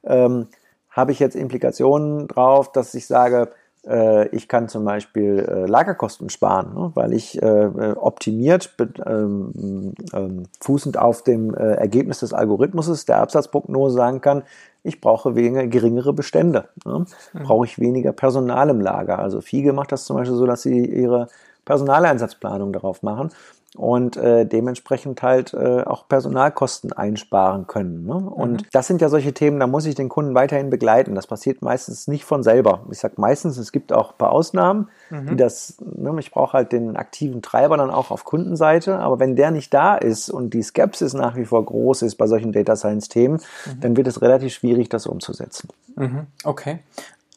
ähm, 0.04 0.48
habe 0.90 1.12
ich 1.12 1.18
jetzt 1.18 1.36
Implikationen 1.36 2.26
drauf, 2.26 2.72
dass 2.72 2.94
ich 2.94 3.06
sage, 3.06 3.50
äh, 3.86 4.28
ich 4.28 4.48
kann 4.48 4.68
zum 4.68 4.84
Beispiel 4.84 5.46
äh, 5.48 5.66
Lagerkosten 5.66 6.30
sparen, 6.30 6.74
ne, 6.74 6.90
weil 6.94 7.12
ich 7.12 7.40
äh, 7.40 7.94
optimiert, 7.96 8.74
ähm, 9.06 9.94
ähm, 10.12 10.44
fußend 10.60 10.98
auf 10.98 11.22
dem 11.22 11.54
äh, 11.54 11.74
Ergebnis 11.74 12.20
des 12.20 12.32
Algorithmuses 12.32 13.04
der 13.04 13.18
Absatzprognose 13.18 13.94
sagen 13.94 14.20
kann, 14.20 14.42
ich 14.82 15.00
brauche 15.00 15.34
weniger, 15.34 15.66
geringere 15.66 16.12
Bestände, 16.12 16.68
ne, 16.84 17.06
mhm. 17.32 17.42
brauche 17.42 17.66
ich 17.66 17.78
weniger 17.78 18.12
Personal 18.12 18.70
im 18.70 18.80
Lager. 18.80 19.18
Also 19.18 19.40
Fiege 19.40 19.72
macht 19.72 19.92
das 19.92 20.04
zum 20.04 20.16
Beispiel 20.16 20.36
so, 20.36 20.46
dass 20.46 20.62
sie 20.62 20.84
ihre 20.84 21.28
Personaleinsatzplanung 21.64 22.72
darauf 22.72 23.02
machen 23.02 23.30
und 23.76 24.16
äh, 24.16 24.46
dementsprechend 24.46 25.22
halt 25.22 25.54
äh, 25.54 25.82
auch 25.82 26.08
Personalkosten 26.08 26.92
einsparen 26.92 27.66
können. 27.66 28.06
Ne? 28.06 28.14
Und 28.14 28.62
mhm. 28.62 28.66
das 28.72 28.86
sind 28.86 29.00
ja 29.00 29.08
solche 29.08 29.32
Themen, 29.32 29.60
da 29.60 29.66
muss 29.66 29.86
ich 29.86 29.94
den 29.94 30.08
Kunden 30.08 30.34
weiterhin 30.34 30.70
begleiten. 30.70 31.14
Das 31.14 31.26
passiert 31.26 31.62
meistens 31.62 32.08
nicht 32.08 32.24
von 32.24 32.42
selber. 32.42 32.84
Ich 32.90 32.98
sage 32.98 33.14
meistens, 33.18 33.58
es 33.58 33.72
gibt 33.72 33.92
auch 33.92 34.12
ein 34.12 34.18
paar 34.18 34.32
Ausnahmen, 34.32 34.88
mhm. 35.10 35.26
die 35.28 35.36
das, 35.36 35.76
ne, 35.80 36.14
ich 36.18 36.30
brauche 36.30 36.54
halt 36.54 36.72
den 36.72 36.96
aktiven 36.96 37.42
Treiber 37.42 37.76
dann 37.76 37.90
auch 37.90 38.10
auf 38.10 38.24
Kundenseite, 38.24 38.98
aber 38.98 39.18
wenn 39.18 39.36
der 39.36 39.50
nicht 39.50 39.72
da 39.72 39.96
ist 39.96 40.30
und 40.30 40.54
die 40.54 40.62
Skepsis 40.62 41.14
nach 41.14 41.36
wie 41.36 41.44
vor 41.44 41.64
groß 41.64 42.02
ist 42.02 42.16
bei 42.16 42.26
solchen 42.26 42.52
Data 42.52 42.76
Science 42.76 43.08
Themen, 43.08 43.34
mhm. 43.66 43.80
dann 43.80 43.96
wird 43.96 44.06
es 44.06 44.22
relativ 44.22 44.54
schwierig, 44.54 44.88
das 44.88 45.06
umzusetzen. 45.06 45.68
Mhm. 45.96 46.26
Okay. 46.44 46.80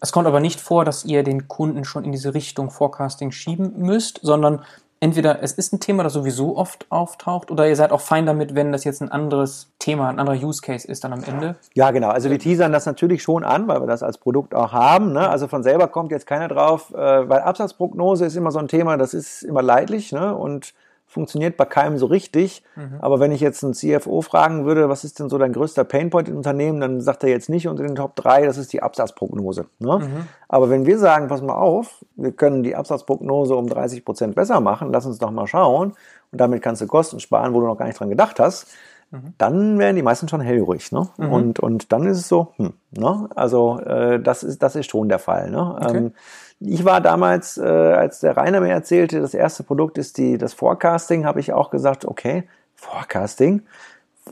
Es 0.01 0.11
kommt 0.11 0.27
aber 0.27 0.39
nicht 0.39 0.61
vor, 0.61 0.85
dass 0.85 1.03
ihr 1.03 1.23
den 1.23 1.47
Kunden 1.47 1.83
schon 1.83 2.05
in 2.05 2.11
diese 2.11 2.33
Richtung 2.33 2.71
Forecasting 2.71 3.31
schieben 3.31 3.73
müsst, 3.77 4.19
sondern 4.23 4.61
entweder 4.99 5.41
es 5.41 5.53
ist 5.53 5.73
ein 5.73 5.79
Thema, 5.79 6.03
das 6.03 6.13
sowieso 6.13 6.57
oft 6.57 6.85
auftaucht, 6.89 7.51
oder 7.51 7.67
ihr 7.67 7.75
seid 7.75 7.91
auch 7.91 8.01
fein 8.01 8.25
damit, 8.25 8.55
wenn 8.55 8.71
das 8.71 8.83
jetzt 8.83 9.01
ein 9.01 9.09
anderes 9.09 9.71
Thema, 9.79 10.09
ein 10.09 10.19
anderer 10.19 10.35
Use 10.35 10.61
Case 10.61 10.87
ist 10.87 11.03
dann 11.03 11.13
am 11.13 11.23
Ende. 11.23 11.55
Ja, 11.73 11.91
genau. 11.91 12.09
Also 12.09 12.29
wir 12.29 12.39
teasern 12.39 12.71
das 12.71 12.85
natürlich 12.85 13.23
schon 13.23 13.43
an, 13.43 13.67
weil 13.67 13.81
wir 13.81 13.87
das 13.87 14.03
als 14.03 14.17
Produkt 14.17 14.53
auch 14.53 14.71
haben. 14.71 15.13
Ne? 15.13 15.29
Also 15.29 15.47
von 15.47 15.63
selber 15.63 15.87
kommt 15.87 16.11
jetzt 16.11 16.27
keiner 16.27 16.47
drauf, 16.47 16.93
äh, 16.93 16.97
weil 16.97 17.41
Absatzprognose 17.41 18.25
ist 18.25 18.35
immer 18.35 18.51
so 18.51 18.59
ein 18.59 18.67
Thema, 18.67 18.97
das 18.97 19.13
ist 19.13 19.43
immer 19.43 19.61
leidlich 19.61 20.11
ne? 20.11 20.35
und 20.35 20.73
funktioniert 21.09 21.57
bei 21.57 21.65
keinem 21.65 21.97
so 21.97 22.05
richtig. 22.05 22.63
Mhm. 22.75 22.99
Aber 23.01 23.19
wenn 23.19 23.31
ich 23.31 23.41
jetzt 23.41 23.63
einen 23.63 23.73
CFO 23.73 24.21
fragen 24.21 24.65
würde, 24.65 24.89
was 24.89 25.03
ist 25.03 25.19
denn 25.19 25.27
so 25.27 25.39
dein 25.39 25.53
größter 25.53 25.83
Painpoint 25.83 26.29
im 26.29 26.37
Unternehmen, 26.37 26.79
dann 26.79 27.01
sagt 27.01 27.23
er 27.23 27.29
jetzt 27.29 27.49
nicht 27.49 27.67
unter 27.67 27.81
den 27.81 27.95
Top 27.95 28.15
3, 28.15 28.45
das 28.45 28.57
ist 28.57 28.71
die 28.71 28.83
Absatzprognose. 28.83 29.65
Ne? 29.79 29.97
Mhm. 29.97 30.27
Aber 30.47 30.69
wenn 30.69 30.85
wir 30.85 30.99
sagen, 30.99 31.27
pass 31.27 31.41
mal 31.41 31.55
auf, 31.55 32.05
wir 32.15 32.31
können 32.31 32.61
die 32.61 32.75
Absatzprognose 32.75 33.55
um 33.55 33.67
30 33.67 34.05
Prozent 34.05 34.35
besser 34.35 34.61
machen, 34.61 34.91
lass 34.93 35.07
uns 35.07 35.17
doch 35.17 35.31
mal 35.31 35.47
schauen 35.47 35.93
und 36.31 36.39
damit 36.39 36.61
kannst 36.61 36.81
du 36.83 36.87
Kosten 36.87 37.19
sparen, 37.19 37.55
wo 37.55 37.59
du 37.59 37.65
noch 37.65 37.77
gar 37.77 37.87
nicht 37.87 37.99
dran 37.99 38.09
gedacht 38.09 38.39
hast, 38.39 38.67
mhm. 39.09 39.33
dann 39.39 39.79
werden 39.79 39.95
die 39.95 40.03
meisten 40.03 40.27
schon 40.27 40.41
hellruhig. 40.41 40.91
Ne? 40.91 41.09
Mhm. 41.17 41.33
Und, 41.33 41.59
und 41.59 41.91
dann 41.91 42.05
ist 42.05 42.19
es 42.19 42.27
so, 42.27 42.53
hm, 42.57 42.73
ne? 42.91 43.29
also 43.35 43.79
äh, 43.79 44.21
das, 44.21 44.43
ist, 44.43 44.61
das 44.61 44.75
ist 44.75 44.91
schon 44.91 45.09
der 45.09 45.19
Fall. 45.19 45.49
Ne? 45.49 45.75
Okay. 45.81 45.97
Ähm, 45.97 46.13
ich 46.59 46.83
war 46.83 47.01
damals, 47.01 47.57
äh, 47.57 47.63
als 47.63 48.19
der 48.19 48.35
Rainer 48.35 48.59
mir 48.59 48.69
erzählte, 48.69 49.21
das 49.21 49.33
erste 49.33 49.63
Produkt 49.63 49.97
ist 49.97 50.17
die, 50.17 50.37
das 50.37 50.53
Forecasting, 50.53 51.25
habe 51.25 51.39
ich 51.39 51.53
auch 51.53 51.69
gesagt, 51.69 52.05
okay, 52.05 52.43
Forecasting, 52.75 53.63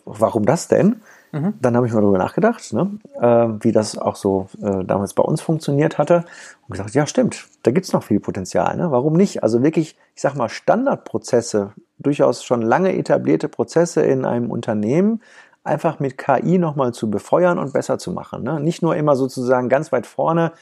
warum 0.05 0.45
das 0.45 0.67
denn? 0.67 1.01
Mhm. 1.32 1.55
Dann 1.61 1.75
habe 1.75 1.88
ich 1.88 1.93
mal 1.93 2.01
darüber 2.01 2.17
nachgedacht, 2.17 2.73
ne, 2.73 2.99
äh, 3.19 3.63
wie 3.63 3.71
das 3.71 3.97
auch 3.97 4.15
so 4.15 4.47
äh, 4.61 4.84
damals 4.84 5.13
bei 5.13 5.23
uns 5.23 5.41
funktioniert 5.41 5.97
hatte 5.97 6.25
und 6.67 6.71
gesagt, 6.71 6.93
ja 6.93 7.05
stimmt, 7.05 7.47
da 7.63 7.71
gibt's 7.71 7.93
noch 7.93 8.03
viel 8.03 8.19
Potenzial. 8.19 8.78
Ne? 8.78 8.91
Warum 8.91 9.13
nicht? 9.13 9.43
Also 9.43 9.63
wirklich, 9.63 9.97
ich 10.15 10.21
sag 10.21 10.36
mal, 10.36 10.49
Standardprozesse, 10.49 11.73
durchaus 11.99 12.43
schon 12.43 12.61
lange 12.61 12.95
etablierte 12.95 13.49
Prozesse 13.49 14.01
in 14.01 14.23
einem 14.23 14.51
Unternehmen, 14.51 15.21
einfach 15.63 15.99
mit 15.99 16.17
KI 16.17 16.57
nochmal 16.57 16.93
zu 16.93 17.09
befeuern 17.09 17.59
und 17.59 17.73
besser 17.73 17.97
zu 17.97 18.11
machen. 18.11 18.43
Ne? 18.43 18.59
Nicht 18.59 18.82
nur 18.82 18.95
immer 18.95 19.15
sozusagen 19.15 19.67
ganz 19.67 19.91
weit 19.91 20.07
vorne 20.07 20.53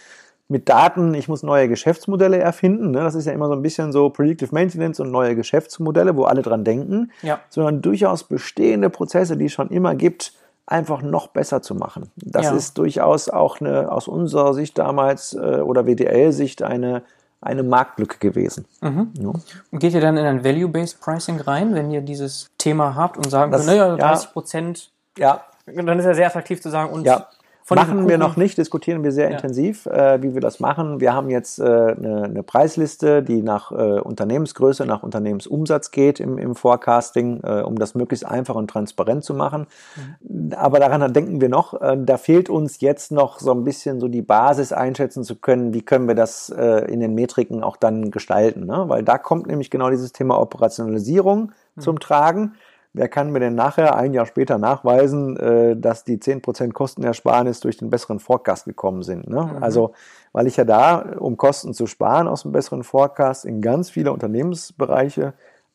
mit 0.48 0.70
Daten, 0.70 1.14
ich 1.16 1.28
muss 1.28 1.42
neue 1.42 1.68
Geschäftsmodelle 1.68 2.38
erfinden. 2.38 2.92
Ne? 2.92 3.00
Das 3.00 3.16
ist 3.16 3.26
ja 3.26 3.34
immer 3.34 3.48
so 3.48 3.54
ein 3.54 3.62
bisschen 3.62 3.92
so 3.92 4.10
Predictive 4.10 4.54
Maintenance 4.54 5.00
und 5.00 5.12
neue 5.12 5.36
Geschäftsmodelle, 5.36 6.16
wo 6.16 6.26
alle 6.26 6.44
dran 6.44 6.64
denken, 6.64 7.12
ja. 7.24 7.40
sondern 7.50 7.82
durchaus 7.82 8.24
bestehende 8.24 8.90
Prozesse, 8.90 9.38
die 9.38 9.46
es 9.46 9.54
schon 9.54 9.70
immer 9.70 9.96
gibt, 9.96 10.34
einfach 10.68 11.02
noch 11.02 11.28
besser 11.28 11.62
zu 11.62 11.76
machen. 11.76 12.12
Das 12.16 12.46
ja. 12.46 12.56
ist 12.56 12.78
durchaus 12.78 13.30
auch 13.30 13.60
eine, 13.60 13.92
aus 13.92 14.08
unserer 14.08 14.54
Sicht 14.54 14.78
damals 14.78 15.34
äh, 15.34 15.62
oder 15.62 15.86
WDL-Sicht 15.86 16.62
eine, 16.62 17.04
eine 17.42 17.64
Marktlücke 17.64 18.18
gewesen. 18.20 18.66
Mhm. 18.82 19.14
Ja. 19.20 19.34
Und 19.72 19.80
geht 19.80 19.94
ihr 19.94 20.02
dann 20.02 20.18
in 20.18 20.26
ein 20.26 20.44
Value-Based 20.44 21.02
Pricing 21.02 21.40
rein, 21.40 21.74
wenn 21.74 21.92
ihr 21.92 22.02
dieses 22.02 22.50
Thema 22.58 22.96
habt 22.96 23.18
und 23.18 23.30
sagen 23.30 23.52
könnt, 23.52 23.66
naja, 23.66 23.96
30 23.96 24.32
Prozent, 24.32 24.92
ja. 25.18 25.44
dann 25.66 26.00
ist 26.00 26.06
ja 26.06 26.14
sehr 26.14 26.28
attraktiv 26.28 26.62
zu 26.62 26.70
sagen, 26.70 26.92
und 26.92 27.06
ja. 27.06 27.28
Machen 27.74 28.08
wir 28.08 28.20
noch 28.20 28.38
nicht, 28.38 28.60
diskutieren 28.60 29.04
wir 29.04 29.12
sehr 29.12 29.30
ja. 29.30 29.36
intensiv, 29.36 29.88
äh, 29.88 30.22
wie 30.22 30.36
wir 30.36 30.42
das 30.42 30.60
machen. 30.60 31.00
Wir 31.00 31.14
haben 31.14 31.32
jetzt 31.32 31.58
äh, 31.58 31.64
eine, 31.64 32.24
eine, 32.26 32.44
Preisliste, 32.44 33.24
die 33.24 33.42
nach 33.42 33.72
äh, 33.72 34.00
Unternehmensgröße, 34.00 34.86
nach 34.86 35.02
Unternehmensumsatz 35.02 35.90
geht 35.90 36.20
im, 36.20 36.38
im 36.38 36.54
Forecasting, 36.54 37.42
äh, 37.44 37.62
um 37.62 37.80
das 37.80 37.96
möglichst 37.96 38.24
einfach 38.24 38.54
und 38.54 38.70
transparent 38.70 39.24
zu 39.24 39.34
machen. 39.34 39.66
Mhm. 39.96 40.54
Aber 40.56 40.80
daran 40.80 41.12
denken 41.12 41.42
wir 41.42 41.50
noch. 41.50 41.82
Äh, 41.82 41.98
da 42.00 42.18
fehlt 42.18 42.52
uns 42.52 42.82
jetzt 42.82 43.12
noch 43.12 43.40
so 43.40 43.52
ein 43.52 43.64
bisschen 43.64 44.00
so 44.00 44.10
die 44.10 44.22
Basis 44.22 44.72
einschätzen 44.72 45.24
zu 45.24 45.36
können, 45.36 45.74
wie 45.74 45.82
können 45.82 46.08
wir 46.08 46.16
das 46.16 46.50
äh, 46.50 46.86
in 46.92 47.00
den 47.00 47.16
Metriken 47.16 47.64
auch 47.64 47.78
dann 47.78 48.12
gestalten. 48.12 48.68
Ne? 48.68 48.84
Weil 48.90 49.02
da 49.02 49.18
kommt 49.18 49.48
nämlich 49.48 49.72
genau 49.72 49.90
dieses 49.90 50.12
Thema 50.12 50.40
Operationalisierung 50.40 51.52
mhm. 51.76 51.82
zum 51.82 52.00
Tragen 52.00 52.54
Wer 52.98 53.10
kann 53.10 53.32
mir 53.32 53.42
denn 53.42 53.56
nachher, 53.56 53.98
ein 53.98 54.14
Jahr 54.14 54.26
später, 54.26 54.58
nachweisen, 54.58 55.36
äh, 55.38 55.76
dass 55.76 56.06
die 56.06 56.18
10% 56.18 56.72
Kostenersparnis 56.72 57.60
durch 57.60 57.76
den 57.76 57.90
besseren 57.90 58.20
Forecast 58.20 58.64
gekommen 58.64 59.04
sind? 59.04 59.30
Ne? 59.30 59.44
Mhm. 59.44 59.64
Also, 59.64 59.94
weil 60.32 60.48
ich 60.48 60.56
ja 60.56 60.64
da, 60.64 61.00
um 61.20 61.36
Kosten 61.36 61.74
zu 61.74 61.88
sparen 61.88 62.30
aus 62.30 62.44
dem 62.44 62.54
besseren 62.54 62.84
Forecast, 62.84 63.44
in 63.44 63.62
ganz 63.62 63.90
viele 63.90 64.14
Unternehmensbereiche 64.14 65.34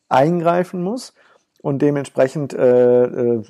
eingreifen 0.09 0.81
muss 0.81 1.13
und 1.61 1.83
dementsprechend 1.83 2.55
äh, 2.55 3.03
äh, 3.03 3.43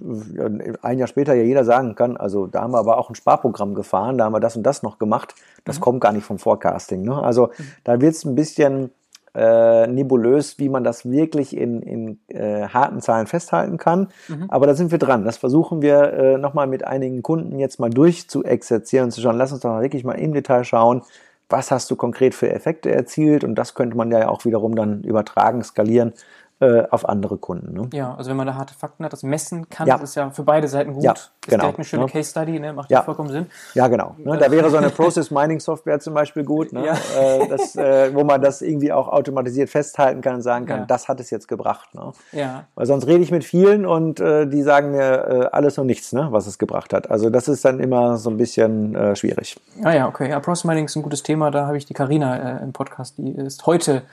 ein 0.81 0.97
Jahr 0.99 1.07
später 1.07 1.33
ja 1.33 1.43
jeder 1.43 1.63
sagen 1.63 1.95
kann, 1.95 2.17
also 2.17 2.47
da 2.47 2.63
haben 2.63 2.73
wir 2.73 2.79
aber 2.79 2.97
auch 2.97 3.09
ein 3.09 3.15
Sparprogramm 3.15 3.73
gefahren, 3.73 4.17
da 4.17 4.25
haben 4.25 4.33
wir 4.33 4.41
das 4.41 4.57
und 4.57 4.63
das 4.63 4.83
noch 4.83 4.99
gemacht, 4.99 5.33
das 5.63 5.79
mhm. 5.79 5.81
kommt 5.81 6.01
gar 6.01 6.11
nicht 6.11 6.25
vom 6.25 6.39
Forecasting. 6.39 7.03
Ne? 7.03 7.17
Also 7.23 7.47
mhm. 7.47 7.63
da 7.85 8.01
wird 8.01 8.15
es 8.15 8.25
ein 8.25 8.35
bisschen 8.35 8.91
äh, 9.33 9.87
nebulös, 9.87 10.59
wie 10.59 10.69
man 10.69 10.83
das 10.83 11.09
wirklich 11.09 11.55
in, 11.55 11.81
in 11.81 12.19
äh, 12.27 12.67
harten 12.67 13.01
Zahlen 13.01 13.27
festhalten 13.27 13.77
kann. 13.77 14.09
Mhm. 14.27 14.45
Aber 14.49 14.67
da 14.67 14.73
sind 14.73 14.91
wir 14.91 14.97
dran. 14.97 15.23
Das 15.23 15.37
versuchen 15.37 15.81
wir 15.81 16.13
äh, 16.13 16.37
nochmal 16.37 16.67
mit 16.67 16.85
einigen 16.85 17.23
Kunden 17.23 17.59
jetzt 17.59 17.79
mal 17.79 17.89
durchzuexerzieren 17.89 19.05
und 19.05 19.11
zu 19.11 19.21
schauen, 19.21 19.37
lass 19.37 19.51
uns 19.51 19.61
doch 19.61 19.69
mal 19.69 19.81
wirklich 19.81 20.03
mal 20.03 20.13
im 20.13 20.33
Detail 20.33 20.63
schauen, 20.63 21.03
was 21.51 21.69
hast 21.69 21.91
du 21.91 21.95
konkret 21.95 22.33
für 22.33 22.49
Effekte 22.49 22.91
erzielt 22.91 23.43
und 23.43 23.55
das 23.55 23.73
könnte 23.73 23.97
man 23.97 24.11
ja 24.11 24.29
auch 24.29 24.45
wiederum 24.45 24.75
dann 24.75 25.03
übertragen, 25.03 25.63
skalieren 25.63 26.13
äh, 26.61 26.83
auf 26.91 27.09
andere 27.09 27.37
Kunden. 27.37 27.73
Ne? 27.73 27.89
Ja, 27.91 28.13
also 28.13 28.29
wenn 28.29 28.37
man 28.37 28.45
da 28.45 28.53
harte 28.53 28.75
Fakten 28.75 29.03
hat, 29.03 29.11
das 29.11 29.23
messen 29.23 29.67
kann, 29.69 29.87
ja. 29.87 29.97
das 29.97 30.11
ist 30.11 30.15
ja 30.15 30.29
für 30.29 30.43
beide 30.43 30.67
Seiten 30.67 30.93
gut. 30.93 31.03
Ja, 31.03 31.13
ist 31.13 31.31
genau. 31.41 31.63
direkt 31.63 31.79
eine 31.79 31.85
schöne 31.85 32.03
ja. 32.03 32.09
Case 32.09 32.29
Study, 32.29 32.59
ne? 32.59 32.71
macht 32.71 32.91
ja. 32.91 33.01
vollkommen 33.01 33.29
Sinn. 33.29 33.47
Ja, 33.73 33.87
genau. 33.87 34.15
Ne? 34.19 34.37
Da 34.37 34.51
wäre 34.51 34.69
so 34.69 34.77
eine 34.77 34.89
Process 34.91 35.31
Mining 35.31 35.59
Software 35.59 35.99
zum 35.99 36.13
Beispiel 36.13 36.43
gut, 36.43 36.71
ne? 36.71 36.89
Äh, 37.17 37.47
das, 37.47 37.75
äh, 37.75 38.13
wo 38.13 38.23
man 38.23 38.41
das 38.41 38.61
irgendwie 38.61 38.91
auch 38.91 39.07
automatisiert 39.07 39.71
festhalten 39.71 40.21
kann 40.21 40.35
und 40.35 40.41
sagen 40.43 40.67
kann, 40.67 40.85
das 40.85 41.07
hat 41.07 41.19
es 41.19 41.31
jetzt 41.31 41.47
gebracht. 41.47 41.95
Ne? 41.95 42.11
Ja. 42.31 42.65
Weil 42.75 42.85
sonst 42.85 43.07
rede 43.07 43.23
ich 43.23 43.31
mit 43.31 43.43
vielen 43.43 43.87
und 43.87 44.19
äh, 44.19 44.45
die 44.45 44.61
sagen 44.61 44.91
mir 44.91 45.01
äh, 45.01 45.49
alles 45.51 45.79
und 45.79 45.87
nichts, 45.87 46.13
ne? 46.13 46.27
was 46.29 46.45
es 46.45 46.59
gebracht 46.59 46.93
hat. 46.93 47.09
Also 47.09 47.31
das 47.31 47.47
ist 47.47 47.65
dann 47.65 47.79
immer 47.79 48.17
so 48.17 48.29
ein 48.29 48.37
bisschen 48.37 49.15
schwierig. 49.15 49.59
Ah 49.83 49.93
ja, 49.93 50.07
okay. 50.07 50.29
Ja, 50.29 50.39
Process 50.39 50.65
Mining 50.65 50.85
ist 50.85 50.95
ein 50.95 51.01
gutes 51.01 51.23
Thema. 51.23 51.49
Da 51.49 51.65
habe 51.65 51.77
ich 51.77 51.87
die 51.87 51.95
Karina 51.95 52.59
im 52.59 52.71
Podcast, 52.71 53.17
die 53.17 53.31
ist 53.31 53.65
heute 53.65 54.03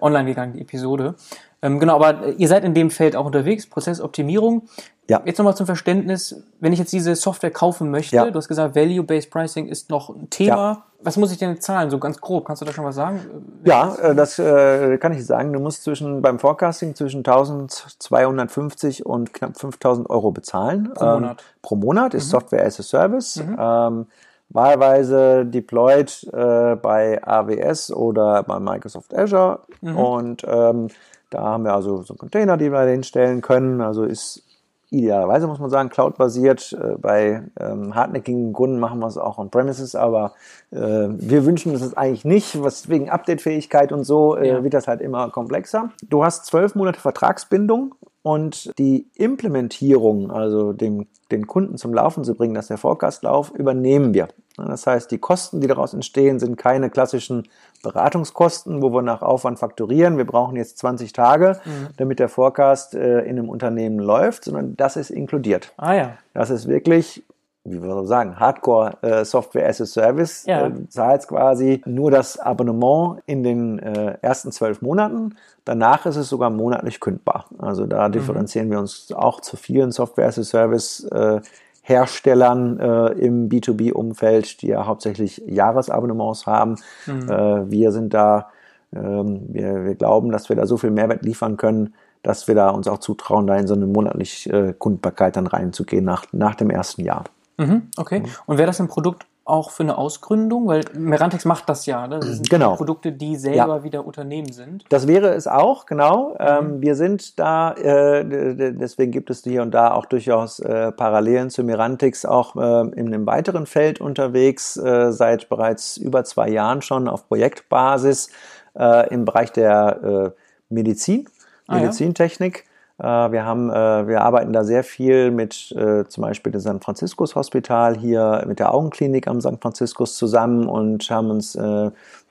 online 0.00 0.26
gegangen, 0.26 0.54
die 0.54 0.62
Episode. 0.62 1.16
Ähm, 1.62 1.78
genau, 1.78 1.94
aber 1.94 2.28
ihr 2.36 2.48
seid 2.48 2.64
in 2.64 2.74
dem 2.74 2.90
Feld 2.90 3.14
auch 3.14 3.24
unterwegs, 3.24 3.66
Prozessoptimierung. 3.66 4.68
Ja. 5.08 5.22
Jetzt 5.24 5.38
nochmal 5.38 5.56
zum 5.56 5.66
Verständnis, 5.66 6.42
wenn 6.60 6.72
ich 6.72 6.78
jetzt 6.78 6.92
diese 6.92 7.14
Software 7.14 7.50
kaufen 7.50 7.90
möchte, 7.90 8.16
ja. 8.16 8.30
du 8.30 8.36
hast 8.36 8.48
gesagt, 8.48 8.74
Value-Based 8.74 9.30
Pricing 9.30 9.66
ist 9.68 9.90
noch 9.90 10.10
ein 10.10 10.28
Thema. 10.30 10.72
Ja. 10.72 10.82
Was 11.04 11.16
muss 11.16 11.32
ich 11.32 11.38
denn 11.38 11.60
zahlen? 11.60 11.90
So 11.90 11.98
ganz 11.98 12.20
grob, 12.20 12.44
kannst 12.44 12.62
du 12.62 12.66
da 12.66 12.72
schon 12.72 12.84
was 12.84 12.94
sagen? 12.94 13.20
Ja, 13.64 13.94
äh, 13.96 14.14
das 14.14 14.38
äh, 14.38 14.98
kann 14.98 15.12
ich 15.12 15.26
sagen. 15.26 15.52
Du 15.52 15.58
musst 15.58 15.82
zwischen 15.82 16.22
beim 16.22 16.38
Forecasting 16.38 16.94
zwischen 16.94 17.18
1250 17.18 19.04
und 19.04 19.34
knapp 19.34 19.58
5000 19.58 20.08
Euro 20.10 20.30
bezahlen. 20.30 20.92
Pro 20.94 21.04
Monat. 21.04 21.30
Ähm, 21.30 21.46
pro 21.62 21.76
Monat 21.76 22.14
ist 22.14 22.26
mhm. 22.26 22.30
Software 22.30 22.64
as 22.64 22.78
a 22.78 22.82
Service. 22.84 23.36
Mhm. 23.36 23.56
Ähm, 23.58 24.06
wahlweise 24.50 25.44
deployed 25.44 26.28
äh, 26.32 26.76
bei 26.76 27.20
AWS 27.22 27.92
oder 27.92 28.42
bei 28.44 28.60
Microsoft 28.60 29.16
Azure. 29.16 29.60
Mhm. 29.80 29.96
Und 29.96 30.46
ähm, 30.46 30.88
da 31.32 31.42
haben 31.42 31.64
wir 31.64 31.74
also 31.74 32.02
so 32.02 32.14
Container, 32.14 32.56
die 32.56 32.70
wir 32.70 32.82
hinstellen 32.82 33.40
können. 33.40 33.80
Also 33.80 34.04
ist 34.04 34.42
idealerweise, 34.90 35.46
muss 35.46 35.58
man 35.58 35.70
sagen, 35.70 35.88
cloud-basiert. 35.88 36.72
Äh, 36.74 36.96
bei 36.98 37.42
ähm, 37.58 37.94
hartnäckigen 37.94 38.52
Kunden 38.52 38.78
machen 38.78 39.00
wir 39.00 39.06
es 39.06 39.16
auch 39.16 39.38
on-premises, 39.38 39.94
aber 39.94 40.32
äh, 40.70 40.76
wir 40.76 41.46
wünschen 41.46 41.74
es 41.74 41.96
eigentlich 41.96 42.24
nicht. 42.24 42.62
Was 42.62 42.88
wegen 42.88 43.08
Update-Fähigkeit 43.08 43.90
und 43.90 44.04
so 44.04 44.36
äh, 44.36 44.48
ja. 44.48 44.62
wird 44.62 44.74
das 44.74 44.88
halt 44.88 45.00
immer 45.00 45.30
komplexer. 45.30 45.90
Du 46.08 46.24
hast 46.24 46.44
zwölf 46.46 46.74
Monate 46.74 47.00
Vertragsbindung 47.00 47.94
und 48.22 48.78
die 48.78 49.06
Implementierung, 49.16 50.30
also 50.30 50.72
dem, 50.72 51.06
den 51.30 51.46
Kunden 51.46 51.76
zum 51.76 51.92
Laufen 51.92 52.24
zu 52.24 52.34
bringen, 52.34 52.54
dass 52.54 52.68
der 52.68 52.78
Forecast-Lauf, 52.78 53.50
übernehmen 53.50 54.14
wir. 54.14 54.28
Das 54.56 54.86
heißt, 54.86 55.10
die 55.10 55.18
Kosten, 55.18 55.60
die 55.60 55.66
daraus 55.66 55.94
entstehen, 55.94 56.38
sind 56.38 56.56
keine 56.56 56.90
klassischen 56.90 57.48
Beratungskosten, 57.82 58.82
wo 58.82 58.90
wir 58.92 59.02
nach 59.02 59.22
Aufwand 59.22 59.58
fakturieren. 59.58 60.18
Wir 60.18 60.26
brauchen 60.26 60.56
jetzt 60.56 60.78
20 60.78 61.12
Tage, 61.12 61.60
mhm. 61.64 61.88
damit 61.96 62.18
der 62.18 62.28
Forecast 62.28 62.94
äh, 62.94 63.20
in 63.20 63.38
einem 63.38 63.48
Unternehmen 63.48 63.98
läuft, 63.98 64.44
sondern 64.44 64.76
das 64.76 64.96
ist 64.96 65.10
inkludiert. 65.10 65.72
Ah 65.76 65.94
ja. 65.94 66.18
Das 66.34 66.50
ist 66.50 66.68
wirklich 66.68 67.24
wie 67.64 67.80
wir 67.80 67.90
so 67.90 68.04
sagen, 68.04 68.40
Hardcore 68.40 68.98
äh, 69.02 69.24
Software 69.24 69.68
as 69.68 69.80
a 69.80 69.86
Service. 69.86 70.44
Ja. 70.46 70.66
Äh, 70.66 70.88
zahlt 70.88 71.26
quasi 71.28 71.80
nur 71.86 72.10
das 72.10 72.38
Abonnement 72.38 73.20
in 73.26 73.42
den 73.42 73.78
äh, 73.78 74.18
ersten 74.20 74.50
zwölf 74.50 74.82
Monaten. 74.82 75.36
Danach 75.64 76.06
ist 76.06 76.16
es 76.16 76.28
sogar 76.28 76.50
monatlich 76.50 76.98
kündbar. 76.98 77.46
Also 77.58 77.86
da 77.86 78.08
mhm. 78.08 78.12
differenzieren 78.12 78.70
wir 78.70 78.80
uns 78.80 79.12
auch 79.12 79.40
zu 79.40 79.56
vielen 79.56 79.92
Software 79.92 80.26
as 80.26 80.38
a 80.38 80.42
Service 80.42 81.04
äh, 81.04 81.40
Herstellern 81.82 82.78
äh, 82.78 83.08
im 83.12 83.48
B2B-Umfeld, 83.48 84.62
die 84.62 84.68
ja 84.68 84.86
hauptsächlich 84.86 85.42
Jahresabonnements 85.46 86.46
haben. 86.46 86.76
Mhm. 87.06 87.28
Äh, 87.28 87.70
wir 87.70 87.92
sind 87.92 88.14
da, 88.14 88.48
ähm, 88.94 89.46
wir, 89.48 89.84
wir 89.84 89.94
glauben, 89.94 90.32
dass 90.32 90.48
wir 90.48 90.56
da 90.56 90.66
so 90.66 90.76
viel 90.76 90.90
Mehrwert 90.90 91.24
liefern 91.24 91.56
können, 91.56 91.94
dass 92.22 92.46
wir 92.46 92.54
da 92.54 92.70
uns 92.70 92.86
auch 92.86 92.98
zutrauen, 92.98 93.48
da 93.48 93.56
in 93.56 93.66
so 93.66 93.74
eine 93.74 93.86
monatliche 93.86 94.50
äh, 94.50 94.74
Kundbarkeit 94.76 95.36
dann 95.36 95.48
reinzugehen 95.48 96.04
nach, 96.04 96.26
nach 96.32 96.54
dem 96.54 96.70
ersten 96.70 97.02
Jahr. 97.02 97.24
Mhm, 97.66 97.82
okay. 97.96 98.20
Mhm. 98.20 98.26
Und 98.46 98.58
wäre 98.58 98.66
das 98.66 98.80
ein 98.80 98.88
Produkt 98.88 99.26
auch 99.44 99.70
für 99.70 99.82
eine 99.82 99.98
Ausgründung? 99.98 100.68
Weil 100.68 100.84
Merantex 100.94 101.44
macht 101.44 101.68
das 101.68 101.86
ja. 101.86 102.06
Ne? 102.06 102.20
Das 102.20 102.28
sind 102.28 102.50
genau. 102.50 102.76
Produkte, 102.76 103.12
die 103.12 103.36
selber 103.36 103.76
ja. 103.76 103.84
wieder 103.84 104.06
Unternehmen 104.06 104.52
sind. 104.52 104.84
Das 104.88 105.06
wäre 105.06 105.30
es 105.30 105.46
auch, 105.46 105.86
genau. 105.86 106.30
Mhm. 106.30 106.36
Ähm, 106.40 106.80
wir 106.80 106.94
sind 106.94 107.38
da, 107.38 107.72
äh, 107.72 108.24
deswegen 108.72 109.12
gibt 109.12 109.30
es 109.30 109.42
hier 109.42 109.62
und 109.62 109.72
da 109.72 109.92
auch 109.92 110.06
durchaus 110.06 110.60
äh, 110.60 110.92
Parallelen 110.92 111.50
zu 111.50 111.64
Merantex 111.64 112.24
auch 112.24 112.56
äh, 112.56 112.88
in 112.98 113.08
einem 113.08 113.26
weiteren 113.26 113.66
Feld 113.66 114.00
unterwegs, 114.00 114.76
äh, 114.76 115.12
seit 115.12 115.48
bereits 115.48 115.96
über 115.96 116.24
zwei 116.24 116.48
Jahren 116.48 116.82
schon 116.82 117.08
auf 117.08 117.28
Projektbasis 117.28 118.30
äh, 118.78 119.12
im 119.12 119.24
Bereich 119.24 119.52
der 119.52 120.02
äh, 120.02 120.30
Medizin, 120.68 121.28
ah, 121.66 121.76
Medizintechnik. 121.76 122.58
Ja 122.58 122.62
äh, 122.62 122.71
wir 123.04 123.44
haben, 123.44 123.68
äh, 123.68 124.06
wir 124.06 124.22
arbeiten 124.22 124.52
da 124.52 124.62
sehr 124.62 124.84
viel 124.84 125.32
mit 125.32 125.72
äh, 125.72 126.04
zum 126.06 126.22
Beispiel 126.22 126.52
dem 126.52 126.60
St. 126.60 126.84
Franziskus 126.84 127.34
Hospital 127.34 127.96
hier 127.96 128.44
mit 128.46 128.60
der 128.60 128.72
Augenklinik 128.72 129.26
am 129.26 129.40
St. 129.40 129.60
Franziskus 129.60 130.16
zusammen 130.16 130.68
und 130.68 131.10
haben 131.10 131.30
uns 131.30 131.58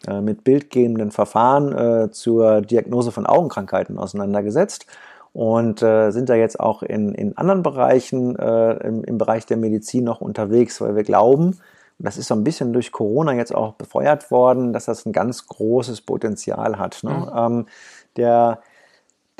mit 0.08 0.44
bildgebenden 0.44 1.12
Verfahren 1.12 2.12
zur 2.12 2.62
Diagnose 2.62 3.12
von 3.12 3.28
Augenkrankheiten 3.28 4.00
auseinandergesetzt 4.00 4.88
und 5.32 5.80
sind 5.80 6.28
da 6.28 6.34
jetzt 6.34 6.60
auch 6.60 6.82
in, 6.82 7.14
in 7.14 7.38
anderen 7.38 7.62
Bereichen 7.62 8.36
im, 8.36 9.04
im 9.04 9.18
Bereich 9.20 9.46
der 9.46 9.58
Medizin 9.58 10.06
noch 10.06 10.22
unterwegs, 10.22 10.82
weil 10.82 10.96
wir 10.96 11.04
glauben, 11.04 11.60
das 12.00 12.18
ist 12.18 12.28
so 12.28 12.36
ein 12.36 12.44
bisschen 12.44 12.74
durch 12.74 12.92
Corona 12.92 13.34
jetzt 13.34 13.54
auch 13.54 13.74
befeuert 13.74 14.32
worden, 14.32 14.74
dass 14.74 14.86
das 14.86 15.06
ein 15.06 15.14
ganz 15.14 15.48
großes 15.48 16.02
Potenzial 16.02 16.80
hat. 16.80 17.04
Ne? 17.04 17.12
Mhm. 17.12 17.32
Ähm, 17.38 17.66
der 18.18 18.60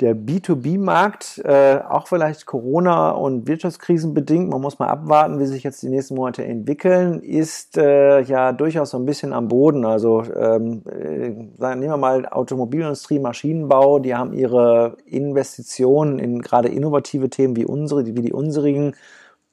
der 0.02 0.16
B2B-Markt, 0.16 1.40
äh, 1.44 1.78
auch 1.88 2.08
vielleicht 2.08 2.44
Corona- 2.44 3.12
und 3.12 3.46
Wirtschaftskrisen 3.46 4.12
bedingt, 4.12 4.50
man 4.50 4.60
muss 4.60 4.78
mal 4.78 4.88
abwarten, 4.88 5.38
wie 5.38 5.46
sich 5.46 5.62
jetzt 5.62 5.82
die 5.82 5.88
nächsten 5.88 6.16
Monate 6.16 6.44
entwickeln, 6.44 7.20
ist 7.20 7.78
äh, 7.78 8.20
ja 8.20 8.52
durchaus 8.52 8.90
so 8.90 8.98
ein 8.98 9.06
bisschen 9.06 9.32
am 9.32 9.48
Boden. 9.48 9.86
Also 9.86 10.24
ähm, 10.34 10.82
äh, 10.90 11.30
nehmen 11.30 11.82
wir 11.82 11.96
mal 11.96 12.26
Automobilindustrie, 12.26 13.20
Maschinenbau, 13.20 14.00
die 14.00 14.14
haben 14.14 14.32
ihre 14.32 14.96
Investitionen 15.06 16.18
in 16.18 16.42
gerade 16.42 16.68
innovative 16.68 17.30
Themen 17.30 17.56
wie 17.56 17.64
unsere, 17.64 18.04
wie 18.04 18.12
die 18.12 18.32
unserigen, 18.32 18.94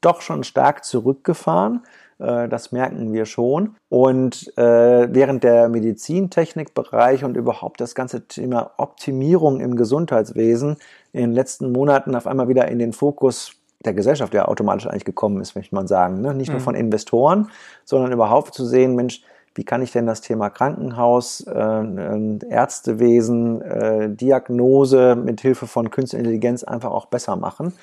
doch 0.02 0.22
schon 0.22 0.44
stark 0.44 0.84
zurückgefahren. 0.84 1.84
Äh, 2.20 2.48
das 2.48 2.72
merken 2.72 3.14
wir 3.14 3.26
schon. 3.26 3.76
Und 3.90 4.56
äh, 4.58 5.14
während 5.14 5.44
der 5.44 5.70
Medizintechnikbereich 5.70 7.24
und 7.24 7.38
überhaupt 7.38 7.82
das 7.82 7.96
ganze 7.96 8.28
Thema 8.28 8.72
Optimierung 8.78 9.60
im 9.62 9.76
Gesundheitswesen 9.76 10.78
in 11.14 11.22
den 11.22 11.32
letzten 11.34 11.72
Monaten 11.72 12.16
auf 12.16 12.28
einmal 12.28 12.48
wieder 12.48 12.68
in 12.68 12.80
den 12.80 12.94
Fokus 12.94 13.54
der 13.86 13.94
Gesellschaft 13.94 14.34
ja 14.34 14.46
automatisch 14.46 14.88
eigentlich 14.88 15.06
gekommen 15.06 15.40
ist, 15.40 15.56
möchte 15.56 15.74
man 15.74 15.88
sagen. 15.88 16.22
Ne? 16.22 16.34
Nicht 16.34 16.50
nur 16.50 16.60
mhm. 16.60 16.64
von 16.64 16.76
Investoren, 16.76 17.50
sondern 17.86 18.12
überhaupt 18.12 18.54
zu 18.54 18.66
sehen, 18.66 18.96
Mensch, 18.96 19.22
wie 19.56 19.64
kann 19.64 19.82
ich 19.82 19.92
denn 19.92 20.06
das 20.06 20.22
Thema 20.22 20.50
Krankenhaus, 20.50 21.42
äh, 21.42 22.46
Ärztewesen, 22.50 23.62
äh, 23.62 24.10
Diagnose 24.10 25.16
mit 25.16 25.42
Hilfe 25.42 25.66
von 25.66 25.90
Künstlicher 25.90 26.20
Intelligenz 26.20 26.64
einfach 26.64 26.92
auch 26.92 27.06
besser 27.06 27.36
machen? 27.36 27.74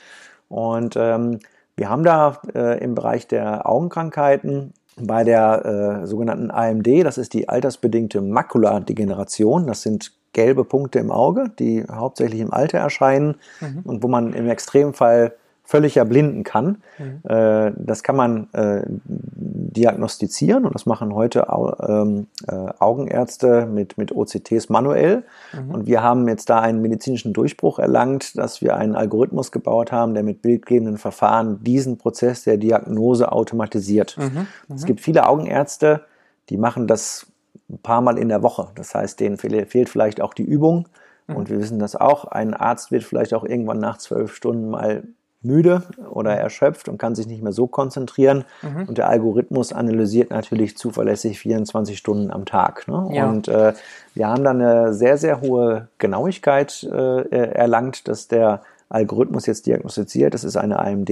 Und 0.48 0.94
ähm, 0.96 1.40
wir 1.76 1.90
haben 1.90 2.04
da 2.04 2.40
äh, 2.54 2.82
im 2.82 2.94
Bereich 2.94 3.26
der 3.28 3.68
Augenkrankheiten 3.68 4.72
bei 4.98 5.24
der 5.24 6.02
äh, 6.02 6.06
sogenannten 6.06 6.50
AMD, 6.50 7.04
das 7.04 7.18
ist 7.18 7.34
die 7.34 7.48
altersbedingte 7.48 8.22
Makuladegeneration, 8.22 9.66
das 9.66 9.82
sind 9.82 10.12
gelbe 10.32 10.64
Punkte 10.64 10.98
im 10.98 11.10
Auge, 11.10 11.50
die 11.58 11.84
hauptsächlich 11.90 12.40
im 12.40 12.52
Alter 12.52 12.78
erscheinen 12.78 13.36
mhm. 13.60 13.80
und 13.84 14.02
wo 14.02 14.08
man 14.08 14.32
im 14.32 14.48
Extremfall 14.48 15.34
völlig 15.66 15.96
erblinden 15.96 16.44
kann. 16.44 16.78
Mhm. 16.98 17.28
Äh, 17.28 17.72
das 17.76 18.02
kann 18.04 18.16
man 18.16 18.48
äh, 18.52 18.82
diagnostizieren 18.86 20.64
und 20.64 20.74
das 20.74 20.86
machen 20.86 21.12
heute 21.12 21.48
ähm, 21.86 22.28
äh, 22.46 22.54
Augenärzte 22.78 23.66
mit, 23.66 23.98
mit 23.98 24.14
OCTs 24.14 24.68
manuell. 24.68 25.24
Mhm. 25.52 25.70
Und 25.72 25.86
wir 25.86 26.02
haben 26.02 26.28
jetzt 26.28 26.48
da 26.48 26.60
einen 26.60 26.80
medizinischen 26.80 27.32
Durchbruch 27.32 27.80
erlangt, 27.80 28.38
dass 28.38 28.62
wir 28.62 28.76
einen 28.76 28.94
Algorithmus 28.94 29.50
gebaut 29.50 29.90
haben, 29.90 30.14
der 30.14 30.22
mit 30.22 30.40
bildgebenden 30.40 30.98
Verfahren 30.98 31.62
diesen 31.64 31.98
Prozess 31.98 32.44
der 32.44 32.56
Diagnose 32.58 33.32
automatisiert. 33.32 34.16
Mhm. 34.16 34.46
Es 34.72 34.84
gibt 34.84 35.00
viele 35.00 35.28
Augenärzte, 35.28 36.02
die 36.48 36.56
machen 36.56 36.86
das 36.86 37.26
ein 37.68 37.78
paar 37.78 38.00
Mal 38.00 38.18
in 38.18 38.28
der 38.28 38.44
Woche. 38.44 38.68
Das 38.76 38.94
heißt, 38.94 39.18
denen 39.18 39.36
fehlt 39.36 39.88
vielleicht 39.88 40.20
auch 40.20 40.32
die 40.32 40.44
Übung. 40.44 40.86
Mhm. 41.26 41.36
Und 41.36 41.50
wir 41.50 41.58
wissen 41.58 41.80
das 41.80 41.96
auch. 41.96 42.24
Ein 42.26 42.54
Arzt 42.54 42.92
wird 42.92 43.02
vielleicht 43.02 43.34
auch 43.34 43.44
irgendwann 43.44 43.78
nach 43.78 43.98
zwölf 43.98 44.34
Stunden 44.34 44.70
mal 44.70 45.02
müde 45.46 45.82
oder 46.10 46.32
mhm. 46.32 46.40
erschöpft 46.40 46.88
und 46.88 46.98
kann 46.98 47.14
sich 47.14 47.26
nicht 47.26 47.42
mehr 47.42 47.52
so 47.52 47.66
konzentrieren. 47.66 48.44
Mhm. 48.62 48.88
Und 48.88 48.98
der 48.98 49.08
Algorithmus 49.08 49.72
analysiert 49.72 50.30
natürlich 50.30 50.76
zuverlässig 50.76 51.38
24 51.38 51.96
Stunden 51.96 52.30
am 52.30 52.44
Tag. 52.44 52.88
Ne? 52.88 53.08
Ja. 53.12 53.28
Und 53.28 53.48
äh, 53.48 53.72
wir 54.14 54.28
haben 54.28 54.44
dann 54.44 54.60
eine 54.60 54.94
sehr, 54.94 55.18
sehr 55.18 55.40
hohe 55.40 55.88
Genauigkeit 55.98 56.82
äh, 56.82 57.52
erlangt, 57.52 58.08
dass 58.08 58.28
der 58.28 58.62
Algorithmus 58.88 59.46
jetzt 59.46 59.66
diagnostiziert. 59.66 60.34
Das 60.34 60.44
ist 60.44 60.56
eine 60.56 60.78
AMD. 60.78 61.10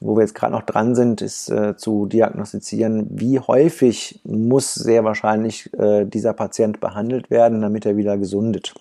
Wo 0.00 0.16
wir 0.16 0.22
jetzt 0.22 0.34
gerade 0.34 0.52
noch 0.52 0.62
dran 0.62 0.94
sind, 0.94 1.22
ist 1.22 1.48
äh, 1.48 1.76
zu 1.76 2.06
diagnostizieren, 2.06 3.06
wie 3.10 3.38
häufig 3.38 4.20
muss 4.24 4.74
sehr 4.74 5.04
wahrscheinlich 5.04 5.72
äh, 5.78 6.04
dieser 6.04 6.32
Patient 6.34 6.80
behandelt 6.80 7.30
werden, 7.30 7.62
damit 7.62 7.86
er 7.86 7.96
wieder 7.96 8.18
gesundet. 8.18 8.74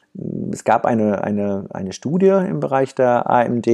Es 0.51 0.63
gab 0.63 0.85
eine, 0.85 1.23
eine, 1.23 1.65
eine 1.69 1.93
Studie 1.93 2.27
im 2.27 2.59
Bereich 2.59 2.93
der 2.95 3.29
AMD, 3.29 3.67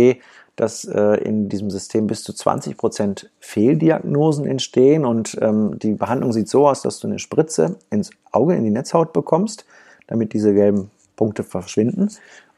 dass 0.60 0.84
äh, 0.84 1.16
in 1.24 1.48
diesem 1.48 1.70
System 1.70 2.08
bis 2.08 2.24
zu 2.24 2.34
20 2.34 2.76
Prozent 2.76 3.30
Fehldiagnosen 3.40 4.46
entstehen 4.46 5.06
und 5.06 5.38
ähm, 5.42 5.80
die 5.80 5.94
Behandlung 5.94 6.34
sieht 6.34 6.50
so 6.50 6.68
aus, 6.68 6.82
dass 6.82 7.00
du 7.00 7.08
eine 7.08 7.20
Spritze 7.20 7.78
ins 7.90 8.10
Auge, 8.32 8.56
in 8.56 8.66
die 8.66 8.70
Netzhaut 8.70 9.14
bekommst, 9.14 9.66
damit 10.08 10.34
diese 10.34 10.54
gelben 10.54 10.92
Punkte 11.16 11.44
verschwinden. 11.44 12.10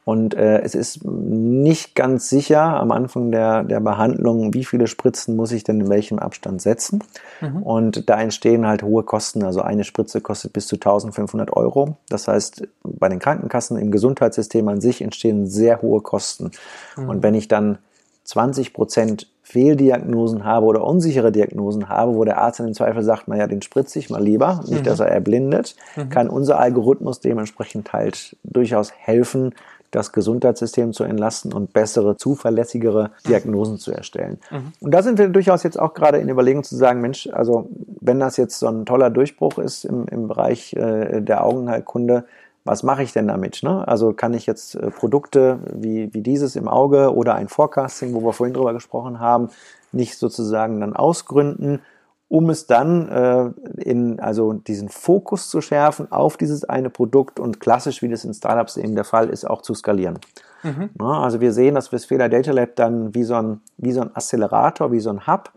Und 0.04 0.34
äh, 0.34 0.60
es 0.62 0.74
ist 0.74 1.04
nicht 1.04 1.94
ganz 1.94 2.28
sicher 2.28 2.60
am 2.60 2.90
Anfang 2.90 3.30
der, 3.30 3.62
der 3.62 3.78
Behandlung, 3.78 4.52
wie 4.52 4.64
viele 4.64 4.88
Spritzen 4.88 5.36
muss 5.36 5.52
ich 5.52 5.62
denn 5.62 5.80
in 5.80 5.88
welchem 5.88 6.18
Abstand 6.18 6.60
setzen. 6.60 7.04
Mhm. 7.40 7.62
Und 7.62 8.10
da 8.10 8.20
entstehen 8.20 8.66
halt 8.66 8.82
hohe 8.82 9.04
Kosten. 9.04 9.44
Also 9.44 9.60
eine 9.60 9.84
Spritze 9.84 10.20
kostet 10.20 10.52
bis 10.52 10.66
zu 10.66 10.74
1500 10.74 11.56
Euro. 11.56 11.98
Das 12.08 12.26
heißt, 12.26 12.66
bei 12.82 13.08
den 13.08 13.20
Krankenkassen 13.20 13.76
im 13.76 13.92
Gesundheitssystem 13.92 14.66
an 14.66 14.80
sich 14.80 15.02
entstehen 15.02 15.46
sehr 15.46 15.82
hohe 15.82 16.00
Kosten. 16.00 16.50
Mhm. 16.96 17.08
Und 17.08 17.22
wenn 17.22 17.34
ich 17.34 17.46
dann 17.46 17.78
20 18.24 18.72
Prozent 18.72 19.28
Fehldiagnosen 19.42 20.44
habe 20.44 20.66
oder 20.66 20.84
unsichere 20.84 21.32
Diagnosen 21.32 21.88
habe, 21.88 22.14
wo 22.14 22.24
der 22.24 22.38
Arzt 22.38 22.60
im 22.60 22.74
Zweifel 22.74 23.02
sagt, 23.02 23.28
naja, 23.28 23.46
den 23.46 23.60
spritze 23.60 23.98
ich 23.98 24.08
mal 24.08 24.22
lieber, 24.22 24.64
nicht, 24.66 24.80
mhm. 24.80 24.84
dass 24.84 25.00
er 25.00 25.08
erblindet, 25.08 25.76
mhm. 25.96 26.08
kann 26.08 26.28
unser 26.30 26.58
Algorithmus 26.58 27.20
dementsprechend 27.20 27.92
halt 27.92 28.36
durchaus 28.44 28.92
helfen, 28.92 29.52
das 29.92 30.12
Gesundheitssystem 30.12 30.94
zu 30.94 31.04
entlasten 31.04 31.52
und 31.52 31.72
bessere, 31.74 32.16
zuverlässigere 32.16 33.08
mhm. 33.08 33.28
Diagnosen 33.28 33.74
mhm. 33.74 33.78
zu 33.78 33.92
erstellen. 33.92 34.38
Mhm. 34.50 34.72
Und 34.80 34.94
da 34.94 35.02
sind 35.02 35.18
wir 35.18 35.28
durchaus 35.28 35.64
jetzt 35.64 35.78
auch 35.78 35.92
gerade 35.92 36.18
in 36.18 36.28
Überlegung 36.28 36.64
zu 36.64 36.76
sagen, 36.76 37.00
Mensch, 37.00 37.28
also 37.30 37.68
wenn 38.00 38.18
das 38.18 38.38
jetzt 38.38 38.58
so 38.58 38.68
ein 38.68 38.86
toller 38.86 39.10
Durchbruch 39.10 39.58
ist 39.58 39.84
im, 39.84 40.06
im 40.06 40.28
Bereich 40.28 40.72
äh, 40.74 41.20
der 41.20 41.44
Augenheilkunde, 41.44 42.24
was 42.64 42.82
mache 42.82 43.02
ich 43.02 43.12
denn 43.12 43.28
damit? 43.28 43.62
Ne? 43.62 43.86
Also 43.86 44.12
kann 44.12 44.34
ich 44.34 44.46
jetzt 44.46 44.74
äh, 44.74 44.90
Produkte 44.90 45.58
wie, 45.72 46.12
wie 46.14 46.22
dieses 46.22 46.56
im 46.56 46.68
Auge 46.68 47.14
oder 47.14 47.34
ein 47.34 47.48
Forecasting, 47.48 48.14
wo 48.14 48.22
wir 48.22 48.32
vorhin 48.32 48.54
drüber 48.54 48.72
gesprochen 48.72 49.20
haben, 49.20 49.48
nicht 49.90 50.16
sozusagen 50.16 50.80
dann 50.80 50.94
ausgründen, 50.94 51.80
um 52.28 52.48
es 52.48 52.66
dann 52.66 53.08
äh, 53.08 53.82
in 53.82 54.20
also 54.20 54.54
diesen 54.54 54.88
Fokus 54.88 55.50
zu 55.50 55.60
schärfen 55.60 56.10
auf 56.10 56.36
dieses 56.36 56.64
eine 56.64 56.88
Produkt 56.88 57.38
und 57.38 57.60
klassisch, 57.60 58.00
wie 58.00 58.08
das 58.08 58.24
in 58.24 58.32
Startups 58.32 58.76
eben 58.76 58.94
der 58.94 59.04
Fall 59.04 59.28
ist, 59.28 59.44
auch 59.44 59.60
zu 59.62 59.74
skalieren. 59.74 60.18
Mhm. 60.62 60.90
Also 60.98 61.40
wir 61.40 61.52
sehen 61.52 61.74
das 61.74 61.92
Westfäler 61.92 62.28
Data 62.28 62.52
Lab 62.52 62.76
dann 62.76 63.14
wie 63.14 63.24
so 63.24 63.34
ein, 63.34 63.60
wie 63.76 63.92
so 63.92 64.00
ein 64.00 64.14
Accelerator, 64.14 64.92
wie 64.92 65.00
so 65.00 65.10
ein 65.10 65.26
Hub, 65.26 65.52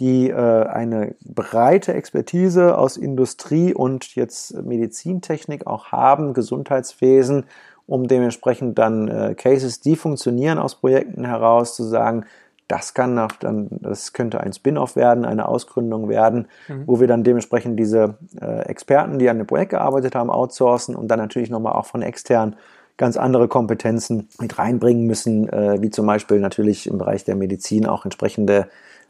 die 0.00 0.30
äh, 0.30 0.34
eine 0.34 1.14
breite 1.24 1.92
Expertise 1.92 2.76
aus 2.76 2.96
Industrie 2.96 3.74
und 3.74 4.14
jetzt 4.16 4.54
Medizintechnik 4.62 5.66
auch 5.66 5.92
haben, 5.92 6.32
Gesundheitswesen, 6.32 7.44
um 7.86 8.08
dementsprechend 8.08 8.78
dann 8.78 9.08
äh, 9.08 9.34
Cases, 9.34 9.80
die 9.80 9.96
funktionieren 9.96 10.58
aus 10.58 10.76
Projekten 10.76 11.24
heraus, 11.24 11.76
zu 11.76 11.84
sagen, 11.84 12.24
das 12.66 12.94
kann 12.94 13.14
nach, 13.14 13.32
dann, 13.32 13.68
das 13.70 14.12
könnte 14.12 14.40
ein 14.40 14.52
Spin-off 14.52 14.94
werden, 14.96 15.24
eine 15.24 15.48
Ausgründung 15.48 16.08
werden, 16.08 16.46
mhm. 16.68 16.84
wo 16.86 17.00
wir 17.00 17.08
dann 17.08 17.24
dementsprechend 17.24 17.78
diese 17.78 18.14
äh, 18.40 18.60
Experten, 18.60 19.18
die 19.18 19.28
an 19.28 19.38
dem 19.38 19.46
Projekt 19.46 19.70
gearbeitet 19.70 20.14
haben, 20.14 20.30
outsourcen 20.30 20.94
und 20.94 21.08
dann 21.08 21.18
natürlich 21.18 21.50
nochmal 21.50 21.72
auch 21.72 21.86
von 21.86 22.02
extern 22.02 22.56
ganz 22.96 23.16
andere 23.16 23.48
Kompetenzen 23.48 24.28
mit 24.38 24.58
reinbringen 24.58 25.06
müssen, 25.06 25.48
äh, 25.48 25.82
wie 25.82 25.90
zum 25.90 26.06
Beispiel 26.06 26.38
natürlich 26.38 26.86
im 26.86 26.98
Bereich 26.98 27.24
der 27.24 27.34
Medizin 27.34 27.86
auch 27.86 28.04
entsprechende 28.04 28.68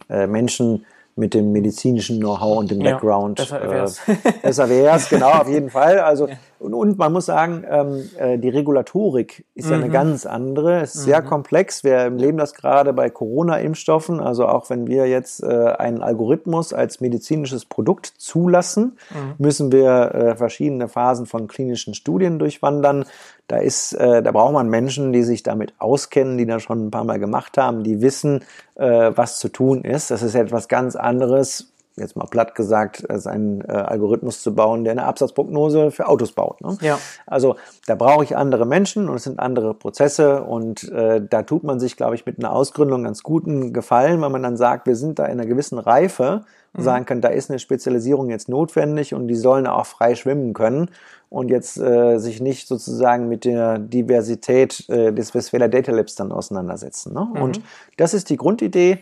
äh, 0.08 0.26
Menschen 0.26 0.86
mit 1.16 1.34
dem 1.34 1.52
medizinischen 1.52 2.18
Know-how 2.18 2.58
und 2.58 2.70
dem 2.70 2.78
Background. 2.78 3.38
Ja, 3.38 3.44
besser 3.44 3.70
wär's. 3.70 4.08
Äh, 4.08 4.16
besser 4.42 4.68
wär's, 4.68 5.08
genau, 5.08 5.30
auf 5.30 5.48
jeden 5.48 5.70
Fall. 5.70 5.98
Also, 5.98 6.28
ja. 6.28 6.36
Und, 6.60 6.74
und, 6.74 6.98
man 6.98 7.12
muss 7.12 7.26
sagen, 7.26 7.64
ähm, 7.68 8.10
äh, 8.18 8.38
die 8.38 8.50
Regulatorik 8.50 9.46
ist 9.54 9.66
mhm. 9.66 9.70
ja 9.70 9.76
eine 9.78 9.88
mhm. 9.88 9.92
ganz 9.92 10.26
andere. 10.26 10.80
Es 10.82 10.94
ist 10.94 11.02
mhm. 11.02 11.04
sehr 11.06 11.22
komplex. 11.22 11.84
Wir 11.84 11.94
erleben 11.94 12.36
das 12.36 12.54
gerade 12.54 12.92
bei 12.92 13.08
Corona-Impfstoffen. 13.08 14.20
Also 14.20 14.46
auch 14.46 14.68
wenn 14.68 14.86
wir 14.86 15.06
jetzt 15.06 15.42
äh, 15.42 15.46
einen 15.46 16.02
Algorithmus 16.02 16.74
als 16.74 17.00
medizinisches 17.00 17.64
Produkt 17.64 18.06
zulassen, 18.18 18.98
mhm. 19.10 19.34
müssen 19.38 19.72
wir 19.72 20.14
äh, 20.14 20.36
verschiedene 20.36 20.88
Phasen 20.88 21.24
von 21.24 21.48
klinischen 21.48 21.94
Studien 21.94 22.38
durchwandern. 22.38 23.06
Da 23.48 23.56
ist, 23.56 23.94
äh, 23.94 24.22
da 24.22 24.30
braucht 24.30 24.52
man 24.52 24.68
Menschen, 24.68 25.12
die 25.12 25.22
sich 25.22 25.42
damit 25.42 25.72
auskennen, 25.78 26.36
die 26.36 26.46
das 26.46 26.62
schon 26.62 26.86
ein 26.86 26.90
paar 26.90 27.04
Mal 27.04 27.18
gemacht 27.18 27.56
haben, 27.56 27.82
die 27.82 28.02
wissen, 28.02 28.44
äh, 28.74 29.10
was 29.14 29.38
zu 29.38 29.48
tun 29.48 29.82
ist. 29.82 30.10
Das 30.10 30.22
ist 30.22 30.34
etwas 30.34 30.68
ganz 30.68 30.94
anderes, 30.94 31.69
jetzt 31.96 32.16
mal 32.16 32.26
platt 32.26 32.54
gesagt, 32.54 33.08
als 33.10 33.26
einen 33.26 33.60
äh, 33.62 33.72
Algorithmus 33.72 34.42
zu 34.42 34.54
bauen, 34.54 34.84
der 34.84 34.92
eine 34.92 35.04
Absatzprognose 35.04 35.90
für 35.90 36.08
Autos 36.08 36.32
baut. 36.32 36.60
Ne? 36.60 36.76
Ja. 36.80 36.98
Also 37.26 37.56
da 37.86 37.94
brauche 37.94 38.24
ich 38.24 38.36
andere 38.36 38.66
Menschen 38.66 39.08
und 39.08 39.16
es 39.16 39.24
sind 39.24 39.38
andere 39.38 39.74
Prozesse 39.74 40.42
und 40.42 40.90
äh, 40.90 41.20
da 41.28 41.42
tut 41.42 41.64
man 41.64 41.80
sich, 41.80 41.96
glaube 41.96 42.14
ich, 42.14 42.26
mit 42.26 42.38
einer 42.38 42.52
Ausgründung 42.52 43.04
ganz 43.04 43.22
guten 43.22 43.72
Gefallen, 43.72 44.20
weil 44.20 44.30
man 44.30 44.42
dann 44.42 44.56
sagt, 44.56 44.86
wir 44.86 44.96
sind 44.96 45.18
da 45.18 45.26
in 45.26 45.32
einer 45.32 45.46
gewissen 45.46 45.78
Reife 45.78 46.44
und 46.72 46.80
mhm. 46.80 46.84
sagen 46.84 47.04
kann, 47.06 47.20
da 47.20 47.28
ist 47.28 47.50
eine 47.50 47.58
Spezialisierung 47.58 48.30
jetzt 48.30 48.48
notwendig 48.48 49.14
und 49.14 49.28
die 49.28 49.36
sollen 49.36 49.66
auch 49.66 49.86
frei 49.86 50.14
schwimmen 50.14 50.54
können 50.54 50.90
und 51.28 51.50
jetzt 51.50 51.78
äh, 51.78 52.18
sich 52.18 52.40
nicht 52.40 52.68
sozusagen 52.68 53.28
mit 53.28 53.44
der 53.44 53.78
Diversität 53.78 54.88
äh, 54.88 55.12
des 55.12 55.34
Westfäler 55.34 55.68
Data 55.68 55.92
Labs 55.92 56.14
dann 56.14 56.32
auseinandersetzen. 56.32 57.12
Ne? 57.14 57.28
Mhm. 57.34 57.42
Und 57.42 57.60
das 57.96 58.14
ist 58.14 58.30
die 58.30 58.36
Grundidee, 58.36 58.98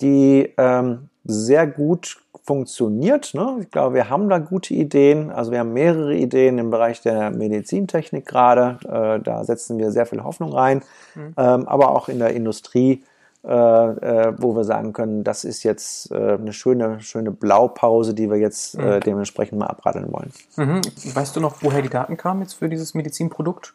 die 0.00 0.52
ähm, 0.56 1.08
sehr 1.24 1.66
gut 1.66 2.18
funktioniert. 2.50 3.32
Ne? 3.32 3.58
Ich 3.60 3.70
glaube, 3.70 3.94
wir 3.94 4.10
haben 4.10 4.28
da 4.28 4.38
gute 4.38 4.74
Ideen. 4.74 5.30
Also 5.30 5.52
wir 5.52 5.60
haben 5.60 5.72
mehrere 5.72 6.16
Ideen 6.16 6.58
im 6.58 6.70
Bereich 6.70 7.00
der 7.00 7.30
Medizintechnik 7.30 8.26
gerade. 8.26 8.80
Äh, 8.88 9.22
da 9.22 9.44
setzen 9.44 9.78
wir 9.78 9.92
sehr 9.92 10.04
viel 10.04 10.24
Hoffnung 10.24 10.52
rein. 10.52 10.82
Mhm. 11.14 11.34
Ähm, 11.36 11.68
aber 11.68 11.92
auch 11.92 12.08
in 12.08 12.18
der 12.18 12.34
Industrie 12.34 13.04
äh, 13.42 13.48
äh, 13.48 14.34
wo 14.36 14.54
wir 14.54 14.64
sagen 14.64 14.92
können, 14.92 15.24
das 15.24 15.44
ist 15.44 15.62
jetzt 15.62 16.10
äh, 16.10 16.34
eine 16.34 16.52
schöne, 16.52 17.00
schöne 17.00 17.30
Blaupause, 17.30 18.12
die 18.12 18.28
wir 18.28 18.36
jetzt 18.36 18.74
äh, 18.74 18.96
mhm. 18.96 19.00
dementsprechend 19.00 19.58
mal 19.58 19.66
abradeln 19.66 20.12
wollen. 20.12 20.30
Mhm. 20.56 20.82
Weißt 21.14 21.36
du 21.36 21.40
noch, 21.40 21.62
woher 21.62 21.80
die 21.80 21.88
Daten 21.88 22.18
kamen 22.18 22.42
jetzt 22.42 22.54
für 22.54 22.68
dieses 22.68 22.92
Medizinprodukt? 22.92 23.74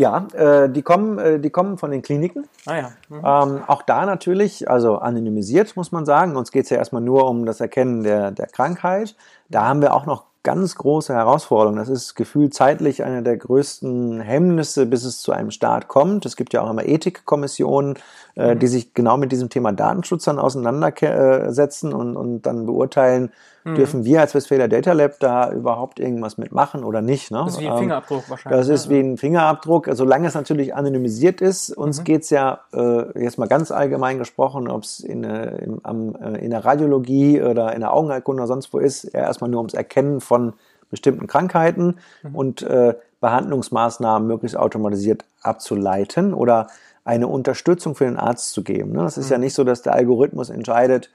Ja, 0.00 0.26
äh, 0.32 0.70
die 0.70 0.80
kommen, 0.80 1.18
äh, 1.18 1.38
die 1.38 1.50
kommen 1.50 1.76
von 1.76 1.90
den 1.90 2.00
Kliniken. 2.00 2.48
Ah 2.64 2.76
ja. 2.76 2.92
Mhm. 3.10 3.16
Ähm, 3.22 3.64
auch 3.66 3.82
da 3.82 4.06
natürlich, 4.06 4.70
also 4.70 4.96
anonymisiert 4.96 5.76
muss 5.76 5.92
man 5.92 6.06
sagen. 6.06 6.36
Uns 6.36 6.52
geht 6.52 6.64
es 6.64 6.70
ja 6.70 6.78
erstmal 6.78 7.02
nur 7.02 7.28
um 7.28 7.44
das 7.44 7.60
Erkennen 7.60 8.02
der, 8.02 8.30
der 8.30 8.46
Krankheit. 8.46 9.14
Da 9.50 9.68
haben 9.68 9.82
wir 9.82 9.92
auch 9.92 10.06
noch 10.06 10.24
ganz 10.42 10.76
große 10.76 11.12
Herausforderung. 11.12 11.76
Das 11.76 11.90
ist 11.90 12.14
gefühlt 12.14 12.54
zeitlich 12.54 13.04
eine 13.04 13.22
der 13.22 13.36
größten 13.36 14.22
Hemmnisse, 14.22 14.86
bis 14.86 15.04
es 15.04 15.20
zu 15.20 15.32
einem 15.32 15.50
Start 15.50 15.88
kommt. 15.88 16.24
Es 16.24 16.36
gibt 16.36 16.54
ja 16.54 16.62
auch 16.62 16.70
immer 16.70 16.86
Ethikkommissionen, 16.86 17.98
äh, 18.40 18.56
die 18.56 18.66
sich 18.66 18.94
genau 18.94 19.16
mit 19.16 19.32
diesem 19.32 19.50
Thema 19.50 19.72
Datenschutz 19.72 20.24
dann 20.24 20.38
auseinandersetzen 20.38 21.92
und, 21.92 22.16
und 22.16 22.42
dann 22.42 22.64
beurteilen, 22.64 23.32
mhm. 23.64 23.74
dürfen 23.74 24.04
wir 24.04 24.20
als 24.20 24.34
Westfalia 24.34 24.66
Data 24.66 24.92
Lab 24.92 25.20
da 25.20 25.52
überhaupt 25.52 26.00
irgendwas 26.00 26.38
mitmachen 26.38 26.82
oder 26.82 27.02
nicht. 27.02 27.30
Ne? 27.30 27.42
Das 27.44 27.54
ist 27.54 27.60
wie 27.60 27.66
ein 27.66 27.72
ähm, 27.72 27.78
Fingerabdruck 27.78 28.30
wahrscheinlich. 28.30 28.58
Das 28.58 28.68
ist 28.68 28.88
ne? 28.88 28.94
wie 28.94 29.00
ein 29.00 29.16
Fingerabdruck, 29.18 29.88
solange 29.92 30.28
es 30.28 30.34
natürlich 30.34 30.74
anonymisiert 30.74 31.40
ist. 31.40 31.76
Uns 31.76 32.00
mhm. 32.00 32.04
geht's 32.04 32.30
ja 32.30 32.60
äh, 32.72 33.22
jetzt 33.22 33.38
mal 33.38 33.48
ganz 33.48 33.70
allgemein 33.70 34.18
gesprochen, 34.18 34.68
ob 34.68 34.84
es 34.84 35.00
in, 35.00 35.24
äh, 35.24 35.56
in, 35.58 36.14
äh, 36.14 36.38
in 36.38 36.50
der 36.50 36.64
Radiologie 36.64 37.42
oder 37.42 37.74
in 37.74 37.80
der 37.80 37.92
Augenheilkunde 37.92 38.42
oder 38.42 38.48
sonst 38.48 38.72
wo 38.72 38.78
ist, 38.78 39.04
ja 39.12 39.20
erstmal 39.20 39.50
nur 39.50 39.60
ums 39.60 39.74
Erkennen 39.74 40.20
von 40.20 40.54
bestimmten 40.90 41.26
Krankheiten 41.26 41.96
mhm. 42.22 42.34
und 42.34 42.62
äh, 42.62 42.94
Behandlungsmaßnahmen 43.20 44.26
möglichst 44.26 44.56
automatisiert 44.56 45.24
abzuleiten 45.42 46.34
oder 46.34 46.68
eine 47.10 47.26
Unterstützung 47.26 47.96
für 47.96 48.04
den 48.04 48.16
Arzt 48.16 48.52
zu 48.52 48.62
geben. 48.62 48.92
Ne? 48.92 49.04
Es 49.04 49.18
ist 49.18 49.26
mhm. 49.26 49.32
ja 49.32 49.38
nicht 49.38 49.54
so, 49.54 49.64
dass 49.64 49.82
der 49.82 49.94
Algorithmus 49.94 50.48
entscheidet, 50.48 51.10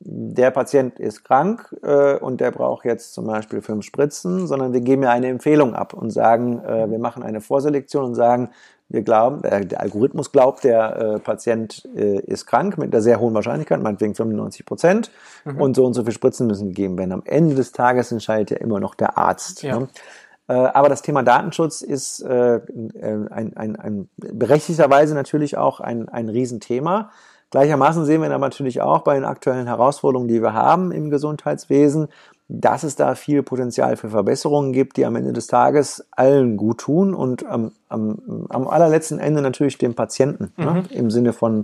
der 0.00 0.50
Patient 0.50 0.98
ist 0.98 1.24
krank 1.24 1.74
äh, 1.82 2.16
und 2.16 2.40
der 2.40 2.50
braucht 2.50 2.84
jetzt 2.84 3.14
zum 3.14 3.26
Beispiel 3.26 3.60
fünf 3.60 3.84
Spritzen, 3.84 4.46
sondern 4.46 4.72
wir 4.72 4.80
geben 4.80 5.02
ja 5.02 5.10
eine 5.10 5.28
Empfehlung 5.28 5.74
ab 5.74 5.92
und 5.92 6.10
sagen, 6.10 6.60
äh, 6.64 6.90
wir 6.90 6.98
machen 6.98 7.22
eine 7.22 7.40
Vorselektion 7.40 8.04
und 8.04 8.14
sagen, 8.14 8.50
wir 8.88 9.02
glauben, 9.02 9.44
äh, 9.44 9.64
der 9.64 9.80
Algorithmus 9.80 10.32
glaubt, 10.32 10.64
der 10.64 10.96
äh, 10.96 11.18
Patient 11.20 11.84
ist 11.84 12.46
krank 12.46 12.76
mit 12.76 12.92
einer 12.92 13.02
sehr 13.02 13.20
hohen 13.20 13.34
Wahrscheinlichkeit, 13.34 13.82
meinetwegen 13.82 14.14
95 14.14 14.66
Prozent, 14.66 15.10
mhm. 15.44 15.60
und 15.60 15.76
so 15.76 15.84
und 15.84 15.94
so 15.94 16.02
viele 16.02 16.12
Spritzen 16.12 16.46
müssen 16.46 16.68
gegeben 16.68 16.98
werden. 16.98 17.12
Am 17.12 17.22
Ende 17.24 17.54
des 17.54 17.72
Tages 17.72 18.12
entscheidet 18.12 18.50
ja 18.50 18.56
immer 18.58 18.80
noch 18.80 18.94
der 18.94 19.16
Arzt. 19.16 19.62
Ja. 19.62 19.78
Ne? 19.78 19.88
Äh, 20.48 20.52
aber 20.52 20.88
das 20.88 21.02
Thema 21.02 21.22
Datenschutz 21.22 21.82
ist 21.82 22.20
äh, 22.20 22.60
ein, 23.30 23.56
ein, 23.56 23.76
ein 23.76 24.08
berechtigterweise 24.16 25.14
natürlich 25.14 25.56
auch 25.56 25.80
ein, 25.80 26.08
ein 26.08 26.28
Riesenthema. 26.28 27.10
Gleichermaßen 27.50 28.04
sehen 28.04 28.20
wir 28.20 28.30
aber 28.30 28.46
natürlich 28.46 28.80
auch 28.80 29.02
bei 29.02 29.14
den 29.14 29.24
aktuellen 29.24 29.66
Herausforderungen, 29.66 30.28
die 30.28 30.42
wir 30.42 30.54
haben 30.54 30.90
im 30.90 31.08
Gesundheitswesen, 31.08 32.08
dass 32.48 32.82
es 32.82 32.96
da 32.96 33.14
viel 33.14 33.42
Potenzial 33.42 33.96
für 33.96 34.10
Verbesserungen 34.10 34.72
gibt, 34.72 34.96
die 34.96 35.06
am 35.06 35.16
Ende 35.16 35.32
des 35.32 35.46
Tages 35.46 36.06
allen 36.10 36.56
gut 36.56 36.78
tun 36.78 37.14
und 37.14 37.46
am, 37.46 37.72
am, 37.88 38.46
am 38.48 38.68
allerletzten 38.68 39.18
Ende 39.18 39.40
natürlich 39.40 39.78
dem 39.78 39.94
Patienten 39.94 40.52
ne, 40.56 40.66
mhm. 40.66 40.72
ne, 40.72 40.84
im 40.90 41.10
Sinne 41.10 41.32
von 41.32 41.62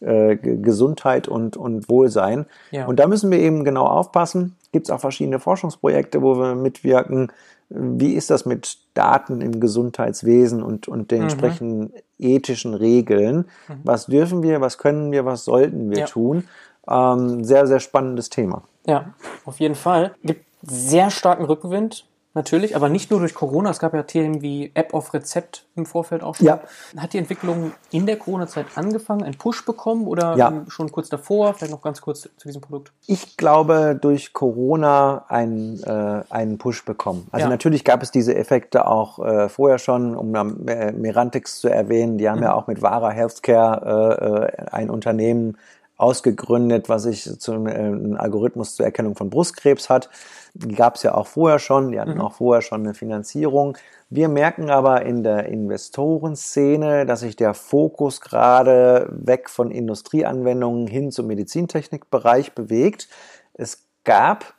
äh, 0.00 0.36
Gesundheit 0.36 1.28
und, 1.28 1.56
und 1.56 1.88
Wohlsein. 1.88 2.46
Ja. 2.70 2.86
Und 2.86 2.98
da 2.98 3.06
müssen 3.06 3.30
wir 3.30 3.38
eben 3.38 3.62
genau 3.64 3.86
aufpassen. 3.86 4.56
Gibt 4.72 4.86
es 4.86 4.90
auch 4.90 5.00
verschiedene 5.00 5.38
Forschungsprojekte, 5.38 6.22
wo 6.22 6.38
wir 6.38 6.54
mitwirken, 6.54 7.30
wie 7.68 8.14
ist 8.14 8.30
das 8.30 8.46
mit 8.46 8.78
Daten 8.94 9.40
im 9.40 9.60
Gesundheitswesen 9.60 10.62
und, 10.62 10.88
und 10.88 11.10
den 11.10 11.18
mhm. 11.18 11.24
entsprechenden 11.24 11.92
ethischen 12.18 12.74
Regeln? 12.74 13.48
Mhm. 13.68 13.80
Was 13.84 14.06
dürfen 14.06 14.42
wir, 14.42 14.60
was 14.60 14.78
können 14.78 15.12
wir, 15.12 15.24
was 15.24 15.44
sollten 15.44 15.90
wir 15.90 15.98
ja. 15.98 16.06
tun? 16.06 16.44
Ähm, 16.88 17.44
sehr, 17.44 17.66
sehr 17.66 17.80
spannendes 17.80 18.30
Thema. 18.30 18.62
Ja, 18.86 19.14
auf 19.44 19.58
jeden 19.58 19.74
Fall. 19.74 20.14
Gibt 20.22 20.44
sehr 20.62 21.10
starken 21.10 21.44
Rückenwind 21.44 22.06
natürlich, 22.36 22.76
aber 22.76 22.88
nicht 22.88 23.10
nur 23.10 23.20
durch 23.20 23.34
Corona. 23.34 23.70
Es 23.70 23.78
gab 23.78 23.94
ja 23.94 24.02
Themen 24.04 24.42
wie 24.42 24.70
App 24.74 24.94
auf 24.94 25.12
Rezept 25.14 25.66
im 25.74 25.86
Vorfeld 25.86 26.22
auch 26.22 26.36
schon. 26.36 26.46
Ja. 26.46 26.60
Hat 26.96 27.12
die 27.12 27.18
Entwicklung 27.18 27.72
in 27.90 28.06
der 28.06 28.16
Corona-Zeit 28.16 28.66
angefangen, 28.76 29.24
einen 29.24 29.36
Push 29.36 29.64
bekommen 29.64 30.06
oder 30.06 30.36
ja. 30.36 30.64
schon 30.68 30.92
kurz 30.92 31.08
davor? 31.08 31.54
Vielleicht 31.54 31.72
noch 31.72 31.82
ganz 31.82 32.00
kurz 32.00 32.22
zu 32.22 32.30
diesem 32.46 32.60
Produkt. 32.60 32.92
Ich 33.06 33.36
glaube, 33.36 33.98
durch 34.00 34.32
Corona 34.32 35.24
einen, 35.28 35.82
äh, 35.82 36.22
einen 36.30 36.58
Push 36.58 36.84
bekommen. 36.84 37.26
Also 37.32 37.46
ja. 37.46 37.50
natürlich 37.50 37.84
gab 37.84 38.02
es 38.02 38.10
diese 38.10 38.36
Effekte 38.36 38.86
auch 38.86 39.18
äh, 39.18 39.48
vorher 39.48 39.78
schon, 39.78 40.14
um 40.14 40.34
äh, 40.66 40.92
Merantix 40.92 41.58
zu 41.58 41.68
erwähnen. 41.68 42.18
Die 42.18 42.28
haben 42.28 42.38
mhm. 42.38 42.44
ja 42.44 42.54
auch 42.54 42.66
mit 42.66 42.82
Vara 42.82 43.10
Healthcare 43.10 44.50
äh, 44.60 44.62
äh 44.62 44.66
ein 44.70 44.90
Unternehmen 44.90 45.56
ausgegründet, 45.96 46.88
was 46.88 47.04
sich 47.04 47.38
zum 47.38 47.66
äh, 47.66 48.16
Algorithmus 48.16 48.76
zur 48.76 48.86
Erkennung 48.86 49.16
von 49.16 49.30
Brustkrebs 49.30 49.88
hat. 49.88 50.10
Die 50.54 50.74
gab 50.74 50.96
es 50.96 51.02
ja 51.02 51.14
auch 51.14 51.26
vorher 51.26 51.58
schon, 51.58 51.90
die 51.90 52.00
hatten 52.00 52.14
mhm. 52.14 52.20
auch 52.20 52.34
vorher 52.34 52.62
schon 52.62 52.80
eine 52.82 52.94
Finanzierung. 52.94 53.76
Wir 54.08 54.28
merken 54.28 54.70
aber 54.70 55.04
in 55.04 55.22
der 55.22 55.46
Investorenszene, 55.46 57.06
dass 57.06 57.20
sich 57.20 57.36
der 57.36 57.54
Fokus 57.54 58.20
gerade 58.20 59.08
weg 59.10 59.50
von 59.50 59.70
Industrieanwendungen 59.70 60.86
hin 60.86 61.10
zum 61.10 61.26
Medizintechnikbereich 61.26 62.52
bewegt. 62.52 63.08
Es 63.54 63.84
gab 64.04 64.54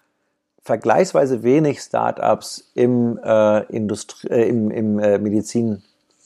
vergleichsweise 0.61 1.43
wenig 1.43 1.79
Startups 1.79 2.71
im, 2.73 3.17
äh, 3.23 3.63
Industrie, 3.73 4.27
äh, 4.27 4.49
im, 4.49 4.69
im 4.69 4.99
äh, 4.99 5.17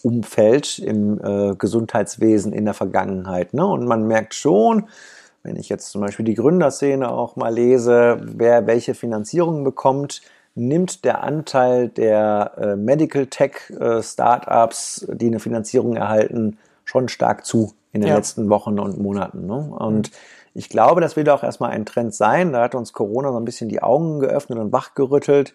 Medizinumfeld, 0.03 0.79
im 0.79 1.19
äh, 1.23 1.55
Gesundheitswesen 1.55 2.53
in 2.53 2.65
der 2.65 2.73
Vergangenheit. 2.73 3.53
Ne? 3.53 3.65
Und 3.65 3.85
man 3.85 4.07
merkt 4.07 4.33
schon, 4.33 4.87
wenn 5.43 5.55
ich 5.55 5.69
jetzt 5.69 5.89
zum 5.91 6.01
Beispiel 6.01 6.25
die 6.25 6.35
Gründerszene 6.35 7.09
auch 7.11 7.35
mal 7.35 7.53
lese, 7.53 8.19
wer 8.21 8.67
welche 8.67 8.93
Finanzierung 8.93 9.63
bekommt, 9.63 10.21
nimmt 10.53 11.05
der 11.05 11.23
Anteil 11.23 11.87
der 11.87 12.51
äh, 12.57 12.75
Medical 12.75 13.27
Tech 13.27 13.69
äh, 13.79 14.03
Startups, 14.03 15.07
die 15.11 15.27
eine 15.27 15.39
Finanzierung 15.39 15.95
erhalten, 15.95 16.57
schon 16.83 17.07
stark 17.07 17.45
zu 17.45 17.73
in 17.93 18.01
den 18.01 18.09
Ja. 18.09 18.15
letzten 18.17 18.49
Wochen 18.49 18.79
und 18.79 18.99
Monaten. 18.99 19.45
Ne? 19.45 19.55
Und 19.79 20.11
ich 20.53 20.69
glaube, 20.69 20.99
das 21.01 21.15
wird 21.15 21.29
auch 21.29 21.43
erstmal 21.43 21.71
ein 21.71 21.85
Trend 21.85 22.13
sein. 22.13 22.51
Da 22.51 22.61
hat 22.63 22.75
uns 22.75 22.91
Corona 22.93 23.31
so 23.31 23.37
ein 23.37 23.45
bisschen 23.45 23.69
die 23.69 23.81
Augen 23.81 24.19
geöffnet 24.19 24.59
und 24.59 24.71
wachgerüttelt, 24.73 25.53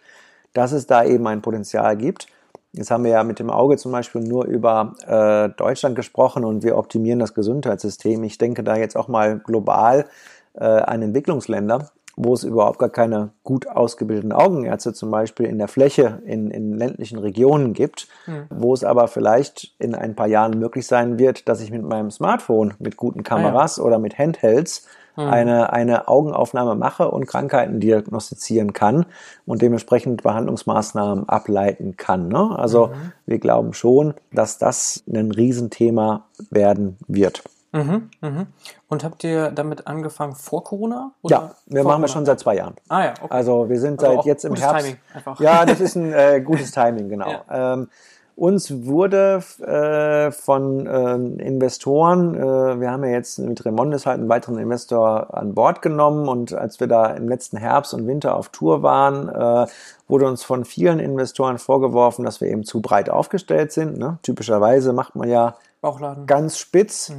dass 0.55 0.73
es 0.73 0.87
da 0.87 1.05
eben 1.05 1.27
ein 1.27 1.43
Potenzial 1.43 1.97
gibt. 1.97 2.29
Jetzt 2.73 2.91
haben 2.91 3.05
wir 3.05 3.13
ja 3.13 3.25
mit 3.25 3.39
dem 3.39 3.51
Auge 3.51 3.77
zum 3.77 3.93
Beispiel 3.93 4.21
nur 4.21 4.45
über 4.45 4.95
äh, 5.07 5.49
Deutschland 5.57 5.97
gesprochen 5.97 6.45
und 6.45 6.63
wir 6.63 6.77
optimieren 6.77 7.19
das 7.19 7.35
Gesundheitssystem. 7.35 8.23
Ich 8.25 8.39
denke 8.39 8.63
da 8.63 8.77
jetzt 8.77 8.97
auch 8.97 9.09
mal 9.09 9.39
global 9.39 10.07
äh, 10.55 10.65
an 10.65 11.01
Entwicklungsländer, 11.01 11.91
wo 12.17 12.35
es 12.35 12.45
überhaupt 12.45 12.79
gar 12.79 12.91
keine 12.91 13.31
gut 13.45 13.67
ausgebildeten 13.67 14.33
Augenärzte 14.33 14.93
zum 14.93 15.11
Beispiel 15.11 15.47
in 15.47 15.59
der 15.59 15.69
Fläche 15.69 16.23
in, 16.25 16.51
in 16.51 16.77
ländlichen 16.77 17.19
Regionen 17.19 17.73
gibt, 17.73 18.09
wo 18.51 18.73
es 18.73 18.85
aber 18.85 19.09
vielleicht 19.09 19.75
in 19.79 19.95
ein 19.95 20.15
paar 20.15 20.27
Jahren 20.27 20.59
möglich 20.59 20.87
sein 20.87 21.19
wird, 21.19 21.49
dass 21.49 21.61
ich 21.61 21.71
mit 21.71 21.83
meinem 21.83 22.11
Smartphone, 22.11 22.75
mit 22.79 22.97
guten 22.97 23.23
Kameras 23.23 23.79
oder 23.79 23.99
mit 23.99 24.19
Handhelds 24.19 24.87
eine, 25.17 25.73
eine 25.73 26.09
Augenaufnahme 26.09 26.75
mache 26.75 27.11
und 27.11 27.27
Krankheiten 27.27 27.81
diagnostizieren 27.81 28.73
kann 28.73 29.07
und 29.47 29.63
dementsprechend 29.63 30.23
Behandlungsmaßnahmen 30.23 31.29
ableiten 31.29 31.97
kann. 31.97 32.29
Ne? 32.29 32.59
Also 32.59 32.91
wir 33.27 33.39
glauben 33.39 33.73
schon, 33.73 34.15
dass 34.33 34.59
das 34.59 35.03
ein 35.09 35.31
Riesenthema 35.31 36.27
werden 36.51 36.99
wird. 37.09 37.43
Mhm, 37.73 38.11
mhm. 38.21 38.47
Und 38.89 39.05
habt 39.05 39.25
ihr 39.25 39.51
damit 39.51 39.87
angefangen 39.87 40.35
vor 40.35 40.65
Corona? 40.65 41.13
Ja, 41.23 41.55
wir 41.67 41.83
machen 41.83 41.85
wir 41.85 41.93
Corona? 41.93 42.09
schon 42.09 42.27
seit 42.27 42.41
zwei 42.41 42.57
Jahren. 42.57 42.75
Ah 42.89 43.05
ja, 43.05 43.15
okay. 43.21 43.27
Also 43.35 43.69
wir 43.69 43.81
sind 43.81 44.03
Also 44.03 44.17
seit 44.17 44.25
jetzt 44.25 44.45
im 44.45 44.51
gutes 44.51 44.65
Herbst. 44.65 44.87
Timing 44.87 45.01
einfach. 45.13 45.41
Ja, 45.41 45.67
das 45.67 45.81
ist 45.81 45.97
ein 45.97 46.13
äh, 46.13 46.41
gutes 46.41 46.71
Timing, 46.71 47.09
genau. 47.11 47.31
Ja. 47.31 47.75
Ähm, 47.75 47.89
uns 48.37 48.85
wurde 48.85 49.43
äh, 49.63 50.31
von 50.31 50.87
ähm, 50.87 51.39
Investoren, 51.39 52.35
äh, 52.35 52.81
wir 52.81 52.91
haben 52.91 53.03
ja 53.03 53.11
jetzt 53.11 53.39
mit 53.39 53.65
Remondes 53.65 54.05
halt 54.05 54.19
einen 54.19 54.29
weiteren 54.29 54.59
Investor 54.59 55.35
an 55.35 55.55
Bord 55.55 55.81
genommen 55.81 56.29
und 56.29 56.53
als 56.53 56.79
wir 56.79 56.87
da 56.87 57.07
im 57.07 57.29
letzten 57.31 57.57
Herbst 57.57 57.95
und 57.95 58.07
Winter 58.07 58.37
auf 58.37 58.51
Tour 58.51 58.83
waren, 58.83 59.29
äh, 59.31 59.67
wurde 60.07 60.27
uns 60.27 60.45
von 60.45 60.67
vielen 60.67 60.99
Investoren 60.99 61.57
vorgeworfen, 61.57 62.27
dass 62.27 62.43
wir 62.43 62.49
eben 62.49 62.65
zu 62.65 62.83
breit 62.83 63.09
aufgestellt 63.09 63.73
sind. 63.73 63.97
Ne? 63.97 64.19
Typischerweise 64.23 64.93
macht 64.93 65.17
man 65.17 65.31
ja 65.31 65.57
Bauchladen. 65.81 66.27
ganz 66.27 66.59
spitz. 66.59 67.13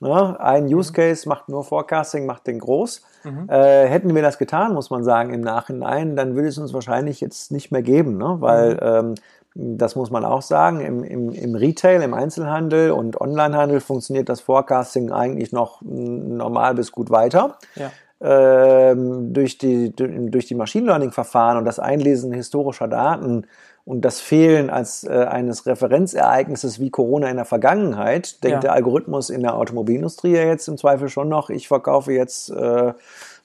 Ne? 0.00 0.40
Ein 0.40 0.66
Use 0.66 0.92
Case 0.92 1.28
macht 1.28 1.48
nur 1.48 1.62
Forecasting, 1.62 2.26
macht 2.26 2.48
den 2.48 2.58
groß. 2.58 3.00
Äh, 3.48 3.86
hätten 3.86 4.14
wir 4.14 4.20
das 4.20 4.36
getan, 4.36 4.74
muss 4.74 4.90
man 4.90 5.02
sagen, 5.02 5.32
im 5.32 5.40
Nachhinein, 5.40 6.14
dann 6.14 6.34
würde 6.34 6.48
es 6.48 6.58
uns 6.58 6.74
wahrscheinlich 6.74 7.22
jetzt 7.22 7.52
nicht 7.52 7.72
mehr 7.72 7.80
geben, 7.82 8.18
ne? 8.18 8.36
weil 8.40 8.78
ähm, 8.82 9.14
das 9.54 9.94
muss 9.94 10.10
man 10.10 10.24
auch 10.24 10.42
sagen, 10.42 10.80
im, 10.80 11.04
im, 11.04 11.30
im 11.30 11.54
Retail, 11.54 12.02
im 12.02 12.12
Einzelhandel 12.12 12.90
und 12.90 13.20
Onlinehandel 13.20 13.80
funktioniert 13.80 14.28
das 14.28 14.40
Forecasting 14.40 15.12
eigentlich 15.12 15.52
noch 15.52 15.80
normal 15.82 16.74
bis 16.74 16.90
gut 16.90 17.10
weiter 17.10 17.56
Ja. 17.76 17.90
ähm, 18.20 19.32
durch 19.32 19.58
die, 19.58 19.94
durch 19.94 20.46
die 20.46 20.54
Machine 20.54 20.86
Learning 20.86 21.12
Verfahren 21.12 21.56
und 21.58 21.64
das 21.66 21.78
Einlesen 21.78 22.32
historischer 22.32 22.88
Daten 22.88 23.46
und 23.84 24.00
das 24.04 24.18
Fehlen 24.20 24.70
als 24.70 25.04
äh, 25.04 25.26
eines 25.28 25.66
Referenzereignisses 25.66 26.80
wie 26.80 26.90
Corona 26.90 27.28
in 27.28 27.36
der 27.36 27.44
Vergangenheit, 27.44 28.42
denkt 28.42 28.54
Ja. 28.54 28.60
der 28.60 28.72
Algorithmus 28.72 29.28
in 29.30 29.42
der 29.42 29.54
Automobilindustrie 29.56 30.32
ja 30.34 30.44
jetzt 30.44 30.66
im 30.68 30.78
Zweifel 30.78 31.08
schon 31.10 31.28
noch, 31.28 31.50
ich 31.50 31.68
verkaufe 31.68 32.12
jetzt 32.12 32.50
äh, 32.50 32.92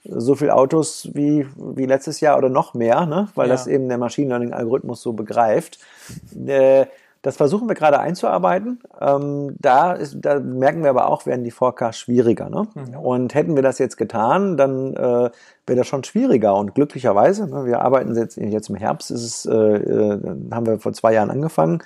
so 0.04 0.34
viel 0.34 0.50
Autos 0.50 1.10
wie, 1.12 1.46
wie 1.56 1.86
letztes 1.86 2.20
Jahr 2.20 2.38
oder 2.38 2.48
noch 2.48 2.74
mehr, 2.74 3.06
ne? 3.06 3.28
weil 3.34 3.48
Ja. 3.48 3.54
das 3.54 3.66
eben 3.66 3.88
der 3.88 3.98
Machine 3.98 4.28
Learning 4.28 4.52
Algorithmus 4.52 5.02
so 5.02 5.12
begreift. 5.12 5.78
Äh, 6.46 6.86
das 7.22 7.36
versuchen 7.36 7.68
wir 7.68 7.74
gerade 7.74 8.00
einzuarbeiten. 8.00 8.80
Ähm, 8.98 9.54
da, 9.58 9.92
ist, 9.92 10.16
da 10.20 10.40
merken 10.40 10.82
wir 10.82 10.90
aber 10.90 11.06
auch, 11.08 11.26
werden 11.26 11.44
die 11.44 11.50
Forecasts 11.50 12.00
schwieriger. 12.00 12.48
Ne? 12.48 12.66
Und 12.98 13.34
hätten 13.34 13.56
wir 13.56 13.62
das 13.62 13.78
jetzt 13.78 13.98
getan, 13.98 14.56
dann 14.56 14.94
äh, 14.94 15.30
wäre 15.66 15.78
das 15.78 15.86
schon 15.86 16.02
schwieriger. 16.02 16.54
Und 16.54 16.74
glücklicherweise, 16.74 17.46
ne, 17.46 17.66
wir 17.66 17.82
arbeiten 17.82 18.16
jetzt, 18.16 18.38
jetzt 18.38 18.70
im 18.70 18.76
Herbst, 18.76 19.10
ist 19.10 19.22
es, 19.22 19.46
äh, 19.46 19.52
äh, 19.54 20.18
haben 20.50 20.66
wir 20.66 20.78
vor 20.78 20.94
zwei 20.94 21.12
Jahren 21.12 21.30
angefangen, 21.30 21.82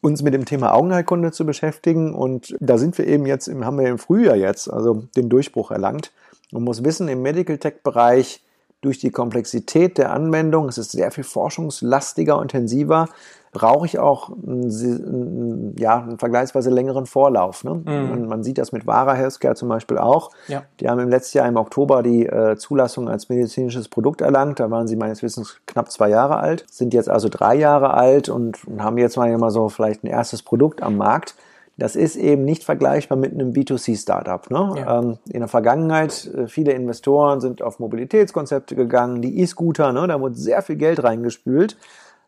uns 0.00 0.22
mit 0.22 0.32
dem 0.32 0.46
Thema 0.46 0.72
Augenheilkunde 0.72 1.32
zu 1.32 1.44
beschäftigen. 1.44 2.14
Und 2.14 2.56
da 2.58 2.78
sind 2.78 2.96
wir 2.96 3.06
eben 3.06 3.26
jetzt, 3.26 3.48
im, 3.48 3.66
haben 3.66 3.78
wir 3.78 3.88
im 3.88 3.98
Frühjahr 3.98 4.36
jetzt, 4.36 4.72
also 4.72 5.04
den 5.16 5.28
Durchbruch 5.28 5.70
erlangt. 5.70 6.12
Man 6.52 6.62
muss 6.62 6.84
wissen, 6.84 7.08
im 7.08 7.22
Medical 7.22 7.58
Tech-Bereich 7.58 8.42
durch 8.80 8.98
die 8.98 9.10
Komplexität 9.10 9.98
der 9.98 10.12
Anwendung, 10.12 10.68
es 10.68 10.78
ist 10.78 10.92
sehr 10.92 11.10
viel 11.10 11.24
forschungslastiger, 11.24 12.40
intensiver, 12.40 13.08
brauche 13.56 13.86
ich 13.86 13.98
auch 13.98 14.28
einen, 14.28 15.74
ja, 15.78 16.02
einen 16.02 16.18
vergleichsweise 16.18 16.68
längeren 16.68 17.06
Vorlauf. 17.06 17.64
Ne? 17.64 17.80
Man, 17.84 18.26
man 18.26 18.44
sieht 18.44 18.58
das 18.58 18.70
mit 18.70 18.86
Vara 18.86 19.14
Healthcare 19.14 19.54
zum 19.54 19.70
Beispiel 19.70 19.96
auch. 19.96 20.30
Ja. 20.46 20.64
Die 20.78 20.90
haben 20.90 21.00
im 21.00 21.08
letzten 21.08 21.38
Jahr 21.38 21.48
im 21.48 21.56
Oktober 21.56 22.02
die 22.02 22.26
äh, 22.26 22.56
Zulassung 22.56 23.08
als 23.08 23.30
medizinisches 23.30 23.88
Produkt 23.88 24.20
erlangt. 24.20 24.60
Da 24.60 24.70
waren 24.70 24.86
sie 24.86 24.96
meines 24.96 25.22
Wissens 25.22 25.58
knapp 25.64 25.90
zwei 25.90 26.10
Jahre 26.10 26.36
alt, 26.36 26.66
sind 26.70 26.92
jetzt 26.92 27.08
also 27.08 27.30
drei 27.30 27.54
Jahre 27.54 27.94
alt 27.94 28.28
und, 28.28 28.62
und 28.68 28.82
haben 28.82 28.98
jetzt 28.98 29.16
mal 29.16 29.50
so 29.50 29.70
vielleicht 29.70 30.04
ein 30.04 30.08
erstes 30.08 30.42
Produkt 30.42 30.82
am 30.82 30.98
Markt. 30.98 31.34
Das 31.78 31.94
ist 31.94 32.16
eben 32.16 32.44
nicht 32.44 32.64
vergleichbar 32.64 33.18
mit 33.18 33.32
einem 33.32 33.52
B2C-Startup. 33.52 34.50
Ne? 34.50 34.74
Ja. 34.78 34.98
Ähm, 34.98 35.18
in 35.28 35.40
der 35.40 35.48
Vergangenheit, 35.48 36.30
äh, 36.34 36.46
viele 36.46 36.72
Investoren 36.72 37.40
sind 37.40 37.60
auf 37.60 37.78
Mobilitätskonzepte 37.80 38.74
gegangen, 38.74 39.20
die 39.20 39.40
E-Scooter, 39.40 39.92
ne? 39.92 40.06
da 40.06 40.20
wurde 40.20 40.36
sehr 40.36 40.62
viel 40.62 40.76
Geld 40.76 41.02
reingespült, 41.02 41.76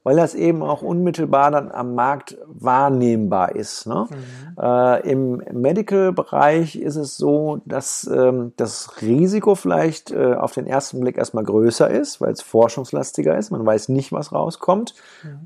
weil 0.04 0.16
das 0.16 0.34
eben 0.34 0.62
auch 0.62 0.82
unmittelbar 0.82 1.50
dann 1.50 1.70
am 1.70 1.94
Markt 1.94 2.38
wahrnehmbar 2.46 3.54
ist. 3.54 3.86
Ne? 3.86 4.06
Äh, 4.60 5.10
Im 5.10 5.42
Medical-Bereich 5.52 6.76
ist 6.76 6.96
es 6.96 7.16
so, 7.16 7.60
dass 7.64 8.08
ähm, 8.12 8.52
das 8.56 9.02
Risiko 9.02 9.54
vielleicht 9.54 10.10
äh, 10.10 10.34
auf 10.34 10.52
den 10.52 10.66
ersten 10.66 11.00
Blick 11.00 11.18
erstmal 11.18 11.44
größer 11.44 11.90
ist, 11.90 12.20
weil 12.20 12.32
es 12.32 12.42
forschungslastiger 12.42 13.36
ist. 13.36 13.50
Man 13.50 13.64
weiß 13.64 13.88
nicht, 13.88 14.12
was 14.12 14.32
rauskommt. 14.32 14.94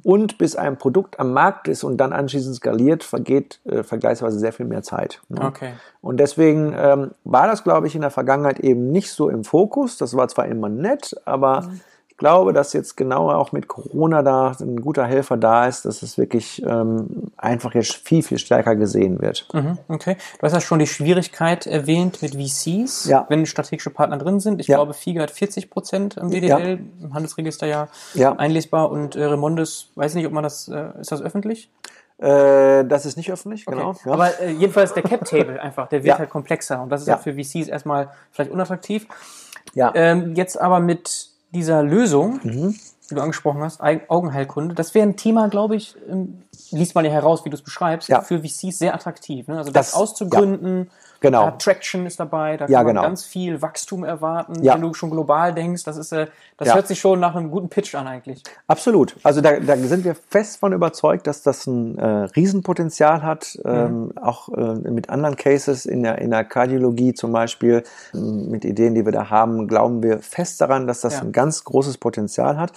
Und 0.02 0.38
bis 0.38 0.56
ein 0.56 0.78
Produkt 0.78 1.18
am 1.18 1.32
Markt 1.32 1.68
ist 1.68 1.84
und 1.84 1.96
dann 1.96 2.12
anschließend 2.12 2.56
skaliert, 2.56 3.04
vergeht 3.04 3.60
äh, 3.64 3.82
vergleichsweise 3.82 4.38
sehr 4.38 4.52
viel 4.52 4.66
mehr 4.66 4.82
Zeit. 4.82 5.20
Ne? 5.28 5.40
Okay. 5.42 5.72
Und 6.00 6.18
deswegen 6.18 6.74
ähm, 6.76 7.12
war 7.24 7.46
das, 7.46 7.64
glaube 7.64 7.86
ich, 7.86 7.94
in 7.94 8.00
der 8.00 8.10
Vergangenheit 8.10 8.60
eben 8.60 8.90
nicht 8.90 9.12
so 9.12 9.28
im 9.28 9.44
Fokus. 9.44 9.96
Das 9.96 10.16
war 10.16 10.28
zwar 10.28 10.46
immer 10.46 10.68
nett, 10.68 11.14
aber 11.24 11.68
ich 11.72 11.91
glaube, 12.22 12.52
dass 12.52 12.72
jetzt 12.72 12.96
genau 12.96 13.30
auch 13.30 13.50
mit 13.50 13.66
Corona 13.66 14.22
da 14.22 14.56
ein 14.60 14.80
guter 14.80 15.04
Helfer 15.04 15.36
da 15.36 15.66
ist, 15.66 15.84
dass 15.84 16.02
es 16.02 16.16
wirklich 16.18 16.62
ähm, 16.64 17.32
einfach 17.36 17.74
jetzt 17.74 17.94
viel, 17.94 18.22
viel 18.22 18.38
stärker 18.38 18.76
gesehen 18.76 19.20
wird. 19.20 19.48
Mhm, 19.52 19.78
Okay. 19.88 20.16
Du 20.38 20.46
hast 20.46 20.52
ja 20.52 20.60
schon 20.60 20.78
die 20.78 20.86
Schwierigkeit 20.86 21.66
erwähnt 21.66 22.22
mit 22.22 22.34
VCs, 22.36 23.06
Ja. 23.06 23.26
wenn 23.28 23.44
strategische 23.44 23.90
Partner 23.90 24.18
drin 24.18 24.38
sind. 24.38 24.60
Ich 24.60 24.68
Ja. 24.68 24.76
glaube, 24.76 24.94
FIGA 24.94 25.22
hat 25.22 25.32
40 25.32 25.68
Prozent 25.68 26.16
im 26.16 26.30
WDL, 26.30 26.78
im 27.02 27.12
Handelsregister 27.12 27.66
ja, 27.66 27.88
Ja. 28.14 28.32
einlesbar 28.36 28.90
und 28.92 29.16
äh, 29.16 29.24
Remondes, 29.24 29.88
weiß 29.96 30.14
nicht, 30.14 30.26
ob 30.26 30.32
man 30.32 30.44
das, 30.44 30.68
äh, 30.68 30.90
ist 31.00 31.10
das 31.10 31.20
öffentlich? 31.22 31.70
Äh, 32.18 32.84
das 32.84 33.04
ist 33.04 33.16
nicht 33.16 33.32
öffentlich, 33.32 33.66
Okay. 33.66 33.76
genau. 33.76 33.96
Ja. 34.04 34.12
Aber 34.12 34.40
äh, 34.40 34.52
jedenfalls 34.52 34.94
der 34.94 35.02
Cap-Table 35.02 35.60
einfach, 35.60 35.88
der 35.88 36.04
wird 36.04 36.14
Ja. 36.14 36.18
halt 36.18 36.30
komplexer 36.30 36.80
und 36.80 36.88
das 36.90 37.00
ist 37.02 37.08
Ja. 37.08 37.16
auch 37.16 37.20
für 37.20 37.34
VCs 37.34 37.66
erstmal 37.68 38.10
vielleicht 38.30 38.52
unattraktiv. 38.52 39.06
ja. 39.74 39.90
Ähm, 39.96 40.34
jetzt 40.36 40.60
aber 40.60 40.78
mit 40.80 41.31
dieser 41.52 41.82
Lösung, 41.82 42.40
Mhm. 42.42 42.74
die 43.10 43.14
du 43.14 43.20
angesprochen 43.20 43.60
hast, 43.62 43.80
Augenheilkunde, 44.08 44.74
das 44.74 44.94
wäre 44.94 45.06
ein 45.06 45.16
Thema, 45.16 45.48
glaube 45.48 45.76
ich, 45.76 45.94
ähm, 46.08 46.42
liest 46.70 46.94
man 46.94 47.04
ja 47.04 47.10
heraus, 47.10 47.44
wie 47.44 47.50
du 47.50 47.56
es 47.56 47.62
beschreibst, 47.62 48.08
Ja. 48.08 48.22
für 48.22 48.40
VCs 48.40 48.78
sehr 48.78 48.94
attraktiv. 48.94 49.48
Ne? 49.48 49.58
Also 49.58 49.70
das, 49.70 49.90
Das- 49.90 49.94
auszugründen, 49.94 50.90
Genau. 51.22 51.44
da 51.46 51.50
Traction 51.52 52.04
ist 52.06 52.20
dabei, 52.20 52.56
da 52.56 52.66
kann 52.66 52.72
Ja, 52.72 52.78
man 52.80 52.88
genau. 52.88 53.02
ganz 53.02 53.24
viel 53.24 53.62
Wachstum 53.62 54.04
erwarten. 54.04 54.62
Ja. 54.62 54.74
Wenn 54.74 54.82
du 54.82 54.92
schon 54.94 55.10
global 55.10 55.54
denkst, 55.54 55.84
das 55.84 55.96
ist, 55.96 56.12
äh, 56.12 56.26
das 56.58 56.68
Ja. 56.68 56.74
hört 56.74 56.86
sich 56.88 57.00
schon 57.00 57.20
nach 57.20 57.34
einem 57.34 57.50
guten 57.50 57.68
Pitch 57.68 57.94
an 57.94 58.06
eigentlich. 58.06 58.42
Absolut. 58.66 59.16
Also 59.22 59.40
da, 59.40 59.58
da 59.60 59.76
sind 59.76 60.04
wir 60.04 60.14
fest 60.14 60.58
von 60.58 60.72
überzeugt, 60.72 61.26
dass 61.26 61.42
das 61.42 61.66
ein 61.66 61.96
äh, 61.98 62.06
Riesenpotenzial 62.36 63.22
hat. 63.22 63.58
Ähm, 63.64 64.12
auch 64.20 64.48
äh, 64.50 64.74
mit 64.90 65.08
anderen 65.10 65.36
Cases 65.36 65.86
in 65.86 66.02
der, 66.02 66.18
in 66.18 66.30
der 66.30 66.44
Kardiologie 66.44 67.14
zum 67.14 67.32
Beispiel, 67.32 67.82
mit 68.12 68.64
Ideen, 68.64 68.94
die 68.94 69.04
wir 69.04 69.12
da 69.12 69.30
haben, 69.30 69.68
glauben 69.68 70.02
wir 70.02 70.18
fest 70.18 70.60
daran, 70.60 70.86
dass 70.86 71.00
das 71.00 71.14
Ja. 71.14 71.20
ein 71.22 71.32
ganz 71.32 71.64
großes 71.64 71.98
Potenzial 71.98 72.58
hat. 72.58 72.72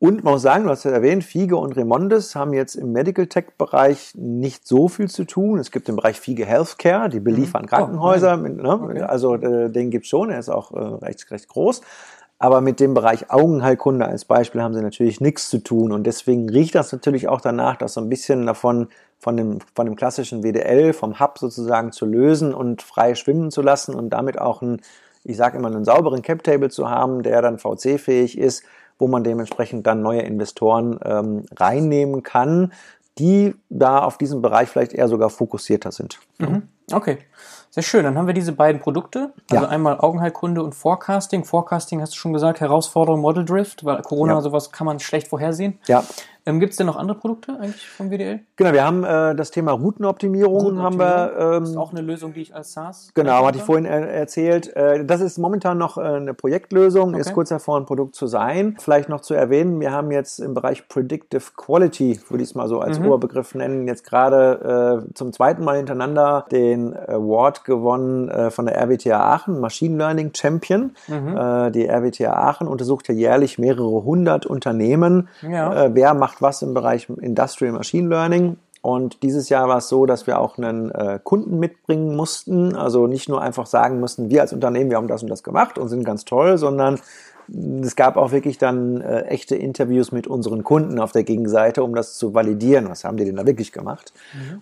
Und 0.00 0.22
man 0.22 0.34
muss 0.34 0.42
sagen, 0.42 0.64
du 0.64 0.70
hast 0.70 0.84
ja 0.84 0.92
erwähnt, 0.92 1.24
Fiege 1.24 1.56
und 1.56 1.76
Remondes 1.76 2.36
haben 2.36 2.52
jetzt 2.52 2.76
im 2.76 2.92
Medical 2.92 3.26
Tech-Bereich 3.26 4.12
nicht 4.14 4.66
so 4.66 4.86
viel 4.86 5.08
zu 5.08 5.24
tun. 5.24 5.58
Es 5.58 5.72
gibt 5.72 5.88
den 5.88 5.96
Bereich 5.96 6.20
Fiege 6.20 6.46
Healthcare, 6.46 7.08
die 7.08 7.18
beliefern 7.18 7.66
Krankenhäuser. 7.66 8.36
mit, 8.36 8.58
ne? 8.58 8.74
Okay. 8.74 9.00
Also 9.02 9.34
äh, 9.34 9.70
den 9.70 9.90
gibt's 9.90 10.08
schon, 10.08 10.30
er 10.30 10.38
ist 10.38 10.50
auch 10.50 10.72
äh, 10.72 11.04
recht, 11.04 11.28
recht 11.32 11.48
groß. 11.48 11.80
Aber 12.38 12.60
mit 12.60 12.78
dem 12.78 12.94
Bereich 12.94 13.30
Augenheilkunde 13.32 14.06
als 14.06 14.24
Beispiel 14.24 14.62
haben 14.62 14.72
sie 14.72 14.82
natürlich 14.82 15.20
nichts 15.20 15.50
zu 15.50 15.58
tun. 15.58 15.90
Und 15.90 16.04
deswegen 16.04 16.48
riecht 16.48 16.76
das 16.76 16.92
natürlich 16.92 17.28
auch 17.28 17.40
danach, 17.40 17.76
das 17.76 17.94
so 17.94 18.00
ein 18.00 18.08
bisschen 18.08 18.46
davon, 18.46 18.88
von 19.18 19.36
dem, 19.36 19.58
von 19.74 19.86
dem 19.86 19.96
klassischen 19.96 20.44
WDL, 20.44 20.92
vom 20.92 21.18
Hub 21.18 21.38
sozusagen 21.38 21.90
zu 21.90 22.06
lösen 22.06 22.54
und 22.54 22.82
frei 22.82 23.16
schwimmen 23.16 23.50
zu 23.50 23.62
lassen 23.62 23.96
und 23.96 24.10
damit 24.10 24.40
auch 24.40 24.62
einen, 24.62 24.80
ich 25.24 25.36
sage 25.36 25.58
immer, 25.58 25.66
einen 25.66 25.84
sauberen 25.84 26.22
Cap-Table 26.22 26.70
zu 26.70 26.88
haben, 26.88 27.24
der 27.24 27.42
dann 27.42 27.58
VC-fähig 27.58 28.38
ist, 28.38 28.62
wo 28.98 29.08
man 29.08 29.24
dementsprechend 29.24 29.86
dann 29.86 30.02
neue 30.02 30.20
Investoren 30.22 30.98
ähm, 31.04 31.46
reinnehmen 31.56 32.22
kann, 32.22 32.72
die 33.18 33.54
da 33.68 33.98
auf 34.00 34.16
diesem 34.18 34.42
Bereich 34.42 34.68
vielleicht 34.68 34.92
eher 34.92 35.08
sogar 35.08 35.30
fokussierter 35.30 35.90
sind. 35.92 36.18
Mhm. 36.38 36.62
Okay. 36.92 37.18
Sehr 37.70 37.82
schön. 37.82 38.04
Dann 38.04 38.16
haben 38.16 38.26
wir 38.26 38.32
diese 38.34 38.52
beiden 38.52 38.80
Produkte. 38.80 39.32
Also 39.50 39.64
Ja. 39.64 39.70
einmal 39.70 39.98
Augenheilkunde 40.00 40.62
und 40.62 40.74
Forecasting. 40.74 41.44
Forecasting 41.44 42.00
hast 42.00 42.14
du 42.14 42.16
schon 42.16 42.32
gesagt, 42.32 42.60
Herausforderung 42.60 43.20
Model 43.20 43.44
Drift, 43.44 43.84
weil 43.84 44.00
Corona 44.02 44.34
Ja. 44.34 44.40
sowas 44.40 44.70
kann 44.72 44.86
man 44.86 44.98
schlecht 45.00 45.28
vorhersehen. 45.28 45.78
Ja, 45.86 46.02
Ähm, 46.48 46.60
Gibt 46.60 46.72
es 46.72 46.76
denn 46.78 46.86
noch 46.86 46.96
andere 46.96 47.18
Produkte 47.18 47.52
eigentlich 47.60 47.86
vom 47.88 48.10
WDL? 48.10 48.40
genau. 48.56 48.72
Wir 48.72 48.84
haben 48.84 49.04
äh, 49.04 49.34
das 49.34 49.50
Thema 49.50 49.72
Routenoptimierung, 49.72 50.80
haben 50.80 50.98
wir. 50.98 51.32
das 51.60 51.68
ist 51.68 51.74
Ähm, 51.74 51.78
auch 51.80 51.92
eine 51.92 52.00
Lösung, 52.00 52.32
die 52.32 52.42
ich 52.42 52.54
als 52.54 52.72
SaaS. 52.72 53.10
Genau, 53.14 53.46
hatte 53.46 53.58
ich 53.58 53.64
vorhin 53.64 53.84
er 53.84 54.08
erzählt. 54.08 54.74
Äh, 54.76 55.04
Das 55.04 55.20
ist 55.20 55.38
momentan 55.38 55.78
noch 55.78 55.98
äh, 55.98 56.00
eine 56.02 56.34
Projektlösung, 56.34 57.14
ist 57.14 57.26
Okay. 57.28 57.34
kurz 57.34 57.48
davor, 57.50 57.76
ein 57.78 57.86
Produkt 57.86 58.14
zu 58.14 58.26
sein. 58.26 58.76
Vielleicht 58.80 59.08
noch 59.08 59.20
zu 59.20 59.34
erwähnen, 59.34 59.78
wir 59.80 59.92
haben 59.92 60.10
jetzt 60.10 60.38
im 60.38 60.54
Bereich 60.54 60.88
Predictive 60.88 61.42
Quality, 61.56 62.20
würde 62.28 62.42
ich 62.42 62.50
es 62.50 62.54
mal 62.54 62.68
so 62.68 62.76
Mhm. 62.76 62.82
als 62.82 62.98
Oberbegriff 63.00 63.54
nennen, 63.54 63.86
jetzt 63.86 64.04
gerade 64.04 65.04
äh, 65.08 65.14
zum 65.14 65.32
zweiten 65.32 65.64
Mal 65.64 65.76
hintereinander 65.76 66.46
den 66.50 66.96
Award 66.96 67.64
gewonnen 67.64 68.28
äh, 68.30 68.50
von 68.50 68.66
der 68.66 68.76
RWTH 68.80 69.12
Aachen, 69.12 69.60
Machine 69.60 69.96
Learning 69.98 70.32
Champion. 70.34 70.92
Mhm. 71.08 71.36
Äh, 71.36 71.70
Die 71.72 71.86
RWTH 71.88 72.28
Aachen 72.32 72.68
untersucht 72.68 73.08
ja 73.08 73.14
jährlich 73.14 73.58
mehrere 73.58 74.04
hundert 74.04 74.46
Unternehmen. 74.46 75.28
Ja. 75.42 75.84
Äh, 75.84 75.90
Wer 75.94 76.14
macht 76.14 76.37
was 76.42 76.62
im 76.62 76.74
Bereich 76.74 77.08
Industrial 77.08 77.72
Machine 77.72 78.08
Learning? 78.08 78.56
Und 78.80 79.22
dieses 79.22 79.48
Jahr 79.48 79.68
war 79.68 79.78
es 79.78 79.88
so, 79.88 80.06
dass 80.06 80.26
wir 80.26 80.38
auch 80.38 80.56
einen 80.56 80.90
äh, 80.90 81.18
Kunden 81.22 81.58
mitbringen 81.58 82.14
mussten. 82.14 82.76
Also 82.76 83.06
nicht 83.06 83.28
nur 83.28 83.42
einfach 83.42 83.66
sagen 83.66 84.00
mussten, 84.00 84.30
wir 84.30 84.42
als 84.42 84.52
Unternehmen, 84.52 84.90
wir 84.90 84.96
haben 84.96 85.08
das 85.08 85.22
und 85.22 85.30
das 85.30 85.42
gemacht 85.42 85.78
und 85.78 85.88
sind 85.88 86.04
ganz 86.04 86.24
toll, 86.24 86.58
sondern 86.58 87.00
es 87.82 87.96
gab 87.96 88.16
auch 88.16 88.30
wirklich 88.30 88.58
dann 88.58 89.00
äh, 89.00 89.22
echte 89.22 89.56
Interviews 89.56 90.12
mit 90.12 90.26
unseren 90.26 90.64
Kunden 90.64 91.00
auf 91.00 91.12
der 91.12 91.24
Gegenseite, 91.24 91.82
um 91.82 91.94
das 91.94 92.18
zu 92.18 92.34
validieren. 92.34 92.88
Was 92.88 93.04
haben 93.04 93.16
die 93.16 93.24
denn 93.24 93.36
da 93.36 93.46
wirklich 93.46 93.72
gemacht? 93.72 94.12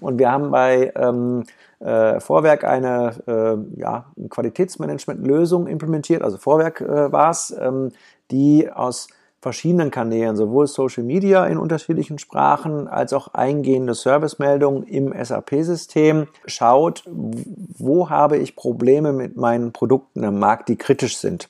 Und 0.01 0.19
wir 0.19 0.31
haben 0.31 0.51
bei 0.51 0.93
ähm, 0.95 1.45
äh, 1.81 2.21
Vorwerk 2.21 2.65
eine 2.65 3.15
äh, 3.27 3.81
ja, 3.81 4.07
Qualitätsmanagement-Lösung 4.31 5.67
implementiert. 5.67 6.23
Also 6.23 6.39
Vorwerk 6.39 6.81
äh, 6.81 7.11
war 7.13 7.31
es, 7.31 7.55
ähm, 7.61 7.91
die 8.31 8.71
aus 8.71 9.09
verschiedenen 9.47 9.93
Kanälen, 9.93 10.35
sowohl 10.35 10.67
Social 10.67 11.05
Media 11.05 11.47
in 11.47 11.57
unterschiedlichen 11.57 12.19
Sprachen 12.19 12.89
als 12.89 13.13
auch 13.13 13.29
eingehende 13.33 13.95
Servicemeldungen 13.95 14.83
im 14.83 15.15
SAP-System 15.17 16.27
schaut, 16.47 17.05
wo 17.07 18.11
habe 18.11 18.39
ich 18.39 18.57
Probleme 18.57 19.13
mit 19.13 19.37
meinen 19.37 19.71
Produkten 19.71 20.25
am 20.25 20.41
Markt, 20.41 20.69
die 20.69 20.75
kritisch 20.75 21.19
sind. 21.19 21.47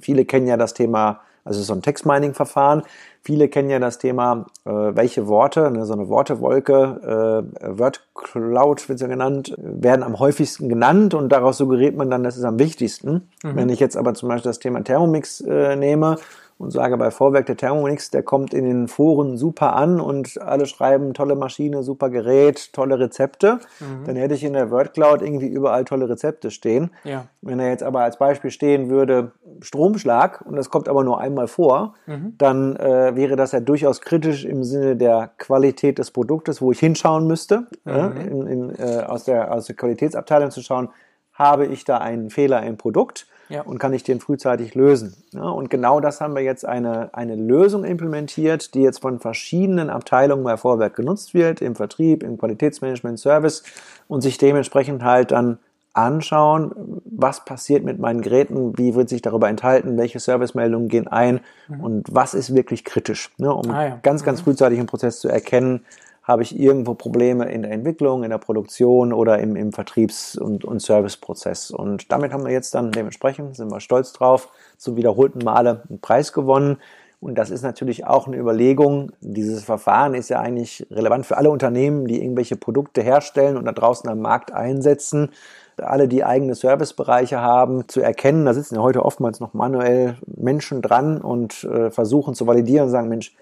Viele 0.00 0.24
kennen 0.24 0.46
ja 0.46 0.56
das 0.56 0.72
Thema, 0.72 1.20
also 1.44 1.60
so 1.60 1.74
ein 1.74 1.82
Text-Mining-Verfahren. 1.82 2.82
Viele 3.20 3.48
kennen 3.48 3.68
ja 3.68 3.78
das 3.78 3.98
Thema, 3.98 4.46
äh, 4.64 4.70
welche 4.70 5.26
Worte, 5.26 5.70
ne, 5.70 5.84
so 5.84 5.92
eine 5.92 6.08
Wortewolke, 6.08 7.44
äh, 7.60 7.78
Word 7.78 8.06
Cloud 8.14 8.88
wird 8.88 9.00
ja 9.02 9.06
genannt, 9.06 9.54
werden 9.58 10.02
am 10.02 10.18
häufigsten 10.18 10.70
genannt 10.70 11.12
und 11.12 11.28
daraus 11.28 11.58
suggeriert 11.58 11.94
man 11.94 12.08
dann, 12.08 12.22
das 12.22 12.38
ist 12.38 12.44
am 12.44 12.58
wichtigsten. 12.58 13.28
Wenn 13.42 13.68
ich 13.68 13.80
jetzt 13.80 13.98
aber 13.98 14.14
zum 14.14 14.30
Beispiel 14.30 14.48
das 14.48 14.60
Thema 14.60 14.82
Thermomix 14.82 15.42
äh, 15.42 15.76
nehme 15.76 16.16
und 16.64 16.70
sage 16.70 16.96
bei 16.96 17.10
Vorwerk 17.10 17.46
der 17.46 17.56
Thermomix, 17.56 18.10
der 18.10 18.22
kommt 18.22 18.54
in 18.54 18.64
den 18.64 18.88
Foren 18.88 19.36
super 19.36 19.76
an 19.76 20.00
und 20.00 20.40
alle 20.40 20.66
schreiben 20.66 21.14
tolle 21.14 21.36
Maschine, 21.36 21.82
super 21.82 22.10
Gerät, 22.10 22.72
tolle 22.72 22.98
Rezepte, 22.98 23.60
dann 24.06 24.16
hätte 24.16 24.34
ich 24.34 24.42
in 24.44 24.54
der 24.54 24.70
Word 24.70 24.94
Cloud 24.94 25.22
irgendwie 25.22 25.46
überall 25.46 25.84
tolle 25.84 26.08
Rezepte 26.08 26.50
stehen. 26.50 26.90
Ja. 27.04 27.26
Wenn 27.42 27.60
er 27.60 27.68
jetzt 27.68 27.82
aber 27.82 28.00
als 28.00 28.18
Beispiel 28.18 28.50
stehen 28.50 28.88
würde, 28.88 29.32
Stromschlag, 29.60 30.42
und 30.46 30.56
das 30.56 30.70
kommt 30.70 30.88
aber 30.88 31.04
nur 31.04 31.20
einmal 31.20 31.46
vor, 31.46 31.94
dann 32.38 32.76
äh, 32.76 33.14
wäre 33.14 33.36
das 33.36 33.52
ja 33.52 33.60
durchaus 33.60 34.00
kritisch 34.00 34.44
im 34.44 34.64
Sinne 34.64 34.96
der 34.96 35.30
Qualität 35.38 35.98
des 35.98 36.10
Produktes, 36.10 36.62
wo 36.62 36.72
ich 36.72 36.80
hinschauen 36.80 37.26
müsste, 37.26 37.66
äh, 37.86 38.26
in, 38.26 38.46
in, 38.46 38.74
äh, 38.76 39.04
aus, 39.06 39.24
der, 39.24 39.52
aus 39.52 39.66
der 39.66 39.76
Qualitätsabteilung 39.76 40.50
zu 40.50 40.62
schauen, 40.62 40.88
habe 41.34 41.66
ich 41.66 41.84
da 41.84 41.98
einen 41.98 42.30
Fehler 42.30 42.62
im 42.62 42.76
Produkt 42.76 43.26
Ja. 43.48 43.62
und 43.62 43.78
kann 43.78 43.92
ich 43.92 44.02
den 44.02 44.20
frühzeitig 44.20 44.74
lösen. 44.74 45.14
Ja, 45.32 45.42
und 45.42 45.70
genau 45.70 46.00
das 46.00 46.20
haben 46.20 46.34
wir 46.34 46.42
jetzt 46.42 46.64
eine, 46.64 47.10
eine 47.12 47.36
Lösung 47.36 47.84
implementiert, 47.84 48.74
die 48.74 48.82
jetzt 48.82 49.00
von 49.00 49.20
verschiedenen 49.20 49.90
Abteilungen 49.90 50.44
bei 50.44 50.56
Vorwerk 50.56 50.96
genutzt 50.96 51.34
wird, 51.34 51.60
im 51.60 51.74
Vertrieb, 51.76 52.22
im 52.22 52.38
Qualitätsmanagement, 52.38 53.18
Service 53.18 53.62
und 54.08 54.22
sich 54.22 54.38
dementsprechend 54.38 55.02
halt 55.02 55.30
dann 55.30 55.58
anschauen, 55.94 56.72
was 57.04 57.44
passiert 57.44 57.84
mit 57.84 58.00
meinen 58.00 58.20
Geräten, 58.20 58.76
wie 58.76 58.96
wird 58.96 59.08
sich 59.08 59.22
darüber 59.22 59.48
enthalten, 59.48 59.96
welche 59.96 60.18
Servicemeldungen 60.18 60.88
gehen 60.88 61.06
ein 61.06 61.40
und 61.80 62.12
was 62.12 62.34
ist 62.34 62.54
wirklich 62.54 62.84
kritisch, 62.84 63.30
ne, 63.38 63.54
um 63.54 63.70
Ah 63.70 63.86
ja. 63.86 63.98
ganz, 64.02 64.24
ganz 64.24 64.40
frühzeitig 64.40 64.80
im 64.80 64.86
Prozess 64.86 65.20
zu 65.20 65.28
erkennen, 65.28 65.84
habe 66.24 66.42
ich 66.42 66.58
irgendwo 66.58 66.94
Probleme 66.94 67.50
in 67.52 67.62
der 67.62 67.70
Entwicklung, 67.70 68.24
in 68.24 68.30
der 68.30 68.38
Produktion 68.38 69.12
oder 69.12 69.38
im, 69.38 69.56
im 69.56 69.72
Vertriebs- 69.72 70.36
und, 70.36 70.64
und 70.64 70.80
Serviceprozess. 70.80 71.70
Und 71.70 72.10
damit 72.10 72.32
haben 72.32 72.44
wir 72.44 72.52
jetzt 72.52 72.74
dann 72.74 72.92
dementsprechend, 72.92 73.56
sind 73.56 73.70
wir 73.70 73.80
stolz 73.80 74.12
drauf, 74.14 74.48
zum 74.78 74.96
wiederholten 74.96 75.44
Male 75.44 75.82
einen 75.88 76.00
Preis 76.00 76.32
gewonnen. 76.32 76.78
Und 77.20 77.36
das 77.36 77.50
ist 77.50 77.62
natürlich 77.62 78.06
auch 78.06 78.26
eine 78.26 78.38
Überlegung. 78.38 79.12
Dieses 79.20 79.64
Verfahren 79.64 80.14
ist 80.14 80.30
ja 80.30 80.40
eigentlich 80.40 80.86
relevant 80.90 81.26
für 81.26 81.36
alle 81.36 81.50
Unternehmen, 81.50 82.06
die 82.06 82.22
irgendwelche 82.22 82.56
Produkte 82.56 83.02
herstellen 83.02 83.56
und 83.58 83.66
da 83.66 83.72
draußen 83.72 84.08
am 84.08 84.20
Markt 84.20 84.52
einsetzen. 84.52 85.30
Alle, 85.76 86.08
die 86.08 86.24
eigene 86.24 86.54
Servicebereiche 86.54 87.40
haben, 87.40 87.88
zu 87.88 88.00
erkennen. 88.00 88.46
Da 88.46 88.54
sitzen 88.54 88.76
ja 88.76 88.82
heute 88.82 89.04
oftmals 89.04 89.40
noch 89.40 89.52
manuell 89.52 90.16
Menschen 90.26 90.80
dran 90.80 91.20
und 91.20 91.64
äh, 91.64 91.90
versuchen 91.90 92.34
zu 92.34 92.46
validieren 92.46 92.86
und 92.86 92.92
sagen, 92.92 93.08
Mensch, 93.08 93.34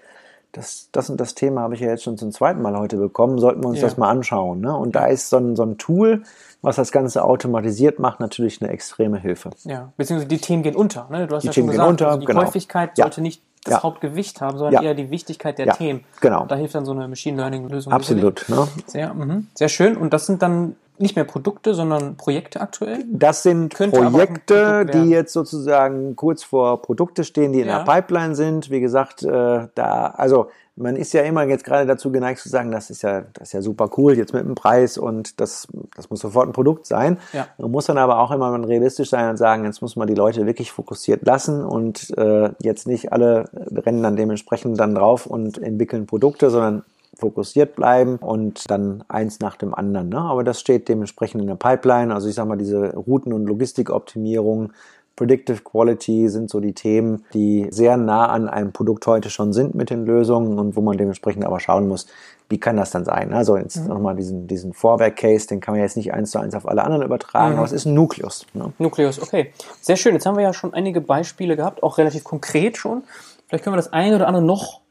das, 0.53 0.87
das 0.91 1.09
und 1.09 1.19
das 1.19 1.35
Thema 1.35 1.61
habe 1.61 1.73
ich 1.75 1.81
ja 1.81 1.87
jetzt 1.89 2.03
schon 2.03 2.17
zum 2.17 2.31
zweiten 2.31 2.61
Mal 2.61 2.77
heute 2.77 2.95
bekommen, 2.97 3.39
sollten 3.39 3.61
wir 3.63 3.67
uns 3.69 3.79
Ja. 3.81 3.87
das 3.87 3.97
mal 3.97 4.09
anschauen. 4.09 4.61
Ne? 4.61 4.75
Und 4.75 4.95
da 4.95 5.07
ist 5.07 5.29
so 5.29 5.37
ein, 5.37 5.55
so 5.55 5.63
ein 5.63 5.77
Tool, 5.77 6.23
was 6.61 6.77
das 6.77 6.91
Ganze 6.91 7.23
automatisiert 7.25 7.99
macht, 7.99 8.19
natürlich 8.19 8.61
eine 8.61 8.71
extreme 8.71 9.17
Hilfe. 9.19 9.49
Ja, 9.65 9.91
beziehungsweise 9.97 10.29
die 10.29 10.37
Themen 10.37 10.63
gehen 10.63 10.75
unter. 10.75 11.07
Ne? 11.09 11.27
Du 11.27 11.35
hast 11.35 11.43
Die 11.43 11.47
ja 11.47 11.53
Themen 11.53 11.65
schon 11.67 11.71
gehen 11.71 11.71
gesagt, 11.71 11.89
unter, 11.89 12.07
also 12.07 12.19
die 12.21 12.25
genau. 12.27 12.41
Häufigkeit 12.41 12.97
Ja. 12.97 13.05
sollte 13.05 13.21
nicht 13.21 13.41
das 13.65 13.73
Ja. 13.75 13.83
Hauptgewicht 13.83 14.41
haben, 14.41 14.57
sondern 14.57 14.73
Ja. 14.83 14.89
eher 14.89 14.93
die 14.95 15.09
Wichtigkeit 15.09 15.57
der 15.57 15.65
Ja, 15.67 15.73
Themen. 15.73 16.03
genau. 16.21 16.45
Da 16.45 16.55
hilft 16.55 16.75
dann 16.75 16.85
so 16.85 16.91
eine 16.91 17.07
Machine 17.07 17.37
Learning-Lösung. 17.37 17.91
Absolut. 17.91 18.45
Ne? 18.47 18.67
Sehr, 18.85 19.13
mhm. 19.13 19.47
sehr 19.55 19.69
schön. 19.69 19.97
Und 19.97 20.13
das 20.13 20.25
sind 20.27 20.41
dann 20.41 20.75
nicht 20.99 21.15
mehr 21.15 21.25
Produkte, 21.25 21.73
sondern 21.73 22.17
Projekte 22.17 22.61
aktuell? 22.61 23.03
Das 23.11 23.43
sind 23.43 23.73
Könnte 23.73 23.99
Projekte, 24.01 24.85
Produkt 24.85 24.93
die 24.93 25.09
jetzt 25.09 25.33
sozusagen 25.33 26.15
kurz 26.15 26.43
vor 26.43 26.81
Produkte 26.81 27.23
stehen, 27.23 27.53
die 27.53 27.61
in 27.61 27.67
Ja. 27.67 27.83
der 27.83 27.91
Pipeline 27.91 28.35
sind. 28.35 28.69
Wie 28.69 28.79
gesagt, 28.79 29.23
äh, 29.23 29.67
da, 29.75 30.13
also 30.15 30.47
man 30.75 30.95
ist 30.95 31.13
ja 31.13 31.21
immer 31.21 31.43
jetzt 31.43 31.65
gerade 31.65 31.85
dazu 31.85 32.11
geneigt 32.11 32.39
zu 32.39 32.49
sagen, 32.49 32.71
das 32.71 32.89
ist 32.89 33.03
ja, 33.03 33.21
das 33.33 33.49
ist 33.49 33.53
ja 33.53 33.61
super 33.61 33.89
cool, 33.97 34.17
jetzt 34.17 34.33
mit 34.33 34.43
dem 34.43 34.55
Preis 34.55 34.97
und 34.97 35.39
das, 35.39 35.67
das 35.95 36.09
muss 36.09 36.19
sofort 36.21 36.47
ein 36.47 36.53
Produkt 36.53 36.87
sein. 36.87 37.19
Ja. 37.31 37.47
Man 37.59 37.69
muss 37.69 37.85
dann 37.85 37.99
aber 37.99 38.19
auch 38.19 38.31
immer 38.31 38.67
realistisch 38.67 39.09
sein 39.09 39.29
und 39.29 39.37
sagen, 39.37 39.65
jetzt 39.65 39.81
muss 39.81 39.95
man 39.95 40.07
die 40.07 40.15
Leute 40.15 40.47
wirklich 40.47 40.71
fokussiert 40.71 41.25
lassen 41.25 41.63
und 41.63 42.17
äh, 42.17 42.49
jetzt 42.59 42.87
nicht 42.87 43.13
alle 43.13 43.49
rennen 43.71 44.01
dann 44.01 44.15
dementsprechend 44.15 44.79
dann 44.79 44.95
drauf 44.95 45.27
und 45.27 45.61
entwickeln 45.61 46.07
Produkte, 46.07 46.49
sondern 46.49 46.83
fokussiert 47.27 47.75
bleiben 47.77 48.17
und 48.17 48.69
dann 48.69 49.03
eins 49.07 49.39
nach 49.39 49.55
dem 49.55 49.73
anderen. 49.73 50.09
Ne? 50.09 50.19
Aber 50.19 50.43
das 50.43 50.59
steht 50.59 50.89
dementsprechend 50.89 51.39
in 51.41 51.47
der 51.47 51.55
Pipeline. 51.55 52.13
Also 52.13 52.27
ich 52.27 52.35
sage 52.35 52.49
mal, 52.49 52.57
diese 52.57 52.93
Routen- 52.95 53.31
und 53.31 53.45
Logistikoptimierung, 53.45 54.73
Predictive 55.15 55.61
Quality 55.63 56.27
sind 56.27 56.49
so 56.49 56.59
die 56.59 56.73
Themen, 56.73 57.23
die 57.35 57.67
sehr 57.69 57.97
nah 57.97 58.25
an 58.27 58.49
einem 58.49 58.73
Produkt 58.73 59.05
heute 59.05 59.29
schon 59.29 59.53
sind 59.53 59.75
mit 59.75 59.91
den 59.91 60.05
Lösungen 60.05 60.57
und 60.57 60.75
wo 60.75 60.81
man 60.81 60.97
dementsprechend 60.97 61.45
aber 61.45 61.59
schauen 61.59 61.87
muss, 61.87 62.07
wie 62.49 62.59
kann 62.59 62.77
das 62.77 62.89
dann 62.89 63.05
sein? 63.05 63.31
Also 63.31 63.55
jetzt 63.55 63.79
Mhm. 63.79 63.87
nochmal 63.89 64.15
diesen, 64.15 64.47
diesen 64.47 64.73
Vorwerk-Case, 64.73 65.47
den 65.47 65.59
kann 65.61 65.75
man 65.75 65.81
jetzt 65.81 65.95
nicht 65.97 66.13
eins 66.13 66.31
zu 66.31 66.39
eins 66.39 66.55
auf 66.55 66.67
alle 66.67 66.83
anderen 66.83 67.03
übertragen, 67.03 67.51
Mhm. 67.53 67.57
aber 67.59 67.65
es 67.67 67.71
ist 67.73 67.85
ein 67.85 67.93
Nukleus. 67.93 68.47
Ne? 68.55 68.73
Nukleus, 68.79 69.21
okay. 69.21 69.53
Sehr 69.81 69.95
schön. 69.97 70.13
Jetzt 70.15 70.25
haben 70.25 70.35
wir 70.35 70.43
ja 70.43 70.51
schon 70.53 70.73
einige 70.73 70.99
Beispiele 70.99 71.55
gehabt, 71.55 71.83
auch 71.83 71.99
relativ 71.99 72.23
konkret 72.23 72.75
schon. 72.77 73.03
Vielleicht 73.47 73.63
können 73.63 73.75
wir 73.75 73.77
das 73.77 73.93
eine 73.93 74.15
oder 74.15 74.27
andere 74.27 74.43
noch 74.43 74.81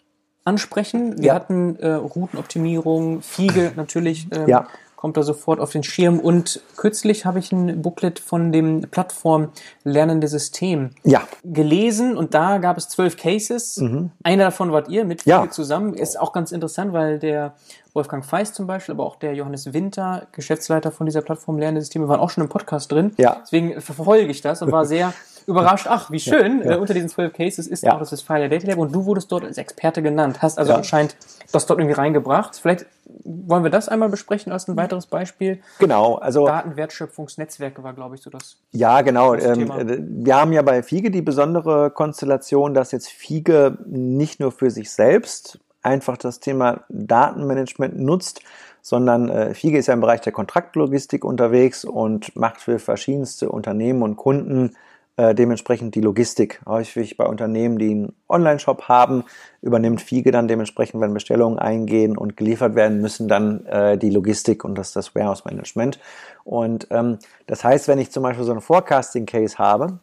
ansprechen. 0.45 1.19
Wir 1.19 1.27
Ja. 1.29 1.35
hatten 1.35 1.77
äh, 1.77 1.93
Routenoptimierung, 1.93 3.23
Fiege 3.23 3.73
natürlich. 3.77 4.27
Ähm, 4.33 4.49
Ja. 4.49 4.67
Kommt 4.97 5.17
da 5.17 5.25
sofort 5.25 5.59
auf 5.59 5.71
den 5.73 5.83
Schirm. 5.83 6.21
Und 6.21 6.61
kürzlich 6.77 7.25
habe 7.27 7.41
ich 7.41 7.51
ein 7.51 7.83
Booklet 7.83 8.21
von 8.21 8.53
dem 8.53 8.83
Plattform 8.83 9.49
Lernende 9.83 10.29
System 10.29 10.91
Ja, 11.03 11.23
gelesen 11.43 12.17
und 12.17 12.35
da 12.35 12.59
gab 12.59 12.79
es 12.79 12.89
zwölf 12.89 13.17
Cases. 13.17 13.83
Einer 14.23 14.45
davon 14.45 14.71
wart 14.71 14.89
ihr 14.89 15.05
mit 15.05 15.27
Mhm. 15.27 15.31
Fiege 15.33 15.51
zusammen. 15.51 15.95
Ist 15.95 16.21
auch 16.21 16.33
ganz 16.33 16.53
interessant, 16.53 16.93
weil 16.93 17.19
der 17.19 17.55
Wolfgang 17.95 18.25
Feist 18.25 18.55
zum 18.55 18.69
Beispiel, 18.69 18.95
aber 18.95 19.05
auch 19.05 19.17
der 19.17 19.35
Johannes 19.35 19.73
Winter, 19.73 20.29
Geschäftsleiter 20.31 20.93
von 20.93 21.07
dieser 21.07 21.23
Plattform 21.23 21.59
Lernende 21.59 21.81
Systeme, 21.81 22.07
waren 22.07 22.21
auch 22.21 22.31
schon 22.31 22.45
im 22.45 22.49
Podcast 22.49 22.93
drin. 22.93 23.11
Ja. 23.17 23.39
Deswegen 23.43 23.81
verfolge 23.81 24.27
ich 24.31 24.41
das 24.41 24.63
und 24.63 24.71
war 24.71 24.87
sehr 24.87 25.13
überrascht. 25.47 25.87
Ach, 25.89 26.11
wie 26.11 26.21
schön. 26.21 26.63
Äh, 26.63 26.77
unter 26.77 26.95
diesen 26.95 27.09
zwölf 27.09 27.33
Cases 27.33 27.67
ist 27.67 27.83
Ja. 27.83 27.95
auch 27.95 27.99
das 27.99 28.13
Westfalia 28.13 28.49
Data 28.49 28.67
Lab 28.67 28.79
und 28.79 28.95
du 28.95 29.05
wurdest 29.05 29.31
dort 29.33 29.45
als 29.45 29.59
Experte 29.59 30.03
genannt. 30.03 30.41
Hast 30.43 30.59
also 30.59 30.73
Ja. 30.73 30.79
anscheinend 30.79 31.17
das 31.53 31.67
dort 31.67 31.81
irgendwie 31.81 31.95
reingebracht. 31.99 32.57
Vielleicht 32.57 32.87
wollen 33.25 33.63
wir 33.63 33.71
das 33.71 33.89
einmal 33.89 34.09
besprechen 34.09 34.53
als 34.53 34.69
ein 34.69 34.77
weiteres 34.77 35.07
Beispiel. 35.07 35.61
genau. 35.79 36.15
Also 36.17 36.47
Datenwertschöpfungsnetzwerke 36.47 37.83
war, 37.83 37.93
glaube 37.93 38.15
ich, 38.15 38.23
so 38.23 38.31
das. 38.31 38.57
Ja, 38.73 39.01
genau. 39.03 39.35
Das 39.35 39.45
Ähm, 39.45 39.71
äh, 39.71 39.99
wir 40.01 40.37
haben 40.37 40.53
ja 40.53 40.63
bei 40.63 40.83
Fiege 40.83 41.11
die 41.11 41.23
besondere 41.23 41.91
Konstellation, 41.91 42.75
dass 42.75 42.93
jetzt 42.93 43.09
Fiege 43.09 43.79
nicht 43.87 44.41
nur 44.41 44.53
für 44.53 44.71
sich 44.71 44.91
selbst 44.91 45.59
einfach 45.83 46.17
das 46.17 46.41
Thema 46.41 46.81
Datenmanagement 46.89 47.99
nutzt, 47.99 48.41
sondern 48.83 49.29
äh, 49.29 49.55
Fiege 49.55 49.79
ist 49.79 49.87
ja 49.87 49.95
im 49.95 50.01
Bereich 50.01 50.21
der 50.21 50.33
Kontraktlogistik 50.33 51.25
unterwegs 51.25 51.85
und 51.85 52.35
macht 52.37 52.61
für 52.61 52.79
verschiedenste 52.79 53.51
Unternehmen 53.51 54.03
und 54.03 54.17
Kunden 54.17 54.77
äh, 55.17 55.35
dementsprechend 55.35 55.95
die 55.95 56.01
Logistik. 56.01 56.61
Häufig 56.67 57.17
bei 57.17 57.27
Unternehmen, 57.27 57.79
die 57.79 57.91
einen 57.91 58.13
Online-Shop 58.29 58.89
haben, 58.89 59.25
übernimmt 59.61 60.01
Fiege 60.01 60.31
dann 60.31 60.49
dementsprechend, 60.49 61.01
wenn 61.01 61.13
Bestellungen 61.13 61.59
eingehen 61.59 62.17
und 62.17 62.37
geliefert 62.37 62.75
werden 62.75 63.01
müssen, 63.01 63.29
dann 63.29 63.67
äh, 63.67 63.99
die 63.99 64.11
Logistik 64.11 64.65
und 64.65 64.77
das, 64.77 64.93
das 64.93 65.15
Warehouse-Management. 65.15 65.99
Und 66.45 66.87
ähm, 66.91 67.19
das 67.47 67.63
heißt, 67.63 67.89
wenn 67.89 67.99
ich 67.99 68.11
zum 68.11 68.23
Beispiel 68.23 68.45
so 68.45 68.53
einen 68.53 68.61
Forecasting-Case 68.61 69.59
habe, 69.59 69.99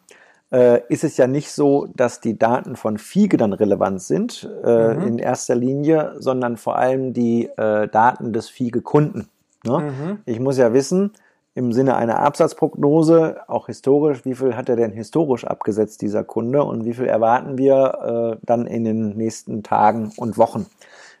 äh, 0.52 0.80
ist 0.88 1.04
es 1.04 1.16
ja 1.16 1.26
nicht 1.26 1.50
so, 1.52 1.88
dass 1.94 2.20
die 2.20 2.38
Daten 2.38 2.76
von 2.76 2.98
Fiege 2.98 3.36
dann 3.36 3.52
relevant 3.52 4.02
sind 4.02 4.48
äh, 4.64 4.94
mhm. 4.94 5.06
in 5.06 5.18
erster 5.18 5.54
Linie, 5.54 6.14
sondern 6.18 6.56
vor 6.56 6.76
allem 6.76 7.12
die 7.12 7.46
äh, 7.56 7.88
Daten 7.88 8.32
des 8.32 8.48
Fiege-Kunden. 8.48 9.28
Ne? 9.64 9.78
Mhm. 9.78 10.18
Ich 10.24 10.40
muss 10.40 10.56
ja 10.58 10.72
wissen, 10.72 11.12
im 11.54 11.72
Sinne 11.72 11.96
einer 11.96 12.20
Absatzprognose, 12.20 13.40
auch 13.48 13.66
historisch, 13.66 14.24
wie 14.24 14.34
viel 14.34 14.56
hat 14.56 14.68
er 14.68 14.76
denn 14.76 14.92
historisch 14.92 15.44
abgesetzt, 15.44 16.02
dieser 16.02 16.24
Kunde, 16.24 16.62
und 16.62 16.84
wie 16.84 16.94
viel 16.94 17.06
erwarten 17.06 17.58
wir 17.58 18.36
äh, 18.38 18.44
dann 18.44 18.66
in 18.66 18.84
den 18.84 19.16
nächsten 19.16 19.62
Tagen 19.62 20.12
und 20.16 20.38
Wochen. 20.38 20.66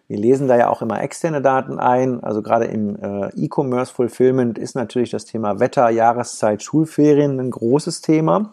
Wir 0.06 0.18
lesen 0.18 0.48
da 0.48 0.56
ja 0.56 0.68
auch 0.70 0.82
immer 0.82 1.00
externe 1.02 1.40
Daten 1.40 1.78
ein. 1.78 2.22
Also 2.24 2.42
gerade 2.42 2.64
im 2.64 2.96
äh, 2.96 3.28
E-Commerce 3.36 3.92
Fulfillment 3.92 4.58
ist 4.58 4.74
natürlich 4.74 5.10
das 5.10 5.24
Thema 5.24 5.60
Wetter, 5.60 5.88
Jahreszeit, 5.88 6.62
Schulferien 6.62 7.38
ein 7.38 7.50
großes 7.50 8.00
Thema 8.00 8.50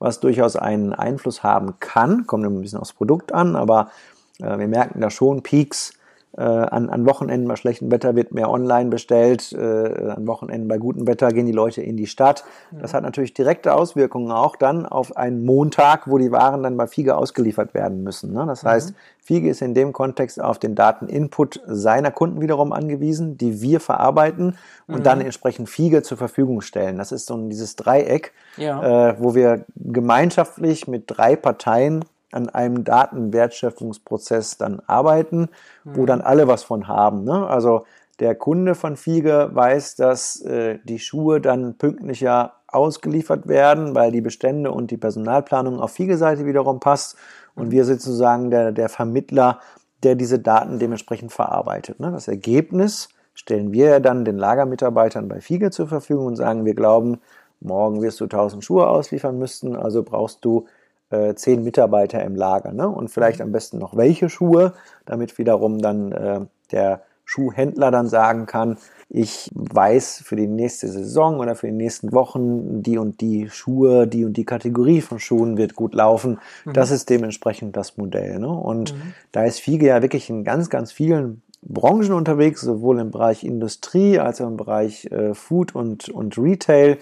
was 0.00 0.18
durchaus 0.18 0.56
einen 0.56 0.92
Einfluss 0.92 1.44
haben 1.44 1.78
kann. 1.78 2.26
Kommt 2.26 2.44
ein 2.44 2.60
bisschen 2.60 2.80
aufs 2.80 2.94
Produkt 2.94 3.32
an, 3.32 3.54
aber 3.54 3.92
äh, 4.40 4.58
wir 4.58 4.66
merken 4.66 5.00
da 5.00 5.10
schon 5.10 5.42
Peaks. 5.42 5.92
Äh, 6.36 6.42
an, 6.42 6.90
an 6.90 7.06
Wochenenden 7.06 7.48
bei 7.48 7.56
schlechtem 7.56 7.90
Wetter 7.90 8.14
wird 8.14 8.32
mehr 8.32 8.50
online 8.50 8.88
bestellt. 8.88 9.52
Äh, 9.52 9.58
an 9.58 10.28
Wochenenden 10.28 10.68
bei 10.68 10.78
gutem 10.78 11.08
Wetter 11.08 11.28
gehen 11.32 11.46
die 11.46 11.52
Leute 11.52 11.82
in 11.82 11.96
die 11.96 12.06
Stadt. 12.06 12.44
Das 12.70 12.94
hat 12.94 13.02
natürlich 13.02 13.34
direkte 13.34 13.74
Auswirkungen 13.74 14.30
auch 14.30 14.54
dann 14.54 14.86
auf 14.86 15.16
einen 15.16 15.44
Montag, 15.44 16.08
wo 16.08 16.18
die 16.18 16.30
Waren 16.30 16.62
dann 16.62 16.76
bei 16.76 16.86
Fiege 16.86 17.16
ausgeliefert 17.16 17.74
werden 17.74 18.04
müssen. 18.04 18.32
Ne? 18.32 18.44
Das 18.46 18.62
mhm. 18.62 18.68
heißt, 18.68 18.94
Fiege 19.18 19.50
ist 19.50 19.60
in 19.60 19.74
dem 19.74 19.92
Kontext 19.92 20.40
auf 20.40 20.60
den 20.60 20.76
Dateninput 20.76 21.62
seiner 21.66 22.12
Kunden 22.12 22.40
wiederum 22.40 22.72
angewiesen, 22.72 23.36
die 23.36 23.60
wir 23.60 23.80
verarbeiten 23.80 24.56
und 24.86 25.00
mhm. 25.00 25.02
dann 25.02 25.20
entsprechend 25.20 25.68
Fiege 25.68 26.02
zur 26.02 26.16
Verfügung 26.16 26.60
stellen. 26.60 26.96
Das 26.96 27.10
ist 27.10 27.26
so 27.26 27.36
dieses 27.48 27.74
Dreieck, 27.74 28.32
ja. 28.56 29.10
äh, 29.10 29.16
wo 29.18 29.34
wir 29.34 29.64
gemeinschaftlich 29.74 30.86
mit 30.86 31.04
drei 31.08 31.34
Parteien 31.34 32.04
an 32.32 32.48
einem 32.48 32.84
Datenwertschöpfungsprozess 32.84 34.56
dann 34.56 34.80
arbeiten, 34.86 35.48
mhm. 35.84 35.96
wo 35.96 36.06
dann 36.06 36.20
alle 36.20 36.48
was 36.48 36.62
von 36.62 36.88
haben. 36.88 37.24
Ne? 37.24 37.46
Also 37.46 37.84
der 38.20 38.34
Kunde 38.34 38.74
von 38.74 38.96
Fiege 38.96 39.50
weiß, 39.52 39.96
dass 39.96 40.40
äh, 40.42 40.78
die 40.84 40.98
Schuhe 40.98 41.40
dann 41.40 41.76
pünktlicher 41.78 42.52
ausgeliefert 42.68 43.48
werden, 43.48 43.94
weil 43.94 44.12
die 44.12 44.20
Bestände 44.20 44.70
und 44.70 44.90
die 44.90 44.96
Personalplanung 44.96 45.80
auf 45.80 45.92
Fiege-Seite 45.92 46.46
wiederum 46.46 46.80
passt. 46.80 47.16
Und 47.54 47.68
mhm. 47.68 47.70
wir 47.72 47.84
sind 47.84 48.00
sozusagen 48.00 48.50
der, 48.50 48.72
der 48.72 48.88
Vermittler, 48.88 49.60
der 50.02 50.14
diese 50.14 50.38
Daten 50.38 50.78
dementsprechend 50.78 51.32
verarbeitet. 51.32 51.98
Ne? 52.00 52.10
Das 52.12 52.28
Ergebnis 52.28 53.08
stellen 53.34 53.72
wir 53.72 53.86
ja 53.86 54.00
dann 54.00 54.24
den 54.24 54.38
Lagermitarbeitern 54.38 55.28
bei 55.28 55.40
Fiege 55.40 55.70
zur 55.70 55.88
Verfügung 55.88 56.26
und 56.26 56.36
sagen, 56.36 56.64
wir 56.64 56.74
glauben, 56.74 57.20
morgen 57.60 58.02
wirst 58.02 58.20
du 58.20 58.24
1000 58.24 58.64
Schuhe 58.64 58.86
ausliefern 58.86 59.38
müssen, 59.38 59.76
also 59.76 60.02
brauchst 60.02 60.44
du 60.44 60.66
äh, 61.10 61.34
zehn 61.34 61.62
Mitarbeiter 61.62 62.22
im 62.22 62.34
Lager 62.34 62.72
ne? 62.72 62.88
und 62.88 63.08
vielleicht 63.08 63.40
mhm. 63.40 63.46
am 63.46 63.52
besten 63.52 63.78
noch 63.78 63.96
welche 63.96 64.28
Schuhe, 64.28 64.74
damit 65.06 65.38
wiederum 65.38 65.78
dann 65.78 66.12
äh, 66.12 66.40
der 66.72 67.02
Schuhhändler 67.24 67.92
dann 67.92 68.08
sagen 68.08 68.46
kann, 68.46 68.76
ich 69.08 69.50
weiß 69.54 70.22
für 70.24 70.36
die 70.36 70.48
nächste 70.48 70.88
Saison 70.88 71.38
oder 71.38 71.54
für 71.54 71.66
die 71.66 71.72
nächsten 71.72 72.12
Wochen, 72.12 72.82
die 72.82 72.98
und 72.98 73.20
die 73.20 73.48
Schuhe, 73.50 74.06
die 74.06 74.24
und 74.24 74.36
die 74.36 74.44
Kategorie 74.44 75.00
von 75.00 75.18
Schuhen 75.18 75.56
wird 75.56 75.76
gut 75.76 75.94
laufen. 75.94 76.38
Mhm. 76.64 76.72
Das 76.72 76.90
ist 76.90 77.08
dementsprechend 77.08 77.76
das 77.76 77.96
Modell. 77.96 78.38
Ne? 78.38 78.48
Und 78.48 78.94
mhm. 78.94 79.14
da 79.32 79.44
ist 79.44 79.60
Fiege 79.60 79.86
ja 79.86 80.02
wirklich 80.02 80.28
in 80.28 80.44
ganz, 80.44 80.70
ganz 80.70 80.90
vielen 80.90 81.42
Branchen 81.62 82.12
unterwegs, 82.12 82.62
sowohl 82.62 82.98
im 83.00 83.10
Bereich 83.10 83.44
Industrie 83.44 84.18
als 84.18 84.40
auch 84.40 84.48
im 84.48 84.56
Bereich 84.56 85.06
äh, 85.06 85.34
Food 85.34 85.74
und, 85.74 86.08
und 86.08 86.38
Retail 86.38 86.98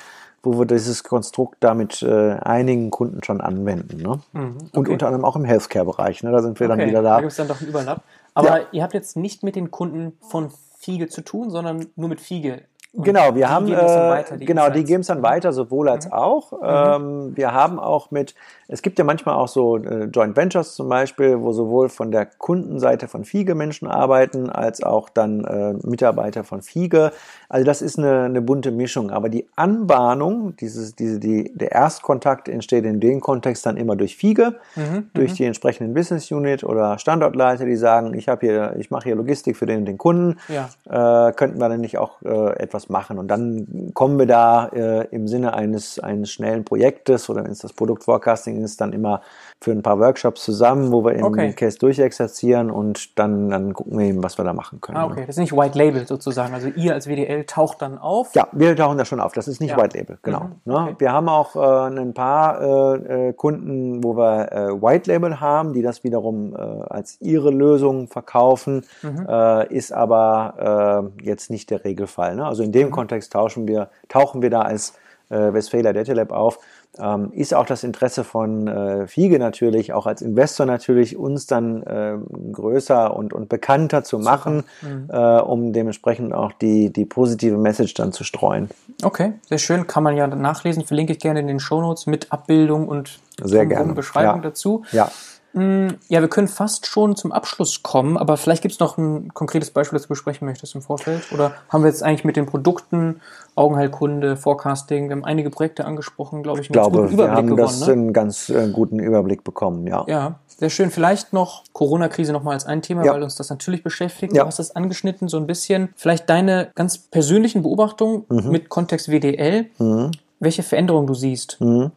wo 0.49 0.59
wir 0.59 0.67
dieses 0.67 1.05
Konstrukt 1.05 1.57
damit 1.61 2.03
äh, 2.03 2.33
einigen 2.35 2.91
Kunden 2.91 3.23
schon 3.23 3.41
anwenden. 3.41 4.03
Ne? 4.03 4.21
Mhm, 4.33 4.57
okay. 4.59 4.79
Und 4.79 4.89
unter 4.89 5.07
anderem 5.07 5.25
auch 5.25 5.37
im 5.37 5.45
Healthcare-Bereich. 5.45 6.23
Ne? 6.23 6.33
Da 6.33 6.43
sind 6.43 6.59
wir 6.59 6.69
okay, 6.69 6.79
dann 6.79 6.89
wieder 6.89 7.03
da. 7.03 7.17
Da 7.17 7.21
gibt 7.21 7.31
es 7.33 7.37
dann 7.37 7.49
doch 7.49 7.61
einen 7.61 7.71
Überlapp. 7.71 8.03
Aber 8.35 8.61
ja. 8.61 8.67
ihr 8.73 8.83
habt 8.83 8.95
jetzt 8.95 9.17
nicht 9.17 9.43
mit 9.43 9.57
den 9.57 9.71
Kunden 9.71 10.13
von 10.21 10.51
Fiege 10.79 11.09
zu 11.09 11.23
tun, 11.23 11.51
sondern 11.51 11.87
nur 11.97 12.09
mit 12.09 12.21
Fiege 12.21 12.63
genau, 12.95 13.35
wir 13.35 13.51
haben, 13.51 13.69
äh, 13.69 14.39
die 14.39 14.45
genau, 14.45 14.71
die 14.71 14.85
geben 14.85 15.01
es 15.01 15.09
dann 15.09 15.23
weiter, 15.23 15.53
sowohl 15.53 15.89
als 15.89 16.07
mhm. 16.07 16.13
auch. 16.13 16.53
Mhm. 16.53 16.59
Ähm, 16.63 17.37
wir 17.37 17.53
haben 17.53 17.79
auch 17.79 18.11
mit, 18.11 18.35
es 18.69 18.83
gibt 18.83 18.99
ja 18.99 19.05
manchmal 19.05 19.35
auch 19.35 19.49
so 19.49 19.77
äh, 19.79 20.05
Joint 20.05 20.37
Ventures 20.37 20.75
zum 20.75 20.89
Beispiel, 20.89 21.41
wo 21.41 21.53
sowohl 21.53 21.89
von 21.89 22.11
der 22.11 22.27
Kundenseite 22.27 23.09
von 23.09 23.25
Fiege 23.25 23.55
Menschen 23.55 23.89
arbeiten, 23.89 24.51
als 24.51 24.83
auch 24.83 25.09
dann 25.09 25.45
äh, 25.45 25.75
Mitarbeiter 25.87 26.45
von 26.45 26.63
Fiege. 26.63 27.13
Also 27.49 27.65
das 27.65 27.83
ist 27.83 27.99
eine, 27.99 28.25
eine 28.25 28.43
bunte 28.43 28.71
Mischung. 28.71 29.11
Aber 29.11 29.29
die 29.29 29.47
Anbahnung, 29.57 30.55
dieses, 30.57 30.95
diese, 30.95 31.19
die, 31.19 31.51
der 31.55 31.73
Erstkontakt 31.73 32.49
entsteht 32.49 32.85
in 32.85 33.01
dem 33.01 33.21
Kontext 33.21 33.65
dann 33.65 33.77
immer 33.77 33.97
durch 33.97 34.17
Fiege, 34.17 34.57
mhm. 34.77 35.11
durch 35.15 35.33
mhm. 35.33 35.37
die 35.37 35.45
entsprechenden 35.45 35.95
Business 35.95 36.31
Unit 36.31 36.65
oder 36.65 36.99
Standortleiter, 36.99 37.65
die 37.65 37.77
sagen, 37.77 38.15
ich 38.15 38.29
habe 38.29 38.47
hier, 38.47 38.77
ich 38.79 38.91
mache 38.91 39.05
hier 39.05 39.17
Logistik 39.17 39.57
für 39.57 39.67
den, 39.67 39.85
den 39.85 39.99
Kunden. 39.99 40.39
Ja. 40.49 41.29
Äh, 41.29 41.33
könnten 41.33 41.59
wir 41.61 41.69
denn 41.69 41.81
nicht 41.81 41.99
auch 41.99 42.23
äh, 42.23 42.59
etwas 42.79 42.89
machen. 42.89 43.19
Und 43.19 43.29
dann 43.29 43.91
kommen 43.95 44.19
wir 44.19 44.27
da 44.27 44.69
äh, 44.69 45.07
im 45.11 45.29
Sinne 45.29 45.55
eines, 45.55 45.99
eines 45.99 46.31
schnellen 46.31 46.65
Projektes 46.65 47.29
oder 47.29 47.45
wenn 47.45 47.51
es 47.51 47.59
das 47.59 47.73
Produktforecasting 47.73 48.63
ist, 48.63 48.81
dann 48.81 48.93
immer 48.93 49.23
für 49.61 49.73
ein 49.73 49.83
paar 49.83 49.99
Workshops 49.99 50.45
zusammen, 50.45 50.93
wo 50.93 51.05
wir 51.05 51.15
eben 51.15 51.25
okay. 51.25 51.49
den 51.49 51.57
Case 51.57 51.79
durchexerzieren 51.79 52.71
und 52.71 53.19
dann, 53.19 53.51
dann 53.51 53.75
gucken 53.75 53.99
wir 53.99 54.07
eben, 54.07 54.23
was 54.23 54.39
wir 54.39 54.45
da 54.45 54.53
machen 54.53 54.81
können. 54.81 54.97
Ah, 54.97 55.07
okay. 55.07 55.25
Das 55.27 55.37
ist 55.37 55.41
nicht 55.41 55.53
White 55.53 55.77
Label 55.77 56.07
sozusagen. 56.07 56.55
Also 56.55 56.69
ihr 56.69 56.95
als 56.95 57.09
WDL 57.09 57.45
taucht 57.45 57.83
dann 57.83 57.99
auf? 57.99 58.33
Ja, 58.37 58.47
wir 58.53 58.77
tauchen 58.77 58.99
da 58.99 59.05
schon 59.05 59.19
auf. 59.19 59.33
Das 59.33 59.49
ist 59.49 59.61
nicht 59.61 59.71
ja. 59.71 59.77
White 59.77 59.99
Label, 59.99 60.19
genau. 60.23 60.45
Mhm. 60.45 60.53
Ne? 60.65 60.77
Okay. 60.77 60.95
Wir 60.99 61.13
haben 61.13 61.29
auch 61.29 61.57
äh, 61.57 61.99
ein 62.01 62.15
paar 62.15 62.61
äh, 62.61 63.29
äh, 63.29 63.33
Kunden, 63.33 64.05
wo 64.05 64.17
wir 64.17 64.53
äh, 64.53 64.81
White 64.81 65.11
Label 65.11 65.41
haben, 65.41 65.73
die 65.73 65.83
das 65.83 66.05
wiederum 66.05 66.55
äh, 66.55 66.59
als 66.59 67.21
ihre 67.21 67.51
Lösung 67.51 68.07
verkaufen, 68.07 68.85
mhm. 69.03 69.27
Äh, 69.29 69.75
ist 69.75 69.93
aber 69.93 71.11
jetzt 71.23 71.51
nicht 71.51 71.71
der 71.71 71.85
Regelfall. 71.85 72.37
Ne? 72.37 72.47
Also 72.47 72.63
in 72.63 72.73
dem 72.73 72.89
mhm. 72.89 72.93
Kontext 72.93 73.33
tauschen 73.33 73.67
wir, 73.67 73.89
tauchen 74.09 74.43
wir 74.43 74.51
da 74.51 74.63
als 74.63 74.95
Westfalia 75.29 75.93
Data 75.93 76.13
Lab 76.13 76.33
auf 76.33 76.59
ähm, 77.01 77.33
ist 77.33 77.55
auch 77.55 77.67
das 77.67 77.85
Interesse 77.85 78.25
von 78.25 78.67
äh, 78.67 79.07
Fiege 79.07 79.39
natürlich, 79.39 79.93
auch 79.93 80.07
als 80.07 80.23
Investor 80.23 80.67
natürlich, 80.67 81.17
uns 81.17 81.47
dann 81.47 81.83
äh, 81.83 82.17
größer 82.53 83.15
und, 83.15 83.33
und 83.33 83.49
bekannter 83.49 84.05
zu 84.05 84.19
machen, 84.19 84.65
mhm. 84.83 85.09
äh, 85.11 85.39
um 85.41 85.73
dementsprechend 85.73 86.35
auch 86.35 86.53
die, 86.53 86.93
die 86.93 87.05
positive 87.05 87.57
Message 87.57 87.95
dann 87.95 88.13
zu 88.13 88.25
streuen. 88.25 88.69
Okay, 89.03 89.35
sehr 89.49 89.59
schön. 89.59 89.87
Kann 89.87 90.03
man 90.03 90.17
ja 90.17 90.27
nachlesen, 90.27 90.85
verlinke 90.85 91.13
ich 91.13 91.19
gerne 91.19 91.41
in 91.41 91.47
den 91.47 91.61
Shownotes 91.61 92.07
mit 92.07 92.33
Abbildung 92.33 92.89
und 92.89 93.21
sehr 93.43 93.67
gerne. 93.67 93.93
Beschreibung 93.93 94.37
ja. 94.37 94.43
dazu. 94.43 94.83
Ja. 94.93 95.11
Mm, 95.59 95.97
ja, 96.09 96.21
wir 96.21 96.29
können 96.29 96.47
fast 96.47 96.87
schon 96.87 97.17
zum 97.17 97.33
Abschluss 97.33 97.83
kommen, 97.83 98.17
aber 98.17 98.37
vielleicht 98.37 98.63
gibt 98.63 98.75
es 98.75 98.79
noch 98.79 98.97
ein 98.97 99.35
konkretes 99.35 99.73
Beispiel, 99.73 99.97
das 99.97 100.05
du 100.05 100.11
besprechen 100.11 100.47
möchtest 100.47 100.77
im 100.77 100.83
Vorfeld. 100.83 101.33
Oder 101.33 101.53
haben 101.69 101.83
wir 101.83 101.89
jetzt 101.89 102.05
eigentlich 102.05 102.25
mit 102.25 102.37
den 102.37 102.47
Produkten, 102.47 103.21
Augenheilkunde, 103.57 104.37
Forecasting, 104.37 105.09
wir 105.09 105.17
haben 105.17 105.25
einige 105.25 105.51
Projekte 105.51 105.85
angesprochen, 105.85 106.45
glaube 106.45 106.61
ich, 106.61 106.67
ich 106.67 106.73
glaube, 106.73 107.11
wir 107.11 107.31
haben 107.33 107.49
gewonnen, 107.49 107.67
das 107.67 107.87
ne? 107.87 107.93
einen 107.93 108.13
ganz 108.13 108.51
äh, 108.51 108.69
guten 108.69 109.01
Überblick 109.01 109.43
bekommen, 109.43 109.89
ja. 109.89 110.05
Ja, 110.07 110.37
sehr 110.47 110.71
schön. 110.71 110.91
Vielleicht 110.91 111.33
noch 111.33 111.65
Corona-Krise 111.73 112.33
nochmal 112.33 112.55
als 112.55 112.67
ein 112.67 112.83
Thema, 112.83 113.05
ja. 113.05 113.13
weil 113.13 113.23
uns 113.25 113.35
das 113.35 113.51
natürlich 113.51 113.83
beschäftigt. 113.83 114.33
Ja. 114.33 114.43
Du 114.43 114.47
hast 114.47 114.61
das 114.61 114.77
angeschnitten, 114.77 115.29
so 115.29 115.39
ein 115.39 115.47
bisschen. 115.47 115.89
Vielleicht 115.97 116.31
deine 116.31 116.71
ganz 116.77 116.99
persönlichen 116.99 117.63
Beobachtungen 117.63 118.25
mhm. 118.29 118.51
mit 118.51 118.69
Kontext 118.69 119.09
WDL, 119.09 119.67
mhm. 119.79 120.13
welche 120.39 120.63
Veränderungen 120.63 121.09
du 121.09 121.15
siehst. 121.15 121.61
Mhm. 121.61 121.91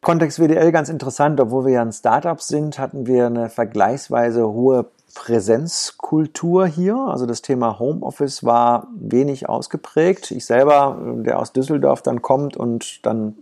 Kontext 0.00 0.38
WDL 0.38 0.70
ganz 0.70 0.88
interessant, 0.88 1.40
obwohl 1.40 1.66
wir 1.66 1.72
ja 1.72 1.82
ein 1.82 1.92
Startup 1.92 2.40
sind, 2.40 2.78
hatten 2.78 3.06
wir 3.06 3.26
eine 3.26 3.48
vergleichsweise 3.48 4.46
hohe 4.46 4.86
Präsenzkultur 5.14 6.66
hier. 6.66 6.96
Also 6.96 7.26
das 7.26 7.42
Thema 7.42 7.78
Homeoffice 7.78 8.44
war 8.44 8.86
wenig 8.94 9.48
ausgeprägt. 9.48 10.30
Ich 10.30 10.46
selber, 10.46 10.96
der 11.24 11.38
aus 11.38 11.52
Düsseldorf 11.52 12.02
dann 12.02 12.22
kommt 12.22 12.56
und 12.56 13.04
dann 13.04 13.36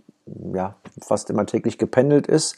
ja 0.53 0.75
fast 1.01 1.29
immer 1.29 1.45
täglich 1.45 1.77
gependelt 1.77 2.25
ist. 2.25 2.57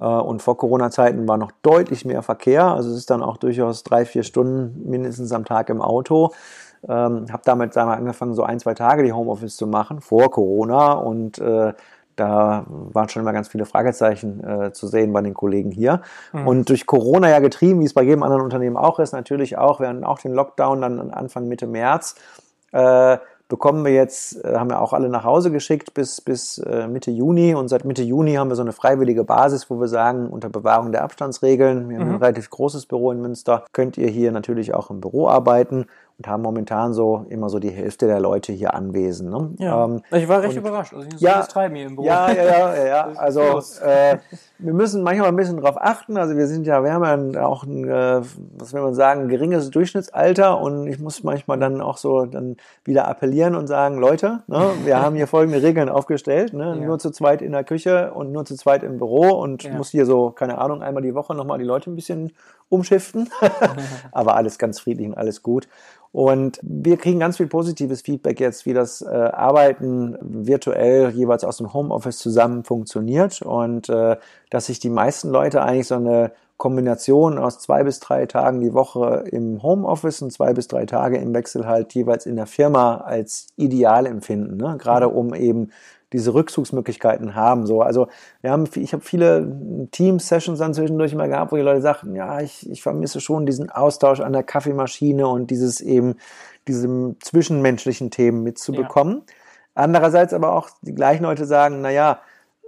Äh, 0.00 0.06
und 0.06 0.40
vor 0.40 0.56
Corona-Zeiten 0.56 1.28
war 1.28 1.36
noch 1.36 1.52
deutlich 1.62 2.04
mehr 2.04 2.22
Verkehr. 2.22 2.64
Also 2.64 2.90
es 2.90 2.96
ist 2.96 3.10
dann 3.10 3.22
auch 3.22 3.36
durchaus 3.36 3.82
drei, 3.82 4.04
vier 4.06 4.22
Stunden 4.22 4.88
mindestens 4.88 5.32
am 5.32 5.44
Tag 5.44 5.68
im 5.68 5.82
Auto. 5.82 6.32
Ähm, 6.88 7.26
habe 7.30 7.42
damit 7.44 7.72
sagen 7.72 7.90
wir, 7.90 7.96
angefangen, 7.96 8.34
so 8.34 8.42
ein, 8.42 8.60
zwei 8.60 8.74
Tage 8.74 9.04
die 9.04 9.12
Homeoffice 9.12 9.56
zu 9.56 9.66
machen 9.66 10.00
vor 10.00 10.30
Corona 10.30 10.92
und 10.92 11.38
äh, 11.38 11.72
Da 12.16 12.64
waren 12.66 13.08
schon 13.08 13.22
immer 13.22 13.32
ganz 13.32 13.48
viele 13.48 13.64
Fragezeichen 13.64 14.44
äh, 14.44 14.72
zu 14.72 14.86
sehen 14.86 15.12
bei 15.12 15.22
den 15.22 15.34
Kollegen 15.34 15.70
hier. 15.70 16.02
Mhm. 16.32 16.46
Und 16.46 16.68
durch 16.68 16.86
Corona 16.86 17.28
ja 17.28 17.40
getrieben, 17.40 17.80
wie 17.80 17.84
es 17.84 17.94
bei 17.94 18.02
jedem 18.02 18.22
anderen 18.22 18.42
Unternehmen 18.42 18.76
auch 18.76 18.98
ist, 18.98 19.12
natürlich 19.12 19.58
auch, 19.58 19.80
wir 19.80 19.88
hatten 19.88 20.04
auch 20.04 20.18
den 20.18 20.32
Lockdown 20.32 20.80
dann 20.80 21.10
Anfang 21.10 21.48
Mitte 21.48 21.66
März, 21.66 22.16
äh, 22.72 23.18
bekommen 23.48 23.84
wir 23.84 23.92
jetzt, 23.92 24.44
äh, 24.44 24.56
haben 24.56 24.70
wir 24.70 24.80
auch 24.80 24.92
alle 24.92 25.08
nach 25.08 25.24
Hause 25.24 25.50
geschickt 25.50 25.94
bis, 25.94 26.20
bis 26.20 26.58
äh, 26.58 26.88
Mitte 26.88 27.10
Juni 27.10 27.54
und 27.54 27.68
seit 27.68 27.84
Mitte 27.84 28.02
Juni 28.02 28.34
haben 28.34 28.48
wir 28.48 28.56
so 28.56 28.62
eine 28.62 28.72
freiwillige 28.72 29.24
Basis, 29.24 29.68
wo 29.68 29.78
wir 29.80 29.88
sagen, 29.88 30.28
unter 30.28 30.48
Bewahrung 30.48 30.92
der 30.92 31.04
Abstandsregeln, 31.04 31.88
wir 31.88 31.98
haben 31.98 32.08
mhm. 32.08 32.14
ein 32.14 32.22
relativ 32.22 32.50
großes 32.50 32.86
Büro 32.86 33.12
in 33.12 33.20
Münster, 33.20 33.64
könnt 33.72 33.98
ihr 33.98 34.08
hier 34.08 34.32
natürlich 34.32 34.74
auch 34.74 34.90
im 34.90 35.00
Büro 35.00 35.28
arbeiten 35.28 35.86
und 36.18 36.28
haben 36.28 36.42
momentan 36.42 36.92
so 36.92 37.26
immer 37.28 37.48
so 37.48 37.58
die 37.58 37.70
Hälfte 37.70 38.06
der 38.06 38.20
Leute 38.20 38.52
hier 38.52 38.74
anwesend. 38.74 39.30
Ne? 39.30 39.50
Ja. 39.58 39.84
Ähm, 39.84 40.02
ich 40.12 40.28
war 40.28 40.42
recht 40.42 40.56
überrascht. 40.56 40.94
Also 40.94 41.08
ja, 41.18 41.42
treiben 41.42 41.74
hier 41.74 41.86
im 41.86 41.96
Büro. 41.96 42.06
Ja, 42.06 42.30
ja, 42.30 42.44
ja, 42.44 42.76
ja. 42.76 42.86
ja. 42.86 43.12
Also 43.16 43.40
äh, 43.82 44.18
wir 44.58 44.72
müssen 44.74 45.02
manchmal 45.02 45.28
ein 45.28 45.36
bisschen 45.36 45.56
drauf 45.56 45.76
achten. 45.76 46.16
Also 46.16 46.36
wir 46.36 46.46
sind 46.46 46.66
ja, 46.66 46.84
wir 46.84 46.92
haben 46.92 47.32
ja 47.32 47.44
auch 47.44 47.64
ein, 47.64 47.88
äh, 47.88 48.20
was 48.56 48.72
will 48.72 48.82
man 48.82 48.94
sagen, 48.94 49.28
geringes 49.28 49.70
Durchschnittsalter 49.70 50.60
und 50.60 50.86
ich 50.86 51.00
muss 51.00 51.24
manchmal 51.24 51.58
dann 51.58 51.80
auch 51.80 51.96
so 51.96 52.26
dann 52.26 52.58
wieder 52.84 53.08
appellieren 53.08 53.56
und 53.56 53.66
sagen, 53.66 53.98
Leute, 53.98 54.42
ne, 54.46 54.70
wir 54.84 55.00
haben 55.00 55.16
hier 55.16 55.26
folgende 55.26 55.62
Regeln 55.62 55.88
aufgestellt, 55.88 56.52
ne, 56.52 56.76
ja. 56.78 56.86
nur 56.86 57.00
zu 57.00 57.10
zweit 57.10 57.42
in 57.42 57.52
der 57.52 57.64
Küche 57.64 58.12
und 58.12 58.30
nur 58.30 58.44
zu 58.44 58.54
zweit 58.54 58.84
im 58.84 58.98
Büro 58.98 59.30
und 59.30 59.72
muss 59.74 59.90
hier 59.90 60.06
so, 60.06 60.30
keine 60.30 60.58
Ahnung, 60.58 60.82
einmal 60.82 61.02
die 61.02 61.14
Woche 61.14 61.34
nochmal 61.34 61.58
die 61.58 61.64
Leute 61.64 61.90
ein 61.90 61.96
bisschen 61.96 62.32
umschiften. 62.68 63.30
Aber 64.12 64.36
alles 64.36 64.58
ganz 64.58 64.80
friedlich 64.80 65.08
und 65.08 65.14
alles 65.14 65.42
gut. 65.42 65.68
Und 66.14 66.60
wir 66.62 66.96
kriegen 66.96 67.18
ganz 67.18 67.38
viel 67.38 67.48
positives 67.48 68.02
Feedback 68.02 68.38
jetzt, 68.38 68.66
wie 68.66 68.72
das 68.72 69.02
äh, 69.02 69.08
Arbeiten 69.08 70.16
virtuell 70.20 71.10
jeweils 71.10 71.42
aus 71.42 71.56
dem 71.56 71.74
Homeoffice 71.74 72.18
zusammen 72.18 72.62
funktioniert 72.62 73.42
und 73.42 73.88
äh, 73.88 74.16
dass 74.48 74.66
sich 74.66 74.78
die 74.78 74.90
meisten 74.90 75.30
Leute 75.30 75.62
eigentlich 75.62 75.88
so 75.88 75.96
eine 75.96 76.30
Kombination 76.56 77.36
aus 77.36 77.58
zwei 77.58 77.82
bis 77.82 77.98
drei 77.98 78.26
Tagen 78.26 78.60
die 78.60 78.74
Woche 78.74 79.24
im 79.32 79.60
Homeoffice 79.64 80.22
und 80.22 80.32
zwei 80.32 80.52
bis 80.52 80.68
drei 80.68 80.86
Tage 80.86 81.18
im 81.18 81.34
Wechsel 81.34 81.66
halt 81.66 81.92
jeweils 81.94 82.26
in 82.26 82.36
der 82.36 82.46
Firma 82.46 82.98
als 82.98 83.48
ideal 83.56 84.06
empfinden. 84.06 84.56
Ne? 84.56 84.76
Gerade 84.78 85.08
um 85.08 85.34
eben 85.34 85.70
diese 86.14 86.32
Rückzugsmöglichkeiten 86.32 87.34
haben. 87.34 87.66
So, 87.66 87.82
also 87.82 88.06
wir 88.40 88.52
haben, 88.52 88.68
ich 88.76 88.92
habe 88.92 89.02
viele 89.02 89.88
Team-Sessions 89.90 90.60
dann 90.60 90.72
zwischendurch 90.72 91.12
immer 91.12 91.28
gehabt, 91.28 91.50
wo 91.50 91.56
die 91.56 91.62
Leute 91.62 91.80
sagten, 91.80 92.14
ja, 92.14 92.40
ich, 92.40 92.70
ich 92.70 92.82
vermisse 92.82 93.20
schon 93.20 93.46
diesen 93.46 93.68
Austausch 93.68 94.20
an 94.20 94.32
der 94.32 94.44
Kaffeemaschine 94.44 95.26
und 95.26 95.50
dieses 95.50 95.80
eben, 95.80 96.14
diese 96.68 97.16
zwischenmenschlichen 97.20 98.10
Themen 98.10 98.44
mitzubekommen. 98.44 99.22
Ja. 99.26 99.34
Andererseits 99.74 100.32
aber 100.32 100.54
auch 100.54 100.70
die 100.82 100.94
gleichen 100.94 101.24
Leute 101.24 101.46
sagen, 101.46 101.80
na 101.82 101.90
ja, 101.90 102.20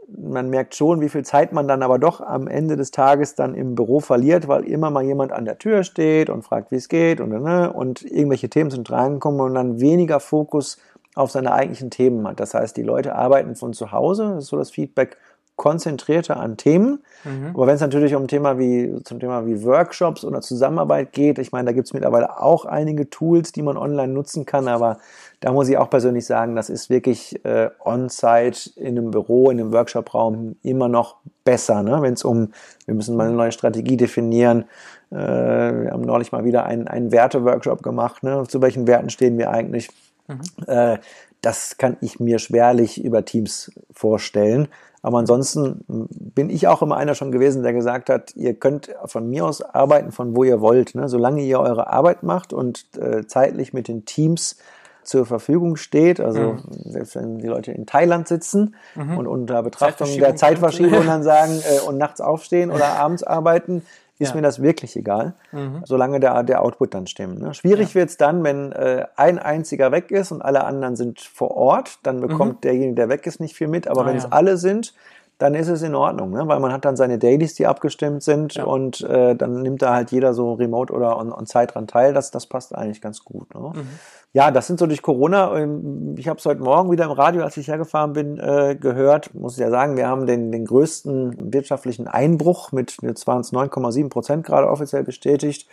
man 0.08 0.50
merkt 0.50 0.74
schon, 0.74 1.00
wie 1.00 1.08
viel 1.08 1.24
Zeit 1.24 1.52
man 1.52 1.68
dann 1.68 1.82
aber 1.82 1.98
doch 1.98 2.20
am 2.20 2.48
Ende 2.48 2.76
des 2.76 2.90
Tages 2.90 3.36
dann 3.36 3.54
im 3.54 3.74
Büro 3.76 4.00
verliert, 4.00 4.48
weil 4.48 4.64
immer 4.64 4.90
mal 4.90 5.04
jemand 5.04 5.32
an 5.32 5.44
der 5.44 5.58
Tür 5.58 5.84
steht 5.84 6.30
und 6.30 6.42
fragt, 6.42 6.72
wie 6.72 6.76
es 6.76 6.88
geht 6.88 7.20
und, 7.20 7.30
ne, 7.30 7.72
und 7.72 8.02
irgendwelche 8.02 8.48
Themen 8.48 8.70
sind 8.70 8.90
reinkommen 8.90 9.40
und 9.40 9.54
dann 9.54 9.80
weniger 9.80 10.20
Fokus 10.20 10.78
auf 11.16 11.32
seine 11.32 11.52
eigentlichen 11.52 11.90
Themen 11.90 12.28
hat. 12.28 12.38
Das 12.38 12.54
heißt, 12.54 12.76
die 12.76 12.82
Leute 12.82 13.16
arbeiten 13.16 13.56
von 13.56 13.72
zu 13.72 13.90
Hause, 13.90 14.34
das 14.34 14.44
ist 14.44 14.50
so 14.50 14.56
das 14.56 14.70
Feedback, 14.70 15.16
konzentrierter 15.56 16.36
an 16.36 16.58
Themen. 16.58 17.02
Mhm. 17.24 17.52
Aber 17.54 17.66
wenn 17.66 17.76
es 17.76 17.80
natürlich 17.80 18.14
um 18.14 18.28
Thema 18.28 18.58
wie, 18.58 18.94
zum 19.04 19.18
Thema 19.20 19.46
wie 19.46 19.64
Workshops 19.64 20.22
oder 20.22 20.42
Zusammenarbeit 20.42 21.12
geht, 21.12 21.38
ich 21.38 21.50
meine, 21.50 21.64
da 21.64 21.72
gibt 21.72 21.86
es 21.86 21.94
mittlerweile 21.94 22.40
auch 22.42 22.66
einige 22.66 23.08
Tools, 23.08 23.52
die 23.52 23.62
man 23.62 23.78
online 23.78 24.12
nutzen 24.12 24.44
kann, 24.44 24.68
aber 24.68 24.98
da 25.40 25.52
muss 25.52 25.70
ich 25.70 25.78
auch 25.78 25.88
persönlich 25.88 26.26
sagen, 26.26 26.56
das 26.56 26.68
ist 26.68 26.90
wirklich 26.90 27.42
äh, 27.46 27.70
on-site 27.82 28.70
in 28.76 28.98
einem 28.98 29.10
Büro, 29.10 29.50
in 29.50 29.58
einem 29.58 29.72
Workshop-Raum 29.72 30.56
immer 30.62 30.88
noch 30.88 31.16
besser, 31.44 31.82
ne? 31.82 32.02
wenn 32.02 32.14
es 32.14 32.24
um, 32.24 32.52
wir 32.84 32.94
müssen 32.94 33.16
mal 33.16 33.28
eine 33.28 33.36
neue 33.36 33.52
Strategie 33.52 33.96
definieren. 33.96 34.66
Äh, 35.10 35.16
wir 35.16 35.90
haben 35.90 36.02
neulich 36.02 36.32
mal 36.32 36.44
wieder 36.44 36.66
einen, 36.66 36.86
einen 36.86 37.12
Werte-Workshop 37.12 37.82
gemacht. 37.82 38.22
Ne? 38.22 38.44
Zu 38.46 38.60
welchen 38.60 38.86
Werten 38.86 39.08
stehen 39.08 39.38
wir 39.38 39.50
eigentlich? 39.50 39.88
Mhm. 40.28 40.40
Äh, 40.66 40.98
das 41.40 41.76
kann 41.76 41.96
ich 42.00 42.18
mir 42.18 42.38
schwerlich 42.38 43.02
über 43.02 43.24
Teams 43.24 43.70
vorstellen. 43.92 44.68
Aber 45.02 45.18
ansonsten 45.18 45.84
bin 46.08 46.50
ich 46.50 46.66
auch 46.66 46.82
immer 46.82 46.96
einer 46.96 47.14
schon 47.14 47.30
gewesen, 47.30 47.62
der 47.62 47.72
gesagt 47.72 48.10
hat, 48.10 48.34
ihr 48.34 48.54
könnt 48.54 48.92
von 49.04 49.28
mir 49.30 49.44
aus 49.44 49.62
arbeiten, 49.62 50.10
von 50.10 50.34
wo 50.34 50.42
ihr 50.42 50.60
wollt. 50.60 50.96
Ne? 50.96 51.08
Solange 51.08 51.42
ihr 51.42 51.60
eure 51.60 51.92
Arbeit 51.92 52.24
macht 52.24 52.52
und 52.52 52.86
äh, 52.98 53.24
zeitlich 53.26 53.72
mit 53.72 53.86
den 53.86 54.04
Teams 54.04 54.56
zur 55.04 55.24
Verfügung 55.24 55.76
steht. 55.76 56.18
Also 56.18 56.54
mhm. 56.54 56.62
selbst 56.70 57.14
wenn 57.14 57.38
die 57.38 57.46
Leute 57.46 57.70
in 57.70 57.86
Thailand 57.86 58.26
sitzen 58.26 58.74
mhm. 58.96 59.18
und 59.18 59.26
unter 59.28 59.62
Betrachtung 59.62 60.08
der 60.18 60.34
Zeitverschiebung 60.34 61.06
dann 61.06 61.22
sagen 61.22 61.60
äh, 61.62 61.86
und 61.86 61.98
nachts 61.98 62.20
aufstehen 62.20 62.72
oder 62.72 62.98
abends 62.98 63.22
arbeiten, 63.22 63.82
ist 64.18 64.30
ja. 64.30 64.36
mir 64.36 64.42
das 64.42 64.62
wirklich 64.62 64.96
egal, 64.96 65.34
mhm. 65.52 65.82
solange 65.84 66.20
der, 66.20 66.42
der 66.42 66.62
Output 66.62 66.94
dann 66.94 67.06
stimmt. 67.06 67.40
Ne? 67.40 67.54
Schwierig 67.54 67.90
ja. 67.90 67.94
wird 67.96 68.10
es 68.10 68.16
dann, 68.16 68.42
wenn 68.44 68.72
äh, 68.72 69.06
ein 69.16 69.38
einziger 69.38 69.92
weg 69.92 70.10
ist 70.10 70.32
und 70.32 70.42
alle 70.42 70.64
anderen 70.64 70.96
sind 70.96 71.20
vor 71.20 71.50
Ort, 71.52 71.98
dann 72.02 72.20
bekommt 72.20 72.56
mhm. 72.56 72.60
derjenige, 72.62 72.94
der 72.94 73.08
weg 73.08 73.26
ist, 73.26 73.40
nicht 73.40 73.54
viel 73.54 73.68
mit. 73.68 73.88
Aber 73.88 74.02
ah, 74.02 74.06
wenn 74.06 74.16
es 74.16 74.30
alle 74.30 74.56
sind, 74.56 74.94
dann 75.38 75.54
ist 75.54 75.68
es 75.68 75.82
in 75.82 75.94
Ordnung, 75.94 76.30
ne? 76.30 76.48
weil 76.48 76.60
man 76.60 76.72
hat 76.72 76.86
dann 76.86 76.96
seine 76.96 77.18
Dailies, 77.18 77.54
die 77.54 77.66
abgestimmt 77.66 78.22
sind 78.22 78.54
ja. 78.54 78.64
und 78.64 79.02
äh, 79.02 79.34
dann 79.36 79.60
nimmt 79.60 79.82
da 79.82 79.94
halt 79.94 80.10
jeder 80.10 80.32
so 80.32 80.54
remote 80.54 80.92
oder 80.92 81.18
on, 81.18 81.30
on 81.30 81.44
Zeit 81.44 81.74
dran 81.74 81.86
teil. 81.86 82.14
Das, 82.14 82.30
das 82.30 82.46
passt 82.46 82.74
eigentlich 82.74 83.02
ganz 83.02 83.22
gut. 83.22 83.54
Ne? 83.54 83.72
Mhm. 83.74 83.88
Ja, 84.32 84.50
das 84.50 84.66
sind 84.66 84.78
so 84.78 84.86
durch 84.86 85.02
Corona. 85.02 85.54
Ähm, 85.58 86.14
ich 86.16 86.28
habe 86.28 86.38
es 86.38 86.46
heute 86.46 86.62
Morgen 86.62 86.90
wieder 86.90 87.04
im 87.04 87.10
Radio, 87.10 87.42
als 87.42 87.56
ich 87.58 87.68
hergefahren 87.68 88.14
bin, 88.14 88.38
äh, 88.38 88.76
gehört. 88.80 89.34
Muss 89.34 89.54
ich 89.54 89.60
ja 89.60 89.68
sagen, 89.68 89.98
wir 89.98 90.08
haben 90.08 90.26
den, 90.26 90.52
den 90.52 90.64
größten 90.64 91.52
wirtschaftlichen 91.52 92.08
Einbruch 92.08 92.72
mit, 92.72 92.96
jetzt 93.02 93.26
waren 93.26 93.40
es 93.40 93.52
9,7 93.52 94.08
Prozent 94.08 94.46
gerade 94.46 94.70
offiziell 94.70 95.04
bestätigt 95.04 95.68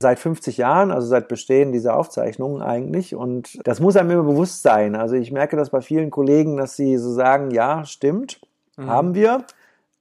seit 0.00 0.20
50 0.20 0.58
Jahren, 0.58 0.92
also 0.92 1.08
seit 1.08 1.26
Bestehen 1.26 1.72
dieser 1.72 1.96
Aufzeichnungen 1.96 2.62
eigentlich. 2.62 3.16
Und 3.16 3.58
das 3.66 3.80
muss 3.80 3.96
einem 3.96 4.12
immer 4.12 4.22
bewusst 4.22 4.62
sein. 4.62 4.94
Also 4.94 5.16
ich 5.16 5.32
merke 5.32 5.56
das 5.56 5.70
bei 5.70 5.80
vielen 5.80 6.12
Kollegen, 6.12 6.56
dass 6.56 6.76
sie 6.76 6.98
so 6.98 7.12
sagen, 7.12 7.50
ja, 7.50 7.84
stimmt 7.84 8.40
mhm. 8.78 8.88
haben 8.88 9.14
wir. 9.14 9.44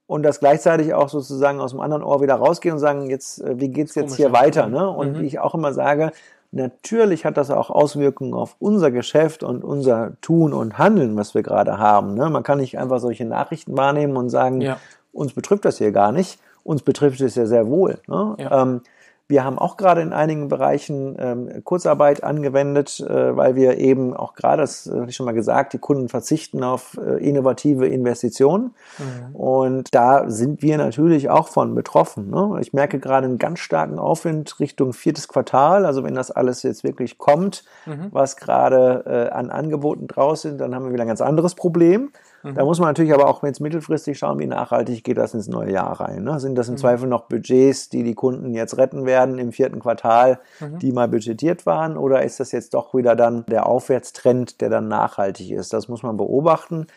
Und 0.07 0.23
das 0.23 0.39
gleichzeitig 0.39 0.93
auch 0.93 1.09
sozusagen 1.09 1.59
aus 1.59 1.71
dem 1.71 1.81
anderen 1.81 2.01
Ohr 2.01 2.21
wieder 2.21 2.35
rausgehen 2.35 2.75
und 2.75 2.79
sagen, 2.79 3.09
jetzt, 3.09 3.41
äh, 3.41 3.59
wie 3.59 3.67
geht's 3.67 3.95
jetzt 3.95 4.15
hier 4.15 4.31
weiter? 4.31 4.67
Ne? 4.67 4.89
Und 4.89 5.13
mhm. 5.13 5.19
wie 5.19 5.25
ich 5.25 5.39
auch 5.39 5.53
immer 5.53 5.73
sage, 5.73 6.11
natürlich 6.51 7.25
hat 7.25 7.35
das 7.35 7.51
auch 7.51 7.69
Auswirkungen 7.69 8.33
auf 8.33 8.55
unser 8.59 8.89
Geschäft 8.89 9.43
und 9.43 9.65
unser 9.65 10.13
Tun 10.21 10.53
und 10.53 10.77
Handeln, 10.77 11.17
was 11.17 11.35
wir 11.35 11.43
gerade 11.43 11.77
haben. 11.77 12.13
Ne? 12.15 12.29
Man 12.29 12.43
kann 12.43 12.59
nicht 12.59 12.79
einfach 12.79 12.99
solche 12.99 13.25
Nachrichten 13.25 13.75
wahrnehmen 13.75 14.15
und 14.15 14.29
sagen, 14.29 14.61
ja. 14.61 14.77
uns 15.11 15.33
betrifft 15.33 15.65
das 15.65 15.77
hier 15.77 15.91
gar 15.91 16.13
nicht. 16.13 16.39
Uns 16.63 16.83
betrifft 16.83 17.19
es 17.19 17.35
ja 17.35 17.45
sehr 17.45 17.67
wohl. 17.67 17.99
Ne? 18.07 18.35
Ja. 18.39 18.61
Ähm, 18.61 18.81
wir 19.29 19.43
haben 19.43 19.59
auch 19.59 19.75
gerade 19.75 20.01
in 20.01 20.13
einigen 20.13 20.47
Bereichen 20.47 21.17
ähm, 21.19 21.63
Kurzarbeit 21.65 22.23
angewendet, 22.23 23.01
äh, 23.01 23.35
weil 23.35 23.55
wir 23.55 23.77
eben 23.77 24.15
auch 24.15 24.35
gerade, 24.35 24.61
das 24.61 24.89
habe 24.91 25.09
ich 25.09 25.15
schon 25.15 25.25
mal 25.25 25.33
gesagt, 25.33 25.73
die 25.73 25.79
Kunden 25.79 26.07
verzichten 26.07 26.63
auf 26.63 26.97
äh, 26.97 27.17
innovative 27.17 27.87
Investitionen. 27.87 28.73
Mhm. 28.97 29.35
Und 29.35 29.93
da 29.93 30.29
sind 30.29 30.61
wir 30.61 30.77
natürlich 30.77 31.29
auch 31.29 31.49
von 31.49 31.75
betroffen. 31.75 32.29
Ne? 32.29 32.57
Ich 32.61 32.71
merke 32.71 32.99
gerade 32.99 33.27
einen 33.27 33.37
ganz 33.37 33.59
starken 33.59 33.99
Aufwind 33.99 34.61
Richtung 34.61 34.93
viertes 34.93 35.27
Quartal. 35.27 35.85
Also 35.85 36.05
wenn 36.05 36.15
das 36.15 36.31
alles 36.31 36.63
jetzt 36.63 36.85
wirklich 36.85 37.17
kommt, 37.17 37.65
mhm. 37.85 38.07
was 38.11 38.37
gerade 38.37 39.03
äh, 39.05 39.33
an 39.33 39.49
Angeboten 39.49 40.07
draußen 40.07 40.51
sind, 40.51 40.61
dann 40.61 40.73
haben 40.73 40.85
wir 40.85 40.93
wieder 40.93 41.03
ein 41.03 41.09
ganz 41.09 41.21
anderes 41.21 41.53
Problem. 41.53 42.11
Da 42.43 42.63
muss 42.63 42.79
man 42.79 42.89
natürlich 42.89 43.13
aber 43.13 43.27
auch 43.27 43.43
jetzt 43.43 43.59
mittelfristig 43.59 44.17
schauen, 44.17 44.39
wie 44.39 44.45
nachhaltig 44.45 45.03
geht 45.03 45.17
das 45.17 45.33
ins 45.33 45.47
neue 45.47 45.71
Jahr 45.71 45.99
rein. 45.99 46.23
Ne? 46.23 46.39
Sind 46.39 46.55
das 46.55 46.67
im 46.67 46.75
mhm. 46.75 46.79
Zweifel 46.79 47.07
noch 47.07 47.23
Budgets, 47.23 47.89
die 47.89 48.03
die 48.03 48.13
Kunden 48.13 48.53
jetzt 48.53 48.77
retten 48.77 49.05
werden 49.05 49.37
im 49.39 49.51
vierten 49.51 49.79
Quartal, 49.79 50.39
mhm. 50.59 50.79
die 50.79 50.91
mal 50.91 51.07
budgetiert 51.07 51.65
waren? 51.65 51.97
Oder 51.97 52.23
ist 52.23 52.39
das 52.39 52.51
jetzt 52.51 52.73
doch 52.73 52.93
wieder 52.93 53.15
dann 53.15 53.45
der 53.47 53.65
Aufwärtstrend, 53.65 54.61
der 54.61 54.69
dann 54.69 54.87
nachhaltig 54.87 55.51
ist? 55.51 55.73
Das 55.73 55.87
muss 55.87 56.03
man 56.03 56.17
beobachten. 56.17 56.87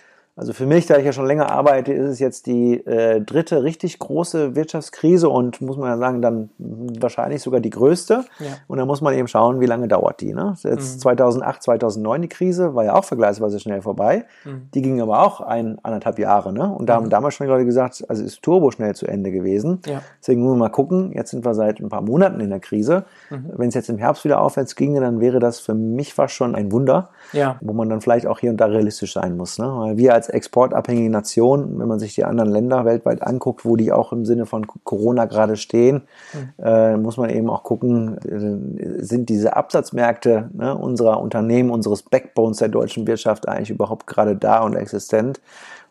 Also 0.40 0.54
für 0.54 0.64
mich, 0.64 0.86
da 0.86 0.96
ich 0.96 1.04
ja 1.04 1.12
schon 1.12 1.26
länger 1.26 1.50
arbeite, 1.50 1.92
ist 1.92 2.06
es 2.06 2.18
jetzt 2.18 2.46
die 2.46 2.82
äh, 2.86 3.20
dritte 3.20 3.62
richtig 3.62 3.98
große 3.98 4.56
Wirtschaftskrise 4.56 5.28
und 5.28 5.60
muss 5.60 5.76
man 5.76 5.90
ja 5.90 5.98
sagen, 5.98 6.22
dann 6.22 6.48
wahrscheinlich 6.58 7.42
sogar 7.42 7.60
die 7.60 7.68
größte. 7.68 8.24
Ja. 8.38 8.46
Und 8.66 8.78
da 8.78 8.86
muss 8.86 9.02
man 9.02 9.12
eben 9.12 9.28
schauen, 9.28 9.60
wie 9.60 9.66
lange 9.66 9.86
dauert 9.86 10.22
die. 10.22 10.32
Ne? 10.32 10.54
Jetzt 10.62 10.94
mhm. 10.94 11.00
2008, 11.00 11.62
2009 11.62 12.22
die 12.22 12.28
Krise 12.28 12.74
war 12.74 12.86
ja 12.86 12.94
auch 12.94 13.04
vergleichsweise 13.04 13.60
schnell 13.60 13.82
vorbei. 13.82 14.24
Mhm. 14.46 14.70
Die 14.72 14.80
ging 14.80 15.02
aber 15.02 15.26
auch 15.26 15.42
ein, 15.42 15.78
anderthalb 15.82 16.18
Jahre. 16.18 16.54
Ne? 16.54 16.74
Und 16.74 16.86
da 16.86 16.94
mhm. 16.94 17.02
haben 17.02 17.10
damals 17.10 17.34
schon 17.34 17.46
die 17.46 17.52
Leute 17.52 17.66
gesagt, 17.66 18.02
also 18.08 18.24
ist 18.24 18.40
turbo 18.40 18.70
schnell 18.70 18.94
zu 18.94 19.06
Ende 19.06 19.32
gewesen. 19.32 19.80
Ja. 19.84 20.00
Deswegen 20.22 20.40
müssen 20.40 20.54
wir 20.54 20.58
mal 20.60 20.68
gucken. 20.70 21.12
Jetzt 21.12 21.32
sind 21.32 21.44
wir 21.44 21.52
seit 21.52 21.80
ein 21.80 21.90
paar 21.90 22.00
Monaten 22.00 22.40
in 22.40 22.48
der 22.48 22.60
Krise. 22.60 23.04
Mhm. 23.28 23.50
Wenn 23.58 23.68
es 23.68 23.74
jetzt 23.74 23.90
im 23.90 23.98
Herbst 23.98 24.24
wieder 24.24 24.40
aufwärts 24.40 24.74
ginge, 24.74 25.02
dann 25.02 25.20
wäre 25.20 25.38
das 25.38 25.60
für 25.60 25.74
mich 25.74 26.14
fast 26.14 26.32
schon 26.32 26.54
ein 26.54 26.72
Wunder, 26.72 27.10
ja. 27.32 27.56
wo 27.60 27.72
man 27.72 27.88
dann 27.88 28.00
vielleicht 28.00 28.26
auch 28.26 28.38
hier 28.38 28.50
und 28.50 28.56
da 28.56 28.66
realistisch 28.66 29.12
sein 29.12 29.36
muss. 29.36 29.58
Ne? 29.58 29.66
Weil 29.66 29.96
wir 29.96 30.14
als 30.14 30.28
exportabhängige 30.28 31.10
Nation, 31.10 31.78
wenn 31.78 31.88
man 31.88 31.98
sich 31.98 32.14
die 32.14 32.24
anderen 32.24 32.50
Länder 32.50 32.84
weltweit 32.84 33.22
anguckt, 33.22 33.64
wo 33.64 33.76
die 33.76 33.92
auch 33.92 34.12
im 34.12 34.24
Sinne 34.24 34.46
von 34.46 34.66
Corona 34.84 35.24
gerade 35.26 35.56
stehen, 35.56 36.02
mhm. 36.32 36.64
äh, 36.64 36.96
muss 36.96 37.16
man 37.16 37.30
eben 37.30 37.48
auch 37.50 37.62
gucken, 37.62 38.18
äh, 38.18 39.02
sind 39.02 39.28
diese 39.28 39.56
Absatzmärkte 39.56 40.50
ne, 40.52 40.76
unserer 40.76 41.20
Unternehmen, 41.20 41.70
unseres 41.70 42.02
Backbones 42.02 42.58
der 42.58 42.68
deutschen 42.68 43.06
Wirtschaft 43.06 43.48
eigentlich 43.48 43.70
überhaupt 43.70 44.06
gerade 44.06 44.36
da 44.36 44.60
und 44.60 44.74
existent? 44.74 45.40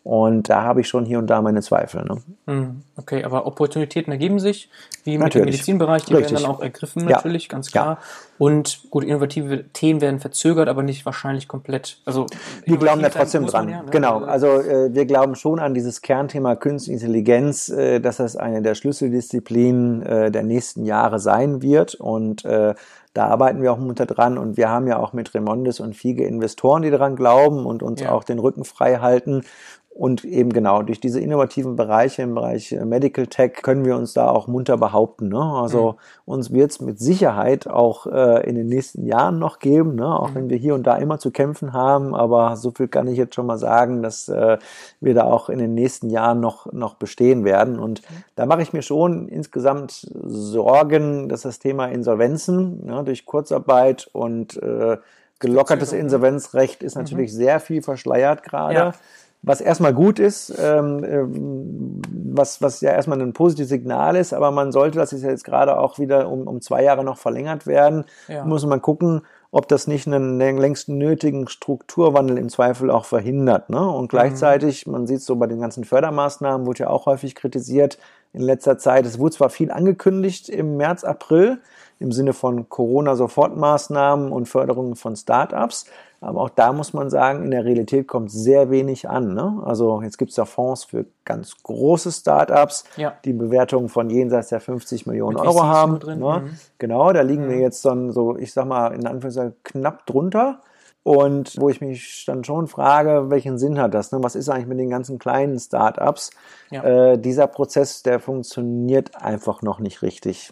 Und 0.03 0.49
da 0.49 0.63
habe 0.63 0.81
ich 0.81 0.87
schon 0.87 1.05
hier 1.05 1.19
und 1.19 1.27
da 1.27 1.41
meine 1.41 1.61
Zweifel. 1.61 2.03
Ne? 2.03 2.17
Hm, 2.47 2.81
Okay, 2.95 3.23
aber 3.23 3.45
Opportunitäten 3.45 4.11
ergeben 4.11 4.39
sich, 4.39 4.69
wie 5.03 5.11
mit 5.11 5.19
dem 5.19 5.21
Natürlich. 5.23 5.45
Medizinbereich, 5.45 6.05
die 6.05 6.13
Richtig. 6.13 6.33
werden 6.33 6.43
dann 6.43 6.51
auch 6.51 6.61
ergriffen 6.61 7.03
Ja. 7.03 7.17
natürlich, 7.17 7.49
ganz 7.49 7.71
klar. 7.71 7.99
Und 8.39 8.89
gut, 8.89 9.03
innovative 9.03 9.65
Themen 9.73 9.99
werden 10.01 10.19
verzögert, 10.21 10.69
aber 10.69 10.81
nicht 10.81 11.05
wahrscheinlich 11.05 11.47
komplett. 11.49 12.01
Also 12.05 12.25
Wir 12.65 12.77
glauben 12.77 13.01
da 13.01 13.09
trotzdem 13.09 13.45
dran. 13.45 13.67
ja, 13.69 13.83
ne? 13.83 13.91
Genau, 13.91 14.19
also 14.19 14.47
äh, 14.47 14.93
wir 14.93 15.05
glauben 15.05 15.35
schon 15.35 15.59
an 15.59 15.73
dieses 15.73 16.01
Kernthema 16.01 16.55
Künstliche 16.55 17.01
Intelligenz, 17.05 17.67
äh, 17.69 17.99
dass 17.99 18.17
das 18.17 18.37
eine 18.37 18.61
der 18.61 18.75
Schlüsseldisziplinen 18.75 20.01
äh, 20.03 20.31
der 20.31 20.43
nächsten 20.43 20.85
Jahre 20.85 21.19
sein 21.19 21.61
wird. 21.61 21.95
Und 21.95 22.45
äh, 22.45 22.73
da 23.13 23.27
arbeiten 23.27 23.61
wir 23.61 23.73
auch 23.73 23.77
munter 23.77 24.05
dran. 24.05 24.37
Und 24.37 24.55
wir 24.55 24.69
haben 24.69 24.87
ja 24.87 24.99
auch 24.99 25.11
mit 25.13 25.33
Remondes 25.33 25.79
und 25.81 25.95
Fiege 25.95 26.23
Investoren, 26.23 26.81
die 26.81 26.91
daran 26.91 27.15
glauben 27.17 27.65
und 27.65 27.83
uns 27.83 27.99
Ja. 28.01 28.11
auch 28.13 28.23
den 28.23 28.39
Rücken 28.39 28.63
frei 28.63 28.97
halten. 28.99 29.43
Und 29.89 30.23
eben 30.23 30.53
genau, 30.53 30.81
durch 30.81 31.01
diese 31.01 31.19
innovativen 31.19 31.75
Bereiche 31.75 32.21
im 32.21 32.33
Bereich 32.33 32.71
äh, 32.71 32.85
Medical 32.85 33.27
Tech 33.27 33.53
können 33.63 33.83
wir 33.83 33.97
uns 33.97 34.13
da 34.13 34.29
auch 34.29 34.47
munter 34.47 34.77
behaupten. 34.77 35.27
Ne? 35.27 35.41
Also 35.41 35.97
uns 36.23 36.53
wird 36.53 36.71
es 36.71 36.79
mit 36.79 36.99
Sicherheit 36.99 37.67
auch 37.67 38.05
äh, 38.07 38.11
in 38.37 38.55
den 38.55 38.67
nächsten 38.67 39.05
Jahren 39.05 39.39
noch 39.39 39.59
geben, 39.59 39.95
ne? 39.95 40.07
auch 40.07 40.33
wenn 40.35 40.49
wir 40.49 40.57
hier 40.57 40.75
und 40.75 40.83
da 40.83 40.97
immer 40.97 41.19
zu 41.19 41.31
kämpfen 41.31 41.73
haben. 41.73 42.15
Aber 42.15 42.55
so 42.55 42.71
viel 42.71 42.87
kann 42.87 43.07
ich 43.07 43.17
jetzt 43.17 43.35
schon 43.35 43.45
mal 43.45 43.57
sagen, 43.57 44.01
dass 44.01 44.29
äh, 44.29 44.57
wir 44.99 45.13
da 45.13 45.25
auch 45.25 45.49
in 45.49 45.59
den 45.59 45.73
nächsten 45.73 46.09
Jahren 46.09 46.39
noch, 46.39 46.71
noch 46.71 46.95
bestehen 46.95 47.43
werden. 47.43 47.79
Und 47.79 48.01
da 48.35 48.45
mache 48.45 48.61
ich 48.61 48.73
mir 48.73 48.81
schon 48.81 49.27
insgesamt 49.27 50.07
Sorgen, 50.23 51.29
dass 51.29 51.41
das 51.41 51.59
Thema 51.59 51.87
Insolvenzen 51.87 52.85
ne, 52.85 53.03
durch 53.03 53.25
Kurzarbeit 53.25 54.09
und 54.13 54.61
äh, 54.61 54.97
gelockertes? 55.39 55.93
Insolvenzrecht 55.93 56.83
ist 56.83 56.95
natürlich 56.95 57.33
sehr 57.33 57.59
viel 57.59 57.81
verschleiert 57.81 58.43
gerade. 58.43 58.75
Ja. 58.75 58.93
Was 59.41 59.61
erstmal 59.61 59.93
gut 59.93 60.19
ist, 60.19 60.53
ähm, 60.61 61.03
ähm, 61.05 62.01
was, 62.11 62.61
was 62.61 62.81
ja 62.81 62.91
erstmal 62.91 63.21
ein 63.21 63.31
positives 63.31 63.69
Signal 63.69 64.17
ist, 64.17 64.33
aber 64.33 64.51
man 64.51 64.73
sollte, 64.73 64.99
das 64.99 65.13
ist 65.13 65.23
ja 65.23 65.29
jetzt 65.29 65.45
gerade 65.45 65.79
auch 65.79 65.97
wieder 65.97 66.29
um, 66.29 66.45
um 66.45 66.59
zwei 66.59 66.83
Jahre 66.83 67.05
noch 67.05 67.17
verlängert 67.17 67.65
werden, 67.65 68.03
Ja. 68.27 68.43
muss 68.43 68.65
man 68.65 68.81
gucken, 68.81 69.21
ob 69.51 69.67
das 69.67 69.87
nicht 69.87 70.07
einen 70.07 70.37
längst 70.39 70.89
nötigen 70.89 71.47
Strukturwandel 71.47 72.37
im 72.37 72.49
Zweifel 72.49 72.91
auch 72.91 73.05
verhindert. 73.05 73.69
Ne? 73.69 73.79
Und 73.89 74.09
gleichzeitig, 74.09 74.85
man 74.85 75.07
sieht 75.07 75.19
es 75.19 75.25
so 75.25 75.37
bei 75.37 75.47
den 75.47 75.59
ganzen 75.59 75.85
Fördermaßnahmen, 75.85 76.67
wurde 76.67 76.79
ja 76.79 76.89
auch 76.89 77.05
häufig 77.05 77.33
kritisiert 77.33 77.97
in 78.33 78.41
letzter 78.41 78.77
Zeit. 78.77 79.05
Es 79.05 79.17
wurde 79.17 79.35
zwar 79.35 79.49
viel 79.49 79.71
angekündigt 79.71 80.49
im 80.49 80.77
März, 80.77 81.03
April 81.03 81.59
im 81.99 82.11
Sinne 82.11 82.33
von 82.33 82.69
Corona-Sofortmaßnahmen 82.69 84.31
und 84.31 84.47
Förderungen 84.47 84.95
von 84.95 85.15
Startups, 85.15 85.85
aber 86.21 86.41
auch 86.41 86.49
da 86.49 86.73
muss 86.73 86.93
man 86.93 87.09
sagen, 87.09 87.43
in 87.45 87.51
der 87.51 87.63
Realität 87.63 88.07
kommt 88.07 88.29
sehr 88.31 88.69
wenig 88.69 89.09
an. 89.09 89.33
Ne? 89.33 89.61
Also 89.65 90.01
jetzt 90.01 90.17
gibt 90.17 90.31
es 90.31 90.37
ja 90.37 90.45
Fonds 90.45 90.83
für 90.83 91.05
ganz 91.23 91.55
große 91.63 92.11
Startups, 92.11 92.83
Ja. 92.97 93.13
die 93.23 93.33
Bewertungen 93.33 93.87
von 93.89 94.09
jenseits 94.09 94.49
der 94.49 94.59
50 94.59 95.05
Millionen 95.07 95.35
Mit 95.37 95.45
Euro 95.45 95.63
haben. 95.63 95.99
Ne? 96.05 96.15
mhm. 96.15 96.49
Genau, 96.77 97.13
da 97.13 97.21
liegen 97.21 97.47
wir 97.47 97.57
jetzt 97.59 97.85
dann 97.85 98.11
so, 98.11 98.35
ich 98.35 98.51
sag 98.51 98.65
mal, 98.65 98.93
in 98.93 99.07
Anführungszeichen 99.07 99.55
knapp 99.63 100.05
drunter. 100.05 100.61
Und 101.03 101.55
wo 101.59 101.69
ich 101.69 101.79
mich 101.79 102.25
dann 102.27 102.43
schon 102.43 102.67
frage, 102.67 103.29
welchen 103.29 103.57
Sinn 103.57 103.79
hat 103.79 103.93
das? 103.93 104.11
Ne? 104.11 104.21
Was 104.21 104.35
ist 104.35 104.49
eigentlich 104.49 104.67
mit 104.67 104.79
den 104.79 104.89
ganzen 104.89 105.17
kleinen 105.17 105.57
Startups? 105.57 106.31
Ja. 106.69 106.83
Äh, 106.83 107.17
dieser 107.17 107.47
Prozess, 107.47 108.03
der 108.03 108.19
funktioniert 108.19 109.15
einfach 109.15 109.61
noch 109.61 109.79
nicht 109.79 110.01
richtig. 110.01 110.51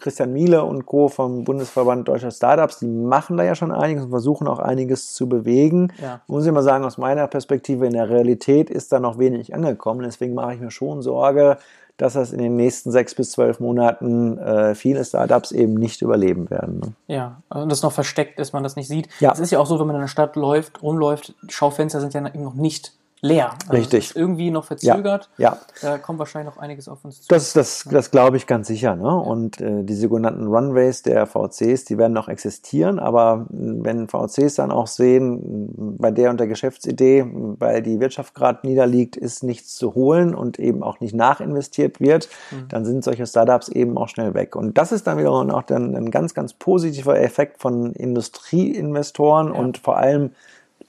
Christian 0.00 0.32
Miele 0.32 0.64
und 0.64 0.86
Co. 0.86 1.08
vom 1.08 1.44
Bundesverband 1.44 2.06
Deutscher 2.06 2.30
Startups, 2.30 2.78
die 2.78 2.86
machen 2.86 3.36
da 3.36 3.42
ja 3.42 3.54
schon 3.54 3.72
einiges 3.72 4.04
und 4.04 4.10
versuchen 4.10 4.46
auch 4.46 4.60
einiges 4.60 5.12
zu 5.12 5.28
bewegen. 5.28 5.92
Ja. 6.00 6.20
Muss 6.28 6.46
ich 6.46 6.52
mal 6.52 6.62
sagen, 6.62 6.84
aus 6.84 6.98
meiner 6.98 7.26
Perspektive 7.26 7.86
in 7.86 7.94
der 7.94 8.08
Realität 8.08 8.70
ist 8.70 8.92
da 8.92 9.00
noch 9.00 9.18
wenig 9.18 9.54
angekommen. 9.54 10.02
Deswegen 10.02 10.34
mache 10.34 10.54
ich 10.54 10.60
mir 10.60 10.70
schon 10.70 11.02
Sorge, 11.02 11.58
dass 11.96 12.14
das 12.14 12.32
in 12.32 12.38
den 12.38 12.56
nächsten 12.56 12.90
sechs 12.90 13.14
bis 13.14 13.32
zwölf 13.32 13.60
Monaten 13.60 14.38
äh, 14.38 14.74
viele 14.74 15.04
Startups 15.04 15.52
eben 15.52 15.74
nicht 15.74 16.02
überleben 16.02 16.50
werden. 16.50 16.80
Ne? 16.80 16.92
Ja, 17.06 17.42
und 17.48 17.70
das 17.70 17.82
noch 17.82 17.92
versteckt 17.92 18.40
ist, 18.40 18.52
man 18.52 18.62
das 18.62 18.76
nicht 18.76 18.88
sieht. 18.88 19.08
Ja. 19.20 19.32
Es 19.32 19.38
ist 19.38 19.50
ja 19.50 19.60
auch 19.60 19.66
so, 19.66 19.78
wenn 19.78 19.86
man 19.86 19.96
in 19.96 20.02
der 20.02 20.08
Stadt 20.08 20.36
läuft, 20.36 20.82
rumläuft, 20.82 21.34
Schaufenster 21.48 22.00
sind 22.00 22.14
ja 22.14 22.26
eben 22.26 22.42
noch 22.42 22.54
nicht 22.54 22.92
leer. 23.24 23.54
Also 23.68 23.72
Richtig. 23.72 24.14
Irgendwie 24.14 24.50
noch 24.50 24.64
verzögert. 24.64 25.30
Ja. 25.38 25.58
Da 25.80 25.96
kommt 25.96 26.18
wahrscheinlich 26.18 26.54
noch 26.54 26.60
einiges 26.60 26.88
auf 26.88 27.04
uns 27.04 27.22
zu. 27.22 27.28
Das, 27.28 27.54
das, 27.54 27.84
das 27.90 28.10
glaube 28.10 28.36
ich 28.36 28.46
ganz 28.46 28.68
sicher. 28.68 28.96
Ne? 28.96 29.16
Und 29.16 29.60
äh, 29.62 29.82
die 29.82 29.94
sogenannten 29.94 30.46
Runways 30.46 31.02
der 31.02 31.26
VCs, 31.26 31.86
die 31.86 31.96
werden 31.96 32.12
noch 32.12 32.28
existieren. 32.28 32.98
Aber 32.98 33.46
wenn 33.48 34.08
VCs 34.08 34.56
dann 34.56 34.70
auch 34.70 34.86
sehen, 34.86 35.96
bei 35.98 36.10
der 36.10 36.30
und 36.30 36.38
der 36.38 36.46
Geschäftsidee, 36.46 37.24
weil 37.32 37.82
die 37.82 37.98
Wirtschaft 37.98 38.34
gerade 38.34 38.66
niederliegt, 38.66 39.16
ist 39.16 39.42
nichts 39.42 39.74
zu 39.74 39.94
holen 39.94 40.34
und 40.34 40.58
eben 40.58 40.82
auch 40.82 41.00
nicht 41.00 41.14
nachinvestiert 41.14 42.00
wird, 42.00 42.28
dann 42.68 42.84
sind 42.84 43.04
solche 43.04 43.26
Startups 43.26 43.68
eben 43.68 43.96
auch 43.96 44.08
schnell 44.08 44.34
weg. 44.34 44.54
Und 44.54 44.76
das 44.76 44.92
ist 44.92 45.06
dann 45.06 45.16
wiederum 45.16 45.50
auch 45.50 45.62
dann 45.62 45.96
ein 45.96 46.10
ganz, 46.10 46.34
ganz 46.34 46.52
positiver 46.52 47.18
Effekt 47.18 47.62
von 47.62 47.92
Industrieinvestoren 47.92 49.50
und 49.50 49.78
vor 49.78 49.96
allem 49.96 50.32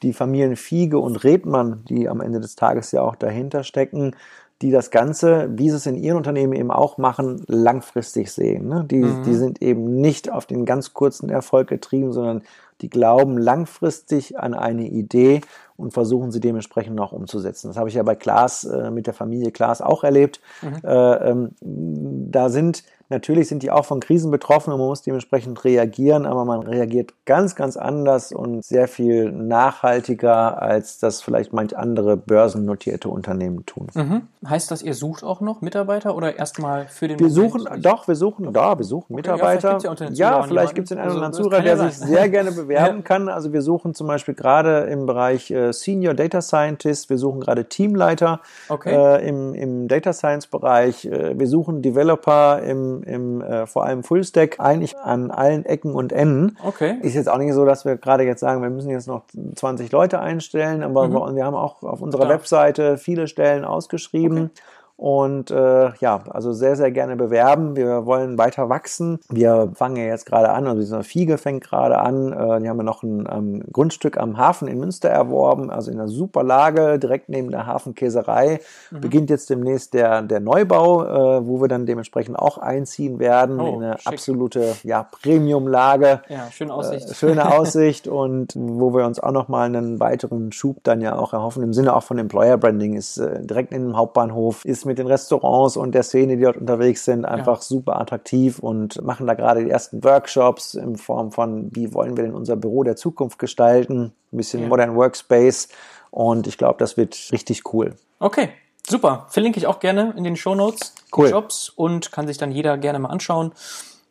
die 0.04 0.14
Familien 0.14 0.56
Fiege 0.56 1.00
und 1.00 1.24
Redmann, 1.24 1.84
die 1.88 2.10
am 2.10 2.22
Ende 2.22 2.40
des 2.40 2.56
Tages 2.56 2.92
ja 2.92 3.02
auch 3.02 3.16
dahinter 3.16 3.64
stecken, 3.64 4.16
die 4.62 4.72
das 4.72 4.90
Ganze, 4.90 5.50
wie 5.52 5.70
sie 5.70 5.76
es 5.76 5.86
in 5.86 5.96
ihren 5.96 6.18
Unternehmen 6.18 6.54
eben 6.54 6.72
auch 6.72 6.98
machen, 6.98 7.44
langfristig 7.48 8.32
sehen. 8.32 8.68
Ne? 8.70 8.86
Die, 8.90 9.06
die 9.26 9.34
sind 9.34 9.62
eben 9.62 10.00
nicht 10.00 10.32
auf 10.32 10.46
den 10.46 10.66
ganz 10.66 10.94
kurzen 10.94 11.30
Erfolg 11.30 11.68
getrieben, 11.68 12.14
sondern 12.14 12.42
die 12.82 12.90
glauben 12.90 13.38
langfristig 13.38 14.40
an 14.40 14.54
eine 14.54 14.88
Idee 14.88 15.42
und 15.78 15.94
versuchen 15.94 16.32
sie 16.32 16.40
dementsprechend 16.40 17.00
auch 17.02 17.12
umzusetzen. 17.12 17.68
Das 17.68 17.78
habe 17.78 17.90
ich 17.90 17.96
ja 17.96 18.04
bei 18.04 18.16
Klaas, 18.16 18.64
äh, 18.64 18.92
mit 18.92 19.08
der 19.08 19.14
Familie 19.14 19.52
Klaas 19.52 19.82
auch 19.82 20.04
erlebt. 20.04 20.40
Äh, 20.84 21.32
ähm, 21.32 21.52
da 21.62 22.50
sind, 22.50 22.84
natürlich 23.10 23.48
sind 23.48 23.64
die 23.64 23.72
auch 23.72 23.86
von 23.86 24.00
Krisen 24.00 24.32
betroffen 24.32 24.72
und 24.74 24.80
man 24.80 24.88
muss 24.88 25.02
dementsprechend 25.02 25.64
reagieren, 25.64 26.26
aber 26.26 26.46
man 26.46 26.62
reagiert 26.62 27.14
ganz, 27.26 27.56
ganz 27.56 27.78
anders 27.78 28.32
und 28.32 28.64
sehr 28.64 28.88
viel 28.88 29.32
nachhaltiger, 29.32 30.62
als 30.62 31.00
das 31.00 31.22
vielleicht 31.22 31.54
manch 31.54 31.78
andere 31.78 32.18
börsennotierte 32.18 33.10
Unternehmen 33.10 33.66
tun. 33.66 33.88
Mhm. 33.94 34.22
Heißt 34.48 34.72
das, 34.72 34.82
ihr 34.82 34.94
sucht 34.94 35.24
auch 35.24 35.42
noch 35.42 35.62
Mitarbeiter 35.62 36.16
oder 36.16 36.38
erstmal 36.38 36.88
für 36.88 37.08
den 37.08 37.20
Wir 37.20 37.28
Moment 37.30 37.52
suchen, 37.52 37.82
doch, 37.82 38.08
wir 38.08 38.16
suchen, 38.16 38.52
da, 38.54 38.78
wir 38.78 38.86
suchen 38.86 39.08
vielleicht 39.16 39.28
Mitarbeiter. 39.28 39.80
ja 40.14 40.44
vielleicht 40.44 40.76
gibt 40.76 40.86
es 40.86 40.90
den 40.90 40.98
einen 41.00 41.08
Also, 41.08 41.18
oder 41.18 41.26
anderen 41.28 41.44
Zuhörer, 41.44 41.58
kann 41.62 41.68
ja 41.68 41.76
der 41.76 41.90
sich 41.92 41.98
sehr 42.00 42.30
gerne 42.30 42.52
bewerben 42.54 42.98
Ja. 42.98 43.02
kann. 43.04 43.30
Also 43.30 43.54
wir 43.54 43.62
suchen 43.62 43.94
zum 43.94 44.08
Beispiel 44.08 44.34
gerade 44.34 44.82
im 44.86 45.06
Bereich 45.06 45.52
äh, 45.52 45.72
Senior 45.74 46.14
Data 46.14 46.42
Scientist, 46.42 47.10
wir 47.10 47.18
suchen 47.18 47.40
gerade 47.42 47.66
Teamleiter 47.66 48.40
Okay. 48.70 48.94
äh, 48.94 49.28
im, 49.28 49.54
im 49.54 49.88
Data 49.88 50.14
Science 50.14 50.48
Bereich, 50.48 51.06
äh, 51.06 51.38
wir 51.38 51.48
suchen 51.48 51.82
Developer 51.82 52.62
im, 52.62 52.95
im 53.04 53.42
äh, 53.42 53.66
vor 53.68 53.86
allem 53.86 54.04
Fullstack, 54.04 54.60
eigentlich 54.60 54.98
an 54.98 55.32
allen 55.32 55.66
Ecken 55.66 55.94
und 55.96 56.12
Enden. 56.14 56.58
Okay. 56.64 56.98
Ist 57.02 57.16
jetzt 57.16 57.30
auch 57.30 57.38
nicht 57.38 57.54
so, 57.54 57.66
dass 57.66 57.86
wir 57.86 57.98
gerade 57.98 58.24
jetzt 58.24 58.40
sagen, 58.40 58.62
wir 58.62 58.70
müssen 58.70 58.90
jetzt 58.90 59.08
noch 59.08 59.24
20 59.56 59.92
Leute 59.92 60.20
einstellen, 60.20 60.84
aber 60.84 61.10
wir 61.36 61.46
haben 61.46 61.56
auch 61.56 61.84
auf 61.84 62.02
unserer 62.02 62.26
Mhm. 62.26 62.28
Klar. 62.28 62.40
Webseite 62.40 62.98
viele 62.98 63.28
Stellen 63.28 63.66
ausgeschrieben. 63.66 64.52
Und 64.98 65.52
äh, 65.52 65.92
ja, 66.00 66.24
also 66.30 66.54
sehr, 66.54 66.76
sehr 66.78 66.92
gerne 66.92 67.18
bewerben. 67.18 67.76
Wir 67.76 68.06
wollen 68.06 68.38
weiter 68.38 68.70
wachsen. 68.70 69.20
Wir 69.30 69.72
fangen 69.74 69.98
ja 69.98 70.06
jetzt 70.06 70.26
gerade 70.26 70.50
an, 70.52 70.68
also 70.68 70.80
diese 70.80 71.04
Fiege 71.04 71.38
fängt 71.38 71.64
gerade 71.64 71.98
an. 71.98 72.32
Äh, 72.32 72.62
die 72.62 72.70
haben 72.70 72.78
ja 72.78 72.84
noch 72.84 73.04
ein 73.04 73.28
ähm, 73.30 73.64
Grundstück 73.74 74.18
am 74.18 74.38
Hafen 74.38 74.70
in 74.70 74.80
Münster 74.80 75.10
erworben, 75.10 75.70
also 75.70 75.92
in 75.92 76.00
einer 76.00 76.08
super 76.08 76.44
Lage, 76.44 76.98
direkt 76.98 77.28
neben 77.28 77.52
der 77.52 77.66
Hafenkäserei. 77.66 78.62
Mhm. 78.92 79.02
Beginnt 79.02 79.30
jetzt 79.30 79.50
demnächst 79.50 79.94
der, 79.94 80.22
der 80.22 80.40
Neubau, 80.40 81.04
äh, 81.04 81.46
wo 81.46 81.60
wir 81.62 81.68
dann 81.68 81.86
dementsprechend 81.86 82.40
auch 82.40 82.58
einziehen 82.58 83.20
werden 83.20 83.60
Oh, 83.60 83.76
in 83.76 83.84
eine 83.84 83.98
schick. 83.98 84.08
absolute 84.14 84.76
ja, 84.84 85.04
Premium-Lage. 85.04 86.22
Ja, 86.30 86.50
schöne 86.52 86.74
Aussicht. 86.74 87.12
Äh, 87.12 87.14
schöne 87.14 87.52
Aussicht 87.58 88.08
und 88.08 88.54
wo 88.56 88.94
wir 88.94 89.06
uns 89.06 89.20
auch 89.20 89.32
nochmal 89.32 89.66
einen 89.66 90.00
weiteren 90.00 90.54
Schub 90.54 90.78
dann 90.84 91.02
ja 91.02 91.18
auch 91.18 91.34
erhoffen, 91.34 91.64
im 91.64 91.74
Sinne 91.74 91.94
auch 91.96 92.04
von 92.04 92.18
Employer 92.18 92.58
Branding, 92.58 92.94
ist 92.94 93.18
äh, 93.18 93.46
direkt 93.46 93.74
in 93.74 93.84
dem 93.84 93.98
Hauptbahnhof, 93.98 94.64
ist 94.64 94.85
mit 94.86 94.98
den 94.98 95.08
Restaurants 95.08 95.78
und 95.78 95.94
der 95.94 96.04
Szene, 96.04 96.38
die 96.38 96.44
dort 96.44 96.58
unterwegs 96.58 97.06
sind, 97.06 97.26
einfach 97.26 97.62
super 97.62 98.00
attraktiv 98.00 98.60
und 98.60 99.02
machen 99.04 99.28
da 99.28 99.34
gerade 99.34 99.64
die 99.64 99.70
ersten 99.70 100.04
Workshops 100.04 100.74
in 100.76 100.96
Form 100.98 101.32
von, 101.32 101.70
wie 101.76 101.94
wollen 101.94 102.16
wir 102.16 102.24
denn 102.24 102.34
unser 102.34 102.56
Büro 102.56 102.84
der 102.84 102.96
Zukunft 102.96 103.40
gestalten, 103.40 104.14
ein 104.32 104.38
bisschen 104.38 104.62
Ja. 104.62 104.68
Modern 104.68 104.96
Workspace 104.96 105.70
und 106.12 106.48
ich 106.48 106.58
glaube, 106.58 106.78
das 106.80 106.98
wird 106.98 107.18
richtig 107.32 107.74
cool. 107.74 107.96
Okay, 108.20 108.50
super. 108.88 109.26
Verlinke 109.30 109.60
ich 109.60 109.68
auch 109.68 109.80
gerne 109.80 110.14
in 110.16 110.24
den 110.24 110.36
Shownotes 110.36 110.94
Cool. 111.16 111.30
Jobs 111.30 111.70
und 111.70 112.12
kann 112.12 112.28
sich 112.28 112.38
dann 112.38 112.52
jeder 112.52 112.78
gerne 112.78 113.00
mal 113.00 113.10
anschauen. 113.10 113.52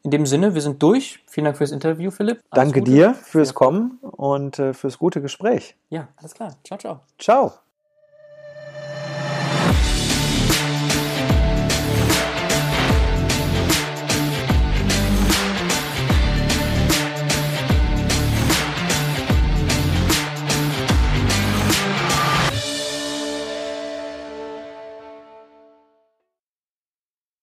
In 0.02 0.10
dem 0.10 0.26
Sinne, 0.26 0.54
wir 0.54 0.60
sind 0.60 0.82
durch. 0.82 1.20
Vielen 1.26 1.46
Dank 1.46 1.56
fürs 1.56 1.70
Interview, 1.70 2.10
Philipp. 2.10 2.40
Alles 2.50 2.64
Danke 2.66 2.80
Gute. 2.80 2.90
dir 2.90 3.14
fürs 3.14 3.54
Kommen 3.54 3.98
und 4.02 4.58
äh, 4.58 4.74
fürs 4.74 4.98
gute 4.98 5.22
Gespräch. 5.22 5.76
Ja, 5.88 6.08
alles 6.16 6.34
klar. 6.34 6.54
Ciao, 6.62 6.78
ciao. 6.78 7.00
Ciao. 7.18 7.63